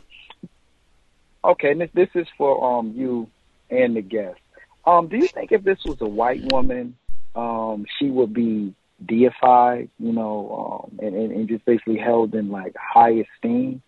Okay, 1.44 1.74
this 1.74 1.90
this 1.94 2.08
is 2.14 2.26
for 2.38 2.78
um 2.78 2.92
you 2.96 3.28
and 3.70 3.96
the 3.96 4.02
guest. 4.02 4.38
Um, 4.84 5.08
do 5.08 5.16
you 5.16 5.26
think 5.28 5.50
if 5.50 5.64
this 5.64 5.78
was 5.84 6.00
a 6.00 6.06
white 6.06 6.52
woman, 6.52 6.96
um, 7.34 7.86
she 7.98 8.08
would 8.08 8.32
be 8.32 8.72
deified, 9.04 9.90
you 9.98 10.12
know, 10.12 10.84
um, 10.84 10.98
and, 11.04 11.14
and, 11.14 11.32
and 11.32 11.48
just 11.48 11.64
basically 11.64 11.98
held 11.98 12.34
in 12.34 12.50
like 12.50 12.74
high 12.76 13.24
esteem 13.34 13.82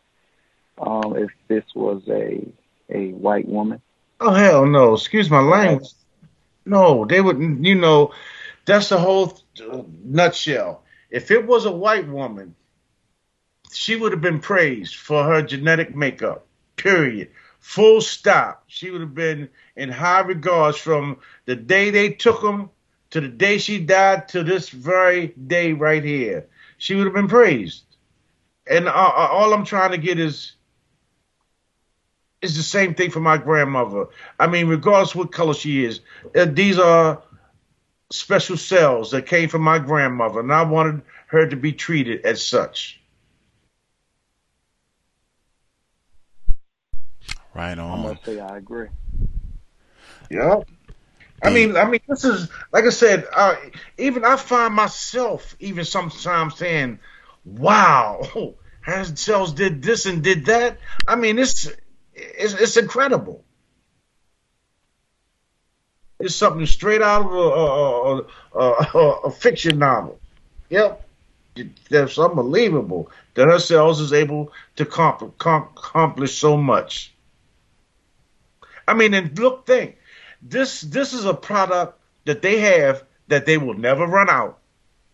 um, 0.78 1.16
if 1.16 1.30
this 1.46 1.64
was 1.74 2.02
a 2.08 2.46
a 2.90 3.12
white 3.12 3.46
woman? 3.46 3.80
Oh 4.20 4.32
hell 4.32 4.66
no! 4.66 4.94
Excuse 4.94 5.30
my 5.30 5.40
language. 5.40 5.88
No, 6.64 7.04
they 7.04 7.20
wouldn't. 7.20 7.64
You 7.64 7.76
know, 7.76 8.12
that's 8.68 8.90
the 8.90 8.98
whole 8.98 9.38
nutshell. 10.04 10.84
If 11.10 11.30
it 11.30 11.46
was 11.46 11.64
a 11.64 11.72
white 11.72 12.06
woman, 12.06 12.54
she 13.72 13.96
would 13.96 14.12
have 14.12 14.20
been 14.20 14.40
praised 14.40 14.96
for 14.96 15.24
her 15.24 15.40
genetic 15.40 15.96
makeup. 15.96 16.46
Period. 16.76 17.30
Full 17.60 18.02
stop. 18.02 18.64
She 18.66 18.90
would 18.90 19.00
have 19.00 19.14
been 19.14 19.48
in 19.74 19.88
high 19.88 20.20
regards 20.20 20.76
from 20.76 21.18
the 21.46 21.56
day 21.56 21.90
they 21.90 22.10
took 22.10 22.42
them 22.42 22.70
to 23.10 23.22
the 23.22 23.28
day 23.28 23.56
she 23.56 23.78
died 23.78 24.28
to 24.28 24.44
this 24.44 24.68
very 24.68 25.28
day 25.28 25.72
right 25.72 26.04
here. 26.04 26.46
She 26.76 26.94
would 26.94 27.06
have 27.06 27.14
been 27.14 27.28
praised. 27.28 27.84
And 28.66 28.86
uh, 28.86 28.90
uh, 28.90 29.28
all 29.30 29.54
I'm 29.54 29.64
trying 29.64 29.92
to 29.92 29.98
get 29.98 30.18
is 30.18 30.52
is 32.42 32.56
the 32.56 32.62
same 32.62 32.94
thing 32.94 33.10
for 33.10 33.20
my 33.20 33.38
grandmother. 33.38 34.06
I 34.38 34.46
mean, 34.46 34.68
regardless 34.68 35.14
what 35.14 35.32
color 35.32 35.54
she 35.54 35.84
is, 35.84 36.00
uh, 36.36 36.44
these 36.44 36.78
are 36.78 37.22
special 38.10 38.56
cells 38.56 39.10
that 39.10 39.26
came 39.26 39.48
from 39.48 39.62
my 39.62 39.78
grandmother, 39.78 40.40
and 40.40 40.52
I 40.52 40.62
wanted 40.62 41.02
her 41.26 41.46
to 41.46 41.56
be 41.56 41.72
treated 41.72 42.24
as 42.24 42.46
such. 42.46 43.00
Right 47.54 47.78
on. 47.78 47.98
I 47.98 48.02
must 48.02 48.24
say 48.24 48.38
I 48.38 48.56
agree. 48.56 48.88
Yeah. 50.30 50.60
I 51.42 51.50
mean, 51.50 51.76
I 51.76 51.88
mean, 51.88 52.00
this 52.08 52.24
is 52.24 52.48
like 52.72 52.84
I 52.84 52.90
said. 52.90 53.26
Uh, 53.32 53.54
even 53.96 54.24
I 54.24 54.36
find 54.36 54.74
myself 54.74 55.56
even 55.60 55.84
sometimes 55.84 56.56
saying, 56.56 56.98
"Wow, 57.44 58.54
has 58.80 59.20
cells 59.20 59.52
did 59.52 59.82
this 59.82 60.06
and 60.06 60.22
did 60.22 60.46
that." 60.46 60.78
I 61.06 61.14
mean, 61.14 61.38
it's 61.38 61.70
it's, 62.12 62.54
it's 62.54 62.76
incredible. 62.76 63.44
It's 66.20 66.34
something 66.34 66.66
straight 66.66 67.02
out 67.02 67.26
of 67.26 67.32
a, 67.32 68.58
a, 68.58 68.98
a, 68.98 69.10
a 69.26 69.30
fiction 69.30 69.78
novel. 69.78 70.18
Yep, 70.70 71.06
that's 71.90 72.18
unbelievable 72.18 73.10
that 73.34 73.48
ourselves 73.48 74.00
is 74.00 74.12
able 74.12 74.52
to 74.76 74.84
comp- 74.84 75.22
accomplish 75.22 76.36
so 76.36 76.56
much. 76.56 77.12
I 78.86 78.94
mean, 78.94 79.14
and 79.14 79.38
look, 79.38 79.66
think 79.66 79.96
this 80.42 80.80
this 80.80 81.12
is 81.12 81.24
a 81.24 81.34
product 81.34 81.98
that 82.24 82.42
they 82.42 82.60
have 82.60 83.04
that 83.28 83.46
they 83.46 83.58
will 83.58 83.74
never 83.74 84.06
run 84.06 84.30
out. 84.30 84.58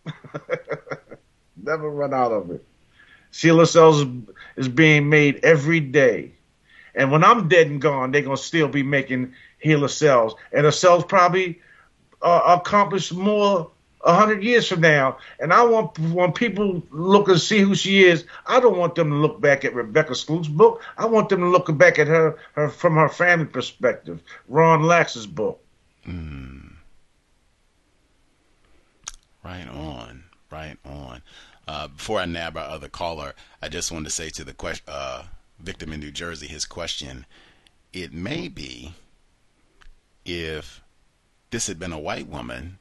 never 1.61 1.89
run 1.89 2.13
out 2.13 2.31
of 2.31 2.51
it. 2.51 2.63
HeLa 3.31 3.67
cells 3.67 4.05
is, 4.55 4.69
being 4.69 5.09
made 5.09 5.43
every 5.43 5.81
day. 5.81 6.31
And 6.93 7.11
when 7.11 7.23
I'm 7.23 7.49
dead 7.49 7.67
and 7.67 7.81
gone, 7.81 8.11
they're 8.11 8.21
gonna 8.21 8.37
still 8.37 8.69
be 8.69 8.83
making 8.83 9.33
HeLa 9.65 9.89
cells, 9.89 10.35
and 10.53 10.65
the 10.65 10.71
cells 10.71 11.03
probably 11.03 11.59
uh, 12.21 12.57
accomplish 12.59 13.11
more 13.11 13.71
a 14.05 14.13
hundred 14.13 14.43
years 14.43 14.67
from 14.67 14.81
now. 14.81 15.17
And 15.39 15.51
I 15.51 15.63
want 15.65 15.97
when 15.99 16.31
people 16.31 16.83
look 16.91 17.27
and 17.27 17.41
see 17.41 17.59
who 17.59 17.75
she 17.75 18.03
is, 18.03 18.25
I 18.45 18.59
don't 18.59 18.77
want 18.77 18.95
them 18.95 19.09
to 19.09 19.15
look 19.15 19.41
back 19.41 19.65
at 19.65 19.73
Rebecca 19.73 20.13
Skloot's 20.13 20.47
book. 20.47 20.83
I 20.97 21.07
want 21.07 21.29
them 21.29 21.39
to 21.39 21.47
look 21.47 21.75
back 21.77 21.99
at 21.99 22.07
her, 22.07 22.37
her 22.53 22.69
from 22.69 22.95
her 22.95 23.09
family 23.09 23.47
perspective. 23.47 24.21
Ron 24.47 24.83
Lacks's 24.83 25.27
book. 25.27 25.59
Mm. 26.07 26.73
Right 29.43 29.67
on, 29.67 30.23
right 30.51 30.77
on. 30.85 31.21
Uh, 31.67 31.87
before 31.87 32.19
I 32.19 32.25
nab 32.25 32.57
our 32.57 32.69
other 32.69 32.89
caller, 32.89 33.33
I 33.61 33.69
just 33.69 33.91
wanted 33.91 34.05
to 34.05 34.11
say 34.11 34.29
to 34.29 34.43
the 34.43 34.53
question, 34.53 34.85
uh, 34.87 35.23
victim 35.59 35.91
in 35.91 35.99
New 35.99 36.11
Jersey, 36.11 36.45
his 36.47 36.65
question, 36.65 37.25
it 37.91 38.13
may 38.13 38.47
be 38.47 38.93
if 40.25 40.81
this 41.51 41.67
had 41.67 41.79
been 41.79 41.93
a 41.93 41.99
white 41.99 42.27
woman, 42.27 42.79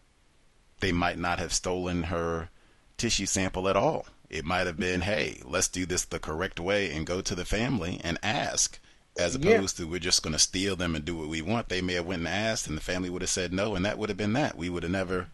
they 0.81 0.93
might 0.93 1.19
not 1.19 1.39
have 1.39 1.53
stolen 1.53 2.05
her 2.05 2.49
tissue 2.97 3.27
sample 3.27 3.69
at 3.69 3.77
all. 3.77 4.07
It 4.31 4.45
might 4.45 4.67
have 4.67 4.79
been, 4.79 5.03
hey, 5.03 5.41
let's 5.45 5.69
do 5.69 5.87
this 5.87 6.05
the 6.05 6.19
correct 6.19 6.59
way 6.59 6.91
and 6.91 7.07
go 7.07 7.21
to 7.21 7.35
the 7.35 7.45
family 7.45 8.01
and 8.03 8.19
ask, 8.23 8.81
as 9.17 9.35
opposed 9.35 9.79
yeah. 9.79 9.85
to 9.85 9.91
we're 9.91 10.01
just 10.01 10.23
going 10.23 10.33
to 10.33 10.39
steal 10.39 10.75
them 10.75 10.95
and 10.97 11.05
do 11.05 11.17
what 11.17 11.29
we 11.29 11.43
want. 11.43 11.69
They 11.69 11.81
may 11.81 11.95
have 11.95 12.07
went 12.07 12.21
and 12.21 12.29
asked, 12.29 12.67
and 12.67 12.77
the 12.77 12.83
family 12.83 13.11
would 13.11 13.23
have 13.23 13.31
said 13.31 13.53
no, 13.53 13.75
and 13.77 13.85
that 13.85 13.99
would 13.99 14.09
have 14.09 14.19
been 14.19 14.33
that. 14.33 14.57
We 14.57 14.69
would 14.69 14.83
have 14.83 14.91
never, 14.91 15.29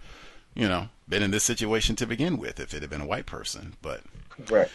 you 0.54 0.68
know, 0.68 0.88
been 1.08 1.22
in 1.22 1.30
this 1.30 1.44
situation 1.44 1.96
to 1.96 2.06
begin 2.06 2.36
with 2.36 2.60
if 2.60 2.74
it 2.74 2.82
had 2.82 2.90
been 2.90 3.00
a 3.00 3.06
white 3.06 3.26
person. 3.26 3.74
But 3.80 4.02
right 4.50 4.68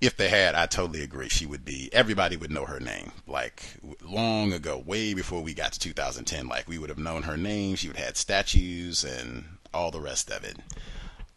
if 0.00 0.16
they 0.16 0.28
had, 0.28 0.54
I 0.54 0.66
totally 0.66 1.02
agree. 1.02 1.28
She 1.28 1.46
would 1.46 1.64
be, 1.64 1.90
everybody 1.92 2.36
would 2.36 2.52
know 2.52 2.66
her 2.66 2.78
name. 2.78 3.12
Like, 3.26 3.62
long 4.02 4.52
ago, 4.52 4.82
way 4.84 5.12
before 5.12 5.42
we 5.42 5.54
got 5.54 5.72
to 5.72 5.80
2010, 5.80 6.46
like, 6.46 6.68
we 6.68 6.78
would 6.78 6.88
have 6.88 6.98
known 6.98 7.22
her 7.24 7.36
name. 7.36 7.74
She 7.74 7.88
would 7.88 7.96
have 7.96 8.06
had 8.06 8.16
statues 8.16 9.02
and 9.02 9.44
all 9.74 9.90
the 9.90 10.00
rest 10.00 10.30
of 10.30 10.44
it. 10.44 10.58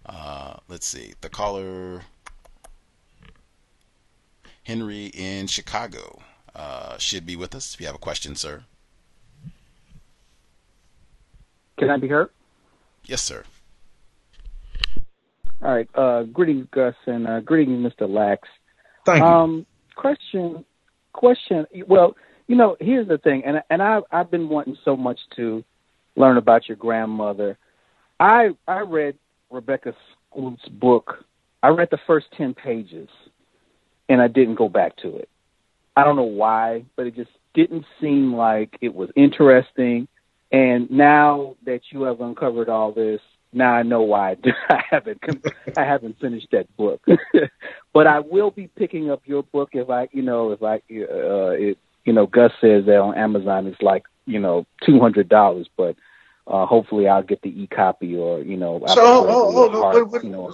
Uh, 0.06 0.58
let's 0.68 0.86
see. 0.86 1.14
The 1.22 1.30
caller, 1.30 2.04
Henry 4.64 5.08
in 5.08 5.48
Chicago, 5.48 6.22
uh, 6.56 6.98
should 7.00 7.26
be 7.26 7.36
with 7.36 7.56
us. 7.56 7.74
If 7.74 7.82
you 7.82 7.88
have 7.88 7.96
a 7.96 8.00
question, 8.00 8.36
sir. 8.36 8.64
Can 11.80 11.90
I 11.90 11.98
be 11.98 12.08
heard? 12.08 12.30
Yes, 13.06 13.24
sir. 13.24 13.44
All 15.64 15.74
right. 15.74 15.90
Uh, 15.94 16.24
greetings, 16.24 16.68
Gus, 16.72 16.96
and 17.06 17.28
uh, 17.28 17.40
greetings, 17.42 17.86
Mr. 17.86 18.10
Lacks. 18.10 18.50
Thank 19.06 19.20
you. 19.20 19.26
Um, 19.26 19.66
question, 19.96 20.66
question. 21.14 21.66
Well, 21.88 22.16
you 22.48 22.56
know, 22.56 22.76
here's 22.80 23.08
the 23.08 23.18
thing, 23.18 23.44
and 23.46 23.62
and 23.70 23.82
I 23.82 24.00
I've 24.12 24.32
been 24.32 24.50
wanting 24.50 24.78
so 24.84 24.98
much 24.98 25.20
to 25.36 25.64
learn 26.16 26.38
about 26.38 26.68
your 26.68 26.78
grandmother. 26.78 27.58
I 28.20 28.50
I 28.68 28.80
read 28.82 29.18
Rebecca 29.50 29.94
Skloot's 30.36 30.68
book. 30.68 31.24
I 31.64 31.70
read 31.70 31.90
the 31.92 32.00
first 32.08 32.28
ten 32.38 32.54
pages, 32.54 33.10
and 34.10 34.22
I 34.22 34.28
didn't 34.28 34.56
go 34.56 34.68
back 34.68 34.98
to 34.98 35.16
it. 35.16 35.30
I 35.96 36.04
don't 36.04 36.16
know 36.16 36.24
why, 36.24 36.86
but 36.96 37.06
it 37.06 37.16
just 37.16 37.32
didn't 37.54 37.86
seem 38.00 38.34
like 38.34 38.78
it 38.82 38.94
was 38.94 39.10
interesting. 39.16 40.08
And 40.52 40.90
now 40.90 41.56
that 41.66 41.82
you 41.92 42.04
have 42.04 42.20
uncovered 42.20 42.68
all 42.68 42.92
this, 42.92 43.22
now 43.54 43.74
I 43.74 43.84
know 43.84 44.02
why 44.02 44.38
I 44.70 44.84
haven't 44.90 45.22
I 45.78 45.84
haven't 45.84 46.20
finished 46.20 46.48
that 46.52 46.76
book, 46.78 47.04
but 47.94 48.08
I 48.08 48.20
will 48.20 48.52
be 48.52 48.68
picking 48.68 49.12
up 49.12 49.22
your 49.26 49.44
book 49.44 49.70
if 49.74 49.90
I 49.90 50.08
you 50.12 50.22
know 50.22 50.52
if 50.52 50.64
I 50.64 50.76
uh, 50.76 51.52
it 51.52 51.78
you 52.06 52.14
know 52.14 52.28
Gus 52.28 52.52
says 52.62 52.86
that 52.86 52.98
on 52.98 53.16
Amazon 53.16 53.68
it's 53.68 53.82
like 53.82 54.04
you 54.26 54.40
know 54.40 54.66
two 54.86 55.00
hundred 55.00 55.30
dollars, 55.30 55.68
but 55.76 55.96
uh, 56.48 56.66
hopefully 56.66 57.08
I'll 57.08 57.24
get 57.24 57.42
the 57.42 57.50
e 57.50 57.68
copy 57.68 58.16
or 58.16 58.40
you 58.42 58.58
know. 58.58 58.82
So 58.88 58.96
oh, 59.00 59.26
oh, 59.28 59.70
oh, 59.74 59.82
hard, 59.82 60.12
what, 60.12 60.24
you 60.24 60.30
know. 60.30 60.54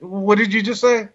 what 0.00 0.38
did 0.38 0.52
you 0.52 0.62
just 0.62 0.80
say? 0.80 1.08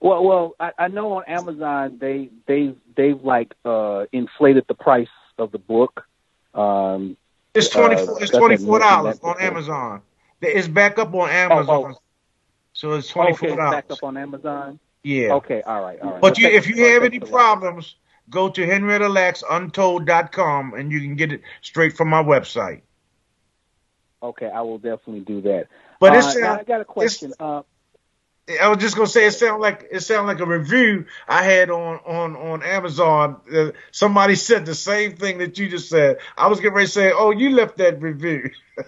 Well, 0.00 0.24
well, 0.24 0.54
I, 0.60 0.72
I 0.78 0.88
know 0.88 1.12
on 1.14 1.24
Amazon 1.26 1.98
they 2.00 2.30
they 2.46 2.74
they've 2.96 3.22
like 3.22 3.54
uh 3.64 4.04
inflated 4.12 4.64
the 4.68 4.74
price 4.74 5.08
of 5.38 5.52
the 5.52 5.58
book. 5.58 6.06
Um, 6.54 7.16
it's 7.56 7.68
twenty 7.68 7.96
four. 7.96 8.16
Uh, 8.16 8.22
it's 8.22 8.30
twenty 8.30 8.56
four 8.56 8.78
dollars 8.78 9.18
on 9.22 9.40
Amazon. 9.40 10.02
It's 10.40 10.68
back 10.68 10.98
up 10.98 11.14
on 11.14 11.28
Amazon. 11.30 11.66
Oh, 11.68 11.92
oh. 11.92 12.00
So 12.72 12.92
it's 12.92 13.08
twenty 13.08 13.34
four 13.34 13.48
Okay, 13.48 13.56
dollars. 13.56 13.72
back 13.72 13.90
up 13.90 14.02
on 14.02 14.16
Amazon. 14.16 14.78
Yeah. 15.02 15.34
Okay, 15.34 15.62
all 15.62 15.82
right, 15.82 16.00
all 16.00 16.12
right. 16.12 16.20
But 16.20 16.38
you, 16.38 16.48
if 16.48 16.68
you 16.68 16.84
have 16.86 17.02
any 17.04 17.20
problems, 17.20 17.96
go 18.28 18.48
to 18.50 18.66
henriettalaxuntold.com 18.66 20.74
and 20.74 20.92
you 20.92 21.00
can 21.00 21.16
get 21.16 21.32
it 21.32 21.42
straight 21.62 21.96
from 21.96 22.08
my 22.08 22.22
website. 22.22 22.82
Okay, 24.22 24.50
I 24.50 24.62
will 24.62 24.78
definitely 24.78 25.20
do 25.20 25.42
that. 25.42 25.68
But 26.00 26.14
uh, 26.14 26.18
it 26.18 26.40
now 26.40 26.58
I 26.58 26.64
got 26.64 26.80
a 26.80 26.84
question. 26.84 27.32
Uh, 27.38 27.62
I 28.48 28.68
was 28.68 28.78
just 28.78 28.94
gonna 28.94 29.08
say 29.08 29.26
it 29.26 29.32
sound 29.32 29.60
like 29.60 29.88
it 29.90 30.00
sound 30.00 30.26
like 30.28 30.38
a 30.40 30.46
review 30.46 31.06
I 31.28 31.42
had 31.42 31.70
on 31.70 31.98
on 32.06 32.36
on 32.36 32.62
Amazon. 32.62 33.40
Uh, 33.52 33.70
somebody 33.90 34.36
said 34.36 34.66
the 34.66 34.74
same 34.74 35.16
thing 35.16 35.38
that 35.38 35.58
you 35.58 35.68
just 35.68 35.88
said. 35.88 36.18
I 36.36 36.46
was 36.48 36.60
getting 36.60 36.74
ready 36.74 36.86
to 36.86 36.92
say, 36.92 37.12
"Oh, 37.12 37.30
you 37.30 37.50
left 37.50 37.78
that 37.78 38.00
review." 38.00 38.50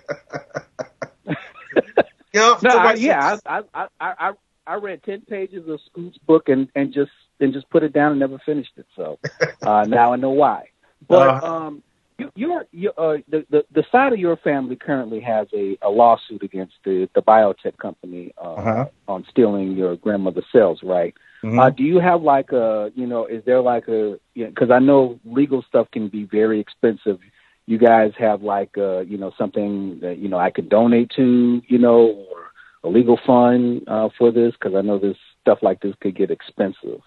yeah, 2.33 2.55
no, 2.61 2.71
I, 2.71 2.95
yeah, 2.95 3.31
said- 3.31 3.41
I, 3.47 3.63
I, 3.75 3.87
I, 4.01 4.15
I, 4.19 4.33
I 4.67 4.75
read 4.77 5.03
ten 5.03 5.23
pages 5.23 5.69
of 5.69 5.81
Skloot's 5.93 6.19
book 6.19 6.49
and 6.49 6.69
and 6.75 6.93
just 6.93 7.11
and 7.41 7.53
just 7.53 7.69
put 7.71 7.83
it 7.83 7.93
down 7.93 8.13
and 8.13 8.21
never 8.21 8.39
finished 8.45 8.73
it. 8.77 8.87
So 8.97 9.19
uh, 9.63 9.85
now 9.89 10.13
I 10.13 10.17
know 10.17 10.31
why. 10.31 10.69
But 11.07 11.29
Uh-huh. 11.29 11.43
um, 11.43 11.83
you, 12.19 12.31
you're, 12.35 12.67
you 12.73 12.91
uh, 12.99 13.19
the, 13.29 13.47
the 13.51 13.65
the 13.73 13.85
side 13.91 14.13
of 14.13 14.19
your 14.19 14.37
family 14.37 14.77
currently 14.77 15.21
has 15.21 15.47
a, 15.55 15.79
a 15.83 15.89
lawsuit 15.89 16.43
against 16.43 16.75
the 16.85 17.09
the 17.15 17.23
biotech 17.23 17.77
company 17.79 18.33
uh, 18.37 18.55
Uh-huh. 18.55 18.87
on 19.07 19.25
stealing 19.31 19.73
your 19.73 19.97
grandmother's 19.97 20.45
cells, 20.53 20.81
right? 20.83 21.15
Mhm. 21.45 21.59
Uh, 21.61 21.71
do 21.71 21.85
you 21.85 22.01
have 22.01 22.23
like 22.23 22.51
a, 22.51 22.91
you 22.97 23.07
know, 23.07 23.25
is 23.27 23.45
there 23.45 23.61
like 23.61 23.87
a, 23.89 24.19
because 24.35 24.71
I 24.73 24.81
know 24.81 25.21
legal 25.25 25.63
stuff 25.63 25.87
can 25.93 26.09
be 26.09 26.25
very 26.25 26.59
expensive. 26.59 27.21
You 27.67 27.79
guys 27.79 28.13
have 28.19 28.43
like, 28.43 28.77
uh, 28.77 29.01
you 29.01 29.19
know, 29.19 29.33
something 29.39 30.01
that, 30.01 30.19
you 30.19 30.29
know, 30.29 30.39
I 30.39 30.51
could 30.51 30.69
donate 30.69 31.11
to, 31.17 31.63
you 31.69 31.79
know, 31.79 32.01
or 32.29 32.51
a 32.83 32.89
legal 32.89 33.19
fund 33.25 33.85
uh, 33.87 34.09
for 34.19 34.33
this? 34.33 34.53
Because 34.55 34.75
I 34.75 34.81
know 34.81 34.99
this 34.99 35.17
stuff 35.43 35.59
like 35.63 35.81
this 35.81 35.95
could 36.01 36.17
get 36.17 36.31
expensive. 36.33 37.01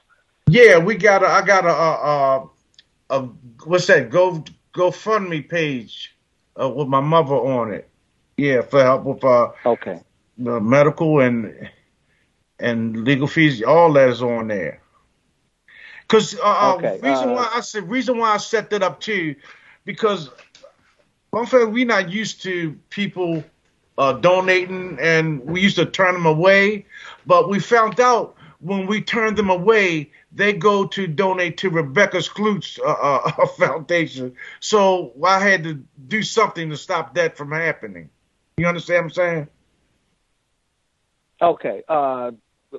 Yeah, 0.47 0.77
we 0.77 0.95
got 0.95 1.23
a. 1.23 1.27
I 1.27 1.41
got 1.41 1.65
a. 1.65 1.69
a, 1.69 1.91
a, 2.13 2.49
a 3.17 3.21
what's 3.65 3.87
that? 3.87 4.09
Go 4.09 4.43
GoFundMe 4.73 5.47
page 5.47 6.15
uh, 6.59 6.69
with 6.69 6.87
my 6.87 6.99
mother 7.01 7.35
on 7.35 7.73
it. 7.73 7.89
Yeah, 8.37 8.61
for 8.61 8.81
help 8.81 9.03
with 9.03 9.23
uh, 9.23 9.51
Okay. 9.65 9.99
the 10.37 10.59
medical 10.59 11.19
and 11.19 11.69
and 12.59 13.03
legal 13.03 13.27
fees. 13.27 13.61
All 13.63 13.93
that 13.93 14.09
is 14.09 14.21
on 14.21 14.47
there. 14.47 14.81
Cause 16.07 16.37
uh, 16.43 16.75
Okay, 16.75 16.99
reason 17.01 17.29
uh, 17.29 17.35
why 17.35 17.51
I 17.53 17.61
said 17.61 17.89
reason 17.89 18.17
why 18.17 18.33
I 18.33 18.37
set 18.37 18.69
that 18.71 18.83
up 18.83 18.99
too, 18.99 19.35
because 19.85 20.29
one 21.31 21.45
thing 21.45 21.71
we're 21.71 21.85
not 21.85 22.09
used 22.09 22.43
to 22.43 22.77
people 22.89 23.43
uh, 23.97 24.13
donating, 24.13 24.97
and 24.99 25.45
we 25.45 25.61
used 25.61 25.77
to 25.77 25.85
turn 25.85 26.13
them 26.13 26.25
away. 26.25 26.85
But 27.25 27.49
we 27.49 27.59
found 27.59 27.99
out 27.99 28.35
when 28.59 28.87
we 28.87 29.01
turned 29.01 29.37
them 29.37 29.49
away, 29.49 30.11
they 30.33 30.53
go 30.53 30.85
to 30.85 31.07
donate 31.07 31.57
to 31.57 31.69
Rebecca 31.69 32.17
Skloot's 32.17 32.79
uh, 32.79 32.89
uh, 33.37 33.45
Foundation. 33.47 34.35
So 34.59 35.13
I 35.23 35.39
had 35.39 35.63
to 35.65 35.83
do 36.07 36.23
something 36.23 36.69
to 36.69 36.77
stop 36.77 37.15
that 37.15 37.37
from 37.37 37.51
happening. 37.51 38.09
You 38.57 38.67
understand 38.67 38.97
what 38.97 39.03
I'm 39.03 39.09
saying? 39.11 39.47
Okay. 41.41 41.83
Uh, 41.87 42.31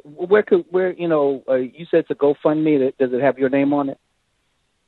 where 0.04 0.42
could, 0.42 0.64
where, 0.70 0.92
you 0.92 1.08
know, 1.08 1.42
uh, 1.48 1.54
you 1.54 1.86
said 1.90 2.06
to 2.08 2.14
GoFundMe. 2.14 2.96
Does 2.98 3.12
it 3.12 3.20
have 3.20 3.38
your 3.38 3.50
name 3.50 3.74
on 3.74 3.90
it? 3.90 3.98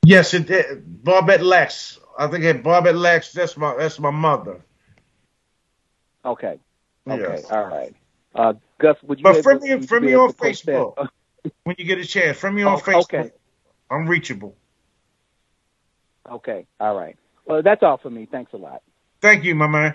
Yes, 0.07 0.35
it 0.35 0.47
did. 0.47 1.03
Barbette 1.05 1.43
Lacks. 1.43 1.99
I 2.19 2.27
think 2.27 2.45
it 2.45 2.63
Barbette 2.63 2.95
Lacks. 2.95 3.33
That's 3.33 3.57
my 3.57 3.75
that's 3.77 3.99
my 3.99 4.11
mother. 4.11 4.61
Okay. 6.25 6.59
Okay. 7.09 7.21
Yes. 7.23 7.51
All 7.51 7.65
right. 7.65 7.95
Uh, 8.35 8.53
Gus, 8.79 8.97
would 9.03 9.19
you? 9.19 9.25
But 9.25 9.43
friend 9.43 9.61
me- 9.63 9.87
friend 9.87 10.05
me 10.05 10.15
on 10.15 10.29
to 10.29 10.35
post 10.35 10.67
that? 10.67 10.75
Facebook. 10.75 11.09
When 11.65 11.77
you 11.79 11.85
get 11.85 11.99
a 11.99 12.05
chance, 12.05 12.39
from 12.39 12.55
me 12.55 12.63
on 12.63 12.75
Oh, 12.75 12.79
Facebook. 12.79 13.03
okay. 13.15 13.31
I'm 13.91 14.07
reachable. 14.07 14.57
Okay. 16.31 16.67
All 16.81 16.97
right. 16.97 17.17
Well, 17.47 17.63
that's 17.63 17.83
all 17.83 17.99
for 17.99 18.11
me. 18.11 18.27
Thanks 18.31 18.53
a 18.55 18.57
lot. 18.57 18.83
Thank 19.21 19.45
you, 19.45 19.55
my 19.55 19.67
man. 19.67 19.95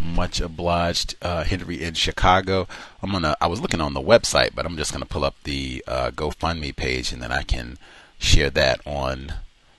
Much 0.00 0.40
obliged, 0.40 1.16
uh, 1.22 1.42
Henry 1.44 1.82
in 1.82 1.94
Chicago. 1.94 2.66
I'm 3.02 3.10
gonna. 3.10 3.36
I 3.40 3.48
was 3.48 3.60
looking 3.60 3.80
on 3.80 3.94
the 3.94 4.00
website, 4.00 4.54
but 4.54 4.64
I'm 4.64 4.76
just 4.76 4.92
gonna 4.92 5.06
pull 5.06 5.24
up 5.24 5.34
the 5.44 5.82
uh, 5.88 6.10
GoFundMe 6.12 6.74
page, 6.74 7.12
and 7.12 7.20
then 7.20 7.32
I 7.32 7.42
can 7.42 7.78
share 8.18 8.50
that 8.50 8.80
on 8.86 9.34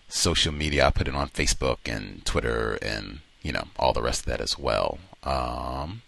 social 0.09 0.51
media. 0.53 0.85
I'll 0.85 0.91
put 0.91 1.07
it 1.07 1.15
on 1.15 1.29
Facebook 1.29 1.77
and 1.85 2.25
Twitter, 2.25 2.77
and 2.81 3.19
you 3.41 3.51
know 3.53 3.65
all 3.77 3.93
the 3.93 4.01
rest 4.01 4.21
of 4.21 4.25
that 4.27 4.41
as 4.41 4.59
well. 4.59 4.99
Um, 5.23 6.01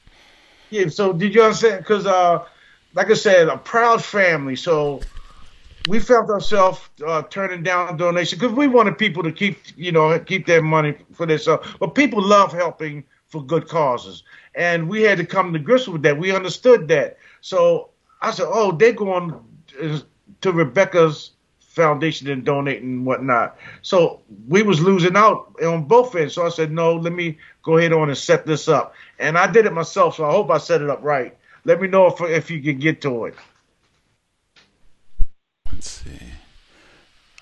Yeah. 0.71 0.89
So 0.89 1.13
did 1.13 1.35
you 1.35 1.43
understand? 1.43 1.79
Because 1.81 2.07
uh, 2.07 2.45
like 2.95 3.11
I 3.11 3.15
said, 3.15 3.49
a 3.49 3.57
proud 3.57 4.03
family. 4.03 4.57
So 4.57 5.09
we 5.85 5.99
felt 5.99 6.29
ourselves 6.29 6.79
uh, 7.05 7.23
turning 7.23 7.63
down 7.63 7.97
donation 7.97 8.39
because 8.39 8.53
we 8.55 8.67
wanted 8.67 8.97
people 8.97 9.23
to 9.23 9.31
keep, 9.31 9.59
you 9.77 9.91
know, 9.91 10.17
keep 10.19 10.47
their 10.47 10.63
money 10.63 10.95
for 11.13 11.25
themselves. 11.27 11.67
But 11.79 11.95
people 11.95 12.23
love 12.23 12.53
helping 12.53 13.05
for 13.27 13.43
good 13.45 13.67
causes, 13.67 14.23
and 14.55 14.89
we 14.89 15.03
had 15.03 15.17
to 15.19 15.25
come 15.25 15.53
to 15.53 15.59
grips 15.59 15.87
with 15.87 16.03
that. 16.03 16.17
We 16.19 16.35
understood 16.35 16.87
that. 16.89 17.17
So 17.41 17.91
I 18.21 18.31
said, 18.31 18.47
"Oh, 18.49 18.73
they're 18.73 18.93
going 18.93 19.35
to 20.41 20.51
Rebecca's 20.53 21.31
foundation 21.71 22.29
and 22.29 22.43
donating 22.43 22.89
and 22.89 23.05
whatnot." 23.05 23.57
So 23.81 24.21
we 24.47 24.61
was 24.63 24.81
losing 24.81 25.15
out 25.15 25.55
on 25.63 25.85
both 25.85 26.15
ends. 26.15 26.33
So 26.33 26.45
I 26.45 26.49
said, 26.49 26.71
"No, 26.71 26.95
let 26.95 27.13
me 27.13 27.37
go 27.63 27.77
ahead 27.77 27.93
on 27.93 28.09
and 28.09 28.17
set 28.17 28.45
this 28.45 28.67
up." 28.67 28.93
And 29.19 29.37
I 29.37 29.51
did 29.51 29.65
it 29.65 29.73
myself, 29.73 30.15
so 30.15 30.25
I 30.25 30.31
hope 30.31 30.49
I 30.51 30.57
set 30.57 30.81
it 30.81 30.89
up 30.89 30.99
right. 31.03 31.35
Let 31.65 31.81
me 31.81 31.87
know 31.87 32.07
if 32.07 32.21
if 32.21 32.51
you 32.51 32.61
can 32.61 32.79
get 32.79 33.01
to 33.01 33.25
it. 33.25 33.35
let's 35.71 35.89
see. 35.89 36.33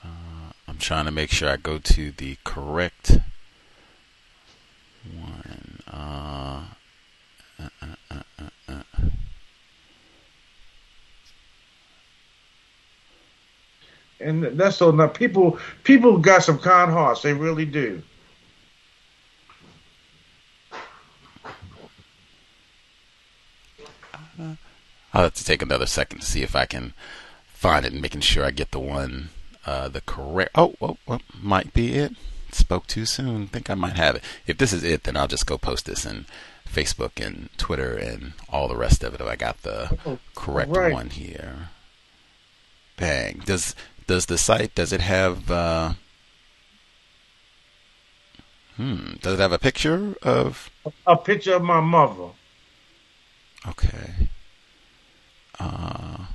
Uh, 0.03 0.51
I'm 0.67 0.77
trying 0.77 1.05
to 1.05 1.11
make 1.11 1.29
sure 1.29 1.49
I 1.49 1.57
go 1.57 1.77
to 1.77 2.11
the 2.11 2.37
correct 2.45 3.19
one. 5.13 5.79
Uh, 5.87 6.48
And 14.19 14.43
that's 14.43 14.77
so 14.77 14.91
now 14.91 15.07
people 15.07 15.59
people 15.83 16.17
got 16.17 16.43
some 16.43 16.59
kind 16.59 16.91
hearts. 16.91 17.21
They 17.21 17.33
really 17.33 17.65
do. 17.65 18.01
I'll 25.13 25.23
have 25.23 25.33
to 25.33 25.43
take 25.43 25.61
another 25.61 25.85
second 25.85 26.19
to 26.19 26.25
see 26.25 26.43
if 26.43 26.55
I 26.55 26.65
can 26.65 26.93
find 27.47 27.85
it 27.85 27.93
and 27.93 28.01
making 28.01 28.21
sure 28.21 28.45
I 28.45 28.51
get 28.51 28.71
the 28.71 28.79
one, 28.79 29.29
uh, 29.65 29.89
the 29.89 30.01
correct. 30.01 30.51
Oh, 30.55 30.75
oh, 30.81 30.97
well, 31.05 31.21
might 31.41 31.73
be 31.73 31.95
it. 31.95 32.13
Spoke 32.51 32.87
too 32.87 33.05
soon. 33.05 33.47
Think 33.47 33.69
I 33.69 33.75
might 33.75 33.95
have 33.95 34.15
it. 34.15 34.23
If 34.47 34.57
this 34.57 34.73
is 34.73 34.83
it, 34.83 35.03
then 35.03 35.17
I'll 35.17 35.27
just 35.27 35.45
go 35.45 35.57
post 35.57 35.85
this 35.85 36.05
in 36.05 36.25
Facebook 36.67 37.23
and 37.23 37.49
Twitter 37.57 37.95
and 37.95 38.33
all 38.49 38.67
the 38.67 38.75
rest 38.75 39.03
of 39.03 39.13
it. 39.13 39.21
If 39.21 39.27
I 39.27 39.35
got 39.35 39.61
the 39.63 40.19
correct 40.35 40.71
right. 40.71 40.93
one 40.93 41.09
here. 41.09 41.69
Bang. 42.97 43.41
Does 43.45 43.75
does 44.09 44.25
the 44.25 44.39
site 44.39 44.73
does 44.73 44.91
it 44.91 45.01
have? 45.01 45.51
Uh, 45.51 45.93
hmm. 48.75 49.13
Does 49.21 49.35
it 49.35 49.39
have 49.39 49.51
a 49.51 49.59
picture 49.59 50.15
of? 50.23 50.71
A 51.05 51.15
picture 51.15 51.53
of 51.53 51.61
my 51.61 51.79
mother. 51.79 52.29
Okay. 53.67 54.29
Uh, 55.59 56.25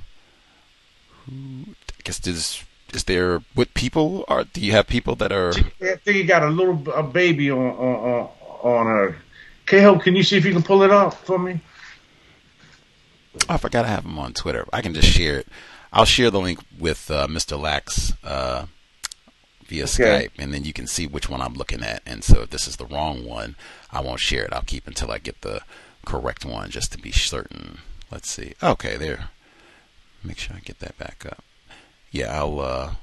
who? 1.25 1.33
I 1.67 2.01
guess 2.05 2.17
does 2.19 2.63
is 2.93 3.03
there 3.03 3.41
what 3.55 3.73
people 3.73 4.23
are? 4.29 4.45
Do 4.45 4.61
you 4.61 4.71
have 4.71 4.87
people 4.87 5.15
that 5.17 5.33
are? 5.33 5.49
I 5.49 5.97
think 5.97 6.15
you 6.15 6.23
got 6.23 6.43
a 6.43 6.49
little 6.49 6.81
a 6.93 7.03
baby 7.03 7.51
on 7.51 7.59
on 7.59 7.95
on, 8.09 8.29
on 8.63 8.85
her. 8.85 9.17
K-Ho, 9.65 9.99
can 9.99 10.15
you 10.15 10.23
see 10.23 10.37
if 10.37 10.45
you 10.45 10.53
can 10.53 10.63
pull 10.63 10.83
it 10.83 10.91
up 10.91 11.13
for 11.13 11.37
me? 11.37 11.59
Oh, 13.49 13.55
I 13.55 13.57
forgot 13.57 13.83
I 13.83 13.89
have 13.89 14.03
them 14.03 14.17
on 14.17 14.31
Twitter. 14.31 14.65
I 14.71 14.81
can 14.81 14.93
just 14.93 15.09
share 15.09 15.39
it. 15.39 15.47
I'll 15.95 16.03
share 16.05 16.29
the 16.29 16.41
link 16.41 16.59
with 16.77 17.09
uh, 17.09 17.25
Mr. 17.27 17.57
Lacks 17.57 18.11
uh, 18.21 18.65
via 19.65 19.83
Okay. 19.85 20.27
Skype, 20.27 20.31
and 20.37 20.53
then 20.53 20.65
you 20.65 20.73
can 20.73 20.87
see 20.87 21.07
which 21.07 21.29
one 21.29 21.39
I'm 21.41 21.53
looking 21.53 21.83
at. 21.83 22.01
And 22.05 22.21
so, 22.21 22.41
if 22.41 22.49
this 22.49 22.67
is 22.67 22.75
the 22.75 22.85
wrong 22.85 23.25
one, 23.25 23.55
I 23.91 24.01
won't 24.01 24.19
share 24.19 24.43
it. 24.43 24.51
I'll 24.51 24.61
keep 24.61 24.87
until 24.87 25.09
I 25.09 25.19
get 25.19 25.39
the 25.41 25.61
correct 26.05 26.43
one, 26.43 26.69
just 26.69 26.91
to 26.91 26.97
be 26.97 27.13
certain. 27.13 27.79
Let's 28.11 28.29
see. 28.29 28.55
Okay, 28.61 28.97
there. 28.97 29.29
Make 30.21 30.37
sure 30.37 30.57
I 30.57 30.59
get 30.59 30.79
that 30.79 30.97
back 30.97 31.25
up. 31.25 31.43
Yeah, 32.11 32.37
I'll 32.37 32.59
uh, 32.59 32.95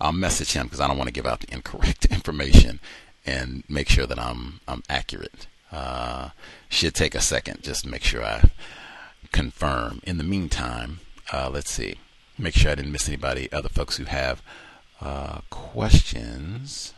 I'll 0.00 0.12
message 0.12 0.52
him 0.54 0.66
because 0.66 0.80
I 0.80 0.88
don't 0.88 0.98
want 0.98 1.06
to 1.08 1.14
give 1.14 1.26
out 1.26 1.40
the 1.40 1.52
incorrect 1.54 2.06
information, 2.06 2.80
and 3.24 3.62
make 3.68 3.88
sure 3.88 4.06
that 4.06 4.18
I'm 4.18 4.58
I'm 4.66 4.82
accurate. 4.88 5.46
Uh, 5.70 6.30
should 6.68 6.94
take 6.94 7.14
a 7.14 7.20
second 7.20 7.62
just 7.62 7.84
to 7.84 7.88
make 7.88 8.02
sure 8.02 8.24
I 8.24 8.50
confirm. 9.30 10.00
In 10.02 10.18
the 10.18 10.24
meantime, 10.24 10.98
uh, 11.32 11.48
let's 11.48 11.70
see. 11.70 11.98
Make 12.40 12.54
sure 12.54 12.72
I 12.72 12.74
didn't 12.74 12.92
miss 12.92 13.06
anybody, 13.06 13.52
other 13.52 13.68
folks 13.68 13.98
who 13.98 14.04
have 14.04 14.40
uh, 15.02 15.40
questions. 15.50 16.94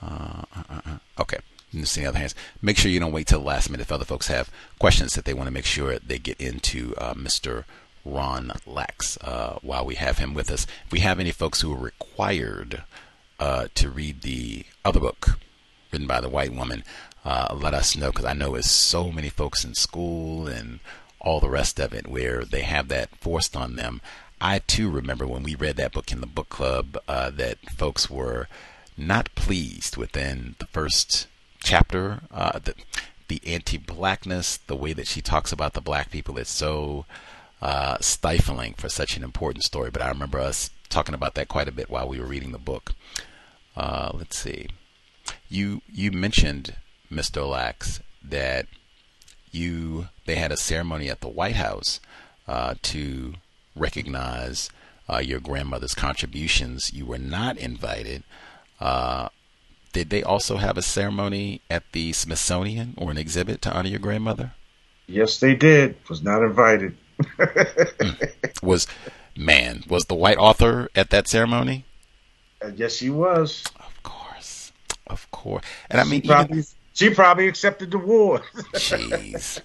Uh, 0.00 0.44
uh, 0.56 0.62
uh, 0.70 0.80
uh. 0.86 0.98
Okay, 1.20 1.36
Just 1.74 1.98
any 1.98 2.06
other 2.06 2.18
hands. 2.18 2.34
Make 2.62 2.78
sure 2.78 2.90
you 2.90 2.98
don't 2.98 3.12
wait 3.12 3.26
till 3.26 3.40
the 3.40 3.46
last 3.46 3.68
minute 3.68 3.82
if 3.82 3.92
other 3.92 4.06
folks 4.06 4.28
have 4.28 4.50
questions 4.78 5.12
that 5.12 5.26
they 5.26 5.34
want 5.34 5.46
to 5.46 5.52
make 5.52 5.66
sure 5.66 5.98
they 5.98 6.18
get 6.18 6.40
into 6.40 6.92
Mr. 7.14 7.64
Ron 8.02 8.52
Lacks 8.66 9.18
while 9.60 9.84
we 9.84 9.96
have 9.96 10.16
him 10.16 10.32
with 10.32 10.50
us. 10.50 10.66
If 10.86 10.92
we 10.92 11.00
have 11.00 11.20
any 11.20 11.32
folks 11.32 11.60
who 11.60 11.74
are 11.74 11.78
required 11.78 12.82
to 13.38 13.90
read 13.90 14.22
the 14.22 14.64
other 14.86 15.00
book 15.00 15.38
written 15.92 16.08
by 16.08 16.22
the 16.22 16.30
white 16.30 16.54
woman, 16.54 16.82
let 17.24 17.74
us 17.74 17.94
know 17.94 18.10
because 18.10 18.24
I 18.24 18.32
know 18.32 18.54
it's 18.54 18.70
so 18.70 19.12
many 19.12 19.28
folks 19.28 19.64
in 19.64 19.74
school 19.74 20.48
and 20.48 20.80
all 21.20 21.40
the 21.40 21.50
rest 21.50 21.78
of 21.78 21.92
it 21.92 22.08
where 22.08 22.44
they 22.44 22.62
have 22.62 22.88
that 22.88 23.14
forced 23.20 23.54
on 23.54 23.76
them. 23.76 24.00
I 24.44 24.58
too 24.58 24.90
remember 24.90 25.24
when 25.24 25.44
we 25.44 25.54
read 25.54 25.76
that 25.76 25.92
book 25.92 26.10
in 26.10 26.20
the 26.20 26.26
book 26.26 26.48
club 26.48 26.98
uh, 27.06 27.30
that 27.30 27.58
folks 27.70 28.10
were 28.10 28.48
not 28.96 29.32
pleased 29.36 29.96
within 29.96 30.56
the 30.58 30.66
first 30.66 31.28
chapter. 31.60 32.22
Uh, 32.28 32.58
the, 32.58 32.74
the 33.28 33.40
anti-blackness, 33.46 34.56
the 34.56 34.74
way 34.74 34.94
that 34.94 35.06
she 35.06 35.22
talks 35.22 35.52
about 35.52 35.74
the 35.74 35.80
black 35.80 36.10
people, 36.10 36.38
is 36.38 36.48
so 36.48 37.06
uh, 37.62 37.98
stifling 38.00 38.74
for 38.74 38.88
such 38.88 39.16
an 39.16 39.22
important 39.22 39.62
story. 39.62 39.92
But 39.92 40.02
I 40.02 40.08
remember 40.08 40.40
us 40.40 40.70
talking 40.88 41.14
about 41.14 41.36
that 41.36 41.46
quite 41.46 41.68
a 41.68 41.72
bit 41.72 41.88
while 41.88 42.08
we 42.08 42.18
were 42.18 42.26
reading 42.26 42.50
the 42.50 42.58
book. 42.58 42.94
Uh, 43.76 44.10
let's 44.12 44.36
see. 44.36 44.66
You 45.48 45.82
you 45.86 46.10
mentioned 46.10 46.74
Mr. 47.12 47.48
Lacks 47.48 48.00
that 48.24 48.66
you 49.52 50.08
they 50.26 50.34
had 50.34 50.50
a 50.50 50.56
ceremony 50.56 51.08
at 51.08 51.20
the 51.20 51.28
White 51.28 51.54
House 51.54 52.00
uh, 52.48 52.74
to 52.82 53.34
recognize 53.76 54.70
uh, 55.08 55.18
your 55.18 55.40
grandmother's 55.40 55.94
contributions. 55.94 56.92
You 56.92 57.06
were 57.06 57.18
not 57.18 57.56
invited. 57.56 58.22
Uh, 58.80 59.28
did 59.92 60.10
they 60.10 60.22
also 60.22 60.56
have 60.56 60.78
a 60.78 60.82
ceremony 60.82 61.60
at 61.70 61.84
the 61.92 62.12
Smithsonian 62.12 62.94
or 62.96 63.10
an 63.10 63.18
exhibit 63.18 63.60
to 63.62 63.72
honor 63.72 63.88
your 63.88 63.98
grandmother? 63.98 64.52
Yes, 65.06 65.38
they 65.40 65.54
did. 65.54 65.96
Was 66.08 66.22
not 66.22 66.42
invited. 66.42 66.96
was 68.62 68.86
man 69.36 69.84
was 69.88 70.06
the 70.06 70.14
white 70.14 70.38
author 70.38 70.88
at 70.94 71.10
that 71.10 71.28
ceremony? 71.28 71.84
Uh, 72.62 72.70
yes, 72.74 72.96
she 72.96 73.10
was. 73.10 73.64
Of 73.78 74.02
course, 74.02 74.72
of 75.06 75.30
course. 75.30 75.64
And 75.90 76.00
I 76.00 76.04
mean, 76.04 76.22
she 76.22 76.28
probably, 76.28 76.58
even, 76.58 76.70
she 76.94 77.10
probably 77.10 77.48
accepted 77.48 77.90
the 77.90 77.98
award. 77.98 78.42
Jeez, 78.74 79.60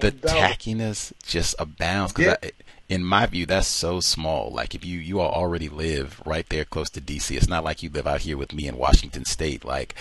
the 0.00 0.12
tackiness 0.12 1.12
just 1.24 1.54
abounds 1.58 2.12
because 2.12 2.36
yeah 2.42 2.50
in 2.88 3.04
my 3.04 3.26
view, 3.26 3.46
that's 3.46 3.66
so 3.66 4.00
small. 4.00 4.50
Like 4.50 4.74
if 4.74 4.84
you 4.84 4.98
you 4.98 5.20
all 5.20 5.32
already 5.32 5.68
live 5.68 6.22
right 6.24 6.48
there 6.48 6.64
close 6.64 6.90
to 6.90 7.00
DC, 7.00 7.36
it's 7.36 7.48
not 7.48 7.64
like 7.64 7.82
you 7.82 7.90
live 7.90 8.06
out 8.06 8.20
here 8.20 8.36
with 8.36 8.54
me 8.54 8.68
in 8.68 8.76
Washington 8.76 9.24
State. 9.24 9.64
Like 9.64 9.94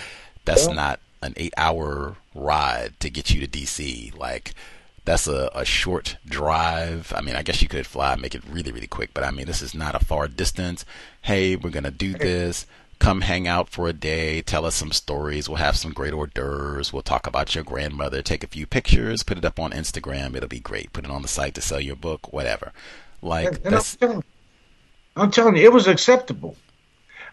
that's 0.45 0.67
yeah. 0.67 0.73
not 0.73 0.99
an 1.21 1.33
eight 1.37 1.53
hour 1.57 2.15
ride 2.35 2.99
to 2.99 3.09
get 3.09 3.31
you 3.31 3.45
to 3.45 3.47
DC. 3.47 4.15
Like 4.17 4.53
that's 5.03 5.27
a, 5.27 5.49
a 5.55 5.65
short 5.65 6.17
drive. 6.27 7.11
I 7.15 7.21
mean, 7.21 7.35
I 7.35 7.41
guess 7.41 7.61
you 7.61 7.67
could 7.67 7.87
fly, 7.87 8.15
make 8.15 8.35
it 8.35 8.43
really, 8.47 8.71
really 8.71 8.87
quick, 8.87 9.11
but 9.13 9.23
I 9.23 9.31
mean, 9.31 9.47
this 9.47 9.61
is 9.61 9.73
not 9.73 9.95
a 9.95 10.05
far 10.05 10.27
distance. 10.27 10.85
Hey, 11.21 11.55
we're 11.55 11.71
gonna 11.71 11.91
do 11.91 12.13
this 12.13 12.67
come 12.99 13.21
hang 13.21 13.47
out 13.47 13.69
for 13.69 13.87
a 13.87 13.93
day, 13.93 14.41
tell 14.41 14.65
us 14.65 14.75
some 14.75 14.91
stories. 14.91 15.47
We'll 15.47 15.57
have 15.57 15.77
some 15.77 15.91
great 15.91 16.13
hors 16.13 16.27
d'oeuvres. 16.27 16.91
We'll 16.91 17.01
talk 17.01 17.27
about 17.27 17.55
your 17.55 17.63
grandmother, 17.63 18.21
take 18.21 18.43
a 18.43 18.47
few 18.47 18.65
pictures, 18.65 19.23
put 19.23 19.37
it 19.37 19.45
up 19.45 19.59
on 19.59 19.71
Instagram. 19.71 20.35
It'll 20.35 20.49
be 20.49 20.59
great. 20.59 20.93
Put 20.93 21.05
it 21.05 21.11
on 21.11 21.21
the 21.21 21.27
site 21.27 21.55
to 21.55 21.61
sell 21.61 21.79
your 21.79 21.95
book, 21.95 22.31
whatever. 22.33 22.71
Like 23.21 23.65
and, 23.65 23.75
I'm, 23.75 23.83
telling, 23.83 24.23
I'm, 25.15 25.31
telling, 25.31 25.57
you, 25.57 25.63
it 25.63 25.73
was 25.73 25.87
acceptable. 25.87 26.55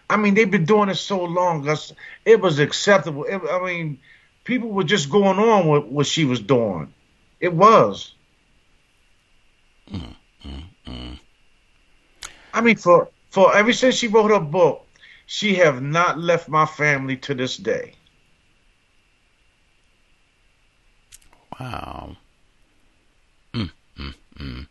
I 0.09 0.17
mean, 0.17 0.33
they've 0.33 0.49
been 0.49 0.65
doing 0.65 0.89
it 0.89 0.95
so 0.95 1.23
long. 1.23 1.67
It 2.25 2.41
was 2.41 2.59
acceptable. 2.59 3.23
It, 3.25 3.41
I 3.49 3.63
mean, 3.63 3.99
people 4.43 4.69
were 4.69 4.83
just 4.83 5.09
going 5.09 5.39
on 5.39 5.67
with 5.67 5.85
what 5.85 6.07
she 6.07 6.25
was 6.25 6.39
doing. 6.39 6.93
It 7.39 7.53
was. 7.53 8.13
Mm, 9.91 10.15
mm, 10.45 10.63
mm. 10.87 11.19
I 12.53 12.61
mean, 12.61 12.77
for 12.77 13.09
for 13.31 13.55
ever 13.55 13.73
since 13.73 13.95
she 13.95 14.07
wrote 14.07 14.31
her 14.31 14.39
book, 14.39 14.82
she 15.33 15.55
have 15.55 15.81
not 15.81 16.19
left 16.19 16.47
my 16.47 16.63
family 16.63 17.17
to 17.17 17.33
this 17.33 17.57
day. 17.57 17.95
Wow. 21.59 22.17
Mm, 23.51 23.71
mm, 23.97 24.13
mm. 24.37 24.67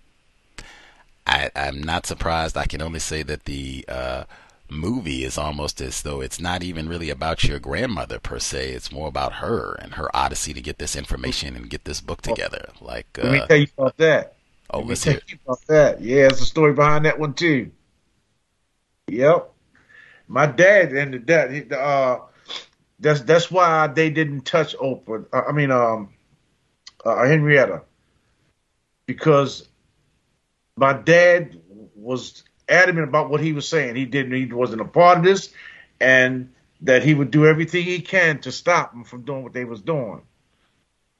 I, 1.26 1.50
I'm 1.56 1.82
not 1.82 2.06
surprised. 2.06 2.56
I 2.56 2.66
can 2.66 2.80
only 2.80 3.00
say 3.00 3.24
that 3.24 3.44
the 3.44 3.84
uh, 3.88 4.24
movie 4.70 5.24
is 5.24 5.36
almost 5.36 5.80
as 5.80 6.02
though 6.02 6.20
it's 6.20 6.38
not 6.38 6.62
even 6.62 6.88
really 6.88 7.10
about 7.10 7.42
your 7.42 7.58
grandmother 7.58 8.20
per 8.20 8.38
se. 8.38 8.70
It's 8.70 8.92
more 8.92 9.08
about 9.08 9.34
her 9.34 9.74
and 9.82 9.94
her 9.94 10.14
odyssey 10.14 10.54
to 10.54 10.60
get 10.60 10.78
this 10.78 10.94
information 10.94 11.56
and 11.56 11.68
get 11.68 11.86
this 11.86 12.00
book 12.00 12.22
together. 12.22 12.68
Like, 12.80 13.18
uh, 13.18 13.24
let 13.24 13.32
me 13.32 13.42
tell 13.48 13.56
you 13.56 13.66
about 13.76 13.96
that. 13.96 14.36
Oh, 14.70 14.78
let 14.78 14.88
let's 14.90 15.02
hear. 15.02 15.20
about 15.44 15.66
that. 15.66 16.00
Yeah, 16.00 16.28
there's 16.28 16.40
a 16.40 16.46
story 16.46 16.72
behind 16.72 17.04
that 17.06 17.18
one 17.18 17.34
too. 17.34 17.72
Yep 19.08 19.52
my 20.32 20.46
dad 20.46 20.96
ended 20.96 21.26
that. 21.26 21.52
He, 21.52 21.62
uh, 21.70 22.20
that's 22.98 23.20
that's 23.22 23.50
why 23.50 23.86
they 23.88 24.08
didn't 24.08 24.42
touch 24.46 24.74
Oprah. 24.78 25.26
Uh, 25.32 25.42
I 25.46 25.52
mean, 25.52 25.70
um, 25.70 26.08
uh, 27.04 27.24
Henrietta, 27.26 27.82
because 29.04 29.68
my 30.76 30.94
dad 30.94 31.60
was 31.94 32.44
adamant 32.66 33.08
about 33.08 33.28
what 33.28 33.42
he 33.42 33.52
was 33.52 33.68
saying. 33.68 33.94
He 33.94 34.06
didn't. 34.06 34.32
He 34.32 34.46
wasn't 34.46 34.80
a 34.80 34.86
part 34.86 35.18
of 35.18 35.24
this, 35.24 35.52
and 36.00 36.50
that 36.80 37.02
he 37.02 37.12
would 37.12 37.30
do 37.30 37.46
everything 37.46 37.84
he 37.84 38.00
can 38.00 38.40
to 38.40 38.52
stop 38.52 38.92
them 38.92 39.04
from 39.04 39.22
doing 39.22 39.42
what 39.42 39.52
they 39.52 39.64
was 39.64 39.82
doing. 39.82 40.22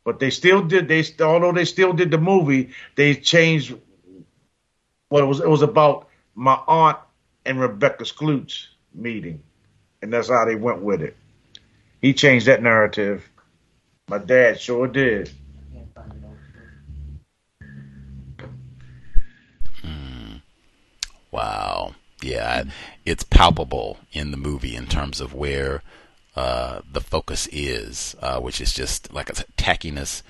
But 0.05 0.21
they 0.21 0.31
still 0.31 0.63
did. 0.63 0.89
They 0.89 1.05
although 1.21 1.53
they 1.53 1.67
still 1.67 1.93
did 1.93 2.11
the 2.11 2.19
movie, 2.19 2.71
they 2.97 3.15
changed 3.15 3.75
what 5.11 5.23
it 5.23 5.27
was. 5.27 5.41
It 5.41 5.49
was 5.49 5.63
about 5.63 6.09
my 6.35 6.59
aunt 6.67 6.97
and 7.45 7.61
Rebecca 7.61 8.05
Skloot 8.05 8.72
meeting, 8.95 9.43
and 10.01 10.13
that's 10.13 10.29
how 10.29 10.45
they 10.45 10.55
went 10.55 10.83
with 10.83 11.03
it. 11.03 11.17
He 12.01 12.13
changed 12.13 12.47
that 12.47 12.63
narrative. 12.63 13.29
My 14.09 14.19
dad 14.19 14.61
sure 14.61 14.89
did. 14.89 15.31
Hmm. 19.83 20.37
Wow. 21.31 21.95
Yeah, 22.21 22.65
it's 23.05 23.25
palpable 23.25 23.99
in 24.13 24.31
the 24.31 24.37
movie 24.37 24.77
in 24.77 24.87
terms 24.87 25.21
of 25.21 25.35
where 25.35 25.83
uh, 26.37 26.81
the 26.91 27.01
focus 27.01 27.49
is, 27.51 28.15
uh, 28.21 28.39
which 28.41 28.61
is 28.61 28.73
just 28.73 29.13
like 29.13 29.29
a 29.29 29.35
tackiness 29.57 30.23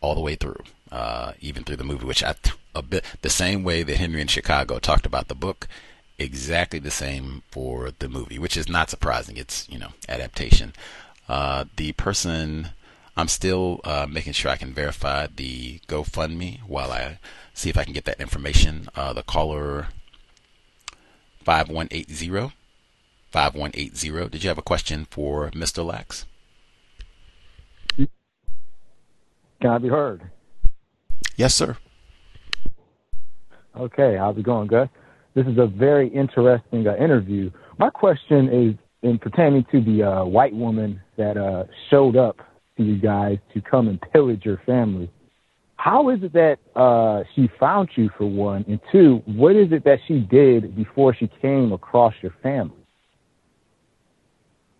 all 0.00 0.14
the 0.14 0.20
way 0.20 0.34
through, 0.34 0.62
uh, 0.90 1.32
even 1.40 1.64
through 1.64 1.76
the 1.76 1.84
movie, 1.84 2.04
which 2.04 2.22
I 2.22 2.34
a 2.74 2.82
bit 2.82 3.04
the 3.22 3.30
same 3.30 3.64
way 3.64 3.82
that 3.82 3.96
Henry 3.96 4.20
in 4.20 4.28
Chicago 4.28 4.78
talked 4.78 5.06
about 5.06 5.28
the 5.28 5.34
book 5.34 5.68
exactly 6.18 6.78
the 6.78 6.90
same 6.90 7.42
for 7.50 7.90
the 7.98 8.08
movie, 8.08 8.38
which 8.38 8.56
is 8.56 8.68
not 8.68 8.90
surprising. 8.90 9.36
It's 9.36 9.68
you 9.68 9.78
know 9.78 9.90
adaptation. 10.08 10.72
Uh, 11.28 11.64
the 11.76 11.92
person 11.92 12.70
I'm 13.16 13.28
still 13.28 13.80
uh, 13.84 14.06
making 14.08 14.32
sure 14.32 14.50
I 14.50 14.56
can 14.56 14.72
verify 14.72 15.26
the 15.26 15.80
GoFundMe 15.86 16.60
while 16.66 16.92
I 16.92 17.18
see 17.52 17.68
if 17.68 17.76
I 17.76 17.84
can 17.84 17.92
get 17.92 18.04
that 18.06 18.20
information. 18.20 18.88
Uh, 18.94 19.12
the 19.12 19.22
caller 19.22 19.88
five 21.44 21.68
one 21.68 21.88
eight 21.90 22.10
zero 22.10 22.52
five 23.30 23.54
one 23.54 23.72
eight 23.74 23.96
zero. 23.96 24.28
Did 24.28 24.42
you 24.42 24.48
have 24.48 24.58
a 24.58 24.62
question 24.62 25.06
for 25.10 25.50
Mr. 25.50 25.84
Lacks? 25.84 26.26
Can 27.96 29.70
I 29.70 29.78
be 29.78 29.88
heard? 29.88 30.22
Yes, 31.36 31.54
sir. 31.54 31.76
Okay, 33.76 34.16
how's 34.16 34.36
it 34.36 34.42
going, 34.42 34.66
Gus? 34.66 34.88
This 35.34 35.46
is 35.46 35.58
a 35.58 35.66
very 35.66 36.08
interesting 36.08 36.86
uh, 36.86 36.94
interview. 36.96 37.50
My 37.78 37.90
question 37.90 38.48
is 38.48 38.74
in 39.02 39.18
pertaining 39.18 39.64
to 39.72 39.80
the 39.80 40.02
uh, 40.02 40.24
white 40.24 40.54
woman 40.54 41.00
that 41.16 41.36
uh, 41.36 41.64
showed 41.90 42.16
up 42.16 42.38
to 42.76 42.82
you 42.82 42.98
guys 42.98 43.38
to 43.54 43.60
come 43.60 43.88
and 43.88 44.00
pillage 44.12 44.44
your 44.44 44.60
family. 44.66 45.10
How 45.76 46.10
is 46.10 46.22
it 46.22 46.32
that 46.34 46.58
uh, 46.76 47.24
she 47.34 47.50
found 47.58 47.88
you 47.96 48.08
for 48.16 48.26
one, 48.26 48.64
and 48.68 48.78
two, 48.92 49.22
what 49.26 49.56
is 49.56 49.72
it 49.72 49.84
that 49.84 49.98
she 50.06 50.20
did 50.20 50.76
before 50.76 51.14
she 51.14 51.28
came 51.40 51.72
across 51.72 52.14
your 52.22 52.32
family? 52.42 52.76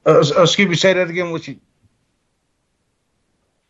Uh, 0.07 0.23
uh 0.37 0.43
excuse 0.43 0.69
me, 0.69 0.77
say 0.77 0.93
that 0.93 1.11
again. 1.11 1.33
What 1.33 1.43
she? 1.43 1.61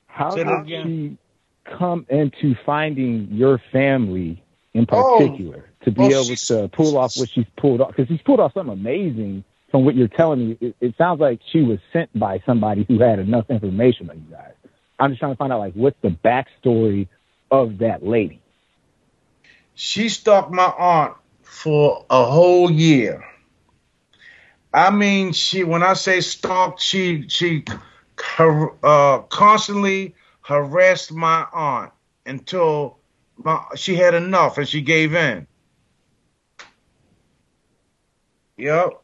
How 0.07 0.35
did 0.35 0.47
she 0.67 1.17
come 1.65 2.05
into 2.11 2.55
finding 2.67 3.29
your 3.31 3.63
family 3.73 4.43
in 4.75 4.87
oh, 4.91 5.19
particular? 5.19 5.72
To 5.85 5.91
be 5.91 6.03
well, 6.03 6.25
able 6.25 6.37
to 6.37 6.69
pull 6.69 6.97
off 6.97 7.17
what 7.17 7.29
she's 7.29 7.47
pulled 7.57 7.81
off 7.81 7.89
because 7.89 8.09
she's 8.09 8.23
pulled 8.23 8.41
off 8.41 8.55
something 8.55 8.73
amazing 8.73 9.45
from 9.71 9.85
what 9.85 9.95
you're 9.95 10.09
telling 10.09 10.51
me. 10.51 10.59
It, 10.61 10.77
it, 10.81 10.95
sounds 10.97 11.21
like 11.21 11.41
she 11.51 11.63
was 11.63 11.79
sent 11.93 12.17
by 12.19 12.43
somebody 12.47 12.85
who 12.87 13.01
had 13.01 13.19
enough 13.19 13.51
information 13.51 14.11
on 14.11 14.17
you 14.17 14.35
guys. 14.37 14.53
I'm 14.99 15.11
just 15.11 15.21
trying 15.21 15.33
to 15.33 15.37
find 15.37 15.53
out 15.53 15.59
like 15.59 15.75
what's 15.75 15.97
the 16.03 16.11
backstory 16.11 17.09
of 17.51 17.79
that 17.79 18.07
lady. 18.07 18.41
She 19.75 20.09
stalked 20.09 20.53
my 20.53 20.73
aunt 20.79 21.15
for 21.43 22.05
a 22.09 22.25
whole 22.25 22.71
year. 22.71 23.25
I 24.73 24.91
mean, 24.91 25.33
she 25.33 25.65
when 25.65 25.83
I 25.83 25.95
say 25.95 26.21
stalked, 26.21 26.81
she 26.81 27.29
she 27.29 27.65
uh, 28.39 29.19
constantly 29.29 30.15
harassed 30.43 31.13
my 31.13 31.47
aunt 31.53 31.93
until 32.27 32.99
my, 33.37 33.63
she 33.77 33.97
had 33.97 34.15
enough 34.15 34.59
and 34.59 34.69
she 34.69 34.81
gave 34.81 35.15
in. 35.15 35.47
Yep. 38.63 39.03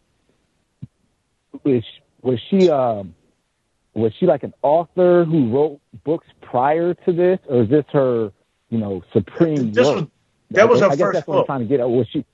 Was 1.64 1.82
was 2.22 2.38
she 2.48 2.70
um 2.70 3.16
was 3.92 4.12
she 4.20 4.26
like 4.26 4.44
an 4.44 4.54
author 4.62 5.24
who 5.24 5.50
wrote 5.52 5.80
books 6.04 6.28
prior 6.40 6.94
to 6.94 7.12
this, 7.12 7.40
or 7.48 7.62
is 7.62 7.68
this 7.68 7.84
her 7.92 8.30
you 8.70 8.78
know 8.78 9.02
supreme 9.12 9.72
this 9.72 9.84
work? 9.84 9.96
Was, 9.96 10.06
that 10.50 10.68
was 10.68 10.80
her 10.80 10.86
I 10.86 10.90
guess 10.90 10.98
first 11.00 11.12
that's 11.14 11.26
book. 11.26 11.34
what 11.34 11.40
I'm 11.40 11.46
trying 11.46 11.60
to 11.60 11.66
get 11.66 11.80
at. 11.80 11.90
Was 11.90 12.06
she? 12.12 12.24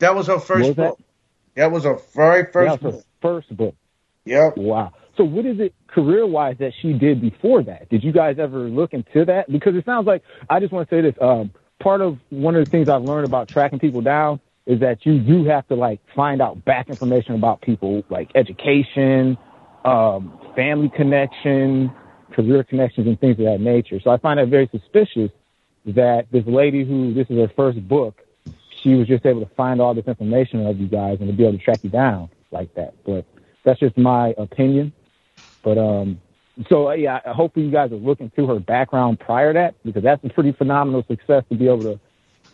That 0.00 0.14
was 0.14 0.26
her 0.26 0.38
first 0.38 0.66
was 0.66 0.76
book. 0.76 0.98
That? 0.98 1.62
that 1.62 1.72
was 1.72 1.84
her 1.84 1.98
very 2.14 2.44
first 2.52 2.72
that 2.74 2.82
was 2.82 2.94
book. 2.96 3.04
her 3.04 3.06
first 3.22 3.56
book. 3.56 3.74
Yep. 4.26 4.58
Wow. 4.58 4.92
So 5.16 5.24
what 5.24 5.46
is 5.46 5.58
it 5.60 5.74
career 5.86 6.26
wise 6.26 6.56
that 6.58 6.72
she 6.82 6.92
did 6.92 7.22
before 7.22 7.62
that? 7.62 7.88
Did 7.88 8.04
you 8.04 8.12
guys 8.12 8.36
ever 8.38 8.68
look 8.68 8.92
into 8.92 9.24
that? 9.24 9.50
Because 9.50 9.74
it 9.74 9.86
sounds 9.86 10.06
like 10.06 10.22
I 10.50 10.60
just 10.60 10.74
want 10.74 10.90
to 10.90 10.94
say 10.94 11.00
this. 11.00 11.14
Um, 11.18 11.52
part 11.80 12.02
of 12.02 12.18
one 12.28 12.54
of 12.54 12.66
the 12.66 12.70
things 12.70 12.90
I've 12.90 13.02
learned 13.02 13.26
about 13.26 13.48
tracking 13.48 13.78
people 13.78 14.02
down 14.02 14.40
is 14.66 14.80
that 14.80 15.06
you 15.06 15.18
do 15.18 15.44
have 15.44 15.66
to 15.68 15.74
like 15.74 16.00
find 16.14 16.42
out 16.42 16.64
back 16.64 16.88
information 16.88 17.34
about 17.34 17.62
people, 17.62 18.02
like 18.10 18.30
education, 18.34 19.38
um, 19.84 20.38
family 20.56 20.90
connection, 20.94 21.90
career 22.32 22.64
connections, 22.64 23.06
and 23.06 23.18
things 23.20 23.38
of 23.38 23.44
that 23.44 23.60
nature. 23.60 24.00
So 24.02 24.10
I 24.10 24.18
find 24.18 24.38
that 24.38 24.48
very 24.48 24.68
suspicious 24.72 25.30
that 25.86 26.26
this 26.32 26.42
lady 26.46 26.84
who 26.84 27.14
this 27.14 27.26
is 27.30 27.36
her 27.36 27.50
first 27.54 27.86
book, 27.86 28.20
she 28.82 28.94
was 28.94 29.06
just 29.06 29.24
able 29.24 29.40
to 29.40 29.54
find 29.54 29.80
all 29.80 29.94
this 29.94 30.06
information 30.06 30.66
of 30.66 30.80
you 30.80 30.88
guys 30.88 31.18
and 31.20 31.28
to 31.28 31.34
be 31.34 31.44
able 31.44 31.58
to 31.58 31.64
track 31.64 31.80
you 31.82 31.90
down 31.90 32.28
like 32.50 32.74
that. 32.74 32.94
But 33.04 33.24
that's 33.64 33.78
just 33.78 33.96
my 33.96 34.34
opinion. 34.36 34.92
But 35.62 35.78
um, 35.78 36.20
so 36.68 36.90
yeah, 36.92 37.20
hopefully 37.32 37.66
you 37.66 37.72
guys 37.72 37.92
are 37.92 37.96
looking 37.96 38.30
through 38.30 38.48
her 38.48 38.58
background 38.58 39.20
prior 39.20 39.52
to 39.52 39.58
that 39.58 39.74
because 39.84 40.02
that's 40.02 40.24
a 40.24 40.28
pretty 40.28 40.52
phenomenal 40.52 41.04
success 41.06 41.44
to 41.50 41.56
be 41.56 41.66
able 41.66 41.84
to 41.84 42.00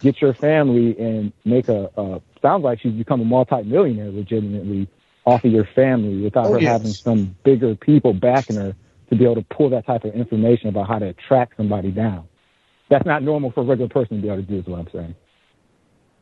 get 0.03 0.20
your 0.20 0.35
family 0.35 0.99
and 0.99 1.33
make 1.45 1.69
a, 1.69 1.91
a 1.97 2.20
sounds 2.43 2.65
like 2.65 2.81
she's 2.81 2.93
become 2.93 3.20
a 3.20 3.24
multi-millionaire 3.24 4.11
legitimately 4.11 4.89
off 5.24 5.45
of 5.45 5.53
your 5.53 5.65
family 5.65 6.23
without 6.23 6.47
Oh, 6.47 6.55
her 6.55 6.61
yes. 6.61 6.73
having 6.73 6.93
some 6.93 7.37
bigger 7.45 7.74
people 7.77 8.12
backing 8.12 8.57
her 8.57 8.74
to 9.11 9.16
be 9.16 9.24
able 9.24 9.37
to 9.37 9.43
pull 9.43 9.70
that 9.70 9.87
type 9.87 10.05
of 10.05 10.15
information 10.15 10.69
about 10.69 10.89
how 10.89 10.99
to 10.99 11.12
track 11.12 11.51
somebody 11.57 11.91
down. 11.91 12.27
That's 12.89 13.07
not 13.07 13.23
normal 13.23 13.53
for 13.53 13.61
a 13.61 13.65
regular 13.65 13.89
person 13.89 14.16
to 14.16 14.23
be 14.23 14.29
able 14.29 14.43
to 14.43 14.43
do 14.43 14.59
is 14.59 14.66
what 14.66 14.81
I'm 14.81 14.89
saying. 14.91 15.15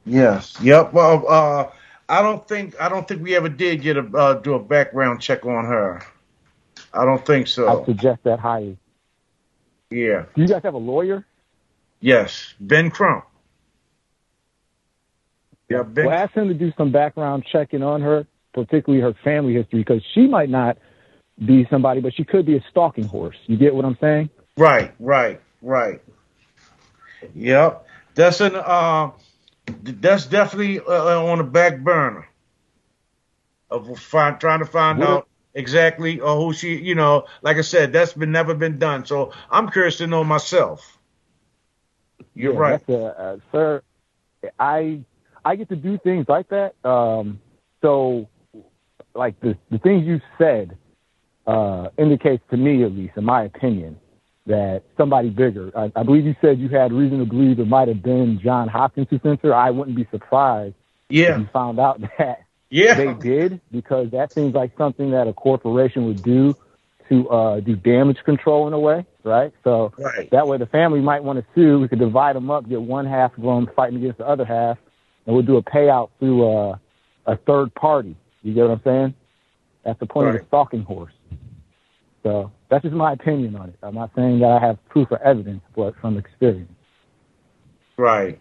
Yes. 0.05 0.57
Yep. 0.62 0.93
Well, 0.93 1.24
uh, 1.28 1.70
I 2.09 2.23
don't 2.23 2.47
think 2.47 2.81
I 2.81 2.89
don't 2.89 3.07
think 3.07 3.23
we 3.23 3.35
ever 3.36 3.48
did 3.48 3.82
get 3.82 3.97
a 3.97 4.01
uh, 4.01 4.35
do 4.35 4.55
a 4.55 4.59
background 4.59 5.20
check 5.20 5.44
on 5.47 5.65
her. 5.66 6.02
I 6.93 7.05
don't 7.05 7.24
think 7.24 7.47
so. 7.47 7.82
I 7.82 7.85
suggest 7.85 8.24
that 8.24 8.40
highly. 8.40 8.77
Yeah. 9.90 10.24
Do 10.35 10.43
you 10.43 10.48
guys 10.48 10.62
have 10.62 10.74
a 10.74 10.78
lawyer? 10.78 11.24
Yes. 12.01 12.55
Ben 12.61 12.90
Crump. 12.90 13.24
Yeah. 15.70 15.82
Ben. 15.84 16.06
Well, 16.06 16.14
ask 16.14 16.32
him 16.34 16.48
to 16.48 16.55
do 16.55 16.72
some 16.76 16.92
background 16.92 17.44
checking 17.51 17.82
on 17.82 18.02
her, 18.02 18.26
particularly 18.52 19.01
her 19.02 19.14
family 19.24 19.55
history, 19.55 19.78
because 19.78 20.02
she 20.14 20.26
might 20.26 20.51
not 20.51 20.76
be 21.47 21.66
somebody, 21.70 22.01
but 22.01 22.12
she 22.14 22.24
could 22.24 22.44
be 22.44 22.56
a 22.56 22.64
stalking 22.70 23.05
horse. 23.05 23.36
You 23.47 23.56
get 23.56 23.74
what 23.74 23.84
I'm 23.84 23.97
saying? 24.01 24.28
Right. 24.59 24.92
Right. 24.98 25.40
Right. 25.62 26.02
Yep. 27.34 27.86
That's 28.14 28.40
an 28.40 28.56
uh, 28.56 29.12
that's 29.82 30.26
definitely 30.26 30.80
uh, 30.80 31.22
on 31.24 31.38
the 31.38 31.44
back 31.44 31.78
burner 31.80 32.26
of 33.70 33.98
find, 33.98 34.40
trying 34.40 34.59
to 34.59 34.66
find 34.66 34.98
What- 34.98 35.09
out 35.09 35.28
exactly 35.55 36.20
uh, 36.20 36.34
who 36.34 36.52
she. 36.52 36.76
You 36.76 36.97
know, 36.97 37.26
like 37.42 37.56
I 37.56 37.60
said, 37.62 37.92
that's 37.92 38.12
been 38.12 38.32
never 38.32 38.55
been 38.55 38.78
done. 38.78 39.06
So 39.06 39.32
I'm 39.51 39.70
curious 39.70 39.98
to 39.98 40.06
know 40.09 40.24
myself. 40.24 40.98
You're 42.34 42.55
Yeah, 42.55 42.59
right. 42.59 42.88
A, 42.88 43.20
uh, 43.20 43.36
sir, 43.52 43.82
I 44.59 45.01
I 45.44 45.56
get 45.56 45.68
to 45.70 45.76
do 45.76 45.98
things 45.98 46.26
like 46.28 46.48
that. 46.50 46.74
Um, 46.88 47.40
so, 47.82 48.28
like 49.14 49.38
the 49.40 49.56
the 49.70 49.78
things 49.78 50.06
you 50.06 50.20
said 50.38 50.76
uh, 51.46 51.88
indicates 51.98 52.42
to 52.50 52.56
me, 52.56 52.84
at 52.84 52.92
least 52.92 53.16
in 53.16 53.24
my 53.24 53.44
opinion, 53.44 53.98
that 54.46 54.82
somebody 54.96 55.30
bigger. 55.30 55.70
I, 55.76 55.90
I 55.96 56.02
believe 56.02 56.24
you 56.26 56.36
said 56.40 56.58
you 56.58 56.68
had 56.68 56.92
reason 56.92 57.18
to 57.18 57.24
believe 57.24 57.58
it 57.58 57.66
might 57.66 57.88
have 57.88 58.02
been 58.02 58.40
John 58.42 58.68
Hopkins 58.68 59.08
who 59.10 59.18
sent 59.22 59.42
her. 59.42 59.54
I 59.54 59.70
wouldn't 59.70 59.96
be 59.96 60.06
surprised 60.10 60.74
if 61.08 61.16
Yeah. 61.16 61.38
you 61.38 61.48
found 61.52 61.80
out 61.80 62.00
that 62.18 62.40
Yeah. 62.70 62.94
they 62.94 63.14
did 63.14 63.60
because 63.72 64.10
that 64.10 64.30
seems 64.34 64.54
like 64.54 64.72
something 64.76 65.10
that 65.12 65.26
a 65.28 65.32
corporation 65.32 66.06
would 66.06 66.22
do 66.22 66.54
to 67.08 67.28
uh, 67.28 67.60
do 67.60 67.74
damage 67.74 68.18
control 68.24 68.68
in 68.68 68.72
a 68.72 68.78
way, 68.78 69.04
right? 69.24 69.52
So 69.64 69.92
Right. 69.98 70.30
that 70.30 70.46
way 70.46 70.58
the 70.58 70.66
family 70.66 71.00
might 71.00 71.24
want 71.24 71.40
to 71.40 71.44
sue. 71.54 71.80
We 71.80 71.88
could 71.88 71.98
divide 71.98 72.36
them 72.36 72.50
up, 72.50 72.68
get 72.68 72.80
one 72.80 73.06
half 73.06 73.36
of 73.36 73.42
them 73.42 73.68
fighting 73.74 73.96
against 73.98 74.18
the 74.18 74.28
other 74.28 74.44
half, 74.44 74.78
and 75.26 75.34
we'll 75.34 75.44
do 75.44 75.56
a 75.56 75.62
payout 75.62 76.10
through 76.18 76.48
uh, 76.48 76.76
a 77.26 77.36
third 77.36 77.74
party. 77.74 78.16
You 78.42 78.55
get 78.55 78.62
what 78.62 78.72
I'm 78.72 78.82
saying? 78.84 79.14
That's 79.84 79.98
the 80.01 80.06
point 80.06 80.28
of 80.28 80.34
Right. 80.34 80.40
the 80.42 80.47
stalking 80.48 80.82
horse. 80.82 81.12
So 82.22 82.51
that's 82.68 82.82
just 82.82 82.94
my 82.94 83.12
opinion 83.12 83.56
on 83.56 83.70
it. 83.70 83.76
I'm 83.82 83.94
not 83.94 84.10
saying 84.14 84.40
that 84.40 84.51
I 84.51 84.59
have 84.66 84.78
proof 84.88 85.09
or 85.10 85.22
evidence, 85.22 85.62
but 85.74 85.94
from 86.01 86.18
experience. 86.18 86.70
Right. 87.97 88.38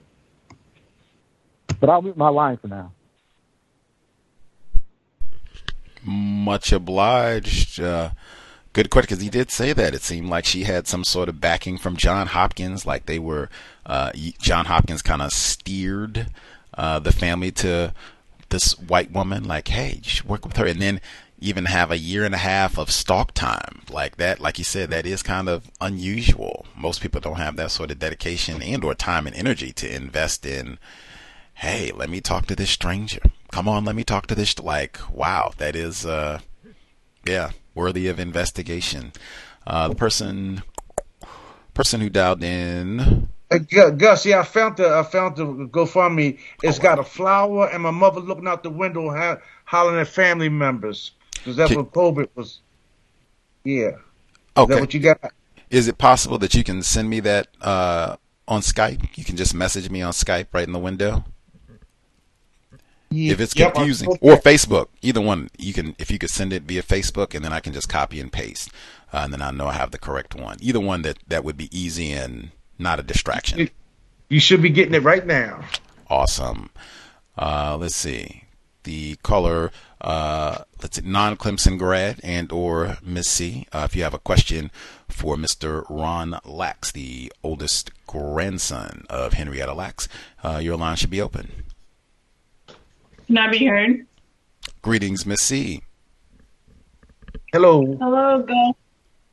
But 1.79 1.89
I'll 1.89 2.01
mute 2.01 2.17
my 2.17 2.29
line 2.29 2.57
for 2.57 2.67
now. 2.67 2.91
Much 6.03 6.71
obliged. 6.71 7.79
Uh, 7.79 8.11
good 8.73 8.89
question 8.89 9.07
because 9.09 9.23
he 9.23 9.29
did 9.29 9.51
say 9.51 9.73
that. 9.73 9.93
It 9.93 10.01
seemed 10.01 10.29
like 10.29 10.45
she 10.45 10.63
had 10.63 10.87
some 10.87 11.03
sort 11.03 11.29
of 11.29 11.41
backing 11.41 11.77
from 11.77 11.97
John 11.97 12.27
Hopkins, 12.27 12.85
like 12.85 13.05
they 13.05 13.19
were. 13.19 13.49
Uh, 13.85 14.11
John 14.39 14.65
Hopkins 14.65 15.01
kind 15.01 15.21
of 15.21 15.31
steered 15.33 16.27
uh, 16.79 16.97
the 16.97 17.11
family 17.11 17.51
to 17.51 17.93
this 18.49 18.79
white 18.79 19.11
woman, 19.11 19.43
like, 19.43 19.67
hey, 19.67 19.99
you 20.01 20.09
should 20.09 20.27
work 20.27 20.45
with 20.45 20.57
her, 20.57 20.65
and 20.65 20.81
then 20.81 21.01
even 21.39 21.65
have 21.65 21.91
a 21.91 21.97
year 21.97 22.25
and 22.25 22.33
a 22.33 22.39
half 22.39 22.77
of 22.77 22.89
stalk 22.89 23.33
time 23.33 23.81
like 23.91 24.17
that. 24.17 24.39
Like 24.39 24.57
you 24.57 24.63
said, 24.63 24.89
that 24.89 25.05
is 25.05 25.21
kind 25.21 25.47
of 25.47 25.69
unusual. 25.79 26.65
Most 26.75 27.01
people 27.01 27.21
don't 27.21 27.35
have 27.35 27.55
that 27.57 27.71
sort 27.71 27.91
of 27.91 27.99
dedication 27.99 28.61
and 28.61 28.83
or 28.83 28.95
time 28.95 29.27
and 29.27 29.35
energy 29.35 29.71
to 29.73 29.95
invest 29.95 30.45
in 30.45 30.79
hey, 31.59 31.91
let 31.93 32.09
me 32.09 32.21
talk 32.21 32.45
to 32.45 32.55
this 32.55 32.69
stranger. 32.69 33.19
Come 33.51 33.67
on, 33.67 33.83
let 33.83 33.93
me 33.95 34.05
talk 34.05 34.27
to 34.27 34.35
this. 34.35 34.57
Like, 34.59 34.97
wow, 35.13 35.51
that 35.57 35.75
is, 35.75 36.05
uh, 36.05 36.39
yeah, 37.27 37.51
worthy 37.75 38.07
of 38.07 38.17
investigation. 38.17 39.11
Uh, 39.67 39.89
the 39.89 39.95
person, 39.95 40.63
person 41.73 41.99
who 41.99 42.09
dialed 42.09 42.43
in. 42.45 43.27
Uh, 43.51 43.57
Gus, 43.57 44.25
yeah, 44.25 44.41
I 44.41 44.43
found 44.43 44.77
the 44.77 44.87
I 44.93 45.03
found 45.03 45.35
the 45.35 45.45
GoFundMe. 45.45 46.37
It's 46.61 46.77
got 46.77 46.99
a 46.99 47.03
flower 47.03 47.67
and 47.69 47.81
my 47.81 47.91
mother 47.91 48.19
looking 48.19 48.47
out 48.47 48.61
the 48.63 48.69
window, 48.69 49.09
ha- 49.09 49.37
hollering 49.65 49.99
at 49.99 50.07
family 50.07 50.49
members 50.49 51.11
because 51.33 51.55
that's 51.55 51.69
Can- 51.71 51.77
what 51.79 51.91
COVID 51.91 52.29
was. 52.35 52.59
Yeah, 53.63 53.87
is 53.89 53.95
Okay, 54.55 54.73
that 54.75 54.79
what 54.79 54.93
you 54.93 54.99
got? 54.99 55.33
is 55.69 55.87
it 55.87 55.97
possible 55.97 56.37
that 56.39 56.53
you 56.53 56.63
can 56.63 56.83
send 56.83 57.09
me 57.09 57.19
that 57.21 57.47
uh, 57.61 58.17
on 58.47 58.61
Skype? 58.61 59.17
You 59.17 59.25
can 59.25 59.35
just 59.35 59.53
message 59.55 59.89
me 59.89 60.01
on 60.01 60.13
Skype 60.13 60.47
right 60.53 60.65
in 60.67 60.71
the 60.73 60.79
window. 60.79 61.25
If 63.11 63.39
it's 63.39 63.55
confusing, 63.55 64.11
spoke 64.11 64.19
or. 64.21 64.37
Facebook, 64.37 64.87
either 65.01 65.19
one. 65.21 65.49
You 65.57 65.73
can 65.73 65.95
if 65.97 66.11
you 66.11 66.19
could 66.19 66.29
send 66.29 66.53
it 66.53 66.63
via 66.63 66.83
Facebook, 66.83 67.33
and 67.33 67.43
then 67.43 67.51
I 67.51 67.59
can 67.59 67.73
just 67.73 67.89
copy 67.89 68.19
and 68.19 68.31
paste, 68.31 68.69
uh, 69.11 69.21
and 69.23 69.33
then 69.33 69.41
I 69.41 69.49
know 69.49 69.65
I 69.67 69.73
have 69.73 69.89
the 69.89 69.97
correct 69.97 70.35
one. 70.35 70.57
Either 70.61 70.79
one 70.79 71.01
that 71.01 71.17
that 71.27 71.43
would 71.43 71.57
be 71.57 71.75
easy 71.77 72.11
and 72.11 72.51
not 72.79 72.99
a 72.99 73.03
distraction. 73.03 73.69
You 74.29 74.39
should 74.39 74.61
be 74.61 74.69
getting 74.69 74.93
it 74.93 75.03
right 75.03 75.25
now. 75.25 75.63
Awesome. 76.09 76.69
Uh, 77.37 77.77
let's 77.79 77.95
see. 77.95 78.43
The 78.83 79.15
caller, 79.23 79.71
uh, 80.01 80.59
let's 80.81 80.97
see, 80.97 81.07
non-Clemson 81.07 81.77
grad 81.77 82.19
and 82.23 82.51
or 82.51 82.97
Miss 83.03 83.27
C. 83.29 83.67
Uh, 83.71 83.87
if 83.89 83.95
you 83.95 84.03
have 84.03 84.13
a 84.13 84.19
question 84.19 84.71
for 85.07 85.35
Mr. 85.35 85.85
Ron 85.89 86.39
Lacks, 86.45 86.91
the 86.91 87.31
oldest 87.43 87.91
grandson 88.07 89.05
of 89.09 89.33
Henrietta 89.33 89.73
Lacks, 89.73 90.07
uh, 90.43 90.59
your 90.63 90.77
line 90.77 90.95
should 90.95 91.09
be 91.09 91.21
open. 91.21 91.51
Can 93.27 93.37
I 93.37 93.51
be 93.51 93.65
heard? 93.65 94.05
Greetings, 94.81 95.25
Miss 95.25 95.41
C. 95.41 95.81
Hello, 97.51 97.97
Hello, 97.99 98.41
Gus. 98.43 98.75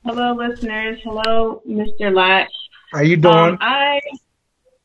Hello, 0.05 0.35
listeners. 0.35 1.01
Hello, 1.03 1.63
Mr. 1.69 2.15
Latch. 2.15 2.51
How 2.93 3.01
you 3.01 3.17
doing? 3.17 3.35
Um, 3.35 3.59
I 3.61 4.01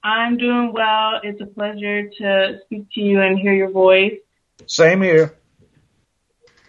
I'm 0.03 0.38
doing 0.38 0.73
well. 0.73 1.19
It's 1.23 1.41
a 1.41 1.45
pleasure 1.45 2.10
to 2.10 2.60
speak 2.65 2.88
to 2.94 3.02
you 3.02 3.22
and 3.22 3.38
hear 3.38 3.53
your 3.53 3.69
voice. 3.69 4.18
Same 4.68 5.02
here. 5.02 5.36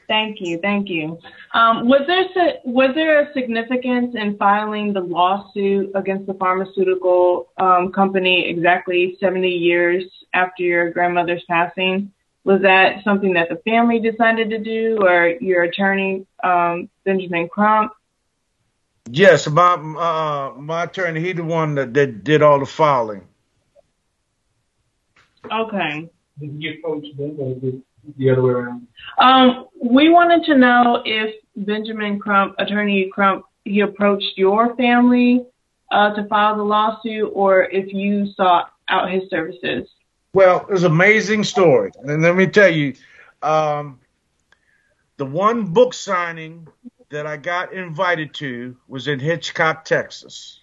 Thank 0.08 0.38
you, 0.40 0.58
thank 0.58 0.90
you. 0.90 1.18
Um, 1.54 1.88
was 1.88 2.02
there 2.06 2.54
was 2.64 2.94
there 2.94 3.22
a 3.22 3.32
significance 3.32 4.14
in 4.14 4.36
filing 4.36 4.92
the 4.92 5.00
lawsuit 5.00 5.92
against 5.94 6.26
the 6.26 6.34
pharmaceutical 6.34 7.48
um, 7.56 7.92
company 7.92 8.48
exactly 8.48 9.16
70 9.20 9.48
years 9.48 10.04
after 10.34 10.62
your 10.62 10.90
grandmother's 10.90 11.44
passing? 11.48 12.12
was 12.44 12.62
that 12.62 13.04
something 13.04 13.34
that 13.34 13.48
the 13.48 13.56
family 13.56 14.00
decided 14.00 14.50
to 14.50 14.58
do, 14.58 14.98
or 15.00 15.34
your 15.40 15.62
attorney, 15.62 16.26
um, 16.42 16.88
Benjamin 17.04 17.48
Crump? 17.48 17.92
Yes, 19.10 19.48
my 19.48 19.74
uh, 19.74 20.54
my 20.58 20.84
attorney, 20.84 21.20
he 21.20 21.32
the 21.32 21.44
one 21.44 21.74
that, 21.74 21.92
that 21.94 22.24
did 22.24 22.42
all 22.42 22.60
the 22.60 22.66
filing. 22.66 23.26
Okay. 25.50 26.08
Did 26.38 26.62
you 26.62 26.74
approach 26.74 27.04
them 27.16 27.36
or 27.38 27.54
did 27.56 27.82
the 28.16 28.30
other 28.30 28.42
way 28.42 28.52
around? 28.52 28.86
Um, 29.18 29.66
we 29.82 30.08
wanted 30.08 30.44
to 30.46 30.56
know 30.56 31.02
if 31.04 31.34
Benjamin 31.56 32.18
Crump, 32.18 32.54
attorney 32.58 33.10
Crump, 33.12 33.44
he 33.64 33.80
approached 33.80 34.36
your 34.36 34.74
family 34.76 35.44
uh, 35.90 36.14
to 36.14 36.26
file 36.28 36.56
the 36.56 36.62
lawsuit, 36.62 37.30
or 37.34 37.64
if 37.64 37.92
you 37.92 38.32
sought 38.34 38.72
out 38.88 39.10
his 39.10 39.28
services. 39.30 39.88
Well, 40.32 40.66
it's 40.70 40.82
an 40.82 40.92
amazing 40.92 41.44
story, 41.44 41.92
and 42.02 42.22
let 42.22 42.34
me 42.34 42.46
tell 42.46 42.72
you, 42.72 42.94
um, 43.42 44.00
the 45.18 45.26
one 45.26 45.66
book 45.66 45.92
signing 45.92 46.66
that 47.12 47.26
I 47.26 47.36
got 47.36 47.74
invited 47.74 48.32
to 48.34 48.74
was 48.88 49.06
in 49.06 49.20
Hitchcock, 49.20 49.84
Texas, 49.84 50.60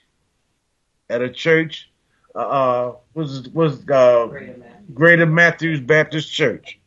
at 1.07 1.21
a 1.21 1.29
church. 1.29 1.89
Uh, 2.35 2.39
uh 2.39 2.95
was 3.13 3.47
was 3.49 3.87
uh, 3.89 4.27
Greater 4.93 5.25
Matthews 5.25 5.79
Baptist 5.79 6.31
Church, 6.31 6.79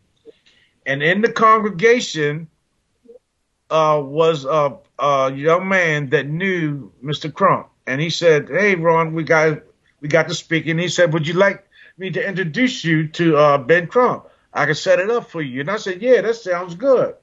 and 0.84 1.02
in 1.02 1.20
the 1.20 1.32
congregation 1.32 2.48
uh, 3.70 4.01
was 4.05 4.44
a, 4.44 4.78
a 4.98 5.32
young 5.32 5.68
man 5.68 6.10
that 6.10 6.28
knew 6.28 6.93
Mr. 7.02 7.32
Crump, 7.32 7.68
and 7.86 8.01
he 8.01 8.10
said, 8.10 8.48
"Hey, 8.48 8.74
Ron, 8.74 9.14
we 9.14 9.22
got 9.22 9.62
we 10.01 10.09
got 10.09 10.28
to 10.28 10.34
speak." 10.34 10.66
And 10.66 10.78
he 10.78 10.89
said, 10.89 11.12
"Would 11.12 11.26
you 11.26 11.34
like 11.34 11.64
me 11.98 12.10
to 12.10 12.28
introduce 12.28 12.84
you 12.84 13.09
to 13.09 13.36
uh, 13.36 13.59
Ben 13.59 13.86
Crump? 13.86 14.28
I 14.52 14.66
can 14.66 14.74
set 14.74 14.98
it 14.98 15.10
up 15.10 15.30
for 15.30 15.40
you." 15.40 15.60
And 15.60 15.70
I 15.70 15.76
said, 15.76 16.02
"Yeah, 16.02 16.20
that 16.20 16.34
sounds 16.34 16.74
good." 16.74 17.14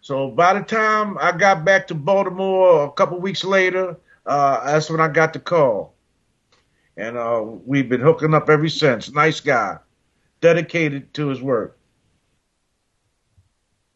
So 0.00 0.30
by 0.30 0.54
the 0.54 0.64
time 0.64 1.18
I 1.18 1.32
got 1.32 1.64
back 1.64 1.88
to 1.88 1.94
Baltimore 1.94 2.84
a 2.84 2.92
couple 2.92 3.18
weeks 3.18 3.44
later, 3.44 3.98
uh, 4.24 4.64
that's 4.64 4.90
when 4.90 5.00
I 5.00 5.08
got 5.08 5.32
the 5.32 5.40
call. 5.40 5.94
And 6.96 7.16
uh, 7.16 7.42
we've 7.42 7.88
been 7.88 8.00
hooking 8.00 8.34
up 8.34 8.48
ever 8.48 8.68
since. 8.68 9.12
Nice 9.12 9.40
guy, 9.40 9.78
dedicated 10.40 11.12
to 11.14 11.28
his 11.28 11.42
work. 11.42 11.78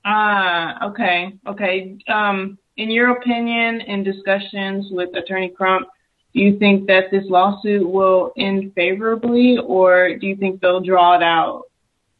Ah, 0.04 0.88
okay, 0.88 1.38
okay. 1.46 1.98
Um, 2.08 2.58
in 2.76 2.90
your 2.90 3.10
opinion, 3.10 3.82
in 3.82 4.02
discussions 4.02 4.86
with 4.90 5.14
Attorney 5.14 5.50
Crump, 5.50 5.88
do 6.34 6.40
you 6.40 6.58
think 6.58 6.86
that 6.86 7.10
this 7.10 7.24
lawsuit 7.28 7.88
will 7.88 8.32
end 8.36 8.72
favorably, 8.74 9.58
or 9.58 10.16
do 10.16 10.26
you 10.26 10.36
think 10.36 10.60
they'll 10.60 10.80
draw 10.80 11.16
it 11.16 11.22
out? 11.22 11.64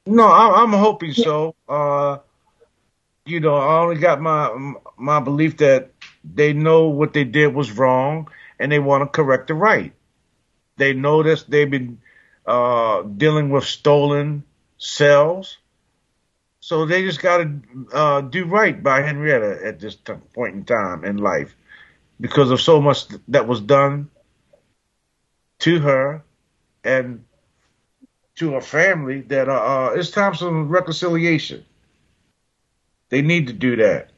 No, 0.06 0.26
I, 0.26 0.62
I'm 0.62 0.72
hoping 0.72 1.12
so. 1.12 1.54
Uh, 1.68 2.18
you 3.30 3.40
know, 3.40 3.56
I 3.56 3.80
only 3.80 3.96
got 4.00 4.20
my 4.20 4.74
my 4.98 5.20
belief 5.20 5.58
that 5.58 5.92
they 6.24 6.52
know 6.52 6.88
what 6.88 7.14
they 7.14 7.24
did 7.24 7.54
was 7.54 7.72
wrong 7.72 8.28
and 8.58 8.72
they 8.72 8.80
want 8.80 9.02
to 9.02 9.06
correct 9.08 9.48
the 9.48 9.54
right. 9.54 9.92
They 10.76 10.92
know 10.94 11.22
that 11.22 11.44
they've 11.48 11.70
been 11.70 11.98
uh, 12.46 13.02
dealing 13.02 13.50
with 13.50 13.64
stolen 13.64 14.44
cells, 14.78 15.58
so 16.60 16.86
they 16.86 17.02
just 17.02 17.20
got 17.22 17.38
to 17.38 17.60
uh, 17.92 18.20
do 18.22 18.44
right 18.44 18.82
by 18.82 19.02
Henrietta 19.02 19.60
at 19.64 19.80
this 19.80 19.96
t- 19.96 20.14
point 20.34 20.54
in 20.54 20.64
time 20.64 21.04
in 21.04 21.16
life 21.18 21.54
because 22.20 22.50
of 22.50 22.60
so 22.60 22.80
much 22.80 23.06
that 23.28 23.46
was 23.46 23.60
done 23.60 24.08
to 25.60 25.80
her 25.80 26.22
and 26.84 27.24
to 28.36 28.52
her 28.52 28.60
family 28.60 29.20
that 29.22 29.48
uh, 29.48 29.52
uh 29.52 29.92
it's 29.94 30.10
time 30.10 30.34
for 30.34 30.64
reconciliation. 30.64 31.64
They 33.10 33.22
need 33.22 33.48
to 33.48 33.52
do 33.52 33.76
that. 33.76 34.10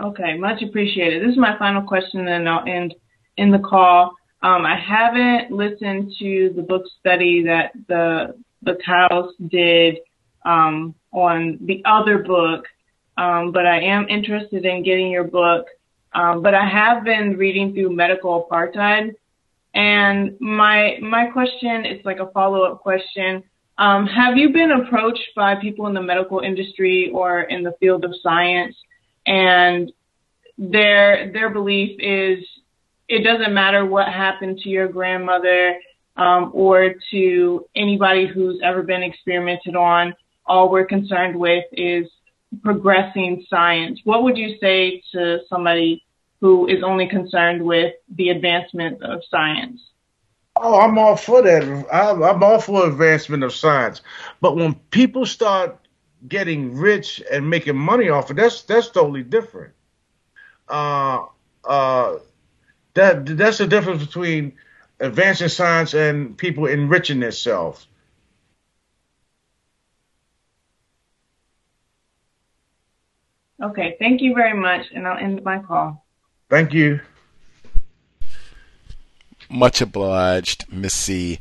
Okay, 0.00 0.38
much 0.38 0.62
appreciated. 0.62 1.22
This 1.22 1.32
is 1.32 1.38
my 1.38 1.58
final 1.58 1.82
question, 1.82 2.26
and 2.28 2.48
I'll 2.48 2.66
end 2.66 2.94
in 3.36 3.50
the 3.50 3.58
call. 3.58 4.14
Um, 4.42 4.64
I 4.64 4.78
haven't 4.78 5.50
listened 5.50 6.12
to 6.20 6.52
the 6.54 6.62
book 6.62 6.84
study 7.00 7.44
that 7.44 7.72
the 7.88 8.36
the 8.62 8.76
Cows 8.84 9.32
did 9.48 9.98
um, 10.44 10.94
on 11.12 11.58
the 11.62 11.82
other 11.84 12.18
book, 12.18 12.64
um, 13.16 13.50
but 13.50 13.66
I 13.66 13.80
am 13.80 14.08
interested 14.08 14.64
in 14.64 14.84
getting 14.84 15.10
your 15.10 15.24
book. 15.24 15.66
Um, 16.12 16.42
but 16.42 16.54
I 16.54 16.66
have 16.66 17.04
been 17.04 17.36
reading 17.36 17.74
through 17.74 17.94
Medical 17.94 18.48
Apartheid, 18.48 19.14
and 19.74 20.40
my 20.40 20.98
my 21.02 21.26
question 21.26 21.84
is 21.84 22.04
like 22.04 22.20
a 22.20 22.30
follow 22.30 22.62
up 22.62 22.80
question. 22.80 23.42
Um, 23.78 24.06
have 24.08 24.36
you 24.36 24.50
been 24.50 24.72
approached 24.72 25.30
by 25.36 25.54
people 25.54 25.86
in 25.86 25.94
the 25.94 26.02
medical 26.02 26.40
industry 26.40 27.10
or 27.14 27.42
in 27.42 27.62
the 27.62 27.72
field 27.78 28.04
of 28.04 28.12
science, 28.22 28.76
and 29.26 29.92
their 30.58 31.30
their 31.32 31.50
belief 31.50 31.96
is 32.00 32.44
it 33.08 33.22
doesn't 33.22 33.54
matter 33.54 33.86
what 33.86 34.08
happened 34.08 34.58
to 34.58 34.68
your 34.68 34.88
grandmother 34.88 35.76
um, 36.16 36.50
or 36.52 36.94
to 37.12 37.64
anybody 37.76 38.26
who's 38.26 38.60
ever 38.64 38.82
been 38.82 39.04
experimented 39.04 39.76
on. 39.76 40.14
All 40.44 40.70
we're 40.70 40.84
concerned 40.84 41.38
with 41.38 41.64
is 41.72 42.08
progressing 42.62 43.46
science. 43.48 44.00
What 44.04 44.24
would 44.24 44.36
you 44.36 44.56
say 44.60 45.02
to 45.12 45.38
somebody 45.48 46.04
who 46.40 46.66
is 46.66 46.82
only 46.82 47.08
concerned 47.08 47.62
with 47.62 47.94
the 48.16 48.30
advancement 48.30 49.02
of 49.02 49.20
science? 49.30 49.80
Oh, 50.60 50.80
I'm 50.80 50.98
all 50.98 51.16
for 51.16 51.42
that. 51.42 51.62
I'm 51.92 52.42
all 52.42 52.60
for 52.60 52.86
advancement 52.86 53.44
of 53.44 53.54
science. 53.54 54.02
But 54.40 54.56
when 54.56 54.74
people 54.90 55.26
start 55.26 55.78
getting 56.28 56.76
rich 56.76 57.22
and 57.30 57.48
making 57.48 57.76
money 57.76 58.08
off 58.08 58.30
it, 58.30 58.34
that's 58.34 58.62
that's 58.62 58.88
totally 58.90 59.22
different. 59.22 59.74
Uh, 60.68 61.26
uh, 61.64 62.16
that 62.94 63.26
that's 63.26 63.58
the 63.58 63.66
difference 63.66 64.04
between 64.04 64.54
advancing 65.00 65.48
science 65.48 65.94
and 65.94 66.36
people 66.36 66.66
enriching 66.66 67.20
themselves. 67.20 67.86
Okay, 73.62 73.96
thank 73.98 74.20
you 74.20 74.34
very 74.34 74.58
much, 74.58 74.86
and 74.94 75.06
I'll 75.06 75.18
end 75.18 75.42
my 75.44 75.58
call. 75.58 76.04
Thank 76.50 76.72
you. 76.72 77.00
Much 79.48 79.80
obliged, 79.80 80.66
Miss 80.70 80.94
C. 80.94 81.38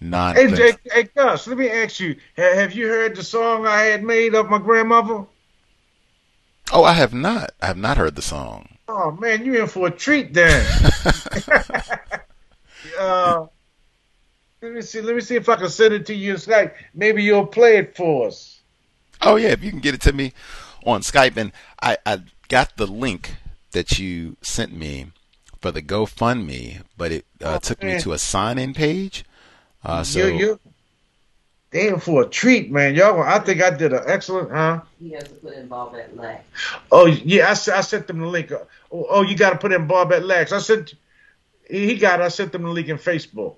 Non. 0.00 0.34
Hey, 0.34 0.48
hey, 0.48 0.72
hey, 0.90 1.02
Gus, 1.14 1.46
let 1.46 1.58
me 1.58 1.68
ask 1.68 2.00
you: 2.00 2.16
Have 2.36 2.72
you 2.72 2.88
heard 2.88 3.16
the 3.16 3.22
song 3.22 3.66
I 3.66 3.82
had 3.82 4.02
made 4.02 4.34
of 4.34 4.48
my 4.48 4.58
grandmother? 4.58 5.26
Oh, 6.72 6.84
I 6.84 6.94
have 6.94 7.12
not. 7.12 7.50
I 7.60 7.66
have 7.66 7.76
not 7.76 7.96
heard 7.96 8.16
the 8.16 8.22
song. 8.22 8.68
Oh 8.88 9.10
man, 9.12 9.44
you're 9.44 9.62
in 9.62 9.66
for 9.66 9.88
a 9.88 9.90
treat 9.90 10.32
then. 10.32 10.66
uh, 12.98 13.46
let 14.62 14.72
me 14.72 14.80
see. 14.82 15.00
Let 15.00 15.14
me 15.14 15.20
see 15.20 15.36
if 15.36 15.48
I 15.48 15.56
can 15.56 15.68
send 15.68 15.94
it 15.94 16.06
to 16.06 16.14
you 16.14 16.32
in 16.32 16.36
Skype. 16.36 16.74
Maybe 16.94 17.22
you'll 17.22 17.46
play 17.46 17.76
it 17.76 17.96
for 17.96 18.28
us. 18.28 18.60
Oh 19.22 19.36
yeah, 19.36 19.48
if 19.48 19.62
you 19.62 19.70
can 19.70 19.80
get 19.80 19.94
it 19.94 20.00
to 20.02 20.12
me 20.12 20.32
on 20.86 21.02
Skype, 21.02 21.36
and 21.36 21.52
I, 21.82 21.98
I 22.06 22.22
got 22.48 22.76
the 22.76 22.86
link 22.86 23.36
that 23.72 23.98
you 23.98 24.36
sent 24.42 24.74
me 24.74 25.12
for 25.60 25.70
the 25.70 25.82
GoFundMe, 25.82 26.82
but 26.96 27.12
it 27.12 27.26
uh, 27.42 27.54
oh, 27.56 27.58
took 27.58 27.82
man. 27.82 27.96
me 27.96 28.02
to 28.02 28.12
a 28.12 28.18
sign-in 28.18 28.74
page. 28.74 29.24
Uh, 29.84 30.02
so 30.02 30.26
you, 30.26 30.38
you, 30.38 30.60
damn 31.70 32.00
for 32.00 32.22
a 32.22 32.26
treat, 32.26 32.70
man. 32.70 32.94
Y'all, 32.94 33.22
I 33.22 33.38
think 33.38 33.62
I 33.62 33.70
did 33.70 33.92
an 33.92 34.02
excellent, 34.06 34.50
huh? 34.50 34.82
He 34.98 35.10
has 35.12 35.24
to 35.24 35.34
put 35.34 35.54
in 35.54 35.68
Barbette 35.68 36.16
Lacks. 36.16 36.44
Oh 36.90 37.06
yeah, 37.06 37.46
I, 37.46 37.50
I 37.50 37.80
sent 37.80 38.06
them 38.06 38.18
the 38.18 38.26
link. 38.26 38.52
Oh, 38.52 38.66
oh 38.90 39.22
you 39.22 39.36
got 39.36 39.50
to 39.50 39.58
put 39.58 39.72
in 39.72 39.86
Barbette 39.86 40.24
Lacks. 40.24 40.52
I 40.52 40.58
sent. 40.58 40.94
He 41.68 41.96
got. 41.96 42.20
It. 42.20 42.24
I 42.24 42.28
sent 42.28 42.52
them 42.52 42.62
the 42.62 42.70
link 42.70 42.88
in 42.88 42.98
Facebook. 42.98 43.56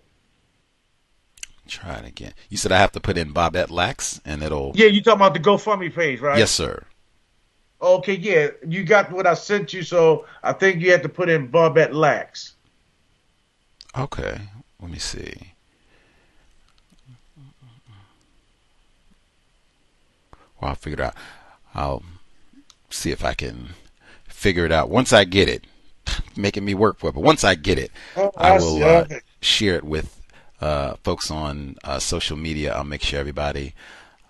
Try 1.67 1.95
it 1.95 2.07
again. 2.07 2.35
You 2.51 2.57
said 2.57 2.73
I 2.73 2.79
have 2.79 2.93
to 2.93 3.01
put 3.01 3.17
in 3.17 3.33
Barbette 3.33 3.71
Lacks, 3.71 4.21
and 4.25 4.43
it'll. 4.43 4.73
Yeah, 4.75 4.87
you 4.87 5.03
talking 5.03 5.21
about 5.21 5.35
the 5.35 5.41
GoFundMe 5.41 5.95
page, 5.95 6.21
right? 6.21 6.39
Yes, 6.39 6.51
sir. 6.51 6.85
Okay, 7.83 8.15
yeah, 8.15 8.49
you 8.67 8.85
got 8.85 9.11
what 9.11 9.27
I 9.27 9.35
sent 9.35 9.73
you, 9.73 9.83
so 9.83 10.25
I 10.43 10.53
think 10.53 10.81
you 10.81 10.93
had 10.93 11.03
to 11.03 11.09
put 11.09 11.29
in 11.29 11.49
Barbette 11.49 11.95
Lacks. 11.95 12.55
Okay, 13.99 14.39
let 14.81 14.91
me 14.91 14.99
see. 14.99 15.35
Well, 20.61 20.71
I'll 20.71 20.75
figure 20.77 21.01
it 21.01 21.05
out. 21.05 21.15
I'll 21.75 22.05
see 22.89 23.11
if 23.11 23.25
I 23.25 23.35
can 23.35 23.71
figure 24.29 24.65
it 24.65 24.71
out. 24.71 24.89
Once 24.89 25.13
I 25.13 25.25
get 25.25 25.49
it, 25.49 25.65
making 26.37 26.65
me 26.65 26.75
work 26.75 26.99
for 26.99 27.11
it, 27.11 27.15
but 27.15 27.23
once 27.23 27.43
I 27.43 27.57
get 27.57 27.79
it, 27.79 27.91
oh, 28.17 28.31
I 28.37 28.59
will 28.59 28.85
uh, 28.85 29.07
share 29.41 29.75
it 29.75 29.85
with 29.85 30.21
uh, 30.61 30.95
folks 31.03 31.33
on 31.33 31.77
uh, 31.83 31.99
social 31.99 32.37
media. 32.37 32.75
I'll 32.75 32.85
make 32.85 33.03
sure 33.03 33.19
everybody 33.19 33.75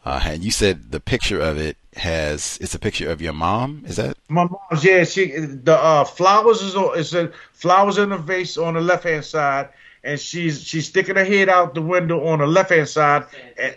uh, 0.04 0.20
and 0.24 0.44
you 0.44 0.50
said 0.50 0.90
the 0.90 1.00
picture 1.00 1.40
of 1.40 1.58
it 1.58 1.76
has 1.96 2.58
it's 2.60 2.74
a 2.74 2.78
picture 2.78 3.10
of 3.10 3.20
your 3.20 3.32
mom. 3.32 3.84
Is 3.86 3.96
that 3.96 4.16
my 4.28 4.44
mom's? 4.44 4.84
Yeah, 4.84 5.04
she 5.04 5.32
the 5.36 5.76
uh, 5.76 6.04
flowers 6.04 6.62
is 6.62 6.74
is 6.74 7.14
a 7.14 7.32
flowers 7.52 7.98
in 7.98 8.10
the 8.10 8.18
vase 8.18 8.56
on 8.56 8.74
the 8.74 8.80
left 8.80 9.04
hand 9.04 9.24
side, 9.24 9.68
and 10.02 10.18
she's 10.18 10.62
she's 10.62 10.88
sticking 10.88 11.16
her 11.16 11.24
head 11.24 11.48
out 11.48 11.74
the 11.74 11.82
window 11.82 12.26
on 12.26 12.38
the 12.38 12.46
left 12.46 12.70
hand 12.70 12.88
side, 12.88 13.26
and, 13.58 13.76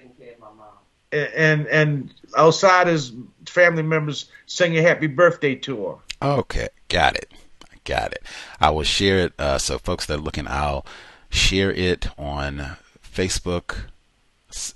and 1.12 1.68
and 1.68 2.14
outside 2.38 2.88
his 2.88 3.14
family 3.46 3.84
members 3.84 4.30
singing 4.46 4.84
happy 4.84 5.08
birthday 5.08 5.56
to 5.56 5.86
her. 5.86 5.96
Okay, 6.22 6.70
got 6.90 7.16
it. 7.16 7.32
Got 7.84 8.14
it. 8.14 8.24
I 8.60 8.72
will 8.72 8.84
share 8.84 9.20
it. 9.20 9.34
Uh, 9.38 9.60
so, 9.60 9.78
folks 9.78 10.08
that 10.08 10.16
are 10.16 10.22
looking, 10.22 10.48
I'll 10.48 10.86
share 11.30 11.72
it 11.72 12.08
on 12.18 12.78
Facebook, 13.04 13.82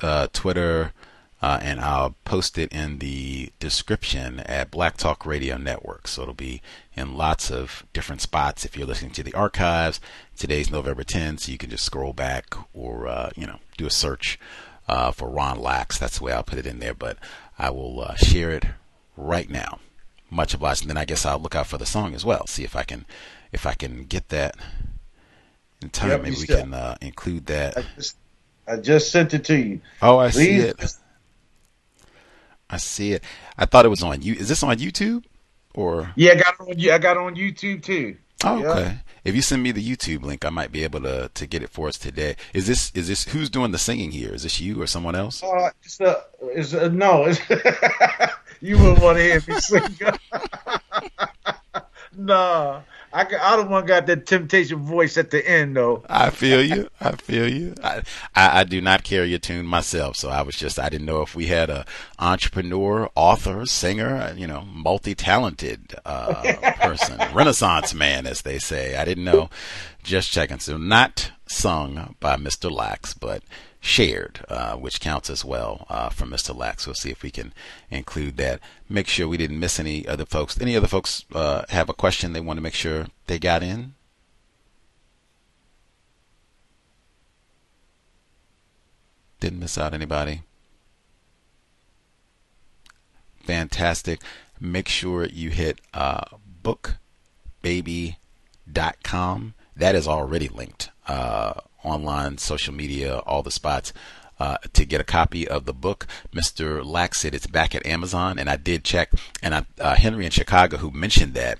uh, 0.01 0.27
Twitter, 0.31 0.93
uh, 1.41 1.59
and 1.61 1.79
I'll 1.79 2.15
post 2.25 2.57
it 2.57 2.71
in 2.73 2.99
the 2.99 3.51
description 3.59 4.41
at 4.41 4.71
Black 4.71 4.97
Talk 4.97 5.25
Radio 5.25 5.57
Network. 5.57 6.07
So 6.07 6.23
it'll 6.23 6.33
be 6.33 6.61
in 6.95 7.15
lots 7.15 7.49
of 7.49 7.85
different 7.93 8.21
spots 8.21 8.65
if 8.65 8.75
you're 8.75 8.87
listening 8.87 9.11
to 9.11 9.23
the 9.23 9.33
archives. 9.33 10.01
Today's 10.37 10.69
November 10.69 11.03
10th, 11.03 11.41
so 11.41 11.51
you 11.51 11.57
can 11.57 11.69
just 11.69 11.85
scroll 11.85 12.13
back 12.13 12.55
or 12.73 13.07
uh, 13.07 13.29
you 13.35 13.47
know 13.47 13.59
do 13.77 13.85
a 13.85 13.91
search 13.91 14.39
uh, 14.87 15.11
for 15.11 15.29
Ron 15.29 15.59
Lacks. 15.59 15.97
That's 15.97 16.17
the 16.19 16.25
way 16.25 16.33
I'll 16.33 16.43
put 16.43 16.59
it 16.59 16.67
in 16.67 16.79
there. 16.79 16.93
But 16.93 17.17
I 17.57 17.69
will 17.69 18.01
uh, 18.01 18.15
share 18.15 18.51
it 18.51 18.65
right 19.15 19.49
now. 19.49 19.79
Much 20.29 20.53
obliged. 20.53 20.81
And 20.81 20.89
then 20.89 20.97
I 20.97 21.05
guess 21.05 21.25
I'll 21.25 21.39
look 21.39 21.55
out 21.55 21.67
for 21.67 21.77
the 21.77 21.85
song 21.85 22.13
as 22.13 22.25
well. 22.25 22.45
See 22.47 22.63
if 22.63 22.75
I 22.75 22.83
can 22.83 23.05
if 23.51 23.65
I 23.65 23.73
can 23.73 24.03
get 24.03 24.29
that 24.29 24.55
in 25.81 25.89
time. 25.89 26.09
Yep, 26.09 26.21
Maybe 26.23 26.35
we 26.35 26.43
still- 26.43 26.59
can 26.59 26.73
uh, 26.73 26.97
include 27.01 27.45
that. 27.47 27.77
I 27.77 27.83
just, 27.95 28.17
I 28.67 28.75
just 28.77 29.11
sent 29.11 29.33
it 29.33 29.45
to 29.45 29.55
you. 29.57 29.81
Oh, 30.01 30.17
I 30.17 30.29
see 30.31 30.57
it. 30.57 30.79
I 32.69 32.77
see 32.77 33.13
it. 33.13 33.23
I 33.57 33.65
thought 33.65 33.85
it 33.85 33.89
was 33.89 34.03
on 34.03 34.21
you. 34.21 34.33
Is 34.33 34.49
this 34.49 34.63
on 34.63 34.77
YouTube 34.77 35.23
or? 35.73 36.11
Yeah, 36.15 36.31
I 36.31 36.35
got 36.35 36.53
it 36.53 36.59
on. 36.61 36.93
I 36.93 36.97
got 36.97 37.17
it 37.17 37.23
on 37.23 37.35
YouTube 37.35 37.83
too. 37.83 38.17
Oh, 38.43 38.61
Yeah. 38.61 38.67
okay. 38.69 38.97
If 39.25 39.35
you 39.35 39.41
send 39.41 39.61
me 39.61 39.71
the 39.71 39.85
YouTube 39.85 40.23
link, 40.23 40.45
I 40.45 40.49
might 40.49 40.71
be 40.71 40.83
able 40.83 41.01
to 41.01 41.29
to 41.33 41.45
get 41.47 41.61
it 41.61 41.69
for 41.69 41.87
us 41.89 41.97
today. 41.97 42.35
Is 42.53 42.67
this 42.67 42.91
is 42.95 43.07
this 43.09 43.25
who's 43.25 43.49
doing 43.49 43.71
the 43.71 43.77
singing 43.77 44.11
here? 44.11 44.33
Is 44.33 44.43
this 44.43 44.61
you 44.61 44.81
or 44.81 44.87
someone 44.87 45.15
else? 45.15 45.43
Uh, 45.43 45.69
it's 45.83 45.99
a, 45.99 46.23
it's 46.41 46.73
a, 46.73 46.89
no, 46.89 47.25
it's, 47.25 47.39
you 48.61 48.77
wouldn't 48.77 48.99
want 49.01 49.17
to 49.17 49.23
hear 49.23 49.43
me 49.47 49.59
sing. 49.59 49.83
nah, 52.15 52.81
I, 53.11 53.21
I 53.21 53.55
don't 53.55 53.69
want 53.69 53.87
got 53.87 54.05
that 54.07 54.25
temptation 54.25 54.79
voice 54.79 55.17
at 55.17 55.31
the 55.31 55.47
end 55.47 55.75
though. 55.75 56.03
I 56.09 56.29
feel 56.29 56.63
you. 56.63 56.89
I 57.01 57.13
feel 57.13 57.51
you. 57.51 57.73
I, 57.83 58.03
I 58.35 58.59
I 58.59 58.63
do 58.63 58.81
not 58.81 59.03
carry 59.03 59.33
a 59.33 59.39
tune 59.39 59.65
myself, 59.65 60.15
so 60.15 60.29
I 60.29 60.41
was 60.43 60.55
just 60.55 60.79
I 60.79 60.89
didn't 60.89 61.07
know 61.07 61.21
if 61.21 61.35
we 61.35 61.47
had 61.47 61.69
a 61.69 61.85
entrepreneur, 62.19 63.09
author, 63.15 63.65
singer, 63.65 64.33
you 64.37 64.45
know, 64.45 64.61
multi-talented 64.61 65.95
uh, 66.05 66.53
person, 66.81 67.17
Renaissance 67.33 67.93
man, 67.93 68.27
as 68.27 68.43
they 68.43 68.59
say. 68.59 68.95
I 68.95 69.05
didn't 69.05 69.23
know. 69.25 69.49
Just 70.03 70.31
checking. 70.31 70.59
So 70.59 70.77
not 70.77 71.31
sung 71.47 72.15
by 72.19 72.37
Mr. 72.37 72.71
Lacks, 72.71 73.13
but 73.13 73.43
shared, 73.79 74.45
uh, 74.49 74.75
which 74.75 74.99
counts 74.99 75.29
as 75.29 75.45
well 75.45 75.85
uh, 75.89 76.09
from 76.09 76.29
Mr. 76.29 76.55
Lacks. 76.55 76.85
We'll 76.85 76.95
see 76.95 77.11
if 77.11 77.23
we 77.23 77.31
can 77.31 77.53
include 77.89 78.37
that. 78.37 78.59
Make 78.87 79.07
sure 79.07 79.27
we 79.27 79.37
didn't 79.37 79.59
miss 79.59 79.79
any 79.79 80.07
other 80.07 80.25
folks. 80.25 80.59
Any 80.59 80.75
other 80.75 80.87
folks 80.87 81.25
uh, 81.33 81.63
have 81.69 81.89
a 81.89 81.93
question 81.93 82.33
they 82.33 82.41
want 82.41 82.57
to 82.57 82.61
make 82.61 82.73
sure 82.73 83.07
they 83.27 83.39
got 83.39 83.63
in? 83.63 83.93
Didn't 89.39 89.59
miss 89.59 89.77
out 89.77 89.93
anybody. 89.93 90.41
Fantastic. 93.43 94.21
Make 94.59 94.89
sure 94.89 95.25
you 95.25 95.49
hit 95.49 95.79
uh, 95.93 96.25
bookbaby.com. 97.63 99.53
That 99.75 99.95
is 99.95 100.07
already 100.09 100.49
linked 100.49 100.89
uh, 101.07 101.61
online, 101.83 102.37
social 102.37 102.73
media, 102.73 103.19
all 103.19 103.43
the 103.43 103.51
spots. 103.51 103.93
Uh, 104.39 104.55
to 104.71 104.85
get 104.85 105.01
a 105.01 105.03
copy 105.03 105.45
of 105.45 105.65
the 105.65 105.73
book, 105.73 106.07
Mr. 106.33 106.81
Lacks 106.85 107.19
said 107.19 107.35
it's 107.35 107.45
back 107.45 107.75
at 107.75 107.85
Amazon, 107.85 108.39
and 108.39 108.49
I 108.49 108.55
did 108.55 108.85
check. 108.85 109.11
And 109.43 109.53
I, 109.53 109.65
uh, 109.81 109.95
Henry 109.95 110.23
in 110.23 110.31
Chicago, 110.31 110.77
who 110.77 110.91
mentioned 110.91 111.33
that 111.33 111.59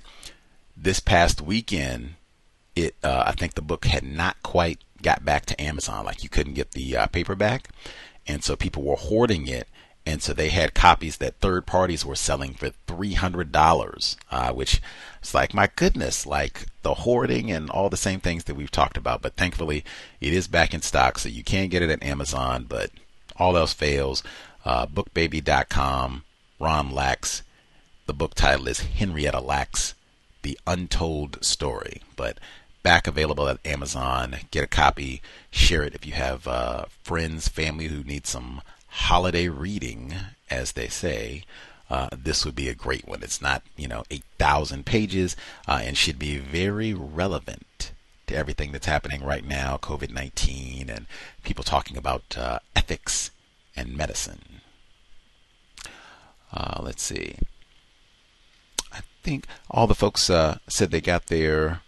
this 0.78 1.02
past 1.02 1.42
weekend, 1.42 2.16
it 2.78 2.96
uh, 3.04 3.24
I 3.26 3.34
think 3.34 3.56
the 3.56 3.62
book 3.62 3.84
had 3.84 4.04
not 4.04 4.42
quite 4.44 4.80
got 5.02 5.26
back 5.26 5.46
to 5.48 5.62
Amazon. 5.62 6.06
Like 6.06 6.24
you 6.24 6.30
couldn't 6.30 6.54
get 6.54 6.72
the 6.72 6.96
uh, 6.96 7.08
paperback, 7.08 7.68
and 8.26 8.44
so 8.44 8.56
people 8.56 8.84
were 8.84 8.96
hoarding 8.96 9.48
it, 9.48 9.68
and 10.10 10.24
so 10.24 10.34
they 10.34 10.50
had 10.50 10.74
copies 10.74 11.18
that 11.18 11.36
third 11.36 11.68
parties 11.68 12.04
were 12.04 12.16
selling 12.16 12.56
for 12.56 12.72
three 12.88 13.14
hundred 13.14 13.52
dollars, 13.52 14.18
uh, 14.32 14.52
which 14.52 14.82
it's 15.20 15.36
like 15.36 15.54
my 15.54 15.70
goodness, 15.76 16.26
like 16.26 16.66
the 16.82 16.96
hoarding 16.96 17.52
and 17.52 17.70
all 17.70 17.92
the 17.92 17.96
same 17.96 18.20
things 18.20 18.46
that 18.46 18.56
we've 18.56 18.72
talked 18.72 18.98
about. 18.98 19.22
But 19.22 19.36
thankfully, 19.36 19.86
it 20.20 20.34
is 20.34 20.48
back 20.48 20.74
in 20.74 20.82
stock, 20.82 21.20
so 21.20 21.30
you 21.30 21.44
can 21.44 21.70
get 21.70 21.84
it 21.84 21.92
at 21.92 22.02
Amazon. 22.02 22.66
But 22.68 22.90
all 23.36 23.56
else 23.56 23.74
fails, 23.74 24.24
uh, 24.66 24.88
bookbaby.com, 24.88 26.24
Ron 26.60 26.90
Lacks. 26.90 27.44
The 28.08 28.14
book 28.14 28.34
title 28.34 28.68
is 28.68 28.80
Henrietta 28.80 29.40
Lacks, 29.40 29.94
The 30.42 30.58
Untold 30.66 31.38
Story. 31.46 32.02
But 32.16 32.40
back 32.82 33.06
available 33.06 33.48
at 33.48 33.64
Amazon. 33.64 34.38
Get 34.50 34.64
a 34.64 34.68
copy, 34.68 35.22
share 35.52 35.84
it 35.84 35.94
if 35.94 36.04
you 36.04 36.14
have 36.14 36.48
uh, 36.48 36.86
friends, 37.04 37.48
family 37.48 37.90
who 37.90 38.04
need 38.04 38.26
some 38.26 38.64
holiday 38.90 39.48
reading, 39.48 40.14
as 40.50 40.74
they 40.74 40.88
say. 40.88 41.44
Uh, 41.90 42.08
this 42.16 42.46
would 42.46 42.54
be 42.54 42.70
a 42.70 42.76
great 42.76 43.08
one. 43.08 43.24
It's 43.24 43.42
not, 43.42 43.64
you 43.76 43.88
know, 43.88 44.04
8,000 44.12 44.86
pages 44.86 45.36
uh, 45.68 45.80
and 45.84 45.98
should 45.98 46.20
be 46.20 46.38
very 46.38 46.94
relevant 46.94 47.94
to 48.28 48.36
everything 48.36 48.72
that's 48.72 48.86
happening 48.86 49.24
right 49.24 49.44
now 49.44 49.76
COVID 49.78 50.12
19 50.14 50.88
and 50.88 51.08
people 51.44 51.64
talking 51.64 51.98
about 51.98 52.38
uh, 52.38 52.60
ethics 52.76 53.32
and 53.76 53.98
medicine. 53.98 54.62
Uh, 56.54 56.80
let's 56.84 57.02
see. 57.02 57.36
I 58.94 59.00
think 59.24 59.46
all 59.70 59.88
the 59.88 59.96
folks 59.96 60.30
uh, 60.30 60.60
said 60.68 60.92
they 60.92 61.02
got 61.02 61.26
their 61.28 61.82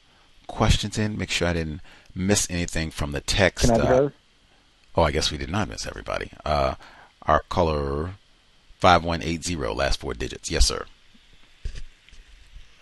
questions 0.47 0.97
in. 0.97 1.15
Make 1.17 1.29
sure 1.29 1.47
I 1.47 1.53
didn't 1.53 1.81
miss 2.15 2.47
anything 2.49 2.89
from 2.89 3.11
the 3.11 3.21
text. 3.21 3.65
Can 3.69 3.79
I 3.81 3.83
Uh, 3.83 3.87
heard? 3.87 4.13
Oh, 4.95 5.03
I 5.03 5.11
guess 5.11 5.31
we 5.31 5.37
did 5.37 5.49
not 5.49 5.69
miss 5.69 5.85
everybody. 5.87 6.31
Uh, 6.45 6.75
our 7.23 7.41
caller 7.49 8.11
5180, 8.79 9.55
last 9.75 9.99
four 9.99 10.13
digits. 10.13 10.49
Yes, 10.49 10.65
sir. 10.65 10.85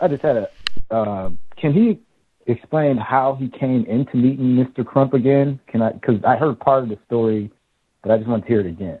I 0.00 0.08
just 0.08 0.22
had 0.22 0.36
a. 0.36 0.50
Uh, 0.90 1.30
can 1.56 1.72
he 1.72 2.00
explain 2.46 2.96
how 2.96 3.34
he 3.34 3.48
came 3.48 3.84
into 3.84 4.16
meeting 4.16 4.56
Mr. 4.56 4.84
Crump 4.84 5.14
again? 5.14 5.60
Can 5.66 5.82
I? 5.82 5.92
Because 5.92 6.24
I 6.24 6.36
heard 6.36 6.58
part 6.58 6.82
of 6.82 6.88
the 6.88 6.98
story, 7.06 7.50
but 8.02 8.10
I 8.10 8.16
just 8.16 8.28
want 8.28 8.44
to 8.44 8.48
hear 8.48 8.60
it 8.60 8.66
again. 8.66 8.98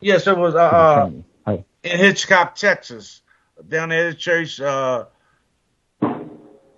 Yes, 0.00 0.26
it 0.26 0.36
was 0.36 0.54
uh, 0.54 1.10
uh, 1.46 1.56
in 1.82 1.98
Hitchcock, 1.98 2.54
Texas, 2.54 3.22
down 3.68 3.90
there 3.90 4.08
at 4.08 4.10
the 4.10 4.16
church, 4.16 4.60
uh, 4.60 5.04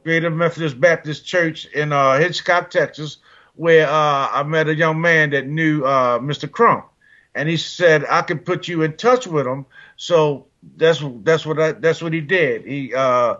Greater 0.05 0.31
Methodist 0.31 0.81
Baptist 0.81 1.27
Church 1.27 1.67
in 1.67 1.93
uh, 1.93 2.19
Hitchcock, 2.19 2.71
Texas, 2.71 3.19
where 3.59 3.89
uh, 3.89 4.29
I 4.33 4.45
met 4.45 4.69
a 4.69 4.75
young 4.75 5.01
man 5.01 5.31
that 5.31 5.47
knew 5.47 5.85
uh, 5.85 6.21
Mr. 6.21 6.49
Crump, 6.51 6.87
and 7.35 7.49
he 7.49 7.57
said 7.57 8.05
I 8.09 8.23
could 8.23 8.47
put 8.47 8.69
you 8.69 8.83
in 8.83 8.97
touch 8.97 9.27
with 9.27 9.47
him. 9.49 9.67
So 9.97 10.47
that's 10.77 11.03
that's 11.23 11.45
what 11.45 11.59
I, 11.59 11.73
that's 11.73 12.01
what 12.01 12.13
he 12.13 12.21
did. 12.21 12.65
He 12.65 12.95
uh, 12.95 13.35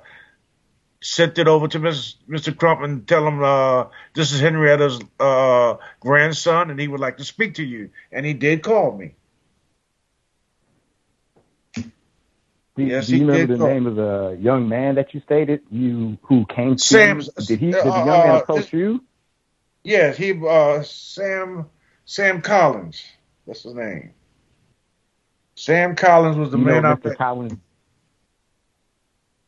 sent 1.01 1.39
it 1.39 1.47
over 1.47 1.69
to 1.69 1.79
Mr. 1.79 2.17
Mr. 2.29 2.57
Crump 2.57 2.83
and 2.83 3.07
tell 3.07 3.25
him 3.29 3.41
uh, 3.43 3.85
this 4.15 4.33
is 4.33 4.41
Henrietta's 4.41 5.01
uh, 5.21 5.77
grandson, 6.01 6.71
and 6.73 6.81
he 6.81 6.89
would 6.89 7.01
like 7.01 7.19
to 7.19 7.25
speak 7.25 7.55
to 7.55 7.65
you. 7.65 7.91
And 8.11 8.27
he 8.27 8.35
did 8.35 8.65
call 8.65 8.97
me. 8.97 9.15
Do, 11.75 11.85
Yes, 12.85 13.07
do 13.07 13.17
you 13.19 13.27
remember 13.27 13.55
the 13.55 13.59
call. 13.59 13.69
name 13.69 13.87
of 13.87 13.95
the 13.95 14.37
young 14.41 14.69
man 14.69 14.97
that 14.97 15.15
you 15.15 15.21
stated 15.21 15.61
you 15.71 16.19
who 16.23 16.45
came 16.47 16.75
to 16.75 16.83
Sam- 16.83 17.21
you? 17.21 17.29
Did 17.47 17.59
he? 17.61 17.71
Did 17.71 17.85
the 17.85 17.93
uh, 17.93 18.05
young 18.05 18.19
man 18.27 18.31
uh, 18.35 18.39
approach 18.39 18.65
this- 18.65 18.73
you? 18.73 19.05
Yes, 19.89 20.19
he 20.19 20.33
uh 20.47 20.83
Sam 20.83 21.71
Sam 22.05 22.43
Collins. 22.43 23.03
That's 23.47 23.63
his 23.63 23.75
name. 23.75 24.13
Sam 25.55 25.97
Collins 25.97 26.37
was 26.37 26.51
the 26.51 26.59
you 26.59 26.65
man 26.65 26.85
know 26.85 26.85
I 26.85 26.95
Mr. 26.95 27.15
Collins. 27.17 27.59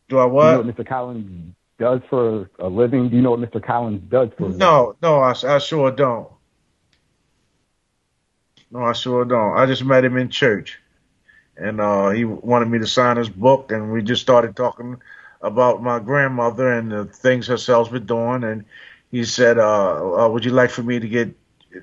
Do 0.09 0.19
I 0.19 0.27
You 0.41 0.49
know 0.49 0.57
what? 0.57 0.59
what 0.63 0.67
Mr. 0.67 0.87
Collins 0.87 1.55
does 1.79 2.01
for 2.11 2.51
a 2.59 2.69
living? 2.69 3.09
Do 3.09 3.17
you 3.17 3.23
know 3.23 3.33
what 3.33 3.41
Mr. 3.41 3.63
Collins 3.63 4.03
does 4.09 4.31
for 4.39 4.45
a 4.47 4.49
living? 4.49 4.59
No, 4.59 4.97
no, 5.03 5.21
I, 5.21 5.35
I 5.45 5.59
sure 5.59 5.91
don't. 5.91 6.29
No, 8.71 8.85
I 8.85 8.93
sure 8.93 9.25
don't. 9.25 9.57
I 9.59 9.67
just 9.67 9.85
met 9.85 10.05
him 10.05 10.17
in 10.17 10.29
church, 10.31 10.79
and 11.57 11.81
uh, 11.81 12.11
he 12.11 12.25
wanted 12.25 12.69
me 12.69 12.79
to 12.79 12.87
sign 12.87 13.17
his 13.17 13.29
book, 13.29 13.73
and 13.73 13.93
we 13.93 14.03
just 14.03 14.23
started 14.23 14.57
talking 14.57 15.01
about 15.41 15.83
my 15.83 15.99
grandmother 15.99 16.69
and 16.73 16.91
the 16.93 17.05
things 17.07 17.47
herself's 17.49 17.91
been 17.91 18.07
doing, 18.07 18.45
and 18.45 18.65
he 19.11 19.25
said, 19.25 19.59
uh, 19.59 20.25
uh, 20.25 20.29
"Would 20.29 20.45
you 20.45 20.53
like 20.53 20.71
for 20.71 20.83
me 20.83 21.01
to 21.01 21.09
get 21.09 21.35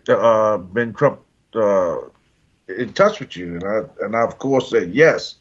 uh, 0.10 0.58
Ben 0.58 0.94
Crump 0.94 1.22
uh, 1.54 1.98
in 2.68 2.94
touch 2.94 3.20
with 3.20 3.36
you?" 3.36 3.56
And 3.56 3.64
I, 3.64 4.06
and 4.06 4.16
I 4.16 4.22
of 4.24 4.38
course 4.38 4.70
said 4.70 4.94
yes, 4.94 5.36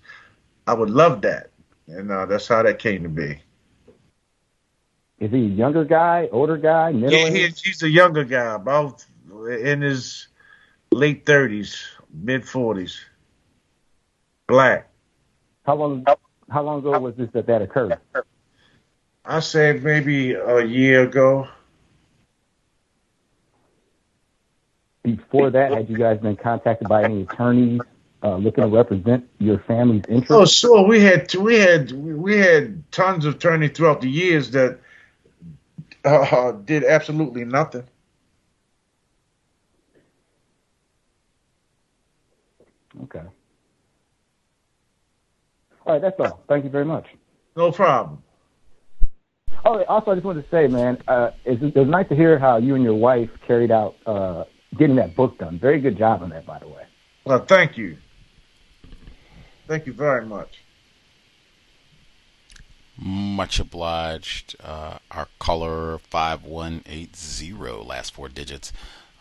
I 0.66 0.74
would 0.74 0.90
love 0.90 1.22
that, 1.22 1.50
and 1.86 2.10
uh, 2.10 2.26
that's 2.26 2.48
how 2.48 2.62
that 2.62 2.78
came 2.78 3.04
to 3.04 3.08
be. 3.08 3.40
Is 5.18 5.30
he 5.30 5.38
a 5.38 5.48
younger 5.48 5.84
guy, 5.84 6.28
older 6.30 6.58
guy, 6.58 6.92
middle 6.92 7.18
Yeah, 7.18 7.30
he, 7.30 7.46
he's 7.46 7.82
a 7.82 7.88
younger 7.88 8.24
guy, 8.24 8.54
about 8.54 9.04
in 9.48 9.80
his 9.80 10.28
late 10.90 11.24
thirties, 11.24 11.86
mid 12.12 12.46
forties. 12.46 13.00
Black. 14.46 14.88
How 15.64 15.74
long? 15.74 16.04
How 16.48 16.62
long 16.62 16.78
ago 16.78 16.98
was 17.00 17.16
this 17.16 17.30
that 17.32 17.46
that 17.46 17.62
occurred? 17.62 17.98
I 19.24 19.40
said 19.40 19.82
maybe 19.82 20.34
a 20.34 20.64
year 20.64 21.02
ago. 21.02 21.48
Before 25.06 25.50
that, 25.50 25.70
had 25.70 25.88
you 25.88 25.96
guys 25.96 26.18
been 26.18 26.34
contacted 26.34 26.88
by 26.88 27.04
any 27.04 27.22
attorneys 27.22 27.80
uh, 28.24 28.34
looking 28.38 28.64
to 28.64 28.68
represent 28.68 29.28
your 29.38 29.60
family's 29.60 30.02
interests? 30.08 30.32
Oh, 30.32 30.44
sure. 30.44 30.84
We 30.84 31.00
had 31.00 31.32
we 31.36 31.60
had 31.60 31.92
we 31.92 32.36
had 32.36 32.90
tons 32.90 33.24
of 33.24 33.36
attorneys 33.36 33.70
throughout 33.70 34.00
the 34.00 34.10
years 34.10 34.50
that 34.50 34.80
uh, 36.04 36.50
did 36.50 36.82
absolutely 36.82 37.44
nothing. 37.44 37.84
Okay. 43.04 43.22
All 45.84 45.92
right, 45.92 46.02
that's 46.02 46.18
all. 46.18 46.42
Thank 46.48 46.64
you 46.64 46.70
very 46.70 46.84
much. 46.84 47.06
No 47.54 47.70
problem. 47.70 48.24
Oh, 49.64 49.84
also, 49.84 50.10
I 50.10 50.14
just 50.14 50.24
wanted 50.24 50.42
to 50.42 50.50
say, 50.50 50.66
man, 50.66 50.98
uh, 51.06 51.30
it's, 51.44 51.62
it 51.62 51.76
was 51.76 51.88
nice 51.88 52.08
to 52.08 52.16
hear 52.16 52.40
how 52.40 52.56
you 52.56 52.74
and 52.74 52.82
your 52.82 52.94
wife 52.94 53.30
carried 53.46 53.70
out 53.70 53.94
uh, 54.04 54.44
getting 54.76 54.96
that 54.96 55.14
book 55.14 55.38
done. 55.38 55.58
Very 55.58 55.80
good 55.80 55.98
job 55.98 56.22
on 56.22 56.30
that, 56.30 56.46
by 56.46 56.58
the 56.58 56.68
way. 56.68 56.84
Well, 57.24 57.44
thank 57.44 57.76
you. 57.76 57.98
Thank 59.66 59.86
you 59.86 59.92
very 59.92 60.24
much. 60.24 60.60
Much 62.98 63.58
obliged. 63.60 64.56
Uh, 64.62 64.98
our 65.10 65.28
color 65.38 65.98
5180, 65.98 67.52
last 67.84 68.14
four 68.14 68.28
digits. 68.28 68.72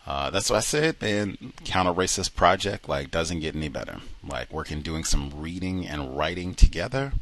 Uh, 0.06 0.30
that's 0.30 0.48
what 0.48 0.56
I 0.56 0.60
said, 0.60 1.02
man. 1.02 1.52
Counter 1.64 1.92
racist 1.92 2.36
project 2.36 2.88
like 2.88 3.10
doesn't 3.10 3.40
get 3.40 3.56
any 3.56 3.68
better. 3.68 4.00
Like 4.22 4.52
working, 4.52 4.80
doing 4.80 5.02
some 5.02 5.32
reading 5.34 5.86
and 5.86 6.16
writing 6.16 6.54
together, 6.54 7.12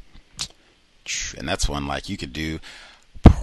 and 1.36 1.48
that's 1.48 1.68
one 1.68 1.86
like 1.86 2.10
you 2.10 2.18
could 2.18 2.32
do 2.32 2.60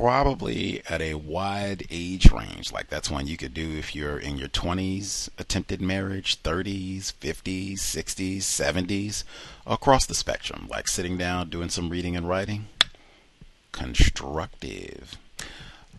probably 0.01 0.81
at 0.89 0.99
a 0.99 1.13
wide 1.13 1.85
age 1.91 2.31
range. 2.31 2.71
Like 2.71 2.89
that's 2.89 3.11
one 3.11 3.27
you 3.27 3.37
could 3.37 3.53
do 3.53 3.77
if 3.77 3.95
you're 3.95 4.17
in 4.17 4.35
your 4.35 4.47
20s, 4.47 5.29
attempted 5.37 5.79
marriage, 5.79 6.41
30s, 6.41 7.13
50s, 7.13 7.73
60s, 7.75 8.37
70s, 8.37 9.23
across 9.67 10.07
the 10.07 10.15
spectrum. 10.15 10.67
Like 10.71 10.87
sitting 10.87 11.17
down, 11.19 11.49
doing 11.49 11.69
some 11.69 11.89
reading 11.89 12.15
and 12.15 12.27
writing. 12.27 12.65
Constructive. 13.71 15.17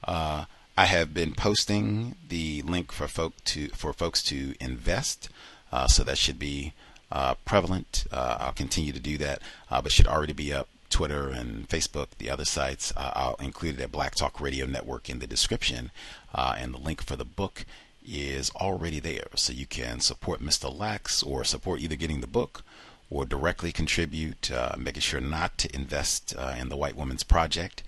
Uh, 0.02 0.46
I 0.76 0.86
have 0.86 1.14
been 1.14 1.32
posting 1.32 2.16
the 2.28 2.62
link 2.62 2.90
for 2.90 3.06
folk 3.06 3.34
to 3.44 3.68
for 3.68 3.92
folks 3.92 4.20
to 4.24 4.54
invest, 4.58 5.28
uh, 5.70 5.86
so 5.86 6.02
that 6.02 6.18
should 6.18 6.40
be 6.40 6.72
uh, 7.12 7.34
prevalent. 7.44 8.06
Uh, 8.10 8.38
I'll 8.40 8.52
continue 8.52 8.92
to 8.92 8.98
do 8.98 9.16
that, 9.18 9.40
uh, 9.70 9.80
but 9.80 9.92
should 9.92 10.08
already 10.08 10.32
be 10.32 10.52
up. 10.52 10.68
Twitter 10.92 11.28
and 11.28 11.68
Facebook, 11.68 12.08
the 12.18 12.30
other 12.30 12.44
sites. 12.44 12.92
Uh, 12.96 13.10
I'll 13.14 13.36
include 13.40 13.80
it 13.80 13.82
at 13.82 13.92
Black 13.92 14.14
Talk 14.14 14.40
Radio 14.40 14.66
Network 14.66 15.10
in 15.10 15.18
the 15.18 15.26
description, 15.26 15.90
uh, 16.34 16.54
and 16.56 16.72
the 16.72 16.78
link 16.78 17.02
for 17.02 17.16
the 17.16 17.24
book 17.24 17.64
is 18.06 18.50
already 18.50 19.00
there, 19.00 19.28
so 19.34 19.52
you 19.52 19.66
can 19.66 20.00
support 20.00 20.40
Mr. 20.40 20.72
Lacks 20.72 21.22
or 21.22 21.44
support 21.44 21.80
either 21.80 21.96
getting 21.96 22.20
the 22.20 22.26
book 22.26 22.62
or 23.10 23.24
directly 23.24 23.72
contribute, 23.72 24.50
making 24.76 25.02
sure 25.02 25.20
not 25.20 25.58
to 25.58 25.74
invest 25.74 26.34
in 26.58 26.68
the 26.68 26.76
White 26.76 26.96
Woman's 26.96 27.22
Project 27.22 27.82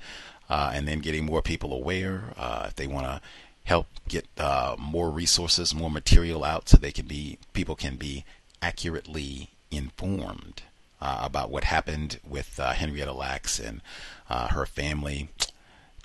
uh, 0.49 0.73
and 0.75 0.87
then 0.87 0.99
getting 1.01 1.25
more 1.25 1.43
people 1.43 1.73
aware. 1.73 2.35
Uh, 2.37 2.67
if 2.69 2.77
they 2.77 2.87
want 2.87 3.07
to 3.07 3.21
help 3.65 3.87
get 4.09 4.27
uh, 4.39 4.77
more 4.79 5.11
resources, 5.11 5.75
more 5.75 5.91
material 5.91 6.45
out, 6.45 6.69
so 6.69 6.77
they 6.77 6.93
can 6.93 7.07
be 7.07 7.39
people 7.53 7.75
can 7.75 7.97
be 7.97 8.25
accurately 8.61 9.51
informed 9.71 10.63
uh, 11.01 11.21
about 11.23 11.51
what 11.51 11.65
happened 11.65 12.19
with 12.27 12.59
uh, 12.59 12.73
Henrietta 12.73 13.13
Lacks 13.13 13.59
and 13.59 13.81
uh, 14.29 14.49
her 14.49 14.67
family. 14.67 15.29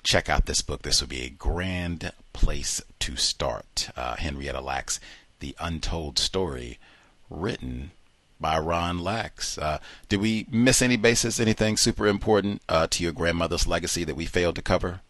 Check 0.02 0.28
out 0.28 0.46
this 0.46 0.62
book. 0.62 0.82
This 0.82 1.00
would 1.00 1.10
be 1.10 1.22
a 1.22 1.30
grand 1.30 2.12
place 2.32 2.82
to 3.00 3.16
start. 3.16 3.90
Henrietta 3.96 4.60
Lacks, 4.60 4.98
The 5.40 5.54
Untold 5.60 6.18
Story, 6.18 6.78
written 7.28 7.90
by 8.40 8.58
Ron 8.58 8.98
Lacks. 8.98 9.58
Uh, 9.58 9.78
did 10.08 10.20
we 10.20 10.46
miss 10.50 10.80
any 10.80 10.96
basis, 10.96 11.38
anything 11.38 11.76
super 11.76 12.06
important 12.06 12.62
uh, 12.68 12.86
to 12.88 13.02
your 13.02 13.12
grandmother's 13.12 13.66
legacy 13.66 14.04
that 14.04 14.16
we 14.16 14.24
failed 14.24 14.56
to 14.56 14.62
cover? 14.62 15.00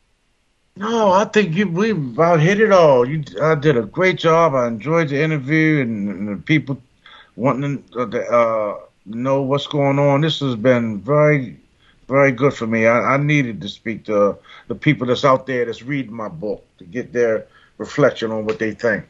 No, 0.77 1.13
I 1.13 1.25
think 1.25 1.55
you, 1.55 1.69
we 1.69 1.91
about 1.91 2.41
hit 2.41 2.61
it 2.61 2.73
all. 2.73 3.07
You 3.07 3.25
I 3.43 3.55
did 3.55 3.77
a 3.77 3.83
great 3.83 4.19
job. 4.19 4.55
I 4.55 4.67
enjoyed 4.67 5.09
the 5.09 5.23
interview 5.23 5.81
and, 5.83 6.09
and 6.09 6.29
the 6.29 6.43
people 6.43 6.81
wanting 7.37 7.83
to 7.93 8.03
uh, 8.03 8.79
know 9.15 9.43
what's 9.43 9.67
going 9.67 9.99
on. 9.99 10.21
This 10.21 10.41
has 10.41 10.57
been 10.57 11.01
very, 11.01 11.57
very 12.09 12.33
good 12.33 12.55
for 12.55 12.67
me. 12.67 12.87
I, 12.87 13.15
I 13.15 13.17
needed 13.17 13.61
to 13.63 13.69
speak 13.69 14.05
to 14.07 14.39
the 14.69 14.75
people 14.75 15.07
that's 15.07 15.25
out 15.25 15.47
there 15.47 15.65
that's 15.65 15.83
reading 15.83 16.13
my 16.13 16.29
book 16.29 16.65
to 16.79 16.85
get 16.85 17.13
their 17.13 17.47
reflection 17.79 18.31
on 18.31 18.45
what 18.45 18.59
they 18.59 18.73
think. 18.73 19.05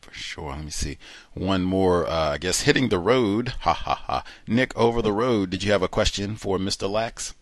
For 0.00 0.12
sure. 0.14 0.50
Let 0.50 0.64
me 0.64 0.70
see. 0.70 0.98
One 1.34 1.62
more, 1.64 2.06
uh, 2.06 2.30
I 2.32 2.38
guess, 2.38 2.62
hitting 2.62 2.88
the 2.88 2.98
road. 2.98 3.50
Ha 3.60 3.72
ha 3.72 3.94
ha. 3.94 4.24
Nick, 4.46 4.76
over 4.76 5.02
the 5.02 5.12
road. 5.12 5.50
Did 5.50 5.62
you 5.62 5.72
have 5.72 5.82
a 5.82 5.88
question 5.88 6.36
for 6.36 6.58
Mr. 6.58 6.90
Lacks? 6.90 7.34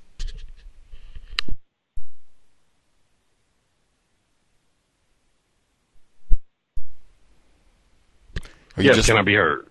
Yes, 8.76 8.96
just... 8.96 9.08
can 9.08 9.16
I 9.16 9.22
be 9.22 9.34
heard? 9.34 9.66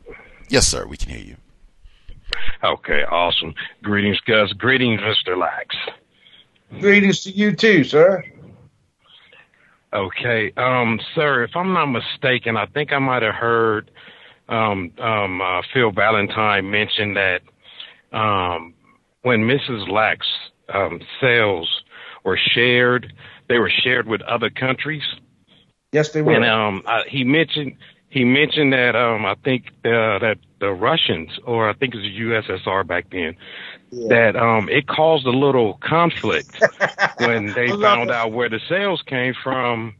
Yes, 0.49 0.67
sir. 0.67 0.85
We 0.85 0.97
can 0.97 1.09
hear 1.09 1.23
you. 1.23 1.37
Okay, 2.63 3.03
awesome. 3.03 3.53
Greetings, 3.83 4.19
Gus. 4.21 4.51
Greetings, 4.53 5.01
Mr. 5.01 5.37
Lacks. 5.37 5.75
Greetings 6.79 7.23
to 7.23 7.31
you 7.31 7.55
too, 7.55 7.83
sir. 7.83 8.23
Okay, 9.93 10.51
um, 10.57 10.99
sir, 11.13 11.43
if 11.43 11.51
I'm 11.55 11.73
not 11.73 11.85
mistaken, 11.85 12.57
I 12.57 12.65
think 12.65 12.91
I 12.91 12.99
might 12.99 13.23
have 13.23 13.35
heard 13.35 13.91
um, 14.49 14.91
um, 14.99 15.41
uh, 15.41 15.61
Phil 15.73 15.91
Valentine 15.91 16.69
mention 16.69 17.13
that 17.13 17.41
um, 18.11 18.73
when 19.21 19.41
Mrs. 19.41 19.89
Lack's 19.89 20.27
um, 20.73 20.99
sales 21.21 21.69
were 22.23 22.37
shared, 22.37 23.13
they 23.47 23.57
were 23.57 23.71
shared 23.83 24.07
with 24.07 24.21
other 24.23 24.49
countries. 24.49 25.03
Yes, 25.91 26.09
they 26.09 26.21
were. 26.21 26.33
And 26.33 26.45
um, 26.45 26.83
I, 26.85 27.03
he 27.07 27.23
mentioned 27.23 27.77
he 28.15 28.23
mentioned 28.23 28.71
that 28.71 28.95
um, 28.95 29.25
I 29.25 29.35
think 29.43 29.65
uh, 29.83 30.19
that 30.19 30.37
the 30.61 30.71
Russians, 30.71 31.31
or 31.43 31.69
I 31.69 31.73
think 31.73 31.93
it 31.93 31.97
was 31.97 32.05
the 32.05 32.63
USSR 32.63 32.87
back 32.87 33.09
then, 33.11 33.35
yeah. 33.91 34.07
that 34.07 34.35
um, 34.37 34.69
it 34.69 34.87
caused 34.87 35.25
a 35.25 35.31
little 35.31 35.73
conflict 35.83 36.63
when 37.17 37.47
they 37.47 37.67
found 37.67 38.11
out 38.11 38.31
where 38.31 38.47
the 38.47 38.61
sales 38.69 39.03
came 39.05 39.33
from. 39.43 39.95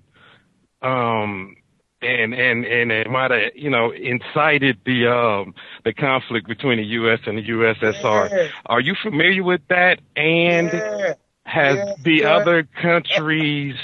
Um, 0.82 1.58
and 2.02 2.34
and 2.34 2.64
and 2.64 2.92
it 2.92 3.10
might 3.10 3.32
have 3.32 3.52
you 3.54 3.70
know 3.70 3.92
incited 3.92 4.78
the 4.86 5.08
um 5.12 5.54
the 5.84 5.92
conflict 5.92 6.48
between 6.48 6.78
the 6.78 6.86
U.S. 6.86 7.20
and 7.26 7.38
the 7.38 7.44
USSR. 7.44 8.30
Yeah. 8.32 8.48
Are 8.68 8.80
you 8.80 8.96
familiar 9.02 9.44
with 9.44 9.62
that? 9.68 10.00
And 10.16 10.72
yeah. 10.72 11.14
has 11.44 11.98
the 12.04 12.24
other 12.24 12.64
countries? 12.64 13.76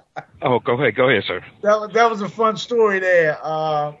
oh, 0.42 0.58
go 0.58 0.74
ahead, 0.74 0.94
go 0.94 1.08
ahead, 1.08 1.24
sir. 1.26 1.44
That 1.62 1.92
that 1.92 2.10
was 2.10 2.22
a 2.22 2.28
fun 2.28 2.56
story 2.56 2.98
there. 2.98 3.38
Uh, 3.42 3.92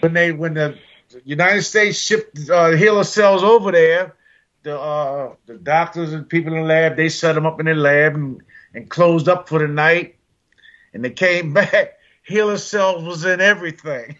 when 0.00 0.12
they 0.12 0.32
when 0.32 0.54
the 0.54 0.78
United 1.24 1.62
States 1.62 1.98
shipped 1.98 2.38
uh, 2.50 2.70
HeLa 2.70 3.04
cells 3.04 3.42
over 3.42 3.72
there, 3.72 4.16
the 4.62 4.78
uh, 4.78 5.34
the 5.46 5.54
doctors 5.54 6.12
and 6.12 6.28
people 6.28 6.54
in 6.54 6.62
the 6.62 6.68
lab 6.68 6.96
they 6.96 7.08
set 7.08 7.34
them 7.34 7.46
up 7.46 7.60
in 7.60 7.66
the 7.66 7.74
lab 7.74 8.14
and, 8.14 8.42
and 8.74 8.88
closed 8.90 9.28
up 9.28 9.48
for 9.48 9.58
the 9.58 9.68
night, 9.68 10.16
and 10.92 11.04
they 11.04 11.10
came 11.10 11.52
back. 11.54 11.98
HeLa 12.28 12.58
cells 12.58 13.04
was 13.04 13.24
in 13.24 13.40
everything. 13.40 14.16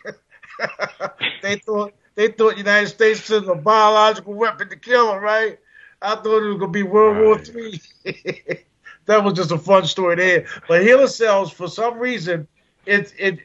they 1.43 1.57
thought 1.57 1.95
they 2.15 2.29
thought 2.29 2.59
United 2.59 2.89
States 2.89 3.25
sent 3.25 3.49
a 3.49 3.55
biological 3.55 4.35
weapon 4.35 4.69
to 4.69 4.77
kill 4.77 5.13
them, 5.13 5.23
right? 5.23 5.59
I 6.03 6.17
thought 6.17 6.43
it 6.43 6.49
was 6.49 6.59
gonna 6.59 6.73
be 6.73 6.83
World 6.83 7.17
right. 7.17 7.25
War 7.25 7.39
Three. 7.39 8.65
That 9.11 9.25
was 9.25 9.35
just 9.35 9.51
a 9.51 9.59
fun 9.59 9.85
story 9.85 10.17
there. 10.17 10.47
But 10.69 10.83
HeLa 10.83 11.09
cells, 11.09 11.53
for 11.53 11.69
some 11.69 11.99
reason, 11.99 12.47
it 12.87 13.13
it 13.19 13.39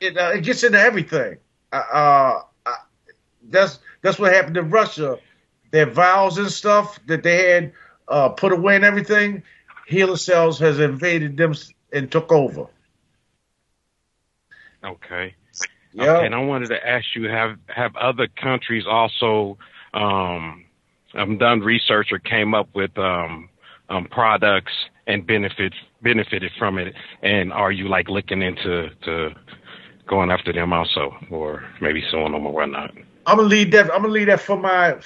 it 0.00 0.16
uh, 0.16 0.32
it 0.34 0.42
gets 0.42 0.62
into 0.64 0.78
everything. 0.78 1.38
Uh, 1.72 2.40
uh, 2.66 2.72
that's 3.50 3.78
that's 4.02 4.18
what 4.18 4.32
happened 4.32 4.56
in 4.56 4.70
Russia 4.70 5.18
their 5.70 5.86
vows 5.86 6.38
and 6.38 6.50
stuff 6.50 6.98
that 7.06 7.22
they 7.22 7.52
had 7.52 7.72
uh, 8.08 8.28
put 8.30 8.52
away 8.52 8.76
and 8.76 8.84
everything, 8.84 9.42
HeLa 9.90 10.18
cells 10.18 10.58
has 10.58 10.78
invaded 10.78 11.36
them 11.36 11.54
and 11.92 12.10
took 12.10 12.32
over. 12.32 12.66
Okay. 14.84 15.34
Yeah. 15.92 16.12
Okay, 16.12 16.26
and 16.26 16.34
I 16.34 16.38
wanted 16.44 16.68
to 16.68 16.86
ask 16.86 17.04
you 17.14 17.28
have 17.28 17.56
have 17.66 17.96
other 17.96 18.28
countries 18.28 18.84
also 18.86 19.58
um, 19.94 20.64
um, 21.14 21.38
done 21.38 21.60
research 21.60 22.12
or 22.12 22.18
came 22.18 22.54
up 22.54 22.68
with 22.74 22.96
um, 22.98 23.48
um, 23.88 24.06
products 24.10 24.72
and 25.06 25.26
benefits 25.26 25.76
benefited 26.02 26.52
from 26.58 26.78
it, 26.78 26.94
and 27.22 27.52
are 27.52 27.72
you 27.72 27.88
like 27.88 28.08
looking 28.08 28.42
into 28.42 28.88
to 29.04 29.30
going 30.06 30.30
after 30.30 30.52
them 30.52 30.72
also, 30.72 31.14
or 31.30 31.64
maybe 31.80 32.02
suing 32.10 32.32
them 32.32 32.46
or 32.46 32.52
whatnot? 32.52 32.92
I'm 33.26 33.36
gonna 33.36 33.48
leave 33.48 33.72
that. 33.72 33.92
I'm 33.92 34.02
gonna 34.02 34.08
leave 34.08 34.26
that 34.28 34.40
for 34.40 34.56
my 34.56 34.96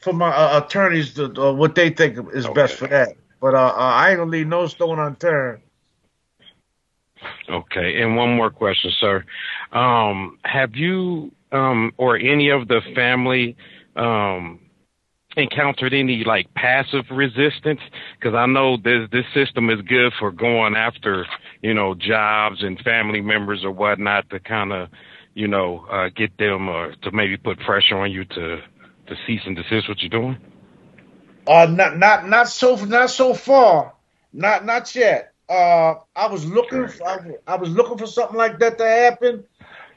for 0.00 0.12
my 0.12 0.28
uh, 0.28 0.62
attorneys 0.64 1.14
to 1.14 1.24
uh, 1.40 1.52
what 1.52 1.74
they 1.74 1.90
think 1.90 2.18
is 2.32 2.46
okay. 2.46 2.54
best 2.54 2.74
for 2.74 2.88
that. 2.88 3.16
But 3.40 3.54
uh, 3.54 3.58
uh, 3.58 3.72
I 3.76 4.10
ain't 4.10 4.18
gonna 4.18 4.30
leave 4.30 4.46
no 4.46 4.66
stone 4.66 4.98
unturned. 4.98 5.62
Okay, 7.48 8.00
and 8.02 8.16
one 8.16 8.36
more 8.36 8.50
question, 8.50 8.90
sir. 9.00 9.24
Um, 9.72 10.38
have 10.44 10.74
you 10.74 11.32
um, 11.52 11.92
or 11.96 12.16
any 12.16 12.50
of 12.50 12.68
the 12.68 12.80
family 12.94 13.56
um, 13.96 14.60
encountered 15.36 15.94
any 15.94 16.24
like 16.24 16.52
passive 16.54 17.04
resistance? 17.10 17.80
Because 18.18 18.34
I 18.34 18.46
know 18.46 18.76
this 18.76 19.08
this 19.10 19.24
system 19.34 19.70
is 19.70 19.80
good 19.82 20.12
for 20.18 20.30
going 20.30 20.76
after 20.76 21.26
you 21.62 21.74
know 21.74 21.94
jobs 21.94 22.62
and 22.62 22.78
family 22.80 23.20
members 23.20 23.64
or 23.64 23.70
whatnot 23.70 24.30
to 24.30 24.40
kind 24.40 24.72
of 24.72 24.88
you 25.34 25.48
know 25.48 25.86
uh, 25.90 26.08
get 26.14 26.36
them 26.38 26.68
or 26.68 26.94
to 27.02 27.10
maybe 27.10 27.36
put 27.36 27.58
pressure 27.60 27.98
on 27.98 28.10
you 28.10 28.24
to 28.24 28.62
to 29.06 29.16
cease 29.26 29.42
and 29.44 29.56
desist 29.56 29.88
what 29.88 30.00
you're 30.00 30.08
doing. 30.08 30.38
Uh, 31.46 31.66
not 31.66 31.98
not 31.98 32.28
not 32.28 32.48
so 32.48 32.76
not 32.84 33.10
so 33.10 33.34
far, 33.34 33.94
not 34.32 34.64
not 34.64 34.94
yet. 34.94 35.32
Uh, 35.48 35.94
I 36.16 36.26
was 36.28 36.46
looking 36.46 36.88
I, 37.06 37.18
I 37.46 37.56
was 37.56 37.68
looking 37.68 37.98
for 37.98 38.06
something 38.06 38.36
like 38.36 38.58
that 38.60 38.78
to 38.78 38.86
happen. 38.86 39.44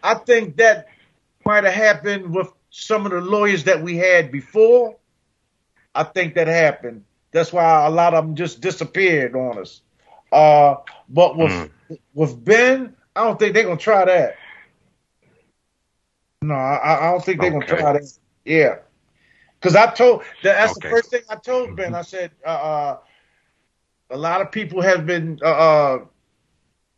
I 0.04 0.16
think 0.16 0.58
that 0.58 0.88
might 1.46 1.64
have 1.64 1.74
happened 1.74 2.36
with 2.36 2.52
some 2.70 3.06
of 3.06 3.12
the 3.12 3.22
lawyers 3.22 3.64
that 3.64 3.82
we 3.82 3.98
had 3.98 4.32
before. 4.32 4.97
I 5.98 6.04
think 6.04 6.36
that 6.36 6.48
happened. 6.48 7.04
That's 7.32 7.52
why 7.52 7.86
a 7.86 7.90
lot 7.90 8.14
of 8.14 8.26
them 8.26 8.36
just 8.36 8.62
disappeared 8.62 9.36
on 9.36 9.58
us. 9.58 9.82
Uh, 10.32 10.76
but 11.10 11.38
with 11.38 11.52
mm. 11.52 12.00
with 12.14 12.44
Ben, 12.44 12.96
I 13.16 13.24
don't 13.24 13.40
think 13.40 13.54
they're 13.54 13.64
gonna 13.64 13.78
try 13.78 14.06
that. 14.06 14.36
No, 16.42 16.54
I, 16.54 17.08
I 17.08 17.12
don't 17.12 17.24
think 17.24 17.42
they're 17.42 17.56
okay. 17.56 17.68
gonna 17.68 17.82
try 17.82 17.94
that. 17.94 18.18
Yeah, 18.46 18.76
because 19.60 19.76
I 19.76 19.88
told 19.88 20.24
that's 20.44 20.78
okay. 20.78 20.88
the 20.88 20.96
first 20.96 21.10
thing 21.10 21.22
I 21.30 21.36
told 21.36 21.76
Ben. 21.76 21.96
I 21.96 22.04
said, 22.04 22.32
uh, 22.46 22.50
uh, 22.50 22.98
a 24.12 24.18
lot 24.18 24.42
of 24.42 24.52
people 24.52 24.82
have 24.82 25.06
been 25.06 25.40
uh, 25.42 25.46
uh, 25.46 26.00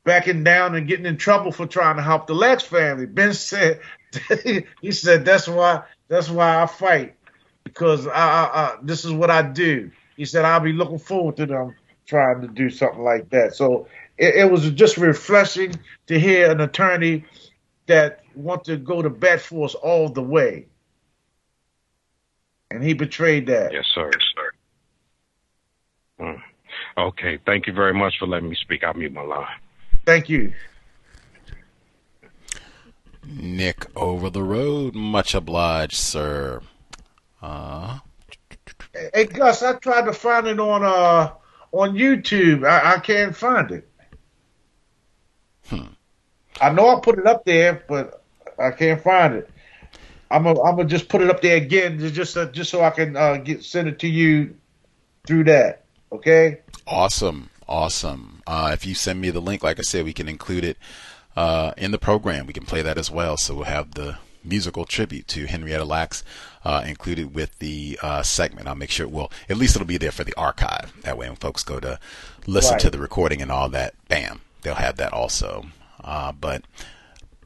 backing 0.03 0.43
down 0.43 0.75
and 0.75 0.87
getting 0.87 1.05
in 1.05 1.17
trouble 1.17 1.51
for 1.51 1.65
trying 1.65 1.95
to 1.95 2.01
help 2.01 2.27
the 2.27 2.33
Lex 2.33 2.63
family. 2.63 3.05
Ben 3.05 3.33
said, 3.33 3.79
he 4.81 4.91
said 4.91 5.23
that's 5.23 5.47
why 5.47 5.83
that's 6.07 6.29
why 6.29 6.61
I 6.61 6.65
fight 6.65 7.15
because 7.63 8.07
I, 8.07 8.11
I, 8.11 8.43
I, 8.43 8.75
this 8.81 9.05
is 9.05 9.11
what 9.11 9.29
I 9.29 9.41
do. 9.41 9.91
He 10.17 10.25
said 10.25 10.45
I'll 10.45 10.59
be 10.59 10.73
looking 10.73 10.99
forward 10.99 11.37
to 11.37 11.45
them 11.45 11.75
trying 12.05 12.41
to 12.41 12.47
do 12.47 12.69
something 12.69 13.03
like 13.03 13.29
that. 13.29 13.55
So 13.55 13.87
it, 14.17 14.35
it 14.35 14.51
was 14.51 14.69
just 14.71 14.97
refreshing 14.97 15.73
to 16.07 16.19
hear 16.19 16.51
an 16.51 16.61
attorney 16.61 17.25
that 17.85 18.23
want 18.35 18.65
to 18.65 18.77
go 18.77 19.01
to 19.01 19.09
bat 19.09 19.41
for 19.41 19.65
us 19.65 19.75
all 19.75 20.09
the 20.09 20.21
way, 20.21 20.67
and 22.71 22.83
he 22.83 22.93
betrayed 22.93 23.47
that. 23.47 23.71
Yes, 23.71 23.85
sir. 23.93 24.09
Yes, 24.13 24.23
sir. 24.35 24.51
Hmm. 26.19 26.41
Okay, 26.97 27.39
thank 27.45 27.65
you 27.67 27.73
very 27.73 27.93
much 27.93 28.15
for 28.19 28.27
letting 28.27 28.49
me 28.49 28.55
speak. 28.55 28.83
I'll 28.83 28.93
mute 28.93 29.13
my 29.13 29.21
line. 29.21 29.47
Thank 30.05 30.29
you. 30.29 30.53
Nick 33.25 33.85
over 33.95 34.29
the 34.29 34.43
road, 34.43 34.95
much 34.95 35.33
obliged, 35.33 35.95
sir. 35.95 36.61
Uh 37.41 37.99
Hey 39.13 39.25
Gus, 39.25 39.61
I 39.63 39.73
tried 39.73 40.05
to 40.05 40.13
find 40.13 40.47
it 40.47 40.59
on 40.59 40.83
uh 40.83 41.31
on 41.71 41.95
YouTube. 41.95 42.67
I, 42.67 42.95
I 42.95 42.99
can't 42.99 43.35
find 43.35 43.71
it. 43.71 43.89
Hmm. 45.67 45.93
I 46.59 46.71
know 46.71 46.95
I 46.95 46.99
put 46.99 47.19
it 47.19 47.27
up 47.27 47.45
there, 47.45 47.83
but 47.87 48.23
I 48.57 48.71
can't 48.71 49.01
find 49.01 49.35
it. 49.35 49.49
I'm 50.31 50.43
gonna 50.43 50.61
I'm 50.61 50.75
gonna 50.75 50.87
just 50.87 51.09
put 51.09 51.21
it 51.21 51.29
up 51.29 51.41
there 51.41 51.57
again, 51.57 51.99
just 51.99 52.37
uh, 52.37 52.47
just 52.47 52.69
so 52.69 52.83
I 52.83 52.89
can 52.89 53.15
uh, 53.15 53.37
get 53.37 53.63
send 53.63 53.87
it 53.87 53.99
to 53.99 54.07
you 54.07 54.55
through 55.25 55.45
that. 55.45 55.85
Okay. 56.11 56.59
Awesome. 56.87 57.49
Awesome. 57.67 58.41
Uh, 58.47 58.71
if 58.73 58.85
you 58.85 58.95
send 58.95 59.21
me 59.21 59.29
the 59.29 59.39
link, 59.39 59.61
like 59.61 59.77
I 59.77 59.83
said, 59.83 60.03
we 60.03 60.13
can 60.13 60.27
include 60.27 60.63
it 60.63 60.77
uh, 61.35 61.73
in 61.77 61.91
the 61.91 61.99
program. 61.99 62.47
We 62.47 62.53
can 62.53 62.65
play 62.65 62.81
that 62.81 62.97
as 62.97 63.11
well. 63.11 63.37
So 63.37 63.55
we'll 63.55 63.65
have 63.65 63.93
the 63.93 64.17
musical 64.43 64.85
tribute 64.85 65.27
to 65.29 65.45
Henrietta 65.45 65.85
Lacks 65.85 66.23
uh, 66.63 66.83
included 66.85 67.33
with 67.35 67.57
the 67.59 67.99
uh, 68.01 68.23
segment. 68.23 68.67
I'll 68.67 68.75
make 68.75 68.91
sure 68.91 69.05
it 69.05 69.11
will, 69.11 69.31
at 69.49 69.57
least 69.57 69.75
it'll 69.75 69.87
be 69.87 69.97
there 69.97 70.11
for 70.11 70.23
the 70.23 70.35
archive. 70.35 70.93
That 71.01 71.17
way, 71.17 71.27
when 71.27 71.35
folks 71.37 71.63
go 71.63 71.79
to 71.79 71.99
listen 72.45 72.73
right. 72.73 72.81
to 72.81 72.89
the 72.89 72.99
recording 72.99 73.41
and 73.41 73.51
all 73.51 73.69
that, 73.69 73.95
bam, 74.07 74.41
they'll 74.61 74.75
have 74.75 74.97
that 74.97 75.13
also. 75.13 75.67
Uh, 76.03 76.31
but 76.31 76.63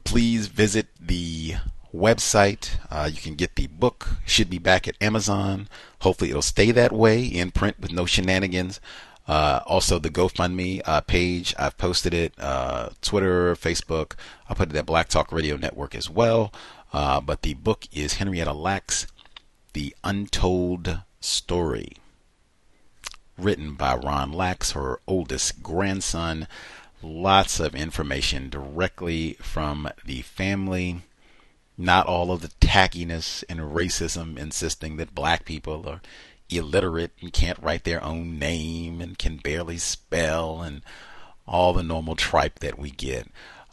please 0.04 0.46
visit 0.46 0.86
the 1.00 1.54
website. 1.94 2.70
Uh, 2.90 3.08
you 3.12 3.20
can 3.20 3.34
get 3.34 3.56
the 3.56 3.66
book. 3.68 4.08
Should 4.26 4.50
be 4.50 4.58
back 4.58 4.88
at 4.88 4.96
Amazon. 5.00 5.68
Hopefully, 6.00 6.30
it'll 6.30 6.42
stay 6.42 6.70
that 6.72 6.92
way 6.92 7.24
in 7.24 7.50
print 7.50 7.78
with 7.80 7.92
no 7.92 8.06
shenanigans. 8.06 8.80
Uh, 9.26 9.60
also, 9.64 9.98
the 9.98 10.10
GoFundMe 10.10 10.82
uh, 10.84 11.00
page, 11.00 11.54
I've 11.58 11.78
posted 11.78 12.12
it, 12.12 12.34
uh, 12.38 12.90
Twitter, 13.00 13.54
Facebook. 13.56 14.12
I 14.48 14.54
put 14.54 14.70
it 14.70 14.76
at 14.76 14.84
Black 14.84 15.08
Talk 15.08 15.32
Radio 15.32 15.56
Network 15.56 15.94
as 15.94 16.10
well. 16.10 16.52
Uh, 16.94 17.20
but 17.20 17.42
the 17.42 17.54
book 17.54 17.88
is 17.92 18.14
Henrietta 18.14 18.52
Lacks, 18.52 19.08
The 19.72 19.96
Untold 20.04 21.00
Story, 21.18 21.96
written 23.36 23.74
by 23.74 23.96
Ron 23.96 24.30
Lacks, 24.30 24.70
her 24.70 25.00
oldest 25.04 25.60
grandson. 25.60 26.46
Lots 27.02 27.58
of 27.58 27.74
information 27.74 28.48
directly 28.48 29.32
from 29.40 29.88
the 30.04 30.22
family. 30.22 31.02
Not 31.76 32.06
all 32.06 32.30
of 32.30 32.42
the 32.42 32.52
tackiness 32.60 33.42
and 33.48 33.58
racism 33.58 34.38
insisting 34.38 34.96
that 34.98 35.16
black 35.16 35.44
people 35.44 35.88
are 35.88 36.00
illiterate 36.48 37.10
and 37.20 37.32
can't 37.32 37.60
write 37.60 37.82
their 37.82 38.04
own 38.04 38.38
name 38.38 39.00
and 39.00 39.18
can 39.18 39.38
barely 39.38 39.78
spell 39.78 40.62
and 40.62 40.82
all 41.44 41.72
the 41.72 41.82
normal 41.82 42.14
tripe 42.14 42.60
that 42.60 42.78
we 42.78 42.92
get. 42.92 43.26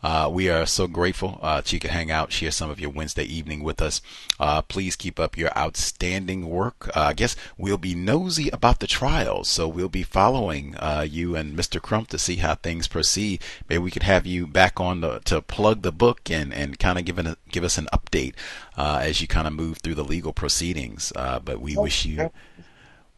Uh, 0.03 0.30
we 0.32 0.49
are 0.49 0.65
so 0.65 0.88
grateful 0.88 1.40
uh, 1.41 1.57
that 1.57 1.72
you 1.72 1.80
can 1.80 1.91
hang 1.91 2.10
out, 2.10 2.32
share 2.32 2.52
some 2.52 2.69
of 2.69 2.80
your 2.80 2.90
Wednesday 2.90 3.23
evening 3.23 3.64
with 3.64 3.82
us. 3.82 4.02
Uh, 4.40 4.61
please 4.61 4.95
keep 4.95 5.19
up 5.19 5.38
your 5.38 5.56
outstanding 5.57 6.49
work. 6.49 6.90
Uh, 6.95 7.02
I 7.02 7.14
guess 7.14 7.36
we'll 7.57 7.78
be 7.78 7.94
nosy 7.94 8.49
about 8.49 8.80
the 8.80 8.88
trials, 8.88 9.48
so 9.48 9.68
we'll 9.68 9.90
be 9.90 10.03
following 10.03 10.76
uh, 10.78 11.06
you 11.07 11.36
and 11.36 11.57
Mr. 11.57 11.82
Crump 11.82 12.07
to 12.10 12.18
see 12.18 12.38
how 12.38 12.56
things 12.56 12.88
proceed. 12.88 13.41
Maybe 13.69 13.80
we 13.80 13.91
could 13.91 14.03
have 14.03 14.26
you 14.26 14.48
back 14.48 14.80
on 14.80 15.02
the, 15.02 15.19
to 15.26 15.41
plug 15.41 15.82
the 15.84 15.91
book 15.91 16.32
and, 16.32 16.53
and 16.53 16.80
kind 16.80 16.98
of 16.98 17.06
give, 17.06 17.19
an, 17.19 17.36
give 17.52 17.64
us 17.64 17.78
an 17.78 17.88
update 17.94 18.34
uh, 18.78 18.99
as 19.03 19.22
you 19.22 19.28
kind 19.28 19.48
of 19.48 19.53
move 19.53 19.78
through 19.78 19.95
the 19.95 20.03
legal 20.03 20.34
proceedings. 20.34 21.14
but 21.15 21.61
we 21.61 21.78
wish 21.78 22.06
you 22.06 22.32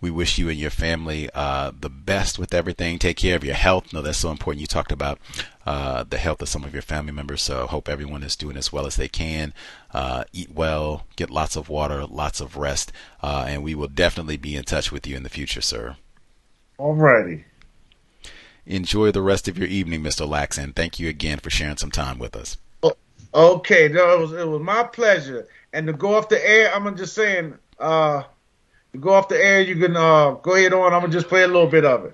we 0.04 0.12
wish 0.12 0.38
you 0.38 0.50
and 0.50 0.60
your 0.60 0.70
family 0.70 1.30
uh, 1.34 1.72
the 1.80 1.90
best 1.90 2.38
with 2.38 2.54
everything. 2.54 3.00
Take 3.00 3.16
care 3.16 3.38
of 3.38 3.44
your 3.46 3.56
health. 3.56 3.94
No, 3.94 4.02
that's 4.02 4.18
so 4.18 4.32
important. 4.32 4.60
You 4.60 4.68
talked 4.68 4.92
about 4.92 5.18
uh, 5.66 6.04
the 6.04 6.18
health 6.18 6.42
of 6.42 6.50
some 6.50 6.66
of 6.66 6.74
your 6.74 6.82
family 6.82 7.14
members, 7.14 7.42
so 7.42 7.66
hope 7.68 7.88
everyone 7.88 8.22
is 8.22 8.36
doing 8.36 8.58
as 8.58 8.74
well 8.74 8.86
as 8.86 8.98
they 8.98 9.08
can. 9.08 9.54
Uh, 9.94 10.26
eat 10.34 10.52
well, 10.52 11.08
get 11.16 11.30
lots 11.30 11.56
of 11.56 11.70
water, 11.70 12.06
lots 12.06 12.42
of 12.42 12.58
rest, 12.58 12.92
uh, 13.22 13.46
and 13.48 13.64
we 13.64 13.74
will 13.74 13.88
definitely 13.88 14.36
be 14.36 14.58
in 14.58 14.66
touch 14.66 14.92
with 14.92 15.08
you 15.08 15.16
in 15.16 15.24
the 15.24 15.30
future, 15.30 15.62
sir. 15.62 15.96
Alrighty. 16.78 17.46
Enjoy 18.66 19.10
the 19.10 19.22
rest 19.22 19.48
of 19.48 19.58
your 19.58 19.70
evening, 19.70 20.02
Mr. 20.02 20.28
Lacks, 20.28 20.58
and 20.58 20.76
thank 20.76 21.00
you 21.00 21.08
again 21.08 21.40
for 21.40 21.50
sharing 21.50 21.78
some 21.78 21.92
time 21.92 22.20
with 22.20 22.36
us. 22.36 22.58
Okay, 23.34 23.88
no, 23.88 24.16
it 24.16 24.20
was 24.20 24.34
it 24.34 24.48
was 24.48 24.62
my 24.62 24.84
pleasure. 24.84 25.48
And 25.72 25.88
to 25.88 25.94
go 25.94 26.16
off 26.16 26.28
the 26.28 26.46
air, 26.46 26.76
I'm 26.76 26.98
just 26.98 27.16
saying. 27.16 27.58
Uh, 27.80 28.24
go 29.00 29.14
off 29.14 29.28
the 29.28 29.38
air, 29.38 29.62
you 29.62 29.76
can 29.76 29.96
uh, 29.96 30.32
go 30.32 30.56
ahead 30.56 30.74
on. 30.74 30.94
I'm 30.94 31.02
gonna 31.02 31.14
just 31.14 31.28
play 31.28 31.44
a 31.44 31.48
little 31.48 31.68
bit 31.68 31.86
of 31.86 32.06
it. 32.06 32.14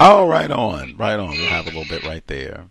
Oh, 0.00 0.26
right 0.26 0.50
on, 0.50 0.96
right 0.96 1.18
on. 1.18 1.30
We'll 1.30 1.48
have 1.48 1.66
a 1.66 1.70
little 1.70 1.84
bit 1.84 2.04
right 2.04 2.26
there. 2.26 2.64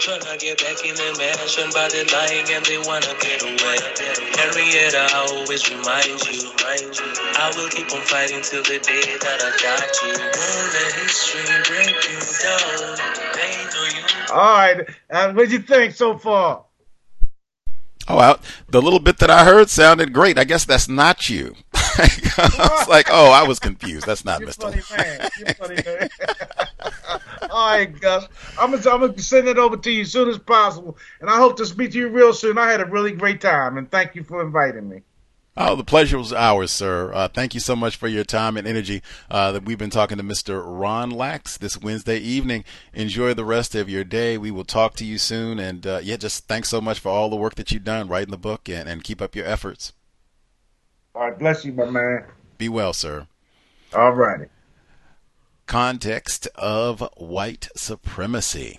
Tryna 0.00 0.38
get 0.38 0.58
back 0.58 0.84
in 0.84 0.94
the 0.94 1.16
mansion, 1.18 1.70
but 1.72 1.90
they're 1.90 2.04
lying 2.12 2.46
and 2.52 2.64
they 2.66 2.78
wanna 2.78 3.14
get 3.20 3.42
away. 3.42 3.78
Henrietta, 4.36 5.08
I 5.10 5.26
always 5.32 5.68
remind 5.70 6.20
you, 6.26 6.52
I 7.38 7.52
will 7.56 7.68
keep 7.70 7.92
on 7.92 8.02
fighting 8.02 8.42
till 8.42 8.62
the 8.62 8.78
day 8.78 9.16
that 9.18 9.40
I 9.40 9.50
got 9.56 10.02
you. 10.02 10.12
Won't 10.20 10.68
let 10.74 10.92
history 11.00 11.48
break 11.64 11.96
you 12.08 12.20
down. 12.44 12.96
All 14.32 14.58
right, 14.58 14.88
uh, 15.10 15.32
what'd 15.32 15.52
you 15.52 15.60
think 15.60 15.94
so 15.94 16.18
far? 16.18 16.64
Oh, 18.08 18.16
well, 18.16 18.38
the 18.68 18.80
little 18.82 19.00
bit 19.00 19.18
that 19.18 19.30
I 19.30 19.44
heard 19.44 19.68
sounded 19.70 20.12
great. 20.12 20.38
I 20.38 20.44
guess 20.44 20.64
that's 20.64 20.88
not 20.88 21.28
you. 21.28 21.54
Like, 21.98 22.38
I 22.38 22.68
was 22.68 22.88
like, 22.88 23.06
oh, 23.10 23.30
I 23.30 23.46
was 23.46 23.58
confused. 23.58 24.06
That's 24.06 24.24
not 24.24 24.40
You're 24.40 24.50
Mr. 24.50 24.62
funny 24.62 24.82
man. 24.96 25.30
You're 25.38 25.54
funny 25.54 25.76
man. 25.84 26.08
All 27.50 27.70
right, 27.70 28.00
Gus. 28.00 28.26
I'm 28.58 28.70
gonna, 28.72 28.90
I'm 28.90 29.00
gonna 29.00 29.18
send 29.18 29.48
it 29.48 29.58
over 29.58 29.76
to 29.76 29.90
you 29.90 30.02
as 30.02 30.12
soon 30.12 30.28
as 30.28 30.38
possible, 30.38 30.98
and 31.20 31.30
I 31.30 31.36
hope 31.36 31.56
to 31.58 31.66
speak 31.66 31.92
to 31.92 31.98
you 31.98 32.08
real 32.08 32.32
soon. 32.32 32.58
I 32.58 32.70
had 32.70 32.80
a 32.80 32.86
really 32.86 33.12
great 33.12 33.40
time, 33.40 33.78
and 33.78 33.90
thank 33.90 34.14
you 34.14 34.24
for 34.24 34.42
inviting 34.42 34.88
me. 34.88 35.02
Oh, 35.58 35.74
the 35.74 35.84
pleasure 35.84 36.18
was 36.18 36.34
ours, 36.34 36.70
sir. 36.70 37.10
Uh, 37.14 37.28
thank 37.28 37.54
you 37.54 37.60
so 37.60 37.74
much 37.74 37.96
for 37.96 38.08
your 38.08 38.24
time 38.24 38.58
and 38.58 38.68
energy. 38.68 39.02
Uh, 39.30 39.52
that 39.52 39.64
we've 39.64 39.78
been 39.78 39.88
talking 39.88 40.18
to 40.18 40.22
Mr. 40.24 40.62
Ron 40.62 41.10
Lacks 41.10 41.56
this 41.56 41.80
Wednesday 41.80 42.18
evening. 42.18 42.62
Enjoy 42.92 43.32
the 43.32 43.44
rest 43.44 43.74
of 43.74 43.88
your 43.88 44.04
day. 44.04 44.36
We 44.36 44.50
will 44.50 44.66
talk 44.66 44.96
to 44.96 45.04
you 45.06 45.16
soon. 45.16 45.58
And 45.58 45.86
uh, 45.86 46.00
yeah, 46.02 46.18
just 46.18 46.46
thanks 46.46 46.68
so 46.68 46.82
much 46.82 47.00
for 47.00 47.08
all 47.08 47.30
the 47.30 47.36
work 47.36 47.54
that 47.54 47.72
you've 47.72 47.84
done 47.84 48.06
writing 48.06 48.32
the 48.32 48.36
book 48.36 48.68
and, 48.68 48.86
and 48.86 49.02
keep 49.02 49.22
up 49.22 49.34
your 49.34 49.46
efforts. 49.46 49.94
All 51.16 51.22
right, 51.22 51.38
bless 51.38 51.64
you, 51.64 51.72
my 51.72 51.88
man. 51.88 52.24
Be 52.58 52.68
well, 52.68 52.92
sir. 52.92 53.26
All 53.94 54.12
righty. 54.12 54.50
Context 55.64 56.46
of 56.56 57.08
white 57.16 57.70
supremacy 57.74 58.78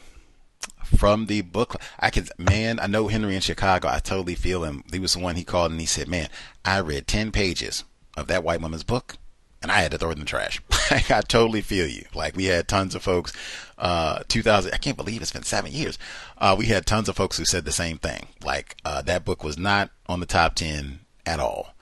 from 0.86 1.26
the 1.26 1.42
book. 1.42 1.78
I 2.00 2.12
can, 2.12 2.28
man, 2.38 2.80
I 2.80 2.86
know 2.86 3.08
Henry 3.08 3.34
in 3.34 3.42
Chicago. 3.42 3.88
I 3.88 3.98
totally 3.98 4.36
feel 4.36 4.64
him. 4.64 4.84
He 4.92 5.00
was 5.00 5.16
the 5.16 5.20
one 5.20 5.36
he 5.36 5.44
called 5.44 5.72
and 5.72 5.80
he 5.80 5.88
said, 5.88 6.08
man, 6.08 6.30
I 6.64 6.78
read 6.78 7.08
10 7.08 7.32
pages 7.32 7.86
of 8.16 8.28
that 8.28 8.44
white 8.44 8.62
woman's 8.62 8.84
book 8.84 9.18
and 9.64 9.72
I 9.72 9.80
had 9.80 9.90
to 9.94 9.98
throw 9.98 10.12
it 10.12 10.14
in 10.14 10.20
the 10.20 10.26
trash. 10.26 10.62
I 10.92 11.22
totally 11.28 11.62
feel 11.62 11.88
you. 11.88 12.06
Like 12.14 12.36
we 12.36 12.46
had 12.46 12.68
tons 12.68 12.94
of 12.94 13.02
folks, 13.02 13.34
uh, 13.80 14.22
2000, 14.28 14.76
I 14.76 14.78
can't 14.78 14.96
believe 14.96 15.24
it's 15.24 15.32
been 15.32 15.42
seven 15.42 15.72
years. 15.72 15.98
Uh, 16.38 16.56
we 16.56 16.68
had 16.68 16.86
tons 16.86 17.10
of 17.10 17.16
folks 17.16 17.40
who 17.40 17.46
said 17.46 17.66
the 17.66 17.72
same 17.72 17.98
thing. 17.98 18.28
Like, 18.46 18.78
uh, 18.86 19.02
that 19.02 19.26
book 19.26 19.44
was 19.44 19.58
not 19.58 19.90
on 20.06 20.20
the 20.20 20.28
top 20.28 20.54
10 20.54 21.00
at 21.26 21.40
all. 21.40 21.74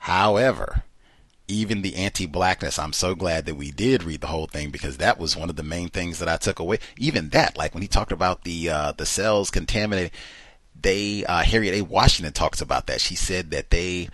However, 0.00 0.84
even 1.46 1.82
the 1.82 1.96
anti-blackness, 1.96 2.78
I'm 2.78 2.92
so 2.92 3.14
glad 3.14 3.44
that 3.46 3.56
we 3.56 3.70
did 3.70 4.02
read 4.02 4.22
the 4.22 4.28
whole 4.28 4.46
thing 4.46 4.70
because 4.70 4.96
that 4.96 5.18
was 5.18 5.36
one 5.36 5.50
of 5.50 5.56
the 5.56 5.62
main 5.62 5.88
things 5.90 6.18
that 6.18 6.28
I 6.28 6.36
took 6.36 6.58
away. 6.58 6.78
Even 6.96 7.28
that, 7.30 7.56
like 7.58 7.74
when 7.74 7.82
he 7.82 7.88
talked 7.88 8.12
about 8.12 8.44
the 8.44 8.70
uh, 8.70 8.92
the 8.92 9.04
cells 9.04 9.50
contaminated, 9.50 10.12
they 10.80 11.24
uh, 11.26 11.42
Harriet 11.42 11.74
A. 11.74 11.82
Washington 11.82 12.32
talks 12.32 12.60
about 12.60 12.86
that. 12.86 13.00
She 13.00 13.14
said 13.14 13.50
that 13.50 13.70
they 13.70 14.08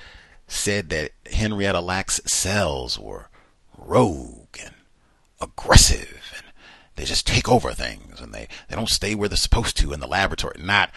said 0.49 0.89
that 0.91 1.13
Henrietta 1.31 1.81
Lacks 1.81 2.21
cells 2.27 2.99
were 2.99 3.29
rogue 3.79 4.59
and 4.61 4.75
aggressive 5.41 6.33
and 6.37 6.47
they 6.97 7.05
just 7.05 7.27
take 7.27 7.49
over 7.49 7.73
things 7.73 8.21
and 8.21 8.33
they, 8.33 8.49
they 8.69 8.77
don't 8.77 8.89
stay 8.89 9.15
where 9.15 9.29
they're 9.29 9.37
supposed 9.37 9.77
to 9.77 9.93
in 9.93 10.01
the 10.01 10.07
laboratory. 10.07 10.57
Not, 10.59 10.91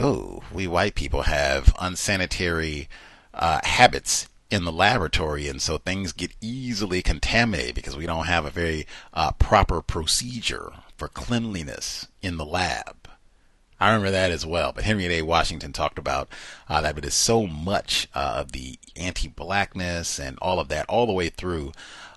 oh, 0.00 0.42
we 0.52 0.66
white 0.66 0.94
people 0.94 1.22
have 1.22 1.74
unsanitary 1.78 2.88
uh, 3.32 3.60
habits 3.64 4.28
in 4.54 4.64
the 4.64 4.70
laboratory, 4.70 5.48
and 5.48 5.60
so 5.60 5.78
things 5.78 6.12
get 6.12 6.30
easily 6.40 7.02
contaminated 7.02 7.74
because 7.74 7.96
we 7.96 8.06
don't 8.06 8.26
have 8.26 8.44
a 8.44 8.50
very 8.50 8.86
uh, 9.12 9.32
proper 9.32 9.82
procedure 9.82 10.70
for 10.96 11.08
cleanliness 11.08 12.06
in 12.22 12.36
the 12.36 12.44
lab. 12.46 13.08
I 13.80 13.88
remember 13.88 14.12
that 14.12 14.30
as 14.30 14.46
well. 14.46 14.72
But 14.72 14.84
Henry 14.84 15.06
A. 15.06 15.22
Washington 15.22 15.72
talked 15.72 15.98
about 15.98 16.28
uh, 16.68 16.80
that, 16.82 16.94
but 16.94 17.04
it's 17.04 17.16
so 17.16 17.48
much 17.48 18.06
uh, 18.14 18.34
of 18.36 18.52
the 18.52 18.78
anti-blackness 18.94 20.20
and 20.20 20.38
all 20.40 20.60
of 20.60 20.68
that 20.68 20.86
all 20.88 21.06
the 21.06 21.12
way 21.12 21.30
through 21.30 21.72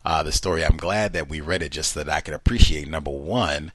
uh, 0.05 0.21
the 0.21 0.31
story. 0.31 0.63
I'm 0.63 0.77
glad 0.77 1.13
that 1.13 1.27
we 1.27 1.41
read 1.41 1.63
it 1.63 1.71
just 1.71 1.93
so 1.93 2.03
that 2.03 2.13
I 2.13 2.21
could 2.21 2.35
appreciate. 2.35 2.87
Number 2.87 3.09
one, 3.09 3.71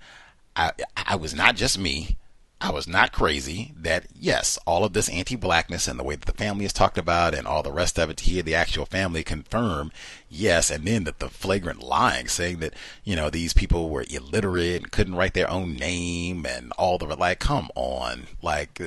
I, 0.55 0.70
I 0.97 1.16
was 1.16 1.34
not 1.34 1.56
just 1.56 1.80
me. 1.80 2.16
I 2.62 2.70
was 2.70 2.86
not 2.86 3.10
crazy 3.10 3.72
that 3.76 4.06
yes, 4.14 4.56
all 4.66 4.84
of 4.84 4.93
this 4.93 5.09
anti-blackness 5.09 5.89
and 5.89 5.98
the 5.98 6.05
way 6.05 6.14
that 6.14 6.26
the 6.26 6.44
family 6.44 6.64
is 6.64 6.72
talked 6.72 6.97
about 6.97 7.34
and 7.34 7.44
all 7.44 7.64
the 7.64 7.72
rest 7.72 7.98
of 7.98 8.09
it 8.09 8.18
to 8.18 8.24
hear 8.24 8.44
the 8.44 8.55
actual 8.55 8.86
family 8.86 9.24
confirm 9.24 9.90
yes, 10.30 10.70
and 10.70 10.84
then 10.84 11.02
that 11.05 11.18
the 11.18 11.28
flagrant 11.28 11.82
lying 11.82 12.28
saying 12.28 12.60
that, 12.60 12.74
you 13.02 13.16
know, 13.16 13.30
these 13.30 13.52
people 13.52 13.90
were 13.90 14.05
illiterate 14.09 14.82
and 14.82 14.93
couldn't 14.93 15.16
write 15.16 15.34
their 15.34 15.51
own 15.51 15.74
name 15.74 16.47
and 16.47 16.70
all 16.78 16.98
the 16.98 17.06
like, 17.06 17.40
come 17.40 17.68
on. 17.74 18.28
Like 18.40 18.80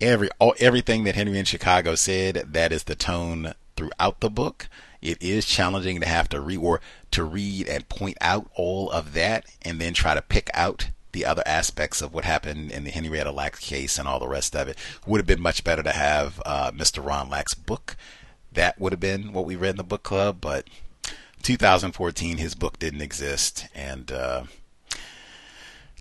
every 0.00 0.28
all, 0.38 0.54
everything 0.60 1.02
that 1.04 1.16
Henry 1.16 1.40
in 1.40 1.46
Chicago 1.46 1.96
said, 1.96 2.36
that 2.52 2.70
is 2.70 2.84
the 2.84 2.94
tone 2.94 3.54
throughout 3.76 4.20
the 4.20 4.30
book. 4.30 4.68
It 5.02 5.20
is 5.20 5.44
challenging 5.44 6.00
to 6.00 6.06
have 6.06 6.28
to 6.28 6.40
read 6.40 6.58
or 6.58 6.80
to 7.10 7.24
read 7.24 7.66
and 7.66 7.88
point 7.88 8.18
out 8.20 8.48
all 8.54 8.90
of 8.92 9.12
that 9.14 9.46
and 9.62 9.80
then 9.80 9.92
try 9.92 10.14
to 10.14 10.22
pick 10.22 10.50
out 10.54 10.90
the 11.12 11.24
other 11.24 11.42
aspects 11.46 12.02
of 12.02 12.12
what 12.14 12.24
happened 12.24 12.70
in 12.70 12.84
the 12.84 12.90
Henrietta 12.90 13.32
Lacks 13.32 13.60
case 13.60 13.98
and 13.98 14.06
all 14.06 14.18
the 14.20 14.28
rest 14.28 14.54
of 14.54 14.68
it. 14.68 14.78
Would 15.06 15.18
have 15.18 15.26
been 15.26 15.40
much 15.40 15.64
better 15.64 15.82
to 15.82 15.92
have 15.92 16.40
uh, 16.44 16.70
Mr. 16.72 17.04
Ron 17.04 17.28
Lacks' 17.28 17.54
book. 17.54 17.96
That 18.52 18.80
would 18.80 18.92
have 18.92 19.00
been 19.00 19.32
what 19.32 19.46
we 19.46 19.56
read 19.56 19.70
in 19.70 19.76
the 19.76 19.84
book 19.84 20.02
club, 20.02 20.38
but 20.40 20.66
2014, 21.42 22.36
his 22.36 22.54
book 22.54 22.78
didn't 22.78 23.00
exist, 23.00 23.66
and 23.74 24.10
uh, 24.12 24.44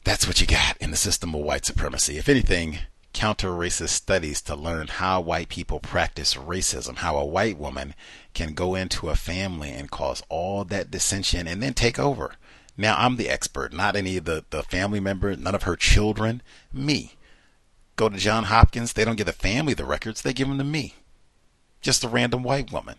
that's 0.03 0.27
what 0.27 0.41
you 0.41 0.47
got 0.47 0.77
in 0.77 0.91
the 0.91 0.97
system 0.97 1.33
of 1.33 1.41
white 1.41 1.65
supremacy. 1.65 2.17
If 2.17 2.27
anything, 2.27 2.79
counter 3.13 3.49
racist 3.49 3.89
studies 3.89 4.41
to 4.41 4.55
learn 4.55 4.87
how 4.87 5.21
white 5.21 5.49
people 5.49 5.79
practice 5.79 6.35
racism, 6.35 6.97
how 6.97 7.17
a 7.17 7.25
white 7.25 7.57
woman 7.57 7.95
can 8.33 8.53
go 8.53 8.75
into 8.75 9.09
a 9.09 9.15
family 9.15 9.69
and 9.69 9.91
cause 9.91 10.23
all 10.29 10.63
that 10.65 10.91
dissension 10.91 11.47
and 11.47 11.61
then 11.61 11.73
take 11.73 11.99
over. 11.99 12.33
Now 12.79 12.95
I'm 12.97 13.17
the 13.17 13.27
expert, 13.27 13.73
not 13.73 13.97
any 13.97 14.15
of 14.15 14.23
the, 14.23 14.45
the 14.51 14.63
family 14.63 15.01
member, 15.01 15.35
none 15.35 15.53
of 15.53 15.63
her 15.63 15.75
children, 15.75 16.41
me. 16.71 17.15
Go 17.97 18.07
to 18.07 18.17
John 18.17 18.45
Hopkins, 18.45 18.93
they 18.93 19.03
don't 19.03 19.17
give 19.17 19.25
the 19.25 19.33
family 19.33 19.73
the 19.73 19.83
records, 19.83 20.21
they 20.21 20.31
give 20.31 20.47
them 20.47 20.57
to 20.59 20.63
me. 20.63 20.95
Just 21.81 22.05
a 22.05 22.07
random 22.07 22.41
white 22.41 22.71
woman. 22.71 22.95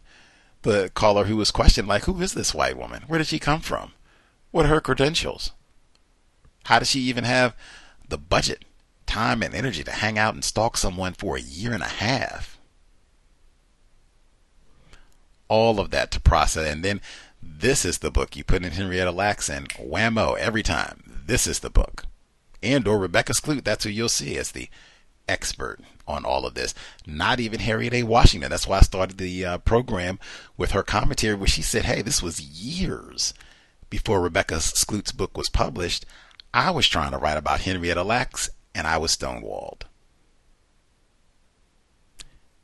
The 0.61 0.91
caller 0.93 1.25
who 1.25 1.39
was 1.39 1.51
questioned, 1.51 1.89
like, 1.89 2.05
who 2.05 2.21
is 2.21 2.35
this 2.35 2.53
white 2.53 2.77
woman? 2.77 3.05
Where 3.07 3.17
did 3.17 3.29
she 3.29 3.39
come 3.39 3.63
from? 3.63 3.93
What 4.51 4.67
are 4.67 4.69
her 4.69 4.83
credentials? 4.83 5.53
How 6.65 6.81
does 6.81 6.91
she 6.91 7.01
even 7.01 7.25
have 7.25 7.57
the 8.07 8.19
budget, 8.19 8.67
time, 9.07 9.43
and 9.43 9.55
energy 9.55 9.83
to 9.85 9.93
hang 9.93 10.19
out 10.19 10.35
and 10.35 10.45
stalk 10.45 10.77
someone 10.77 11.15
for 11.15 11.39
a 11.39 11.41
year 11.41 11.73
and 11.73 11.83
a 11.83 11.89
half? 11.89 12.59
All 15.49 15.81
of 15.81 15.91
that 15.91 16.11
to 16.11 16.21
process, 16.21 16.71
and 16.71 16.85
then 16.85 17.01
this 17.43 17.85
is 17.85 17.99
the 17.99 18.11
book. 18.11 18.37
You 18.37 18.45
put 18.45 18.65
in 18.65 18.73
Henrietta 18.73 19.13
Lacks 19.13 19.49
and 19.49 19.69
whammo 19.71 20.37
every 20.39 20.63
time. 20.63 21.03
This 21.27 21.47
is 21.47 21.61
the 21.61 21.71
book. 21.71 22.05
And 22.63 22.87
or 22.87 22.99
Rebecca 22.99 23.33
Skloot, 23.33 23.65
that's 23.65 23.85
who 23.85 23.91
you'll 23.91 24.09
see 24.09 24.37
as 24.37 24.53
the 24.53 24.69
expert 25.29 25.81
on 26.07 26.25
all 26.25 26.45
of 26.45 26.55
this. 26.55 26.75
Not 27.07 27.41
even 27.41 27.61
Harriet 27.61 27.95
A. 27.95 28.03
Washington. 28.03 28.51
That's 28.51 28.67
why 28.67 28.79
I 28.79 28.83
started 28.83 29.19
the 29.19 29.45
uh, 29.45 29.59
program 29.59 30.19
with 30.57 30.73
her 30.73 30.83
commentary 30.83 31.35
where 31.35 31.47
she 31.47 31.63
said, 31.63 31.85
hey, 31.85 32.03
this 32.03 32.23
was 32.23 32.41
years 32.41 33.33
before 33.89 34.21
Rebecca 34.21 34.57
Skloot's 34.57 35.13
book 35.13 35.37
was 35.37 35.49
published. 35.49 36.05
I 36.53 36.71
was 36.71 36.89
trying 36.89 37.13
to 37.13 37.19
write 37.19 37.39
about 37.39 37.61
Henrietta 37.61 38.03
Lacks 38.03 38.51
and 38.75 38.87
I 38.87 38.99
was 38.99 39.17
stonewalled. 39.17 39.83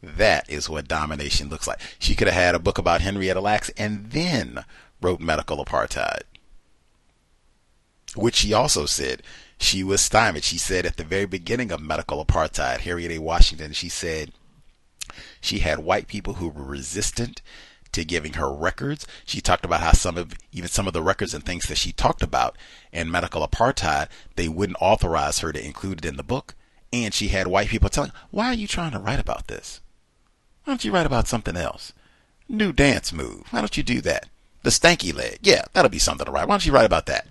That 0.03 0.49
is 0.49 0.69
what 0.69 0.89
domination 0.89 1.49
looks 1.49 1.67
like. 1.67 1.81
She 1.99 2.15
could 2.15 2.29
have 2.29 2.37
had 2.37 2.55
a 2.55 2.61
book 2.61 2.79
about 2.79 3.01
Henrietta 3.01 3.41
Lacks 3.41 3.71
and 3.77 4.11
then 4.11 4.65
wrote 5.01 5.21
Medical 5.21 5.65
Apartheid. 5.65 6.23
Which 8.15 8.37
she 8.37 8.53
also 8.53 8.87
said 8.87 9.23
she 9.59 9.83
was 9.83 10.01
stymied. 10.01 10.45
She 10.45 10.59
said 10.59 10.87
at 10.87 10.97
the 10.97 11.05
very 11.05 11.27
beginning 11.27 11.73
of 11.73 11.81
Medical 11.81 12.25
Apartheid, 12.25 12.81
Harriet 12.81 13.13
A. 13.13 13.19
Washington, 13.19 13.73
she 13.73 13.89
said 13.89 14.33
she 15.41 15.61
had 15.61 15.81
white 15.81 16.09
people 16.09 16.35
who 16.35 16.49
were 16.49 16.65
resistant 16.65 17.43
to 17.93 18.05
giving 18.05 18.35
her 18.35 18.53
records. 18.53 19.07
She 19.25 19.41
talked 19.41 19.65
about 19.65 19.81
how 19.81 19.93
some 19.93 20.19
of 20.19 20.35
even 20.53 20.69
some 20.69 20.87
of 20.87 20.93
the 20.93 21.03
records 21.03 21.35
and 21.35 21.45
things 21.45 21.67
that 21.67 21.79
she 21.79 21.93
talked 21.93 22.23
about 22.23 22.57
in 22.93 23.11
medical 23.11 23.47
apartheid, 23.47 24.09
they 24.37 24.49
wouldn't 24.49 24.79
authorize 24.81 25.39
her 25.41 25.53
to 25.53 25.65
include 25.65 25.99
it 25.99 26.09
in 26.09 26.17
the 26.17 26.23
book. 26.23 26.55
And 26.93 27.13
she 27.13 27.29
had 27.29 27.47
white 27.47 27.69
people 27.69 27.89
telling, 27.89 28.13
"Why 28.31 28.49
are 28.49 28.55
you 28.55 28.67
trying 28.67 28.93
to 28.93 28.99
write 28.99 29.21
about 29.21 29.49
this? 29.49 29.81
Why 30.67 30.73
don't 30.73 30.85
you 30.85 30.91
write 30.91 31.07
about 31.07 31.29
something 31.29 31.57
else? 31.57 31.93
New 32.49 32.73
dance 32.73 33.13
move. 33.13 33.45
Why 33.51 33.61
don't 33.61 33.77
you 33.77 33.85
do 33.85 34.01
that? 34.01 34.29
The 34.65 34.71
stanky 34.71 35.15
leg. 35.15 35.39
Yeah, 35.41 35.63
that'll 35.73 35.89
be 35.89 36.01
something 36.01 36.25
to 36.25 36.33
write. 36.33 36.49
Why 36.49 36.55
don't 36.55 36.67
you 36.67 36.73
write 36.73 36.87
about 36.87 37.07
that?" 37.07 37.29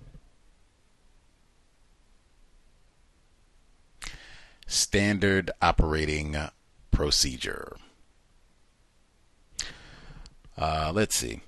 Standard 4.67 5.51
operating 5.61 6.37
procedure. 6.91 7.75
Uh, 10.57 10.93
let's 10.95 11.17
see. 11.17 11.41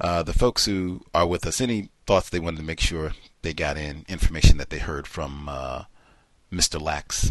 Uh, 0.00 0.24
the 0.24 0.32
folks 0.32 0.64
who 0.64 1.02
are 1.14 1.28
with 1.28 1.46
us, 1.46 1.60
any 1.60 1.90
thoughts 2.04 2.30
they 2.30 2.40
wanted 2.40 2.56
to 2.56 2.64
make 2.64 2.80
sure 2.80 3.12
they 3.42 3.54
got 3.54 3.76
in 3.76 4.04
information 4.08 4.58
that 4.58 4.70
they 4.70 4.80
heard 4.80 5.06
from 5.06 5.48
uh, 5.48 5.84
Mr. 6.52 6.82
Lacks? 6.82 7.30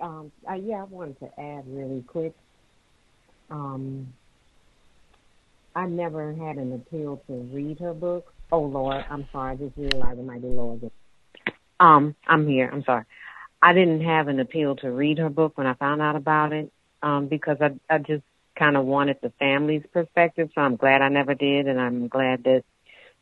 Um, 0.00 0.32
uh, 0.48 0.54
yeah, 0.54 0.82
I 0.82 0.84
wanted 0.84 1.18
to 1.20 1.40
add 1.40 1.64
really 1.66 2.02
quick. 2.06 2.34
Um, 3.50 4.12
I 5.74 5.86
never 5.86 6.32
had 6.32 6.56
an 6.56 6.72
appeal 6.72 7.22
to 7.26 7.32
read 7.52 7.80
her 7.80 7.94
book. 7.94 8.32
Oh 8.52 8.62
Lord, 8.62 9.04
I'm 9.10 9.26
sorry. 9.32 9.52
I 9.52 9.56
just 9.56 9.76
realized 9.76 10.18
it 10.18 10.24
might 10.24 10.42
be 10.42 10.48
again. 10.48 10.90
Um, 11.80 12.14
I'm 12.26 12.46
here. 12.46 12.70
I'm 12.72 12.84
sorry. 12.84 13.04
I 13.60 13.72
didn't 13.72 14.02
have 14.02 14.28
an 14.28 14.40
appeal 14.40 14.76
to 14.76 14.90
read 14.90 15.18
her 15.18 15.30
book 15.30 15.56
when 15.56 15.66
I 15.66 15.74
found 15.74 16.02
out 16.02 16.16
about 16.16 16.52
it 16.52 16.70
um, 17.02 17.28
because 17.28 17.56
I, 17.60 17.70
I 17.92 17.98
just 17.98 18.22
kind 18.58 18.76
of 18.76 18.84
wanted 18.84 19.16
the 19.22 19.32
family's 19.38 19.82
perspective. 19.92 20.50
So 20.54 20.60
I'm 20.60 20.76
glad 20.76 21.02
I 21.02 21.08
never 21.08 21.34
did, 21.34 21.66
and 21.66 21.80
I'm 21.80 22.08
glad 22.08 22.44
that 22.44 22.62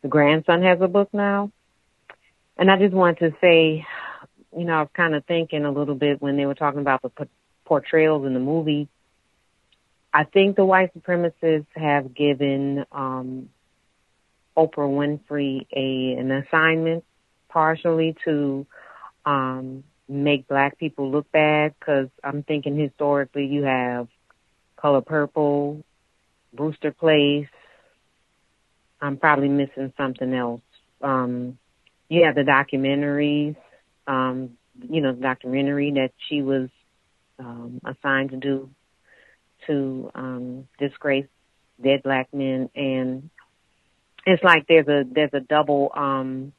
the 0.02 0.08
grandson 0.08 0.62
has 0.62 0.80
a 0.80 0.88
book 0.88 1.08
now. 1.12 1.50
And 2.58 2.70
I 2.70 2.78
just 2.78 2.92
wanted 2.92 3.18
to 3.20 3.36
say, 3.40 3.86
you 4.56 4.64
know, 4.64 4.74
I 4.74 4.80
was 4.82 4.90
kind 4.94 5.14
of 5.14 5.24
thinking 5.24 5.64
a 5.64 5.70
little 5.70 5.94
bit 5.94 6.20
when 6.20 6.36
they 6.36 6.46
were 6.46 6.54
talking 6.54 6.80
about 6.80 7.02
the 7.02 7.10
p- 7.10 7.30
portrayals 7.64 8.26
in 8.26 8.34
the 8.34 8.40
movie. 8.40 8.88
I 10.12 10.24
think 10.24 10.56
the 10.56 10.64
white 10.64 10.92
supremacists 10.94 11.66
have 11.74 12.14
given 12.14 12.84
um, 12.92 13.48
Oprah 14.56 14.88
Winfrey 15.30 15.66
a 15.74 16.18
an 16.20 16.30
assignment 16.30 17.04
partially 17.48 18.14
to 18.24 18.66
um, 19.24 19.84
make 20.08 20.48
black 20.48 20.78
people 20.78 21.10
look 21.10 21.30
bad 21.32 21.74
because 21.78 22.08
I'm 22.22 22.42
thinking 22.42 22.78
historically 22.78 23.46
you 23.46 23.64
have 23.64 24.08
Color 24.76 25.02
Purple, 25.02 25.82
Brewster 26.52 26.92
Place. 26.92 27.48
I'm 29.00 29.16
probably 29.16 29.48
missing 29.48 29.92
something 29.96 30.32
else. 30.32 30.60
Um, 31.00 31.58
you 32.08 32.24
have 32.24 32.34
the 32.34 32.42
documentaries, 32.42 33.56
um, 34.06 34.56
you 34.88 35.00
know, 35.00 35.12
documentary 35.12 35.92
that 35.92 36.12
she 36.28 36.42
was 36.42 36.68
um, 37.38 37.80
assigned 37.84 38.30
to 38.30 38.36
do 38.36 38.70
to 39.66 40.10
um, 40.14 40.68
disgrace 40.78 41.26
dead 41.82 42.02
black 42.02 42.28
men, 42.32 42.70
and 42.74 43.30
it's 44.26 44.42
like 44.42 44.66
there's 44.68 44.88
a 44.88 45.04
there's 45.10 45.34
a 45.34 45.40
double. 45.40 45.92
Um, 45.94 46.52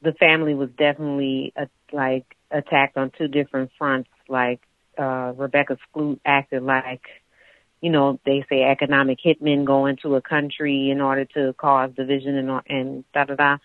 the 0.00 0.12
family 0.12 0.54
was 0.54 0.70
definitely 0.78 1.52
a, 1.56 1.68
like 1.92 2.24
attacked 2.50 2.96
on 2.96 3.10
two 3.16 3.28
different 3.28 3.70
fronts. 3.78 4.10
Like 4.28 4.60
uh, 4.98 5.32
Rebecca 5.36 5.76
Skloot 5.88 6.20
acted 6.24 6.62
like, 6.62 7.02
you 7.80 7.90
know, 7.90 8.18
they 8.24 8.44
say 8.48 8.62
economic 8.62 9.18
hitmen 9.24 9.64
go 9.64 9.86
into 9.86 10.14
a 10.14 10.22
country 10.22 10.90
in 10.90 11.00
order 11.00 11.24
to 11.24 11.52
cause 11.54 11.90
division 11.96 12.36
and 12.36 12.62
and 12.68 13.04
da 13.12 13.24
da 13.24 13.34
da. 13.34 13.56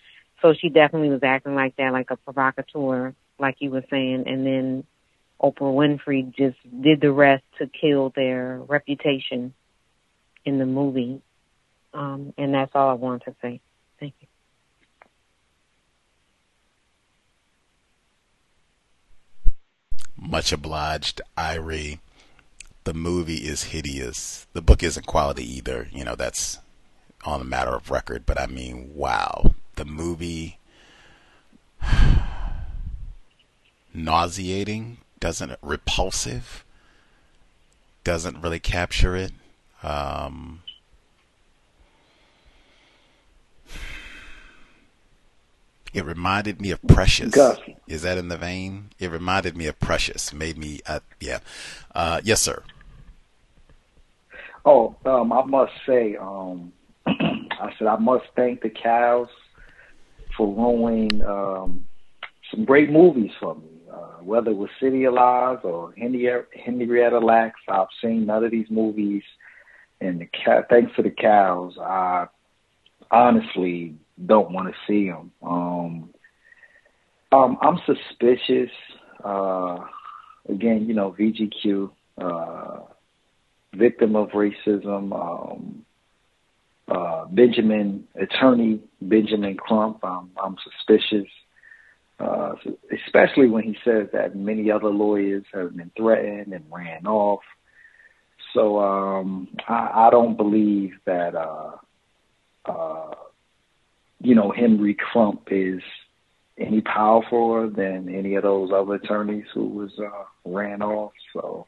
So 0.43 0.53
she 0.53 0.67
definitely 0.67 1.09
was 1.09 1.23
acting 1.23 1.55
like 1.55 1.77
that, 1.77 1.93
like 1.93 2.11
a 2.11 2.17
provocateur, 2.17 3.15
like 3.39 3.55
you 3.59 3.71
were 3.71 3.85
saying. 3.89 4.25
And 4.27 4.45
then 4.45 4.83
Oprah 5.41 5.73
Winfrey 5.73 6.35
just 6.35 6.57
did 6.81 6.99
the 6.99 7.13
rest 7.13 7.45
to 7.59 7.67
kill 7.67 8.11
their 8.13 8.59
reputation 8.67 9.53
in 10.43 10.59
the 10.59 10.65
movie. 10.65 11.21
Um, 11.93 12.33
and 12.37 12.53
that's 12.53 12.71
all 12.75 12.89
I 12.89 12.93
want 12.93 13.23
to 13.23 13.33
say. 13.41 13.61
Thank 14.01 14.15
you. 14.19 14.27
Much 20.17 20.51
obliged, 20.51 21.21
Irie. 21.37 21.99
The 22.83 22.93
movie 22.93 23.47
is 23.47 23.63
hideous. 23.63 24.45
The 24.51 24.61
book 24.61 24.83
isn't 24.83 25.05
quality 25.05 25.49
either. 25.57 25.87
You 25.93 26.03
know, 26.03 26.15
that's 26.15 26.59
on 27.23 27.39
a 27.39 27.45
matter 27.45 27.73
of 27.73 27.89
record. 27.89 28.25
But 28.25 28.41
I 28.41 28.47
mean, 28.47 28.91
wow. 28.93 29.53
The 29.75 29.85
movie, 29.85 30.59
nauseating, 33.93 34.97
doesn't 35.19 35.49
it? 35.51 35.59
Repulsive, 35.61 36.63
doesn't 38.03 38.41
really 38.41 38.59
capture 38.59 39.15
it. 39.15 39.31
Um, 39.81 40.63
It 45.93 46.05
reminded 46.05 46.59
me 46.59 46.71
of 46.71 46.81
Precious. 46.87 47.31
Gus. 47.31 47.59
Is 47.87 48.01
that 48.01 48.17
in 48.17 48.27
the 48.27 48.37
vein? 48.37 48.89
It 48.99 49.11
reminded 49.11 49.55
me 49.55 49.67
of 49.67 49.79
Precious. 49.79 50.33
Made 50.33 50.57
me, 50.57 50.79
uh, 50.87 51.01
yeah. 51.19 51.39
Uh, 51.93 52.19
yes, 52.23 52.41
sir. 52.41 52.63
Oh, 54.65 54.95
um, 55.05 55.31
I 55.31 55.43
must 55.45 55.73
say, 55.85 56.15
um, 56.15 56.73
I 57.05 57.71
said 57.77 57.87
I 57.87 57.97
must 57.97 58.25
thank 58.35 58.61
the 58.61 58.69
C.O.W.S. 58.69 59.29
for 60.37 60.47
ruining 60.47 61.23
um, 61.23 61.85
some 62.51 62.65
great 62.65 62.91
movies 62.91 63.31
for 63.39 63.55
me. 63.55 63.69
Uh, 63.91 64.23
whether 64.23 64.51
it 64.51 64.57
was 64.57 64.69
City 64.79 65.03
of 65.03 65.13
Lies 65.13 65.59
or 65.63 65.93
Henrietta 65.95 67.19
Lacks, 67.19 67.59
I've 67.67 67.87
seen 68.01 68.25
none 68.25 68.43
of 68.43 68.51
these 68.51 68.69
movies, 68.69 69.23
and 70.01 70.19
the 70.19 70.25
cat. 70.25 70.65
Thanks 70.69 70.95
to 70.95 71.03
the 71.03 71.13
C.O.W.S., 71.19 71.77
I 71.79 72.27
honestly 73.11 73.95
don't 74.25 74.51
want 74.51 74.69
to 74.69 74.73
see 74.87 75.09
them. 75.09 75.31
Um, 75.43 76.09
um, 77.31 77.57
I'm 77.61 77.79
suspicious. 77.85 78.71
Uh, 79.23 79.79
again, 80.49 80.85
you 80.87 80.93
know, 80.93 81.15
VGQ, 81.17 81.91
uh, 82.19 82.79
victim 83.75 84.15
of 84.15 84.29
racism. 84.29 85.13
Um, 85.13 85.85
uh, 86.87 87.25
Benjamin, 87.25 88.07
attorney 88.15 88.81
Benjamin 89.01 89.55
Crump. 89.57 90.03
I'm, 90.03 90.31
I'm 90.41 90.57
suspicious, 90.63 91.29
uh, 92.19 92.53
especially 93.05 93.47
when 93.47 93.63
he 93.63 93.77
says 93.83 94.07
that 94.13 94.35
many 94.35 94.71
other 94.71 94.89
lawyers 94.89 95.43
have 95.53 95.75
been 95.75 95.91
threatened 95.95 96.53
and 96.53 96.65
ran 96.71 97.07
off. 97.07 97.43
So 98.53 98.79
um, 98.79 99.47
I, 99.67 100.07
I 100.07 100.09
don't 100.11 100.37
believe 100.37 100.93
that 101.05 101.35
uh, 101.35 101.71
uh, 102.65 103.15
you 104.23 104.35
know, 104.35 104.51
Henry 104.51 104.95
Crump 104.95 105.49
is 105.51 105.81
any 106.57 106.81
powerful 106.81 107.69
than 107.69 108.13
any 108.13 108.35
of 108.35 108.43
those 108.43 108.71
other 108.73 108.95
attorneys 108.95 109.45
who 109.53 109.67
was 109.67 109.91
uh, 109.99 110.23
ran 110.45 110.81
off. 110.81 111.11
So 111.33 111.65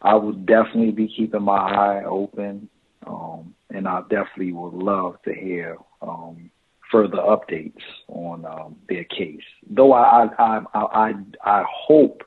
I 0.00 0.14
would 0.14 0.46
definitely 0.46 0.92
be 0.92 1.08
keeping 1.08 1.42
my 1.42 1.56
eye 1.56 2.04
open, 2.04 2.68
um, 3.06 3.54
and 3.70 3.86
I 3.88 4.02
definitely 4.02 4.52
would 4.52 4.74
love 4.74 5.16
to 5.24 5.34
hear 5.34 5.76
um, 6.02 6.50
further 6.90 7.18
updates 7.18 7.82
on 8.08 8.44
um, 8.44 8.76
their 8.88 9.04
case. 9.04 9.44
Though 9.68 9.92
I, 9.92 10.28
I 10.38 10.60
I 10.74 10.80
I 10.80 11.14
I 11.44 11.64
hope 11.68 12.22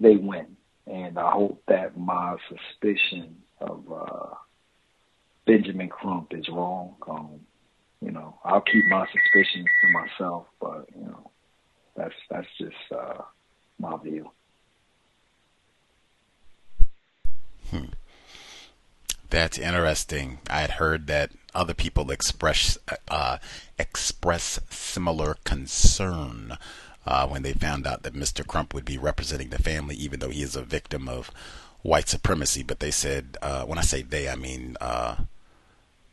they 0.00 0.16
win, 0.16 0.56
and 0.86 1.18
I 1.18 1.30
hope 1.30 1.62
that 1.68 1.96
my 1.98 2.36
suspicion 2.48 3.36
of 3.60 3.84
uh, 3.92 4.34
Benjamin 5.46 5.88
Crump 5.88 6.32
is 6.32 6.48
wrong. 6.48 6.96
Um, 7.08 7.40
you 8.00 8.10
know, 8.10 8.38
I'll 8.44 8.60
keep 8.60 8.84
my 8.86 9.06
suspicions 9.06 9.66
to 9.80 9.92
myself, 9.92 10.46
but 10.60 10.86
you 10.94 11.06
know, 11.06 11.30
that's 11.96 12.14
that's 12.30 12.48
just 12.58 12.74
uh, 12.94 13.22
my 13.78 13.96
view. 14.02 14.30
Hmm. 17.70 17.86
That's 19.34 19.58
interesting. 19.58 20.38
I 20.48 20.60
had 20.60 20.70
heard 20.70 21.08
that 21.08 21.32
other 21.56 21.74
people 21.74 22.12
express 22.12 22.78
uh, 23.08 23.38
express 23.76 24.60
similar 24.70 25.34
concern 25.42 26.56
uh, 27.04 27.26
when 27.26 27.42
they 27.42 27.52
found 27.52 27.84
out 27.84 28.04
that 28.04 28.14
Mr. 28.14 28.46
Crump 28.46 28.72
would 28.72 28.84
be 28.84 28.96
representing 28.96 29.48
the 29.48 29.58
family, 29.58 29.96
even 29.96 30.20
though 30.20 30.28
he 30.28 30.42
is 30.42 30.54
a 30.54 30.62
victim 30.62 31.08
of 31.08 31.32
white 31.82 32.08
supremacy. 32.08 32.62
But 32.62 32.78
they 32.78 32.92
said, 32.92 33.36
uh, 33.42 33.64
when 33.64 33.76
I 33.76 33.82
say 33.82 34.02
they, 34.02 34.28
I 34.28 34.36
mean 34.36 34.76
uh, 34.80 35.16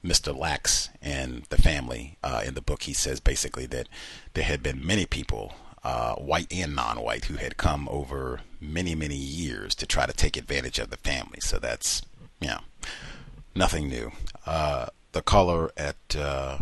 Mr. 0.03 0.35
Lacks 0.35 0.89
and 0.99 1.43
the 1.49 1.61
family 1.61 2.17
uh, 2.23 2.41
in 2.43 2.55
the 2.55 2.59
book, 2.59 2.81
he 2.81 2.93
says 2.93 3.19
basically 3.19 3.67
that 3.67 3.87
there 4.33 4.45
had 4.45 4.63
been 4.63 4.83
many 4.83 5.05
people, 5.05 5.53
uh, 5.83 6.15
white 6.15 6.51
and 6.51 6.75
non-white, 6.75 7.25
who 7.25 7.35
had 7.35 7.57
come 7.57 7.87
over 7.87 8.39
many, 8.59 8.95
many 8.95 9.15
years 9.15 9.75
to 9.75 9.85
try 9.85 10.07
to 10.07 10.13
take 10.13 10.37
advantage 10.37 10.79
of 10.79 10.89
the 10.89 10.97
family. 10.97 11.39
So 11.39 11.59
that's, 11.59 12.01
know, 12.49 12.61
nothing 13.55 13.87
new. 13.87 14.11
Uh, 14.45 14.87
the 15.11 15.21
caller 15.21 15.71
at 15.77 16.15
uh, 16.15 16.59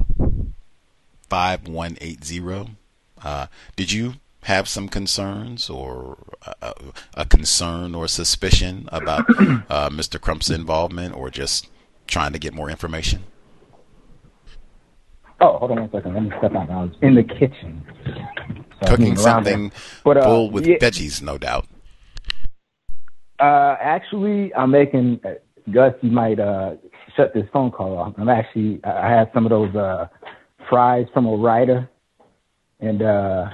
5180, 1.30 2.76
uh, 3.24 3.48
did 3.76 3.92
you 3.92 4.14
have 4.44 4.68
some 4.68 4.88
concerns 4.88 5.70
or 5.70 6.18
a, 6.62 6.74
a 7.14 7.26
concern 7.26 7.94
or 7.94 8.08
suspicion 8.08 8.88
about 8.92 9.22
uh, 9.70 9.90
Mr. 9.90 10.20
Crump's 10.20 10.50
involvement 10.50 11.16
or 11.16 11.30
just 11.30 11.68
trying 12.08 12.34
to 12.34 12.40
get 12.40 12.54
more 12.54 12.70
information? 12.70 13.24
Oh, 15.42 15.58
hold 15.58 15.72
on 15.72 15.80
one 15.82 15.92
second. 15.92 16.14
Let 16.14 16.24
me 16.24 16.32
step 16.38 16.56
out. 16.56 16.70
I 16.70 16.84
was 16.84 16.92
in 17.02 17.16
the 17.16 17.24
kitchen. 17.24 17.86
So 18.84 18.90
Cooking 18.90 19.16
something 19.16 19.72
but, 20.04 20.18
uh, 20.18 20.24
full 20.24 20.52
with 20.52 20.68
yeah, 20.68 20.78
veggies, 20.78 21.22
no 21.22 21.38
doubt. 21.38 21.66
Uh, 23.40 23.78
actually, 23.80 24.54
I'm 24.54 24.72
making. 24.72 25.22
Gus, 25.72 25.94
you 26.02 26.12
might 26.12 26.40
uh, 26.40 26.76
shut 27.16 27.34
this 27.34 27.46
phone 27.52 27.72
call 27.72 27.98
off. 27.98 28.14
I'm 28.18 28.30
actually. 28.30 28.80
I 28.84 29.10
have 29.10 29.30
some 29.34 29.46
of 29.46 29.50
those 29.50 29.76
uh, 29.76 30.08
fries 30.70 31.06
from 31.14 31.28
Ore-Ida, 31.28 31.90
and 32.80 33.02
uh, 33.02 33.46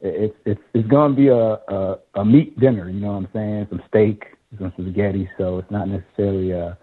it's 0.00 0.34
it's 0.44 0.60
it's 0.74 0.88
to 0.88 1.08
be 1.14 1.28
a, 1.28 1.36
a 1.36 1.98
a 2.14 2.24
meat 2.24 2.58
dinner. 2.58 2.88
You 2.88 3.00
know 3.00 3.12
what 3.12 3.14
I'm 3.14 3.28
saying? 3.32 3.66
Some 3.70 3.82
steak, 3.88 4.24
some 4.58 4.72
spaghetti. 4.78 5.28
So 5.38 5.58
it's 5.58 5.70
not 5.70 5.88
necessarily 5.88 6.52
uh, 6.52 6.74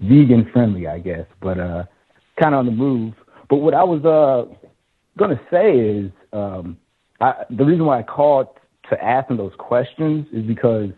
vegan 0.00 0.48
friendly, 0.52 0.86
I 0.86 0.98
guess, 0.98 1.26
but 1.40 1.58
uh, 1.58 1.84
kind 2.40 2.54
of 2.54 2.60
on 2.60 2.66
the 2.66 2.72
move. 2.72 3.14
But 3.48 3.56
what 3.56 3.74
I 3.74 3.84
was 3.84 4.04
uh, 4.04 4.54
to 5.30 5.40
say 5.50 5.78
is, 5.78 6.10
um, 6.32 6.76
I, 7.20 7.44
the 7.50 7.64
reason 7.64 7.86
why 7.86 8.00
I 8.00 8.02
called 8.02 8.48
to 8.90 9.02
ask 9.02 9.28
them 9.28 9.36
those 9.36 9.52
questions 9.58 10.26
is 10.32 10.44
because 10.44 10.90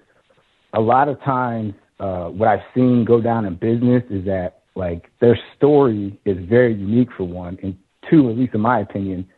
a 0.75 0.81
lot 0.81 1.09
of 1.09 1.21
times 1.23 1.75
uh, 2.01 2.29
what 2.31 2.49
I've 2.49 2.65
seen 2.75 3.05
go 3.05 3.21
down 3.21 3.45
in 3.45 3.55
business 3.55 4.03
is 4.11 4.25
that 4.25 4.63
like 4.75 5.11
their 5.21 5.39
story 5.57 6.19
is 6.25 6.39
very 6.49 6.75
unique 6.75 7.11
for 7.17 7.25
one, 7.25 7.59
and 7.63 7.77
two, 8.09 8.31
at 8.31 8.37
least 8.37 8.55
in 8.55 8.61
my 8.61 8.81
opinion, 8.81 9.29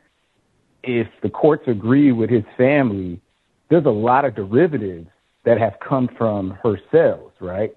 if 0.82 1.08
the 1.22 1.28
courts 1.28 1.64
agree 1.66 2.12
with 2.12 2.30
his 2.30 2.44
family, 2.56 3.20
there's 3.68 3.84
a 3.84 3.90
lot 3.90 4.24
of 4.24 4.34
derivatives 4.34 5.08
that 5.44 5.58
have 5.58 5.74
come 5.86 6.08
from 6.16 6.56
her 6.62 6.78
sales, 6.92 7.32
right? 7.40 7.76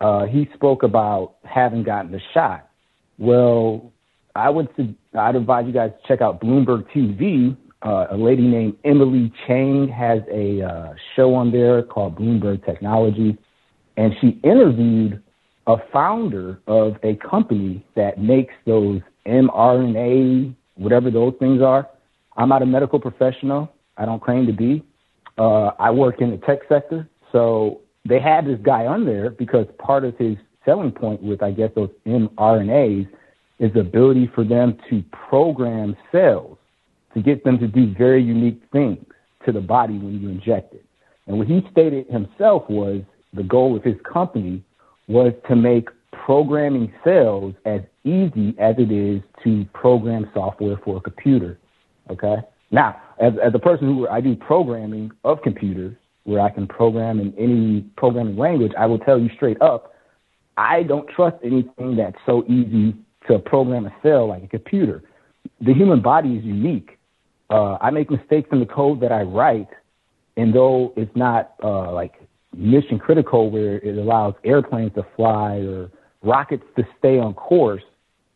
Uh, 0.00 0.26
he 0.26 0.48
spoke 0.54 0.82
about 0.82 1.34
having 1.44 1.82
gotten 1.82 2.12
the 2.12 2.20
shot. 2.32 2.68
Well, 3.18 3.92
I 4.34 4.50
would 4.50 4.68
I'd 5.14 5.36
advise 5.36 5.66
you 5.66 5.72
guys 5.72 5.90
to 5.90 6.08
check 6.08 6.20
out 6.20 6.40
Bloomberg 6.40 6.86
TV. 6.94 7.56
Uh, 7.82 8.06
a 8.10 8.16
lady 8.16 8.46
named 8.46 8.76
Emily 8.84 9.32
Chang 9.46 9.88
has 9.88 10.22
a 10.30 10.62
uh, 10.62 10.94
show 11.16 11.34
on 11.34 11.50
there 11.50 11.82
called 11.82 12.16
Bloomberg 12.16 12.64
Technology, 12.64 13.36
and 13.96 14.14
she 14.20 14.40
interviewed 14.42 15.22
a 15.66 15.76
founder 15.92 16.60
of 16.66 16.96
a 17.02 17.14
company 17.16 17.84
that 17.94 18.18
makes 18.18 18.54
those 18.66 19.00
mRNA, 19.26 20.54
whatever 20.74 21.10
those 21.10 21.34
things 21.38 21.62
are. 21.62 21.88
I'm 22.36 22.48
not 22.48 22.62
a 22.62 22.66
medical 22.66 22.98
professional. 22.98 23.72
I 23.96 24.04
don't 24.06 24.22
claim 24.22 24.46
to 24.46 24.52
be. 24.52 24.82
Uh, 25.38 25.70
I 25.78 25.90
work 25.90 26.20
in 26.20 26.30
the 26.30 26.38
tech 26.38 26.60
sector. 26.68 27.08
So 27.30 27.80
they 28.04 28.18
had 28.18 28.46
this 28.46 28.58
guy 28.62 28.86
on 28.86 29.04
there 29.04 29.30
because 29.30 29.66
part 29.78 30.04
of 30.04 30.16
his 30.18 30.36
selling 30.64 30.92
point 30.92 31.22
with, 31.22 31.42
I 31.42 31.50
guess, 31.52 31.70
those 31.74 31.90
mRNAs 32.06 33.08
is 33.58 33.72
the 33.72 33.80
ability 33.80 34.30
for 34.34 34.44
them 34.44 34.78
to 34.90 35.04
program 35.12 35.96
cells 36.10 36.58
to 37.14 37.22
get 37.22 37.44
them 37.44 37.58
to 37.58 37.68
do 37.68 37.94
very 37.94 38.22
unique 38.22 38.62
things 38.72 39.04
to 39.44 39.52
the 39.52 39.60
body 39.60 39.98
when 39.98 40.20
you 40.20 40.28
inject 40.28 40.74
it. 40.74 40.84
And 41.26 41.38
what 41.38 41.46
he 41.46 41.64
stated 41.70 42.06
himself 42.08 42.68
was 42.68 43.02
the 43.32 43.42
goal 43.42 43.76
of 43.76 43.82
his 43.82 43.96
company 44.10 44.62
was 45.08 45.32
to 45.48 45.56
make 45.56 45.88
programming 46.12 46.92
cells 47.02 47.54
as 47.64 47.80
easy 48.04 48.54
as 48.58 48.76
it 48.78 48.92
is 48.92 49.22
to 49.42 49.64
program 49.72 50.30
software 50.34 50.76
for 50.84 50.98
a 50.98 51.00
computer. 51.00 51.58
Okay. 52.10 52.36
Now, 52.70 53.00
as, 53.20 53.34
as 53.42 53.54
a 53.54 53.58
person 53.58 53.86
who 53.86 54.08
I 54.08 54.20
do 54.20 54.34
programming 54.34 55.10
of 55.24 55.42
computers, 55.42 55.94
where 56.24 56.40
I 56.40 56.50
can 56.50 56.66
program 56.66 57.20
in 57.20 57.34
any 57.36 57.82
programming 57.96 58.36
language, 58.36 58.72
I 58.78 58.86
will 58.86 58.98
tell 58.98 59.18
you 59.18 59.28
straight 59.34 59.60
up, 59.60 59.94
I 60.56 60.82
don't 60.82 61.08
trust 61.08 61.36
anything 61.42 61.96
that's 61.96 62.16
so 62.24 62.44
easy 62.44 62.94
to 63.28 63.38
program 63.38 63.86
a 63.86 63.94
cell 64.02 64.28
like 64.28 64.44
a 64.44 64.48
computer. 64.48 65.02
The 65.60 65.74
human 65.74 66.00
body 66.00 66.36
is 66.36 66.44
unique. 66.44 66.98
Uh, 67.50 67.76
I 67.80 67.90
make 67.90 68.10
mistakes 68.10 68.48
in 68.52 68.60
the 68.60 68.66
code 68.66 69.00
that 69.00 69.12
I 69.12 69.22
write, 69.22 69.68
and 70.36 70.54
though 70.54 70.92
it's 70.96 71.14
not 71.16 71.54
uh, 71.62 71.92
like 71.92 72.14
mission 72.54 72.98
critical 72.98 73.50
where 73.50 73.78
it 73.78 73.96
allows 73.96 74.34
airplanes 74.44 74.94
to 74.94 75.06
fly 75.16 75.56
or 75.58 75.90
rockets 76.22 76.64
to 76.76 76.86
stay 76.98 77.18
on 77.18 77.34
course, 77.34 77.82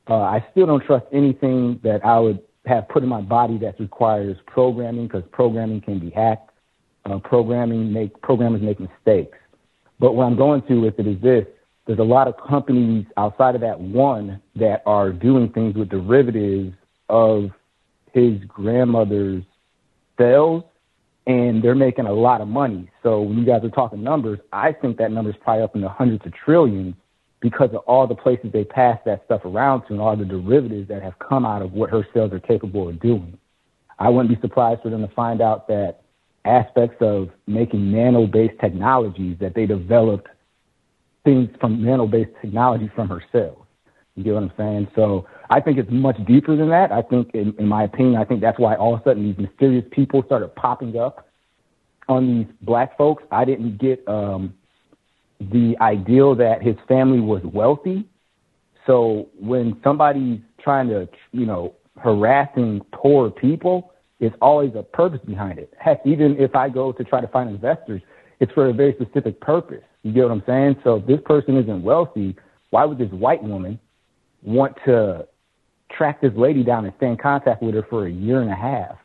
uh, 0.08 0.14
I 0.14 0.46
still 0.50 0.66
don't 0.66 0.84
trust 0.84 1.06
anything 1.12 1.80
that 1.82 2.04
I 2.04 2.18
would 2.18 2.40
have 2.66 2.88
put 2.88 3.02
in 3.02 3.08
my 3.08 3.20
body 3.20 3.58
that 3.58 3.78
requires 3.78 4.36
programming 4.46 5.06
because 5.06 5.22
programming 5.32 5.80
can 5.80 5.98
be 5.98 6.10
hacked. 6.10 6.50
Uh, 7.04 7.18
programming 7.18 7.92
make 7.92 8.20
programmers 8.22 8.60
make 8.60 8.80
mistakes. 8.80 9.38
But 10.00 10.14
what 10.14 10.24
I'm 10.24 10.36
going 10.36 10.62
to 10.62 10.80
with 10.80 10.98
it 10.98 11.06
is 11.06 11.20
this: 11.20 11.46
there's 11.86 12.00
a 12.00 12.04
lot 12.04 12.26
of 12.26 12.34
companies 12.36 13.06
outside 13.16 13.54
of 13.54 13.60
that 13.60 13.78
one 13.78 14.42
that 14.56 14.82
are 14.86 15.12
doing 15.12 15.52
things 15.52 15.76
with 15.76 15.88
derivatives 15.88 16.74
of 17.08 17.50
his 18.12 18.40
grandmother's 18.48 19.44
cells, 20.18 20.64
and 21.26 21.62
they're 21.62 21.74
making 21.74 22.06
a 22.06 22.12
lot 22.12 22.40
of 22.40 22.48
money. 22.48 22.88
So 23.02 23.20
when 23.20 23.38
you 23.38 23.44
guys 23.44 23.64
are 23.64 23.70
talking 23.70 24.02
numbers, 24.02 24.38
I 24.52 24.72
think 24.72 24.98
that 24.98 25.10
number 25.10 25.30
is 25.30 25.36
probably 25.40 25.64
up 25.64 25.74
in 25.74 25.80
the 25.80 25.88
hundreds 25.88 26.24
of 26.24 26.32
trillions 26.32 26.94
because 27.40 27.70
of 27.70 27.76
all 27.86 28.06
the 28.06 28.14
places 28.14 28.50
they 28.52 28.64
pass 28.64 28.98
that 29.04 29.24
stuff 29.26 29.44
around 29.44 29.82
to 29.82 29.92
and 29.92 30.00
all 30.00 30.16
the 30.16 30.24
derivatives 30.24 30.88
that 30.88 31.02
have 31.02 31.18
come 31.18 31.44
out 31.44 31.62
of 31.62 31.72
what 31.72 31.90
her 31.90 32.06
cells 32.14 32.32
are 32.32 32.40
capable 32.40 32.88
of 32.88 33.00
doing. 33.00 33.36
I 33.98 34.08
wouldn't 34.08 34.34
be 34.34 34.40
surprised 34.40 34.82
for 34.82 34.90
them 34.90 35.06
to 35.06 35.14
find 35.14 35.40
out 35.40 35.68
that 35.68 36.02
aspects 36.44 36.96
of 37.00 37.30
making 37.46 37.90
nano-based 37.90 38.58
technologies 38.60 39.36
that 39.40 39.54
they 39.54 39.66
developed 39.66 40.28
things 41.24 41.50
from 41.60 41.82
nano-based 41.82 42.30
technology 42.40 42.90
from 42.94 43.08
her 43.08 43.22
cells. 43.32 43.65
You 44.16 44.24
get 44.24 44.34
what 44.34 44.44
I'm 44.44 44.52
saying? 44.56 44.88
So 44.96 45.26
I 45.50 45.60
think 45.60 45.78
it's 45.78 45.90
much 45.90 46.16
deeper 46.26 46.56
than 46.56 46.70
that. 46.70 46.90
I 46.90 47.02
think, 47.02 47.34
in, 47.34 47.54
in 47.58 47.68
my 47.68 47.84
opinion, 47.84 48.16
I 48.16 48.24
think 48.24 48.40
that's 48.40 48.58
why 48.58 48.74
all 48.74 48.94
of 48.94 49.00
a 49.02 49.04
sudden 49.04 49.22
these 49.22 49.38
mysterious 49.38 49.84
people 49.90 50.22
started 50.24 50.54
popping 50.56 50.98
up 50.98 51.28
on 52.08 52.26
these 52.26 52.46
black 52.62 52.96
folks. 52.96 53.24
I 53.30 53.44
didn't 53.44 53.78
get 53.78 54.02
um, 54.08 54.54
the 55.38 55.76
ideal 55.80 56.34
that 56.36 56.62
his 56.62 56.76
family 56.88 57.20
was 57.20 57.42
wealthy. 57.44 58.08
So 58.86 59.28
when 59.38 59.78
somebody's 59.84 60.40
trying 60.60 60.88
to, 60.88 61.08
you 61.32 61.44
know, 61.44 61.74
harassing 61.98 62.80
poor 62.92 63.30
people, 63.30 63.92
it's 64.18 64.36
always 64.40 64.72
a 64.74 64.82
purpose 64.82 65.20
behind 65.26 65.58
it. 65.58 65.72
Heck, 65.78 66.00
even 66.06 66.36
if 66.38 66.56
I 66.56 66.70
go 66.70 66.92
to 66.92 67.04
try 67.04 67.20
to 67.20 67.28
find 67.28 67.50
investors, 67.50 68.00
it's 68.40 68.52
for 68.52 68.68
a 68.68 68.72
very 68.72 68.94
specific 68.94 69.40
purpose. 69.40 69.82
You 70.02 70.12
get 70.12 70.22
what 70.22 70.32
I'm 70.32 70.42
saying? 70.46 70.76
So 70.84 70.96
if 70.96 71.06
this 71.06 71.20
person 71.24 71.56
isn't 71.58 71.82
wealthy, 71.82 72.34
why 72.70 72.84
would 72.84 72.98
this 72.98 73.10
white 73.10 73.42
woman 73.42 73.78
want 74.42 74.76
to 74.84 75.26
track 75.90 76.20
this 76.20 76.32
lady 76.36 76.62
down 76.62 76.84
and 76.84 76.94
stay 76.96 77.08
in 77.08 77.16
contact 77.16 77.62
with 77.62 77.74
her 77.74 77.86
for 77.88 78.06
a 78.06 78.10
year 78.10 78.40
and 78.40 78.50
a 78.50 78.56
half? 78.56 78.96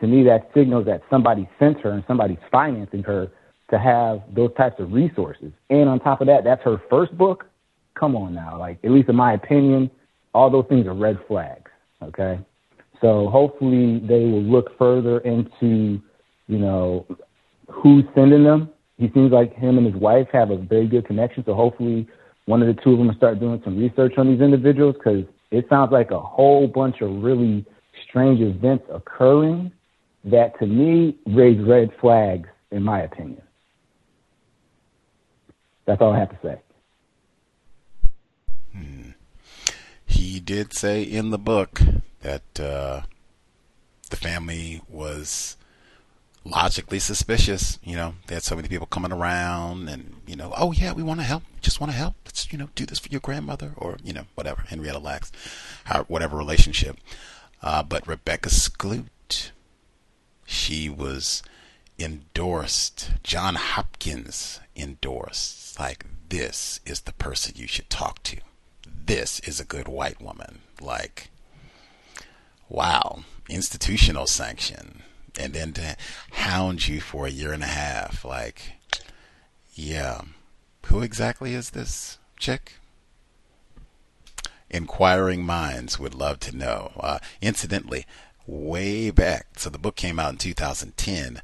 To 0.00 0.06
me, 0.06 0.24
that 0.24 0.50
signals 0.54 0.86
that 0.86 1.02
somebody 1.08 1.48
sent 1.58 1.80
her 1.80 1.90
and 1.90 2.02
somebody's 2.06 2.38
financing 2.50 3.02
her 3.04 3.30
to 3.70 3.78
have 3.78 4.22
those 4.34 4.50
types 4.56 4.78
of 4.80 4.92
resources. 4.92 5.52
And 5.70 5.88
on 5.88 6.00
top 6.00 6.20
of 6.20 6.26
that, 6.26 6.44
that's 6.44 6.62
her 6.62 6.80
first 6.90 7.16
book. 7.16 7.46
Come 7.94 8.16
on 8.16 8.34
now, 8.34 8.58
like 8.58 8.78
at 8.84 8.90
least 8.90 9.08
in 9.08 9.16
my 9.16 9.34
opinion, 9.34 9.90
all 10.34 10.50
those 10.50 10.66
things 10.68 10.86
are 10.86 10.94
red 10.94 11.18
flags. 11.28 11.70
Okay, 12.02 12.38
so 13.00 13.28
hopefully 13.28 14.00
they 14.00 14.24
will 14.24 14.42
look 14.42 14.76
further 14.78 15.18
into, 15.20 16.00
you 16.48 16.58
know, 16.58 17.06
who's 17.70 18.04
sending 18.14 18.44
them. 18.44 18.70
He 18.98 19.10
seems 19.14 19.32
like 19.32 19.54
him 19.54 19.78
and 19.78 19.86
his 19.86 19.96
wife 19.96 20.28
have 20.32 20.50
a 20.50 20.56
very 20.56 20.86
good 20.86 21.06
connection. 21.06 21.44
So 21.44 21.54
hopefully 21.54 22.08
one 22.46 22.62
of 22.62 22.74
the 22.74 22.80
two 22.82 22.92
of 22.92 22.98
them 22.98 23.14
start 23.16 23.40
doing 23.40 23.60
some 23.64 23.78
research 23.78 24.14
on 24.18 24.28
these 24.28 24.40
individuals 24.40 24.96
because 24.96 25.24
it 25.50 25.66
sounds 25.68 25.92
like 25.92 26.10
a 26.10 26.20
whole 26.20 26.66
bunch 26.66 27.00
of 27.00 27.22
really 27.22 27.64
strange 28.08 28.40
events 28.40 28.84
occurring 28.92 29.72
that 30.24 30.58
to 30.58 30.66
me 30.66 31.16
raise 31.26 31.60
red 31.60 31.90
flags 32.00 32.48
in 32.70 32.82
my 32.82 33.00
opinion. 33.02 33.42
That's 35.84 36.00
all 36.00 36.12
I 36.12 36.18
have 36.18 36.30
to 36.30 36.38
say. 36.42 36.60
Hmm. 38.72 39.10
He 40.06 40.40
did 40.40 40.72
say 40.72 41.02
in 41.02 41.30
the 41.30 41.38
book 41.38 41.80
that 42.20 42.60
uh, 42.60 43.02
the 44.10 44.16
family 44.16 44.80
was 44.88 45.56
logically 46.44 46.98
suspicious. 46.98 47.78
You 47.82 47.96
know, 47.96 48.14
they 48.26 48.34
had 48.34 48.42
so 48.42 48.56
many 48.56 48.68
people 48.68 48.86
coming 48.86 49.12
around, 49.12 49.88
and 49.88 50.14
you 50.26 50.36
know, 50.36 50.52
oh 50.56 50.72
yeah, 50.72 50.92
we 50.92 51.02
want 51.02 51.20
to 51.20 51.26
help. 51.26 51.42
Just 51.60 51.80
want 51.80 51.92
to 51.92 51.98
help. 51.98 52.14
Let's 52.24 52.52
you 52.52 52.58
know 52.58 52.68
do 52.74 52.86
this 52.86 52.98
for 52.98 53.08
your 53.08 53.20
grandmother, 53.20 53.72
or 53.76 53.98
you 54.02 54.12
know, 54.12 54.24
whatever. 54.34 54.62
Henrietta 54.62 54.98
Lacks, 54.98 55.32
whatever 56.08 56.36
relationship. 56.36 56.96
Uh, 57.62 57.82
but 57.82 58.06
Rebecca 58.06 58.48
Skloot, 58.48 59.52
she 60.44 60.88
was 60.88 61.42
endorsed. 61.98 63.12
John 63.22 63.54
Hopkins 63.54 64.60
endorsed 64.74 65.78
like 65.78 66.04
this 66.28 66.80
is 66.84 67.02
the 67.02 67.12
person 67.12 67.54
you 67.56 67.66
should 67.66 67.90
talk 67.90 68.22
to. 68.24 68.38
This 68.86 69.40
is 69.40 69.60
a 69.60 69.64
good 69.64 69.88
white 69.88 70.20
woman. 70.20 70.60
Like, 70.80 71.30
wow, 72.68 73.24
institutional 73.48 74.26
sanction. 74.26 75.02
And 75.42 75.54
then 75.54 75.72
to 75.74 75.96
hound 76.32 76.86
you 76.86 77.00
for 77.00 77.26
a 77.26 77.30
year 77.30 77.52
and 77.52 77.62
a 77.62 77.66
half. 77.66 78.24
Like, 78.24 78.74
yeah, 79.74 80.22
who 80.86 81.02
exactly 81.02 81.54
is 81.54 81.70
this 81.70 82.18
chick? 82.38 82.74
Inquiring 84.70 85.44
minds 85.44 85.98
would 85.98 86.14
love 86.14 86.40
to 86.40 86.56
know. 86.56 86.92
Uh, 86.98 87.18
incidentally, 87.40 88.06
way 88.46 89.10
back, 89.10 89.58
so 89.58 89.68
the 89.68 89.78
book 89.78 89.96
came 89.96 90.18
out 90.18 90.32
in 90.32 90.38
2010. 90.38 91.42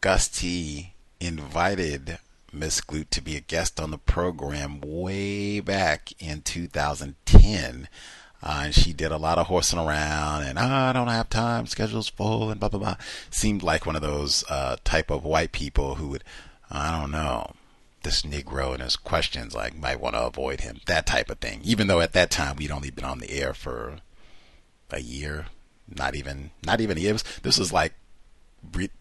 Gus 0.00 0.28
T 0.28 0.94
invited 1.20 2.18
Miss 2.52 2.80
Skloot 2.80 3.10
to 3.10 3.22
be 3.22 3.36
a 3.36 3.40
guest 3.40 3.80
on 3.80 3.90
the 3.90 3.98
program 3.98 4.80
way 4.80 5.60
back 5.60 6.12
in 6.18 6.42
2010. 6.42 7.88
Uh, 8.42 8.62
and 8.66 8.74
she 8.74 8.92
did 8.92 9.10
a 9.10 9.16
lot 9.16 9.38
of 9.38 9.46
horsing 9.46 9.78
around 9.78 10.42
and 10.42 10.58
oh, 10.58 10.62
I 10.62 10.92
don't 10.92 11.08
have 11.08 11.30
time, 11.30 11.66
schedule's 11.66 12.08
full, 12.08 12.50
and 12.50 12.60
blah 12.60 12.68
blah 12.68 12.80
blah. 12.80 12.96
Seemed 13.30 13.62
like 13.62 13.86
one 13.86 13.96
of 13.96 14.02
those 14.02 14.44
uh, 14.48 14.76
type 14.84 15.10
of 15.10 15.24
white 15.24 15.52
people 15.52 15.96
who 15.96 16.08
would, 16.08 16.24
I 16.70 16.98
don't 17.00 17.10
know, 17.10 17.52
this 18.02 18.22
Negro 18.22 18.72
and 18.72 18.82
his 18.82 18.96
questions 18.96 19.54
like 19.54 19.76
might 19.76 20.00
want 20.00 20.14
to 20.14 20.22
avoid 20.22 20.60
him, 20.60 20.80
that 20.86 21.06
type 21.06 21.30
of 21.30 21.38
thing. 21.38 21.60
Even 21.64 21.86
though 21.86 22.00
at 22.00 22.12
that 22.12 22.30
time 22.30 22.56
we'd 22.56 22.70
only 22.70 22.90
been 22.90 23.04
on 23.04 23.18
the 23.18 23.30
air 23.30 23.52
for 23.52 23.98
a 24.90 25.00
year, 25.00 25.46
not 25.88 26.14
even 26.14 26.50
not 26.64 26.80
even 26.80 26.96
a 26.96 27.00
year. 27.00 27.16
This 27.42 27.58
was 27.58 27.72
like 27.72 27.94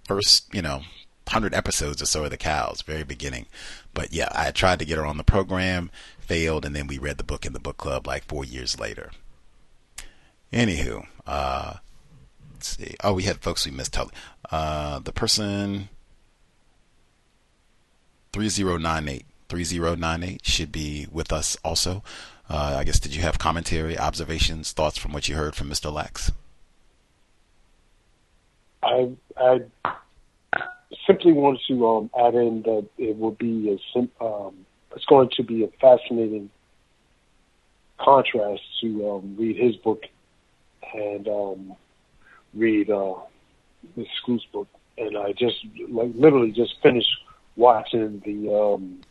first, 0.07 0.53
you 0.53 0.62
know, 0.62 0.82
hundred 1.28 1.53
episodes 1.53 2.02
or 2.02 2.06
so 2.06 2.24
of 2.24 2.32
the 2.32 2.38
C.O.W.S., 2.41 2.82
very 2.82 3.03
beginning. 3.03 3.48
But 3.94 4.14
yeah, 4.14 4.30
I 4.32 4.52
tried 4.52 4.80
to 4.80 4.86
get 4.86 4.98
her 4.98 5.06
on 5.06 5.18
the 5.18 5.24
program, 5.24 5.90
failed, 6.20 6.66
and 6.66 6.76
then 6.76 6.88
we 6.88 6.98
read 6.98 7.18
the 7.18 7.24
book 7.24 7.45
in 7.45 7.53
the 7.53 7.60
book 7.60 7.78
club 7.78 8.07
like 8.07 8.26
four 8.26 8.45
years 8.45 8.80
later. 8.80 9.12
Anywho, 10.53 11.05
uh, 11.27 11.76
let's 12.53 12.77
see. 12.77 12.95
Oh, 13.03 13.13
we 13.13 13.23
had 13.23 13.41
folks 13.41 13.65
we 13.65 13.72
missed. 13.72 13.97
Uh, 14.51 14.99
the 14.99 15.11
person 15.11 15.89
3098 18.34 19.26
3098 19.49 20.45
should 20.45 20.72
be 20.72 21.07
with 21.11 21.31
us 21.31 21.57
also. 21.63 22.03
Uh, 22.49 22.76
I 22.77 22.84
guess 22.84 22.99
did 22.99 23.15
you 23.15 23.22
have 23.22 23.39
commentary, 23.39 23.97
observations, 23.97 24.72
thoughts 24.72 24.97
from 24.97 25.13
what 25.13 25.27
you 25.27 25.35
heard 25.35 25.55
from 25.55 25.69
Mr. 25.69 25.91
Lacks? 25.91 26.31
I 28.84 29.09
I 29.38 29.61
simply 31.07 31.34
wanted 31.34 31.61
to 31.67 31.88
um, 31.88 32.09
add 32.17 32.35
in 32.35 32.61
that 32.63 32.88
it 32.97 33.17
will 33.17 33.31
be 33.31 33.72
a 33.72 33.77
sim- 33.93 34.11
um, 34.22 34.65
it's 34.95 35.05
going 35.05 35.30
to 35.35 35.43
be 35.43 35.63
a 35.63 35.67
fascinating 35.81 36.49
contrast 37.99 38.61
to 38.81 39.09
um, 39.09 39.35
read 39.38 39.57
his 39.57 39.76
book 39.77 40.03
and 40.95 41.27
um, 41.27 41.76
read 42.53 42.89
uh, 42.89 43.15
Miss 43.95 44.07
Scrooge's 44.22 44.45
book. 44.51 44.67
And 44.97 45.17
I 45.17 45.34
just 45.34 45.55
like 45.89 46.11
literally 46.15 46.51
just 46.51 46.76
finished 46.81 47.09
watching 47.55 48.22
the 48.26 48.53
um, 48.53 49.01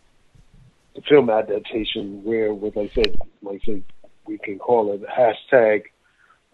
the 0.94 1.02
film 1.02 1.28
adaptation 1.28 2.22
where, 2.24 2.54
what 2.54 2.76
I 2.76 2.90
said, 2.94 3.16
like 3.42 3.60
I 3.62 3.66
said, 3.66 3.82
we 4.26 4.38
can 4.38 4.58
call 4.58 4.92
it 4.92 5.02
hashtag 5.06 5.82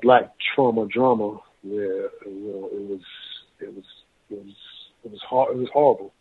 Black 0.03 0.33
Trauma 0.55 0.87
Drama, 0.87 1.39
where 1.63 2.11
you 2.27 2.41
know 2.45 2.69
it 2.73 2.89
was 2.89 3.01
it 3.61 3.75
was 3.75 3.85
it 4.31 4.45
was 4.45 4.55
it 5.05 5.11
was 5.11 5.21
it 5.53 5.57
was 5.57 5.69
horrible. 5.73 6.13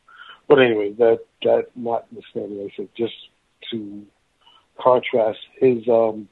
But 0.48 0.60
anyway, 0.60 0.94
that 0.94 1.19
that 1.44 1.68
notwithstanding, 1.76 2.69
I 2.72 2.76
said 2.76 2.90
just 2.95 3.14
to 3.72 4.06
contrast 4.80 5.40
his 5.60 5.88
um 5.88 6.27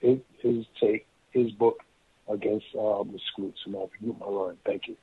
his, 0.00 0.18
his 0.40 0.64
take 0.80 1.06
his 1.32 1.50
book 1.52 1.83
against 2.28 2.66
um, 2.78 3.10
the 3.12 3.20
Scrooge. 3.32 3.54
And 3.66 3.76
I'll 3.76 3.90
mute 4.00 4.16
my 4.18 4.26
line. 4.26 4.56
Thank 4.64 4.88
you. 4.88 4.96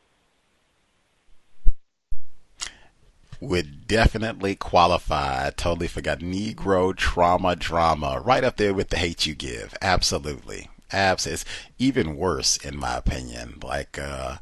would 3.41 3.87
definitely 3.87 4.55
qualify. 4.55 5.47
I 5.47 5.49
totally 5.49 5.87
forgot. 5.87 6.19
Negro 6.19 6.95
trauma 6.95 7.55
drama. 7.55 8.21
Right 8.23 8.43
up 8.43 8.57
there 8.57 8.73
with 8.73 8.89
the 8.89 8.97
hate 8.97 9.25
you 9.25 9.33
give. 9.33 9.73
Absolutely. 9.81 10.69
Abs 10.91 11.25
it's 11.25 11.43
even 11.79 12.17
worse 12.17 12.57
in 12.57 12.77
my 12.77 12.95
opinion. 12.95 13.57
Like 13.63 13.97
uh 13.97 14.37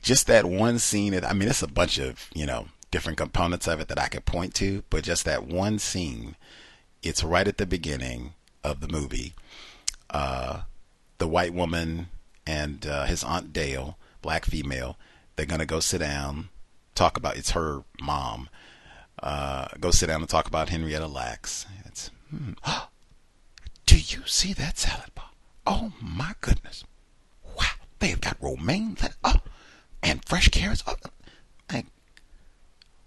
just 0.00 0.26
that 0.28 0.46
one 0.46 0.78
scene 0.78 1.14
I 1.24 1.32
mean 1.34 1.48
it's 1.48 1.62
a 1.62 1.68
bunch 1.68 1.98
of, 1.98 2.30
you 2.34 2.46
know, 2.46 2.68
different 2.90 3.18
components 3.18 3.68
of 3.68 3.80
it 3.80 3.88
that 3.88 3.98
I 3.98 4.08
could 4.08 4.24
point 4.24 4.54
to, 4.54 4.82
but 4.88 5.04
just 5.04 5.24
that 5.26 5.46
one 5.46 5.78
scene, 5.78 6.36
it's 7.02 7.22
right 7.22 7.46
at 7.46 7.58
the 7.58 7.66
beginning 7.66 8.32
of 8.64 8.80
the 8.80 8.88
movie. 8.88 9.34
Uh 10.08 10.62
the 11.22 11.28
white 11.28 11.54
woman 11.54 12.08
and 12.48 12.84
uh, 12.84 13.04
his 13.04 13.22
aunt 13.22 13.52
Dale, 13.52 13.96
black 14.22 14.44
female, 14.44 14.96
they're 15.36 15.46
gonna 15.46 15.64
go 15.64 15.78
sit 15.78 15.98
down 15.98 16.48
talk 16.96 17.16
about 17.16 17.36
it's 17.36 17.52
her 17.52 17.84
mom. 18.00 18.48
Uh, 19.22 19.68
go 19.78 19.92
sit 19.92 20.08
down 20.08 20.20
and 20.20 20.28
talk 20.28 20.48
about 20.48 20.70
Henrietta 20.70 21.06
Lacks. 21.06 21.64
It's, 21.86 22.10
hmm. 22.28 22.54
Do 23.86 23.96
you 23.96 24.26
see 24.26 24.52
that 24.54 24.78
salad 24.78 25.14
bar? 25.14 25.30
Oh 25.64 25.92
my 26.02 26.32
goodness! 26.40 26.82
Wow, 27.56 27.66
they've 28.00 28.20
got 28.20 28.36
romaine 28.40 28.96
oh, 29.22 29.36
and 30.02 30.24
fresh 30.24 30.48
carrots. 30.48 30.82
Oh, 30.88 30.96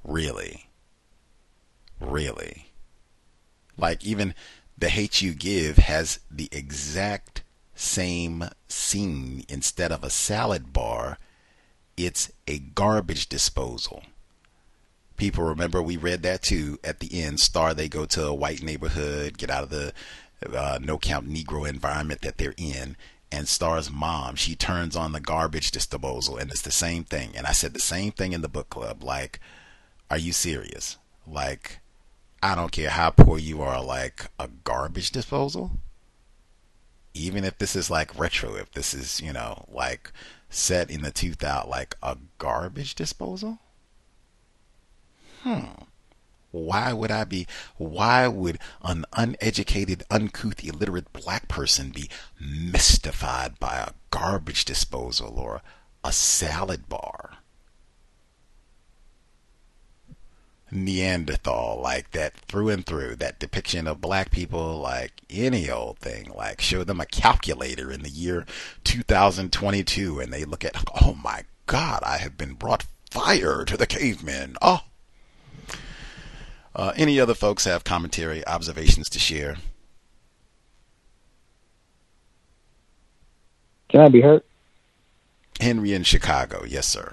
really, 0.05 0.69
really, 1.99 2.71
like 3.77 4.05
even 4.05 4.33
the 4.77 4.87
hate 4.87 5.21
you 5.21 5.33
give 5.33 5.75
has 5.79 6.19
the 6.31 6.47
exact 6.53 7.43
same 7.75 8.49
scene 8.67 9.43
instead 9.49 9.91
of 9.91 10.03
a 10.03 10.09
salad 10.09 10.73
bar 10.73 11.17
it's 11.97 12.31
a 12.47 12.59
garbage 12.59 13.27
disposal. 13.27 14.03
People 15.17 15.45
remember 15.45 15.81
we 15.81 15.97
read 15.97 16.23
that 16.23 16.41
too 16.41 16.77
at 16.83 16.99
the 16.99 17.21
end. 17.21 17.39
Star 17.39 17.73
they 17.73 17.87
go 17.87 18.05
to 18.05 18.25
a 18.25 18.33
white 18.33 18.61
neighborhood, 18.61 19.37
get 19.37 19.49
out 19.49 19.63
of 19.63 19.69
the 19.69 19.93
uh, 20.53 20.77
no 20.81 20.97
count 20.97 21.29
Negro 21.29 21.67
environment 21.67 22.21
that 22.21 22.37
they're 22.37 22.53
in. 22.57 22.97
And 23.31 23.47
Star's 23.47 23.89
mom, 23.89 24.35
she 24.35 24.55
turns 24.55 24.95
on 24.95 25.11
the 25.11 25.19
garbage 25.19 25.71
disposal, 25.71 26.37
and 26.37 26.51
it's 26.51 26.61
the 26.61 26.71
same 26.71 27.03
thing. 27.03 27.31
And 27.35 27.47
I 27.47 27.53
said 27.53 27.73
the 27.73 27.79
same 27.79 28.11
thing 28.11 28.33
in 28.33 28.41
the 28.41 28.47
book 28.47 28.69
club. 28.69 29.03
Like, 29.03 29.39
are 30.11 30.17
you 30.17 30.31
serious? 30.31 30.97
Like, 31.25 31.79
I 32.43 32.55
don't 32.55 32.71
care 32.71 32.91
how 32.91 33.09
poor 33.09 33.37
you 33.37 33.61
are. 33.61 33.83
Like 33.83 34.27
a 34.37 34.47
garbage 34.47 35.11
disposal, 35.11 35.71
even 37.15 37.43
if 37.43 37.57
this 37.57 37.75
is 37.75 37.89
like 37.89 38.17
retro, 38.19 38.55
if 38.55 38.71
this 38.73 38.93
is 38.93 39.21
you 39.21 39.33
know 39.33 39.65
like 39.71 40.11
set 40.49 40.91
in 40.91 41.01
the 41.01 41.11
2000 41.11 41.69
like 41.69 41.95
a 42.03 42.17
garbage 42.37 42.93
disposal? 42.93 43.59
Hmm. 45.41 45.83
Why 46.51 46.93
would 46.93 47.11
I 47.11 47.25
be, 47.25 47.47
why 47.75 48.29
would 48.29 48.59
an 48.81 49.03
uneducated, 49.11 50.03
uncouth, 50.09 50.63
illiterate 50.63 51.11
black 51.11 51.49
person 51.49 51.89
be 51.89 52.09
mystified 52.39 53.59
by 53.59 53.75
a 53.75 53.91
garbage 54.09 54.63
disposal 54.63 55.37
or 55.37 55.61
a 56.03 56.13
salad 56.13 56.87
bar? 56.87 57.34
Neanderthal, 60.71 61.79
like 61.81 62.11
that 62.11 62.33
through 62.33 62.69
and 62.69 62.85
through, 62.85 63.15
that 63.17 63.39
depiction 63.39 63.87
of 63.87 64.01
black 64.01 64.31
people, 64.31 64.79
like 64.79 65.21
any 65.29 65.69
old 65.69 65.99
thing, 65.99 66.31
like 66.35 66.61
show 66.61 66.83
them 66.83 66.99
a 66.99 67.05
calculator 67.05 67.91
in 67.91 68.01
the 68.01 68.09
year 68.09 68.45
2022 68.83 70.19
and 70.19 70.33
they 70.33 70.43
look 70.43 70.65
at, 70.65 70.83
oh 71.01 71.13
my 71.23 71.43
God, 71.65 72.01
I 72.03 72.17
have 72.17 72.37
been 72.37 72.53
brought 72.53 72.85
fire 73.11 73.63
to 73.65 73.77
the 73.77 73.87
cavemen. 73.87 74.55
Oh. 74.61 74.81
Uh, 76.75 76.91
any 76.97 77.19
other 77.19 77.33
folks 77.33 77.65
have 77.65 77.83
commentary, 77.83 78.45
observations 78.45 79.09
to 79.09 79.19
share? 79.19 79.57
Can 83.89 84.01
I 84.01 84.09
be 84.09 84.21
heard? 84.21 84.43
Henry 85.59 85.93
in 85.93 86.03
Chicago, 86.03 86.65
yes, 86.67 86.85
sir. 86.85 87.09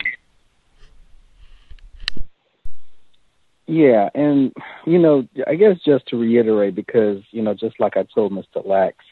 Yeah, 3.72 4.10
and 4.14 4.52
you 4.84 4.98
know, 4.98 5.26
I 5.46 5.54
guess 5.54 5.76
just 5.82 6.06
to 6.08 6.18
reiterate, 6.18 6.74
because 6.74 7.22
you 7.30 7.40
know, 7.40 7.54
just 7.54 7.80
like 7.80 7.96
I 7.96 8.04
told 8.14 8.30
Mr. 8.30 8.66
Lacks, 8.66 9.06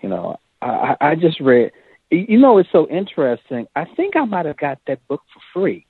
you 0.00 0.08
know, 0.08 0.36
I, 0.62 0.94
I 1.00 1.14
just 1.16 1.40
read. 1.40 1.72
You 2.12 2.38
know, 2.38 2.58
it's 2.58 2.68
so 2.70 2.88
interesting. 2.88 3.66
I 3.74 3.84
think 3.96 4.14
I 4.14 4.24
might 4.26 4.46
have 4.46 4.58
got 4.58 4.78
that 4.86 5.04
book 5.08 5.22
for 5.34 5.40
free, 5.52 5.86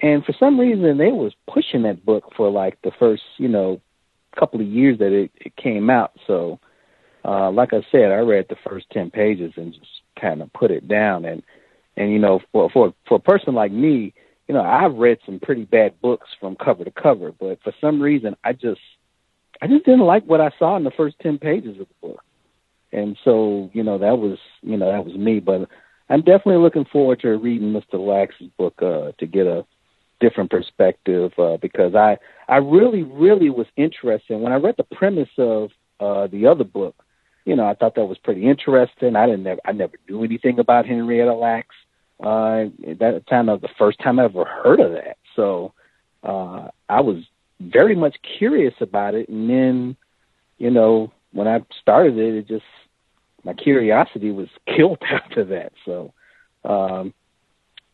and 0.00 0.24
for 0.24 0.36
some 0.38 0.60
reason, 0.60 0.98
they 0.98 1.10
was 1.10 1.32
pushing 1.52 1.82
that 1.82 2.06
book 2.06 2.30
for 2.36 2.48
like 2.48 2.78
the 2.82 2.92
first, 2.96 3.24
you 3.38 3.48
know, 3.48 3.80
couple 4.38 4.60
of 4.60 4.66
years 4.68 4.96
that 5.00 5.12
it, 5.12 5.32
it 5.34 5.56
came 5.56 5.90
out. 5.90 6.12
So, 6.28 6.60
uh, 7.24 7.50
like 7.50 7.72
I 7.72 7.84
said, 7.90 8.12
I 8.12 8.18
read 8.18 8.46
the 8.48 8.56
first 8.68 8.86
ten 8.92 9.10
pages 9.10 9.52
and 9.56 9.72
just 9.72 9.88
kind 10.20 10.42
of 10.42 10.52
put 10.52 10.70
it 10.70 10.86
down. 10.86 11.24
And 11.24 11.42
and 11.96 12.12
you 12.12 12.20
know, 12.20 12.38
for 12.52 12.70
for 12.70 12.94
for 13.08 13.16
a 13.16 13.20
person 13.20 13.52
like 13.52 13.72
me, 13.72 14.14
you 14.48 14.54
know, 14.54 14.62
I've 14.62 14.94
read 14.94 15.18
some 15.26 15.40
pretty 15.40 15.64
bad 15.64 16.00
books 16.00 16.28
from 16.40 16.56
cover 16.56 16.84
to 16.84 16.90
cover, 16.90 17.32
but 17.32 17.62
for 17.62 17.72
some 17.80 18.00
reason, 18.00 18.36
I 18.44 18.52
just, 18.52 18.80
I 19.60 19.66
just 19.66 19.84
didn't 19.84 20.00
like 20.00 20.24
what 20.24 20.40
I 20.40 20.50
saw 20.58 20.76
in 20.76 20.84
the 20.84 20.90
first 20.90 21.16
ten 21.20 21.38
pages 21.38 21.80
of 21.80 21.88
the 21.88 22.08
book, 22.08 22.22
and 22.92 23.16
so 23.24 23.70
you 23.72 23.82
know 23.82 23.98
that 23.98 24.18
was, 24.18 24.38
you 24.62 24.76
know, 24.76 24.90
that 24.92 25.04
was 25.04 25.16
me. 25.16 25.40
But 25.40 25.68
I'm 26.08 26.20
definitely 26.20 26.62
looking 26.62 26.84
forward 26.84 27.20
to 27.20 27.36
reading 27.36 27.72
Mr. 27.72 27.98
Lacks's 27.98 28.50
book 28.56 28.74
uh, 28.80 29.12
to 29.18 29.26
get 29.26 29.46
a 29.46 29.64
different 30.20 30.50
perspective 30.50 31.32
uh, 31.38 31.56
because 31.56 31.94
I, 31.94 32.18
I 32.48 32.56
really, 32.58 33.02
really 33.02 33.50
was 33.50 33.66
interested 33.76 34.38
when 34.38 34.52
I 34.52 34.56
read 34.56 34.76
the 34.78 34.96
premise 34.96 35.28
of 35.38 35.70
uh, 36.00 36.26
the 36.28 36.46
other 36.46 36.64
book. 36.64 36.94
You 37.44 37.56
know, 37.56 37.66
I 37.66 37.74
thought 37.74 37.94
that 37.94 38.06
was 38.06 38.18
pretty 38.18 38.48
interesting. 38.48 39.14
I 39.16 39.26
didn't, 39.26 39.44
never, 39.44 39.60
I 39.64 39.72
never 39.72 39.94
knew 40.08 40.24
anything 40.24 40.58
about 40.58 40.86
Henrietta 40.86 41.34
Lacks 41.34 41.75
uh, 42.20 42.64
that 42.98 43.24
time 43.28 43.48
of 43.48 43.60
the 43.60 43.68
first 43.78 43.98
time 44.00 44.18
I 44.18 44.24
ever 44.24 44.44
heard 44.44 44.80
of 44.80 44.92
that. 44.92 45.18
So 45.34 45.72
uh, 46.22 46.68
I 46.88 47.00
was 47.00 47.24
very 47.60 47.94
much 47.94 48.16
curious 48.38 48.74
about 48.80 49.14
it, 49.14 49.28
and 49.28 49.48
then, 49.48 49.96
you 50.58 50.70
know, 50.70 51.12
when 51.32 51.46
I 51.48 51.60
started 51.80 52.16
it, 52.18 52.34
it 52.34 52.48
just 52.48 52.64
my 53.44 53.54
curiosity 53.54 54.30
was 54.30 54.48
killed 54.66 54.98
after 55.10 55.44
that. 55.44 55.72
So, 55.84 56.12
um, 56.64 57.14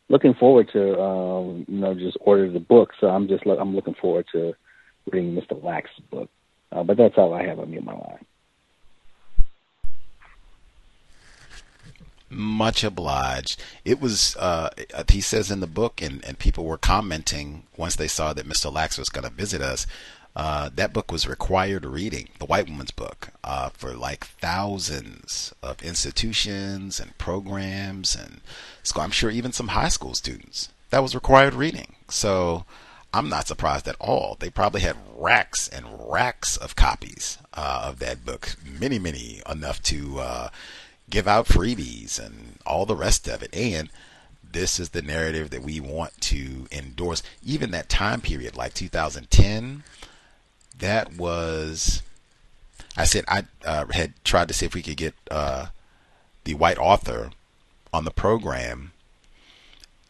looking 0.09 0.35
forward 0.35 0.71
to 0.73 1.01
um, 1.01 1.65
you 1.69 1.79
know 1.79 1.95
just 1.95 2.17
order 2.21 2.51
the 2.51 2.61
book. 2.61 2.91
So 3.01 3.09
I'm 3.09 3.29
just 3.29 3.45
I'm 3.47 3.75
looking 3.75 3.95
forward 3.95 4.27
to 4.33 4.55
reading 5.11 5.35
Mr. 5.35 5.63
Lacks's 5.63 6.05
book. 6.11 6.31
Uh, 6.71 6.83
but 6.83 6.97
that's 6.97 7.15
all 7.19 7.35
I 7.35 7.45
have 7.45 7.59
on 7.59 7.71
me 7.71 7.79
in 7.79 7.85
my 7.85 7.93
line. 7.93 8.25
Much 12.33 12.83
obliged. 12.83 13.63
It 13.85 14.01
was, 14.01 14.37
uh, 14.37 14.71
he 15.09 15.21
says 15.21 15.51
in 15.51 15.61
the 15.61 15.67
book, 15.67 16.01
and, 16.01 16.25
and 16.25 16.39
people 16.39 16.65
were 16.65 16.79
commenting 16.79 17.65
once 17.77 17.97
they 17.97 18.09
saw 18.09 18.33
that 18.33 18.49
Mr. 18.49 18.73
Lacks 18.73 18.99
was 18.99 19.09
going 19.11 19.25
to 19.25 19.31
visit 19.31 19.61
us. 19.61 19.87
Uh, 20.35 20.71
that 20.75 20.95
book 20.95 21.13
was 21.13 21.29
required 21.29 21.85
reading, 21.85 22.29
the 22.39 22.47
White 22.47 22.67
Woman's 22.67 22.91
book, 22.91 23.29
uh, 23.45 23.69
for 23.69 23.93
like 23.93 24.25
thousands 24.25 25.53
of 25.63 25.83
institutions 25.83 26.99
and 26.99 27.17
programs 27.19 28.17
and 28.17 28.41
school. 28.83 29.03
I'm 29.03 29.11
sure 29.11 29.31
even 29.31 29.53
some 29.53 29.69
high 29.69 29.89
school 29.91 30.15
students. 30.15 30.71
That 30.89 31.03
was 31.03 31.15
required 31.15 31.53
reading. 31.53 31.97
So 32.09 32.65
I'm 33.13 33.29
not 33.29 33.47
surprised 33.47 33.87
at 33.89 33.97
all. 34.01 34.37
They 34.41 34.49
probably 34.49 34.81
had 34.81 34.97
racks 35.15 35.69
and 35.69 35.85
racks 35.99 36.57
of 36.57 36.77
copies 36.77 37.37
uh, 37.53 37.85
of 37.85 37.99
that 37.99 38.25
book, 38.25 38.57
many, 38.65 38.99
many 38.99 39.43
enough 39.49 39.83
to 39.85 40.19
uh, 40.19 40.49
give 41.13 41.29
out 41.29 41.47
freebies 41.47 42.19
and 42.19 42.59
all 42.65 42.87
the 42.87 42.97
rest 42.97 43.29
of 43.29 43.43
it. 43.43 43.55
And 43.55 43.91
this 44.43 44.81
is 44.81 44.89
the 44.89 45.03
narrative 45.03 45.51
that 45.51 45.63
we 45.63 45.79
want 45.79 46.19
to 46.23 46.67
endorse. 46.73 47.23
Even 47.45 47.71
that 47.71 47.91
time 47.91 48.23
period, 48.23 48.57
like 48.57 48.75
2010, 48.75 49.85
that 50.79 51.15
was. 51.17 52.03
I 52.97 53.05
said 53.05 53.25
I 53.29 53.45
uh, 53.65 53.87
had 53.93 54.13
tried 54.25 54.49
to 54.49 54.55
see 54.55 54.67
if 54.67 54.75
we 54.75 54.83
could 54.83 54.97
get 54.97 55.15
uh, 55.31 55.67
the 56.45 56.55
white 56.55 56.79
author 56.79 57.31
on 57.93 58.05
the 58.05 58.11
program. 58.11 58.93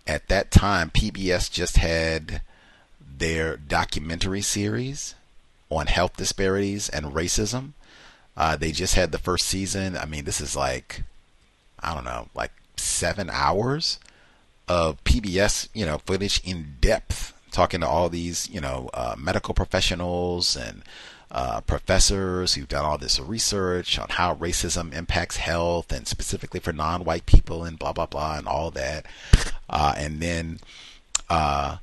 At 0.06 0.28
that 0.28 0.50
time, 0.50 0.90
PBS 0.90 1.50
just 1.50 1.76
had 1.76 2.42
their 3.00 3.56
documentary 3.56 4.40
series 4.40 5.14
on 5.68 5.86
health 5.86 6.16
disparities 6.16 6.88
and 6.88 7.06
racism. 7.06 7.72
Uh, 8.36 8.56
they 8.56 8.72
just 8.72 8.94
had 8.94 9.12
the 9.12 9.18
first 9.18 9.46
season. 9.46 9.96
I 9.96 10.06
mean, 10.06 10.24
this 10.24 10.40
is 10.40 10.56
like, 10.56 11.02
I 11.80 11.94
don't 11.94 12.04
know, 12.04 12.28
like 12.34 12.52
seven 12.76 13.28
hours 13.30 13.98
of 14.68 15.02
PBS, 15.04 15.68
you 15.74 15.84
know, 15.84 15.98
footage 15.98 16.40
in 16.44 16.76
depth, 16.80 17.34
talking 17.50 17.80
to 17.80 17.88
all 17.88 18.08
these, 18.08 18.48
you 18.48 18.60
know, 18.60 18.88
uh, 18.94 19.14
medical 19.18 19.52
professionals 19.54 20.56
and 20.56 20.82
uh, 21.30 21.62
professors 21.62 22.54
who've 22.54 22.68
done 22.68 22.84
all 22.84 22.98
this 22.98 23.18
research 23.18 23.98
on 23.98 24.06
how 24.10 24.34
racism 24.34 24.92
impacts 24.94 25.38
health 25.38 25.90
and 25.90 26.06
specifically 26.06 26.60
for 26.60 26.72
non-white 26.72 27.24
people 27.24 27.64
and 27.64 27.78
blah 27.78 27.92
blah 27.92 28.06
blah 28.06 28.36
and 28.36 28.46
all 28.46 28.70
that. 28.70 29.06
Uh, 29.68 29.94
and 29.96 30.20
then 30.20 30.58
uh, 31.30 31.78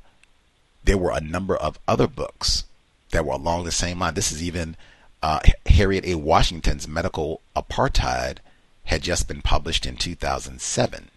there 0.84 0.98
were 0.98 1.12
a 1.12 1.22
number 1.22 1.56
of 1.56 1.80
other 1.88 2.08
books 2.08 2.64
that 3.12 3.26
were 3.26 3.34
along 3.34 3.64
the 3.64 3.72
same 3.72 4.00
line. 4.00 4.14
This 4.14 4.32
is 4.32 4.44
even 4.44 4.78
uh, 5.22 5.40
Harriet 5.66 6.06
A. 6.06 6.16
Washington's 6.16 6.88
Medical 6.88 7.42
Apartheid 7.56 8.38
had 8.86 9.02
just 9.02 9.28
been 9.28 9.42
published 9.42 9.86
in 9.86 9.96
2007. 9.96 11.10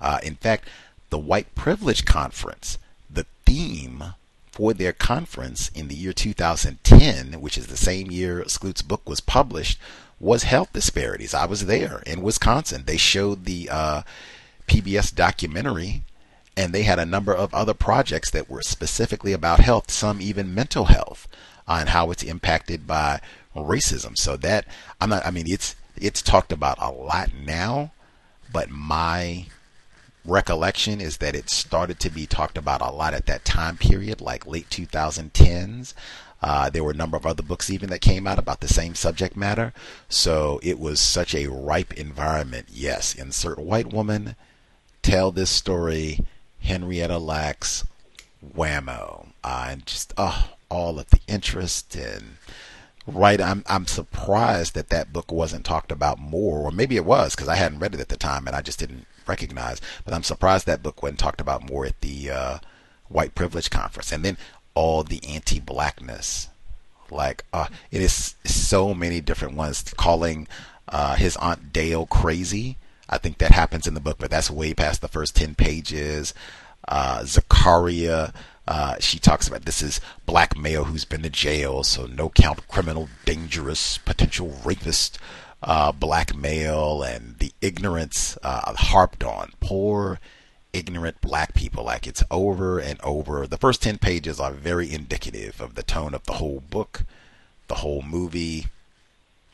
Uh, 0.00 0.18
in 0.22 0.36
fact, 0.36 0.68
the 1.10 1.18
White 1.18 1.54
Privilege 1.54 2.04
Conference, 2.04 2.78
the 3.10 3.26
theme 3.46 4.14
for 4.50 4.74
their 4.74 4.92
conference 4.92 5.70
in 5.74 5.88
the 5.88 5.94
year 5.94 6.12
2010, 6.12 7.40
which 7.40 7.56
is 7.56 7.68
the 7.68 7.76
same 7.76 8.10
year 8.10 8.42
Skloot's 8.48 8.82
book 8.82 9.08
was 9.08 9.20
published, 9.20 9.78
was 10.18 10.42
health 10.42 10.72
disparities. 10.72 11.32
I 11.32 11.46
was 11.46 11.66
there 11.66 12.02
in 12.04 12.22
Wisconsin. 12.22 12.82
They 12.84 12.96
showed 12.96 13.44
the 13.44 13.68
uh, 13.70 14.02
PBS 14.66 15.14
documentary 15.14 16.02
and 16.56 16.72
they 16.72 16.82
had 16.82 16.98
a 16.98 17.06
number 17.06 17.32
of 17.32 17.54
other 17.54 17.72
projects 17.72 18.30
that 18.32 18.50
were 18.50 18.62
specifically 18.62 19.32
about 19.32 19.60
health, 19.60 19.92
some 19.92 20.20
even 20.20 20.52
mental 20.52 20.86
health, 20.86 21.28
and 21.68 21.90
how 21.90 22.10
it's 22.10 22.22
impacted 22.22 22.86
by 22.86 23.20
racism. 23.54 24.16
So 24.16 24.36
that 24.38 24.66
I'm 25.00 25.10
not. 25.10 25.26
I 25.26 25.30
mean, 25.30 25.46
it's 25.48 25.76
it's 25.96 26.22
talked 26.22 26.52
about 26.52 26.78
a 26.80 26.90
lot 26.90 27.30
now, 27.34 27.92
but 28.52 28.70
my 28.70 29.46
recollection 30.24 31.00
is 31.00 31.18
that 31.18 31.34
it 31.34 31.50
started 31.50 31.98
to 32.00 32.10
be 32.10 32.26
talked 32.26 32.58
about 32.58 32.82
a 32.82 32.90
lot 32.90 33.14
at 33.14 33.26
that 33.26 33.44
time 33.44 33.76
period, 33.76 34.20
like 34.20 34.46
late 34.46 34.68
2010s. 34.70 35.94
Uh, 36.40 36.70
there 36.70 36.84
were 36.84 36.92
a 36.92 36.96
number 36.96 37.16
of 37.16 37.26
other 37.26 37.42
books 37.42 37.68
even 37.68 37.90
that 37.90 38.00
came 38.00 38.26
out 38.26 38.38
about 38.38 38.60
the 38.60 38.68
same 38.68 38.94
subject 38.94 39.36
matter. 39.36 39.72
So 40.08 40.60
it 40.62 40.78
was 40.78 41.00
such 41.00 41.34
a 41.34 41.48
ripe 41.48 41.92
environment. 41.94 42.68
Yes, 42.70 43.14
insert 43.14 43.58
white 43.58 43.92
woman, 43.92 44.36
tell 45.02 45.32
this 45.32 45.50
story 45.50 46.20
Henrietta 46.60 47.18
Lacks, 47.18 47.84
Whammo, 48.54 49.28
uh, 49.42 49.66
and 49.70 49.84
just 49.84 50.12
oh, 50.16 50.50
all 50.68 50.98
of 50.98 51.08
the 51.10 51.20
interest 51.26 51.94
and 51.96 52.36
right. 53.06 53.40
I'm 53.40 53.64
I'm 53.66 53.86
surprised 53.86 54.74
that 54.74 54.90
that 54.90 55.12
book 55.12 55.32
wasn't 55.32 55.64
talked 55.64 55.92
about 55.92 56.18
more, 56.18 56.58
or 56.60 56.70
maybe 56.70 56.96
it 56.96 57.04
was 57.04 57.34
because 57.34 57.48
I 57.48 57.56
hadn't 57.56 57.80
read 57.80 57.94
it 57.94 58.00
at 58.00 58.08
the 58.08 58.16
time 58.16 58.46
and 58.46 58.54
I 58.54 58.62
just 58.62 58.78
didn't 58.78 59.06
recognize. 59.26 59.80
But 60.04 60.14
I'm 60.14 60.22
surprised 60.22 60.66
that 60.66 60.82
book 60.82 61.02
wasn't 61.02 61.20
talked 61.20 61.40
about 61.40 61.68
more 61.68 61.86
at 61.86 62.00
the 62.00 62.30
uh, 62.30 62.58
White 63.08 63.34
Privilege 63.34 63.70
Conference, 63.70 64.12
and 64.12 64.24
then 64.24 64.36
all 64.74 65.02
the 65.02 65.20
anti-blackness. 65.26 66.48
Like 67.10 67.44
uh, 67.52 67.68
it 67.90 68.02
is 68.02 68.34
so 68.44 68.92
many 68.94 69.20
different 69.20 69.54
ones 69.56 69.82
calling 69.96 70.46
uh, 70.88 71.16
his 71.16 71.36
aunt 71.38 71.72
Dale 71.72 72.06
crazy 72.06 72.76
I 73.08 73.18
think 73.18 73.38
that 73.38 73.52
happens 73.52 73.86
in 73.86 73.94
the 73.94 74.00
book, 74.00 74.18
but 74.18 74.30
that's 74.30 74.50
way 74.50 74.74
past 74.74 75.00
the 75.00 75.08
first 75.08 75.34
10 75.36 75.54
pages. 75.54 76.34
Uh, 76.86 77.20
Zakaria, 77.20 78.34
uh, 78.68 78.96
she 79.00 79.18
talks 79.18 79.48
about 79.48 79.64
this 79.64 79.80
is 79.80 79.98
black 80.26 80.54
male 80.54 80.84
who's 80.84 81.06
been 81.06 81.22
to 81.22 81.30
jail, 81.30 81.82
so 81.82 82.04
no 82.04 82.28
count 82.28 82.68
criminal, 82.68 83.08
dangerous, 83.24 83.96
potential 83.96 84.54
rapist, 84.62 85.18
uh, 85.62 85.90
black 85.90 86.36
male, 86.36 87.02
and 87.02 87.38
the 87.38 87.50
ignorance 87.62 88.36
uh, 88.42 88.74
harped 88.74 89.24
on. 89.24 89.52
Poor, 89.60 90.20
ignorant 90.74 91.18
black 91.22 91.54
people. 91.54 91.84
Like 91.84 92.06
it's 92.06 92.22
over 92.30 92.78
and 92.78 93.00
over. 93.02 93.46
The 93.46 93.56
first 93.56 93.82
10 93.82 93.96
pages 93.96 94.38
are 94.38 94.52
very 94.52 94.92
indicative 94.92 95.62
of 95.62 95.74
the 95.74 95.82
tone 95.82 96.12
of 96.12 96.24
the 96.24 96.34
whole 96.34 96.60
book, 96.68 97.04
the 97.68 97.76
whole 97.76 98.02
movie 98.02 98.66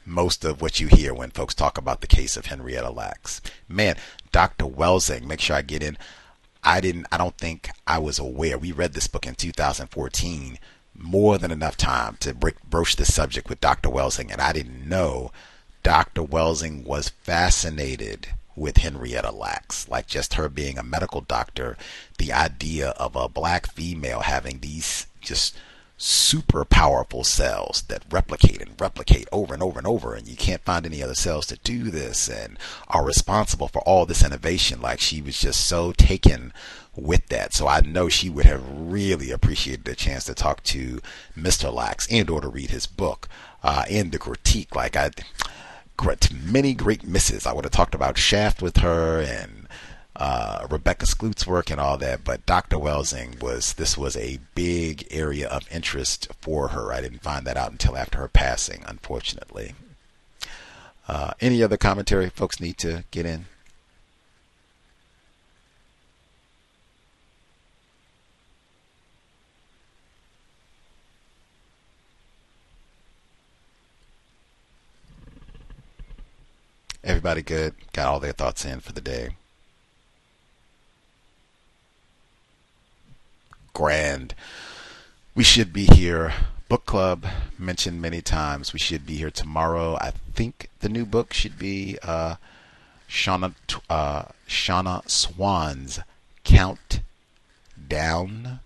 most 0.05 0.45
of 0.45 0.61
what 0.61 0.81
you 0.81 0.89
hear 0.89 1.15
when 1.15 1.31
folks 1.31 1.55
talk 1.55 1.79
about 1.79 2.01
the 2.01 2.09
case 2.09 2.37
of 2.37 2.47
Henrietta 2.47 2.91
Lacks. 2.91 3.41
Man, 3.69 3.97
Dr. 4.33 4.67
Welsing, 4.67 5.25
make 5.25 5.41
sure 5.41 5.55
I 5.55 5.63
get 5.63 5.85
in. 5.85 5.97
I 6.65 6.81
didn't, 6.81 7.07
I 7.13 7.19
don't 7.19 7.37
think 7.37 7.71
I 7.87 7.99
was 7.99 8.19
aware. 8.19 8.59
We 8.59 8.73
read 8.73 8.95
this 8.95 9.07
book 9.07 9.27
in 9.27 9.35
2014, 9.35 10.59
more 10.97 11.39
than 11.39 11.51
enough 11.51 11.77
time 11.77 12.17
to 12.21 12.35
broach 12.35 12.97
the 12.97 13.05
subject 13.05 13.49
with 13.49 13.61
Dr. 13.61 13.91
Welsing, 13.91 14.33
and 14.33 14.41
I 14.41 14.53
didn't 14.53 14.89
know 14.89 15.31
Dr. 15.83 16.23
Welsing 16.23 16.85
was 16.85 17.11
fascinated 17.11 18.29
with 18.57 18.79
Henrietta 18.79 19.33
Lacks, 19.33 19.89
like 19.89 20.07
just 20.07 20.35
her 20.35 20.49
being 20.49 20.79
a 20.79 20.83
medical 20.83 21.21
doctor, 21.21 21.77
the 22.19 22.33
idea 22.33 22.91
of 22.91 23.17
a 23.17 23.29
black 23.29 23.67
female 23.67 24.21
having 24.21 24.61
these 24.61 25.07
just 25.21 25.57
super 25.97 26.65
powerful 26.65 27.23
cells 27.23 27.83
that 27.89 28.03
replicate 28.11 28.61
and 28.61 28.81
replicate 28.81 29.29
over 29.31 29.55
and 29.55 29.63
over 29.63 29.79
and 29.79 29.87
over 29.87 30.15
and 30.15 30.27
you 30.27 30.37
can't 30.37 30.65
find 30.65 30.85
any 30.85 31.03
other 31.03 31.15
cells 31.15 31.47
to 31.47 31.57
do 31.59 31.91
this 31.91 32.29
and 32.29 32.59
are 32.89 33.05
responsible 33.05 33.69
for 33.69 33.81
all 33.83 34.05
this 34.05 34.25
innovation. 34.25 34.81
Like 34.81 35.01
she 35.01 35.23
was 35.23 35.39
just 35.39 35.67
so 35.67 35.93
taken 35.93 36.53
with 36.97 37.27
that. 37.29 37.55
So 37.55 37.69
i 37.69 37.81
know 37.81 38.09
she 38.09 38.29
would 38.29 38.47
have 38.47 38.63
really 38.69 39.31
appreciated 39.31 39.85
the 39.85 39.95
chance 39.95 40.25
to 40.25 40.35
talk 40.35 40.63
to 40.65 41.01
mr 41.37 41.73
Lacks 41.73 42.09
and 42.11 42.29
or 42.29 42.41
to 42.41 42.49
read 42.49 42.71
his 42.71 42.87
book 42.87 43.29
uh, 43.63 43.85
and 43.89 44.11
the 44.11 44.19
critique. 44.19 44.75
Like 44.75 44.97
i 44.97 45.11
many 46.33 46.75
great 46.75 47.05
misses. 47.05 47.47
I 47.47 47.53
would 47.53 47.65
have 47.65 47.73
talked 47.73 47.95
about 47.95 48.19
shaft 48.19 48.61
with 48.61 48.79
her 48.79 49.21
and 49.21 49.64
uh, 50.17 50.67
Rebecca 50.71 51.07
Skloot's 51.07 51.47
work 51.47 51.71
and 51.71 51.81
all 51.81 51.99
that, 51.99 52.23
but 52.23 52.47
Dr. 52.47 52.77
Welsing 52.77 53.41
was 53.43 53.73
this 53.75 53.99
was 53.99 54.17
a 54.17 54.39
big 54.55 55.07
area 55.11 55.49
of 55.49 55.67
interest 55.73 56.29
for 56.41 56.69
her. 56.69 56.93
I 56.93 57.01
didn't 57.01 57.23
find 57.23 57.45
that 57.47 57.57
out 57.57 57.73
until 57.73 57.97
after 57.97 58.19
her 58.19 58.29
passing, 58.29 58.85
unfortunately. 58.87 59.75
Uh, 61.09 61.33
any 61.41 61.63
other 61.63 61.77
commentary 61.77 62.31
folks 62.31 62.61
need 62.61 62.79
to 62.79 63.05
get 63.11 63.27
in? 63.27 63.47
Everybody 77.03 77.43
good? 77.43 77.75
Got 77.93 78.07
all 78.07 78.21
their 78.21 78.33
thoughts 78.33 78.65
in 78.65 78.81
for 78.81 78.93
the 78.93 79.03
day. 79.03 79.37
Grand. 83.75 84.35
We 85.35 85.45
should 85.45 85.73
be 85.73 85.87
here. 85.87 86.33
Book 86.69 86.87
club 86.87 87.27
mentioned 87.59 88.01
many 88.01 88.23
times. 88.23 88.73
We 88.73 88.79
should 88.79 89.05
be 89.05 89.17
here 89.17 89.31
tomorrow. 89.31 89.97
I 89.97 90.13
think 90.33 90.71
the 90.81 90.89
new 90.89 91.05
book 91.05 91.35
should 91.35 91.59
be 91.59 91.99
uh, 92.03 92.37
Shanna 93.07 93.55
uh, 93.91 94.27
Shanna 94.47 95.03
Swan's 95.07 96.01
Count 96.45 97.01
Down. 97.89 98.61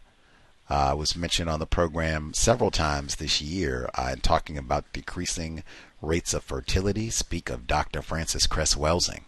Uh, 0.71 0.95
was 0.97 1.17
mentioned 1.17 1.49
on 1.49 1.59
the 1.59 1.67
program 1.67 2.35
several 2.35 2.71
times 2.71 3.17
this 3.17 3.41
year 3.41 3.89
uh, 3.95 4.11
in 4.13 4.21
talking 4.21 4.59
about 4.59 4.93
decreasing 4.93 5.65
rates 6.03 6.35
of 6.35 6.45
fertility. 6.45 7.09
Speak 7.09 7.49
of 7.49 7.67
Dr. 7.67 8.03
Frances 8.03 8.47
Cress 8.47 8.77
Welsing. 8.77 9.25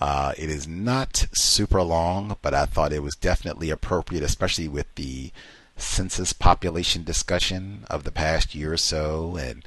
Uh, 0.00 0.32
it 0.38 0.48
is 0.48 0.68
not 0.68 1.26
super 1.32 1.82
long, 1.82 2.36
but 2.40 2.54
I 2.54 2.66
thought 2.66 2.92
it 2.92 3.02
was 3.02 3.16
definitely 3.16 3.70
appropriate, 3.70 4.22
especially 4.22 4.68
with 4.68 4.92
the 4.94 5.32
census 5.76 6.32
population 6.32 7.04
discussion 7.04 7.84
of 7.90 8.04
the 8.04 8.12
past 8.12 8.54
year 8.54 8.72
or 8.72 8.76
so, 8.76 9.36
and 9.36 9.64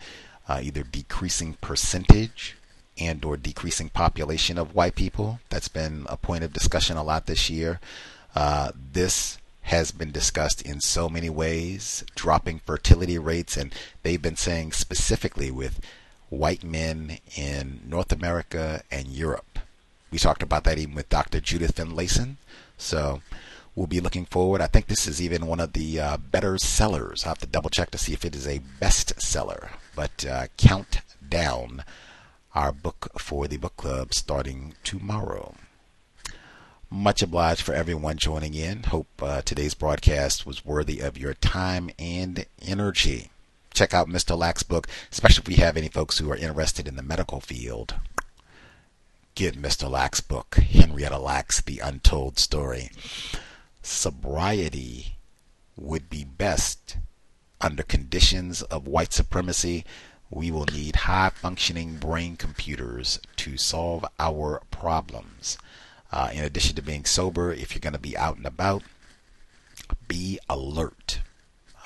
uh, 0.47 0.59
either 0.61 0.83
decreasing 0.83 1.55
percentage 1.61 2.55
and 2.97 3.23
or 3.25 3.37
decreasing 3.37 3.89
population 3.89 4.57
of 4.57 4.75
white 4.75 4.95
people. 4.95 5.39
That's 5.49 5.67
been 5.67 6.05
a 6.09 6.17
point 6.17 6.43
of 6.43 6.53
discussion 6.53 6.97
a 6.97 7.03
lot 7.03 7.25
this 7.25 7.49
year. 7.49 7.79
Uh, 8.35 8.71
this 8.93 9.37
has 9.63 9.91
been 9.91 10.11
discussed 10.11 10.61
in 10.61 10.81
so 10.81 11.07
many 11.07 11.29
ways, 11.29 12.03
dropping 12.15 12.59
fertility 12.59 13.17
rates, 13.17 13.55
and 13.57 13.73
they've 14.03 14.21
been 14.21 14.35
saying 14.35 14.71
specifically 14.71 15.51
with 15.51 15.79
white 16.29 16.63
men 16.63 17.19
in 17.35 17.81
North 17.85 18.11
America 18.11 18.81
and 18.91 19.07
Europe. 19.07 19.59
We 20.11 20.19
talked 20.19 20.43
about 20.43 20.65
that 20.65 20.77
even 20.77 20.95
with 20.95 21.09
Dr. 21.09 21.39
Judith 21.39 21.75
Finlayson. 21.75 22.35
So 22.77 23.21
we'll 23.75 23.87
be 23.87 24.01
looking 24.01 24.25
forward. 24.25 24.61
I 24.61 24.67
think 24.67 24.87
this 24.87 25.07
is 25.07 25.21
even 25.21 25.47
one 25.47 25.59
of 25.59 25.73
the 25.73 25.99
uh, 25.99 26.17
better 26.17 26.57
sellers. 26.57 27.25
I 27.25 27.29
have 27.29 27.39
to 27.39 27.47
double 27.47 27.69
check 27.69 27.91
to 27.91 27.97
see 27.97 28.13
if 28.13 28.25
it 28.25 28.35
is 28.35 28.47
a 28.47 28.61
bestseller. 28.81 29.71
But 29.95 30.25
uh, 30.25 30.47
count 30.57 31.01
down 31.27 31.83
our 32.53 32.71
book 32.71 33.09
for 33.17 33.47
the 33.47 33.57
book 33.57 33.77
club 33.77 34.13
starting 34.13 34.73
tomorrow. 34.83 35.55
Much 36.89 37.21
obliged 37.21 37.61
for 37.61 37.73
everyone 37.73 38.17
joining 38.17 38.53
in. 38.53 38.83
Hope 38.83 39.07
uh, 39.21 39.41
today's 39.41 39.73
broadcast 39.73 40.45
was 40.45 40.65
worthy 40.65 40.99
of 40.99 41.17
your 41.17 41.33
time 41.33 41.89
and 41.97 42.45
energy. 42.61 43.29
Check 43.73 43.93
out 43.93 44.09
Mr. 44.09 44.37
Lacks' 44.37 44.63
book, 44.63 44.87
especially 45.09 45.43
if 45.43 45.47
we 45.47 45.63
have 45.63 45.77
any 45.77 45.87
folks 45.87 46.17
who 46.17 46.29
are 46.29 46.35
interested 46.35 46.89
in 46.89 46.97
the 46.97 47.03
medical 47.03 47.39
field. 47.39 47.95
Get 49.35 49.59
Mr. 49.59 49.89
Lacks' 49.89 50.21
book, 50.21 50.55
Henrietta 50.55 51.17
Lacks 51.17 51.61
The 51.61 51.79
Untold 51.79 52.37
Story. 52.37 52.91
Sobriety 53.81 55.17
would 55.75 56.09
be 56.09 56.23
best 56.23 56.97
under 57.59 57.83
conditions 57.83 58.61
of 58.63 58.87
white 58.87 59.13
supremacy 59.13 59.85
we 60.31 60.49
will 60.49 60.65
need 60.65 60.95
high 60.95 61.29
functioning 61.29 61.97
brain 61.97 62.37
computers 62.37 63.19
to 63.35 63.57
solve 63.57 64.05
our 64.17 64.61
problems. 64.71 65.57
Uh, 66.11 66.29
in 66.33 66.43
addition 66.43 66.75
to 66.75 66.81
being 66.81 67.03
sober, 67.05 67.51
if 67.51 67.73
you're 67.73 67.81
going 67.81 67.93
to 67.93 67.99
be 67.99 68.17
out 68.17 68.37
and 68.37 68.45
about, 68.45 68.81
be 70.07 70.39
alert. 70.49 71.19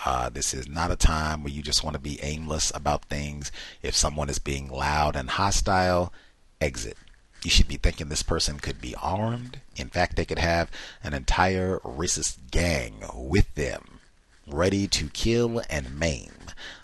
Uh, 0.05 0.29
this 0.29 0.53
is 0.53 0.67
not 0.67 0.91
a 0.91 0.95
time 0.95 1.43
where 1.43 1.51
you 1.51 1.63
just 1.63 1.83
want 1.83 1.95
to 1.95 1.99
be 1.99 2.19
aimless 2.21 2.71
about 2.75 3.05
things. 3.05 3.51
If 3.81 3.95
someone 3.95 4.29
is 4.29 4.37
being 4.37 4.69
loud 4.69 5.15
and 5.15 5.31
hostile, 5.31 6.13
exit. 6.61 6.97
You 7.45 7.51
should 7.51 7.67
be 7.67 7.77
thinking 7.77 8.09
this 8.09 8.23
person 8.23 8.59
could 8.59 8.81
be 8.81 8.95
armed. 8.95 9.59
In 9.75 9.89
fact, 9.89 10.15
they 10.15 10.25
could 10.25 10.39
have 10.39 10.71
an 11.03 11.13
entire 11.13 11.77
racist 11.81 12.37
gang 12.49 13.03
with 13.13 13.53
them, 13.53 13.99
ready 14.47 14.87
to 14.87 15.09
kill 15.09 15.61
and 15.69 15.95
maim. 15.95 16.31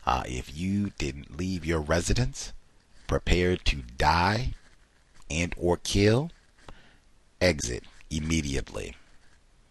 Uh, 0.05 0.21
if 0.27 0.55
you 0.55 0.91
didn't 0.99 1.35
leave 1.35 1.65
your 1.65 1.79
residence 1.79 2.53
prepared 3.07 3.65
to 3.65 3.77
die 3.97 4.53
and 5.31 5.55
or 5.57 5.77
kill, 5.77 6.29
exit 7.41 7.83
immediately. 8.11 8.95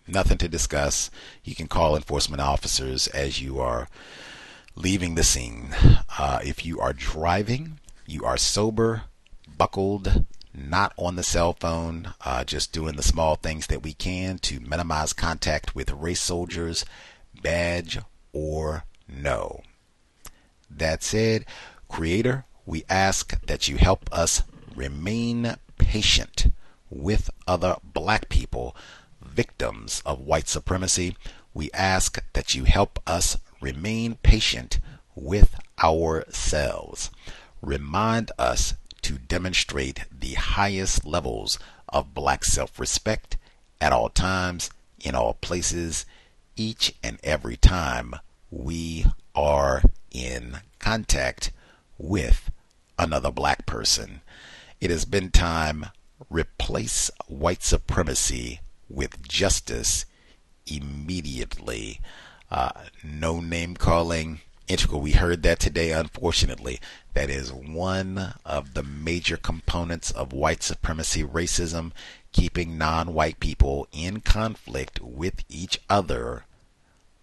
Nothing 0.09 0.39
to 0.39 0.49
discuss. 0.49 1.09
You 1.45 1.55
can 1.55 1.69
call 1.69 1.95
enforcement 1.95 2.43
officers 2.43 3.07
as 3.07 3.41
you 3.41 3.61
are 3.61 3.87
leaving 4.75 5.15
the 5.15 5.23
scene. 5.23 5.69
Uh, 6.19 6.41
if 6.45 6.67
you 6.67 6.81
are 6.81 6.93
driving, 6.93 7.79
you 8.07 8.25
are 8.25 8.37
sober, 8.37 9.05
buckled, 9.57 10.25
not 10.53 10.93
on 10.97 11.17
the 11.17 11.23
cell 11.23 11.57
phone, 11.59 12.15
uh, 12.25 12.45
just 12.45 12.73
doing 12.73 12.97
the 12.97 13.03
small 13.03 13.37
things 13.37 13.67
that 13.69 13.83
we 13.83 13.93
can 13.93 14.39
to 14.39 14.61
minimize 14.61 15.13
contact 15.13 15.75
with 15.75 15.91
race 15.93 16.21
soldiers, 16.21 16.85
badge 17.43 17.99
or 18.33 18.85
no. 19.09 19.63
That 20.71 21.03
said, 21.03 21.47
Creator, 21.89 22.45
we 22.67 22.85
ask 22.89 23.41
that 23.47 23.69
you 23.69 23.77
help 23.77 24.09
us 24.13 24.43
remain 24.75 25.57
patient 25.79 26.47
with 26.89 27.31
other 27.47 27.77
black 27.83 28.29
people, 28.29 28.77
victims 29.21 30.03
of 30.05 30.21
white 30.21 30.49
supremacy. 30.49 31.17
We 31.55 31.71
ask 31.73 32.23
that 32.33 32.55
you 32.55 32.65
help 32.65 32.99
us 33.07 33.37
remain 33.61 34.17
patient 34.23 34.79
with 35.15 35.55
ourselves. 35.83 37.11
Remind 37.63 38.31
us 38.39 38.75
to 39.03 39.19
demonstrate 39.19 40.05
the 40.11 40.35
highest 40.35 41.05
levels 41.05 41.59
of 41.89 42.15
black 42.15 42.45
self 42.45 42.79
respect 42.79 43.37
at 43.81 43.93
all 43.93 44.09
times, 44.09 44.71
in 45.01 45.15
all 45.15 45.35
places, 45.35 46.05
each 46.57 46.95
and 47.03 47.19
every 47.23 47.57
time 47.57 48.15
we 48.51 49.07
are 49.35 49.83
in 50.11 50.59
contact 50.79 51.51
with 51.99 52.51
another 52.99 53.31
black 53.31 53.67
person. 53.67 54.21
It 54.81 54.91
has 54.91 55.05
been 55.05 55.31
time 55.31 55.87
replace 56.29 57.11
white 57.27 57.63
supremacy 57.63 58.61
with 58.89 59.27
justice 59.27 60.05
immediately. 60.67 62.01
Uh, 62.51 62.73
no 63.03 63.41
name 63.41 63.75
calling. 63.75 64.41
Integral. 64.71 65.01
We 65.01 65.13
heard 65.13 65.43
that 65.43 65.59
today, 65.59 65.91
unfortunately. 65.93 66.81
That 67.15 67.29
is 67.29 67.53
one 67.53 68.35
of 68.45 68.75
the 68.75 68.85
major 68.85 69.37
components 69.37 70.11
of 70.13 70.33
white 70.33 70.63
supremacy 70.63 71.25
racism, 71.25 71.91
keeping 72.31 72.79
non 72.79 73.13
white 73.13 73.41
people 73.41 73.89
in 73.93 74.21
conflict 74.21 75.01
with 75.01 75.43
each 75.49 75.81
other 75.91 76.45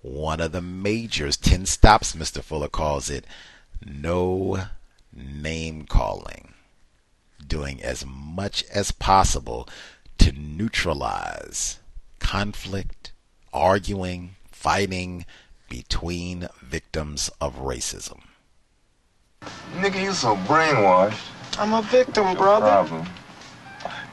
one 0.02 0.40
of 0.40 0.52
the 0.52 0.62
majors, 0.62 1.36
10 1.38 1.66
stops, 1.66 2.14
Mr. 2.14 2.42
Fuller 2.42 2.70
calls 2.70 3.10
it, 3.10 3.26
no 3.84 4.68
name 5.14 5.86
calling. 5.86 6.54
Doing 7.46 7.82
as 7.82 8.06
much 8.06 8.64
as 8.66 8.92
possible 8.92 9.68
to 10.18 10.32
neutralize 10.32 11.80
conflict, 12.20 13.12
arguing, 13.54 14.36
fighting 14.52 15.26
between 15.70 16.48
victims 16.62 17.30
of 17.42 17.58
racism. 17.58 18.22
Nigga, 19.76 20.02
you 20.02 20.14
so 20.14 20.36
brainwashed. 20.36 21.20
I'm 21.60 21.74
a 21.74 21.82
victim, 21.82 22.26
no 22.26 22.36
brother. 22.36 22.68
Problem. 22.68 23.08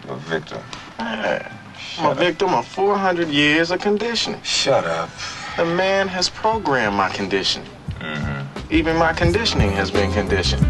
You're 0.04 0.14
a 0.14 0.18
victim. 0.18 0.62
I'm 0.98 2.06
a 2.06 2.14
victim 2.14 2.54
of 2.54 2.66
400 2.66 3.28
years 3.28 3.70
of 3.70 3.80
conditioning. 3.80 4.42
Shut 4.42 4.84
up. 4.84 5.10
The 5.56 5.64
man 5.64 6.08
has 6.08 6.28
programmed 6.28 6.96
my 6.96 7.08
condition. 7.10 7.62
Mm-hmm. 8.00 8.72
Even 8.72 8.96
my 8.96 9.12
conditioning 9.12 9.70
has 9.72 9.90
been 9.90 10.12
conditioned. 10.12 10.66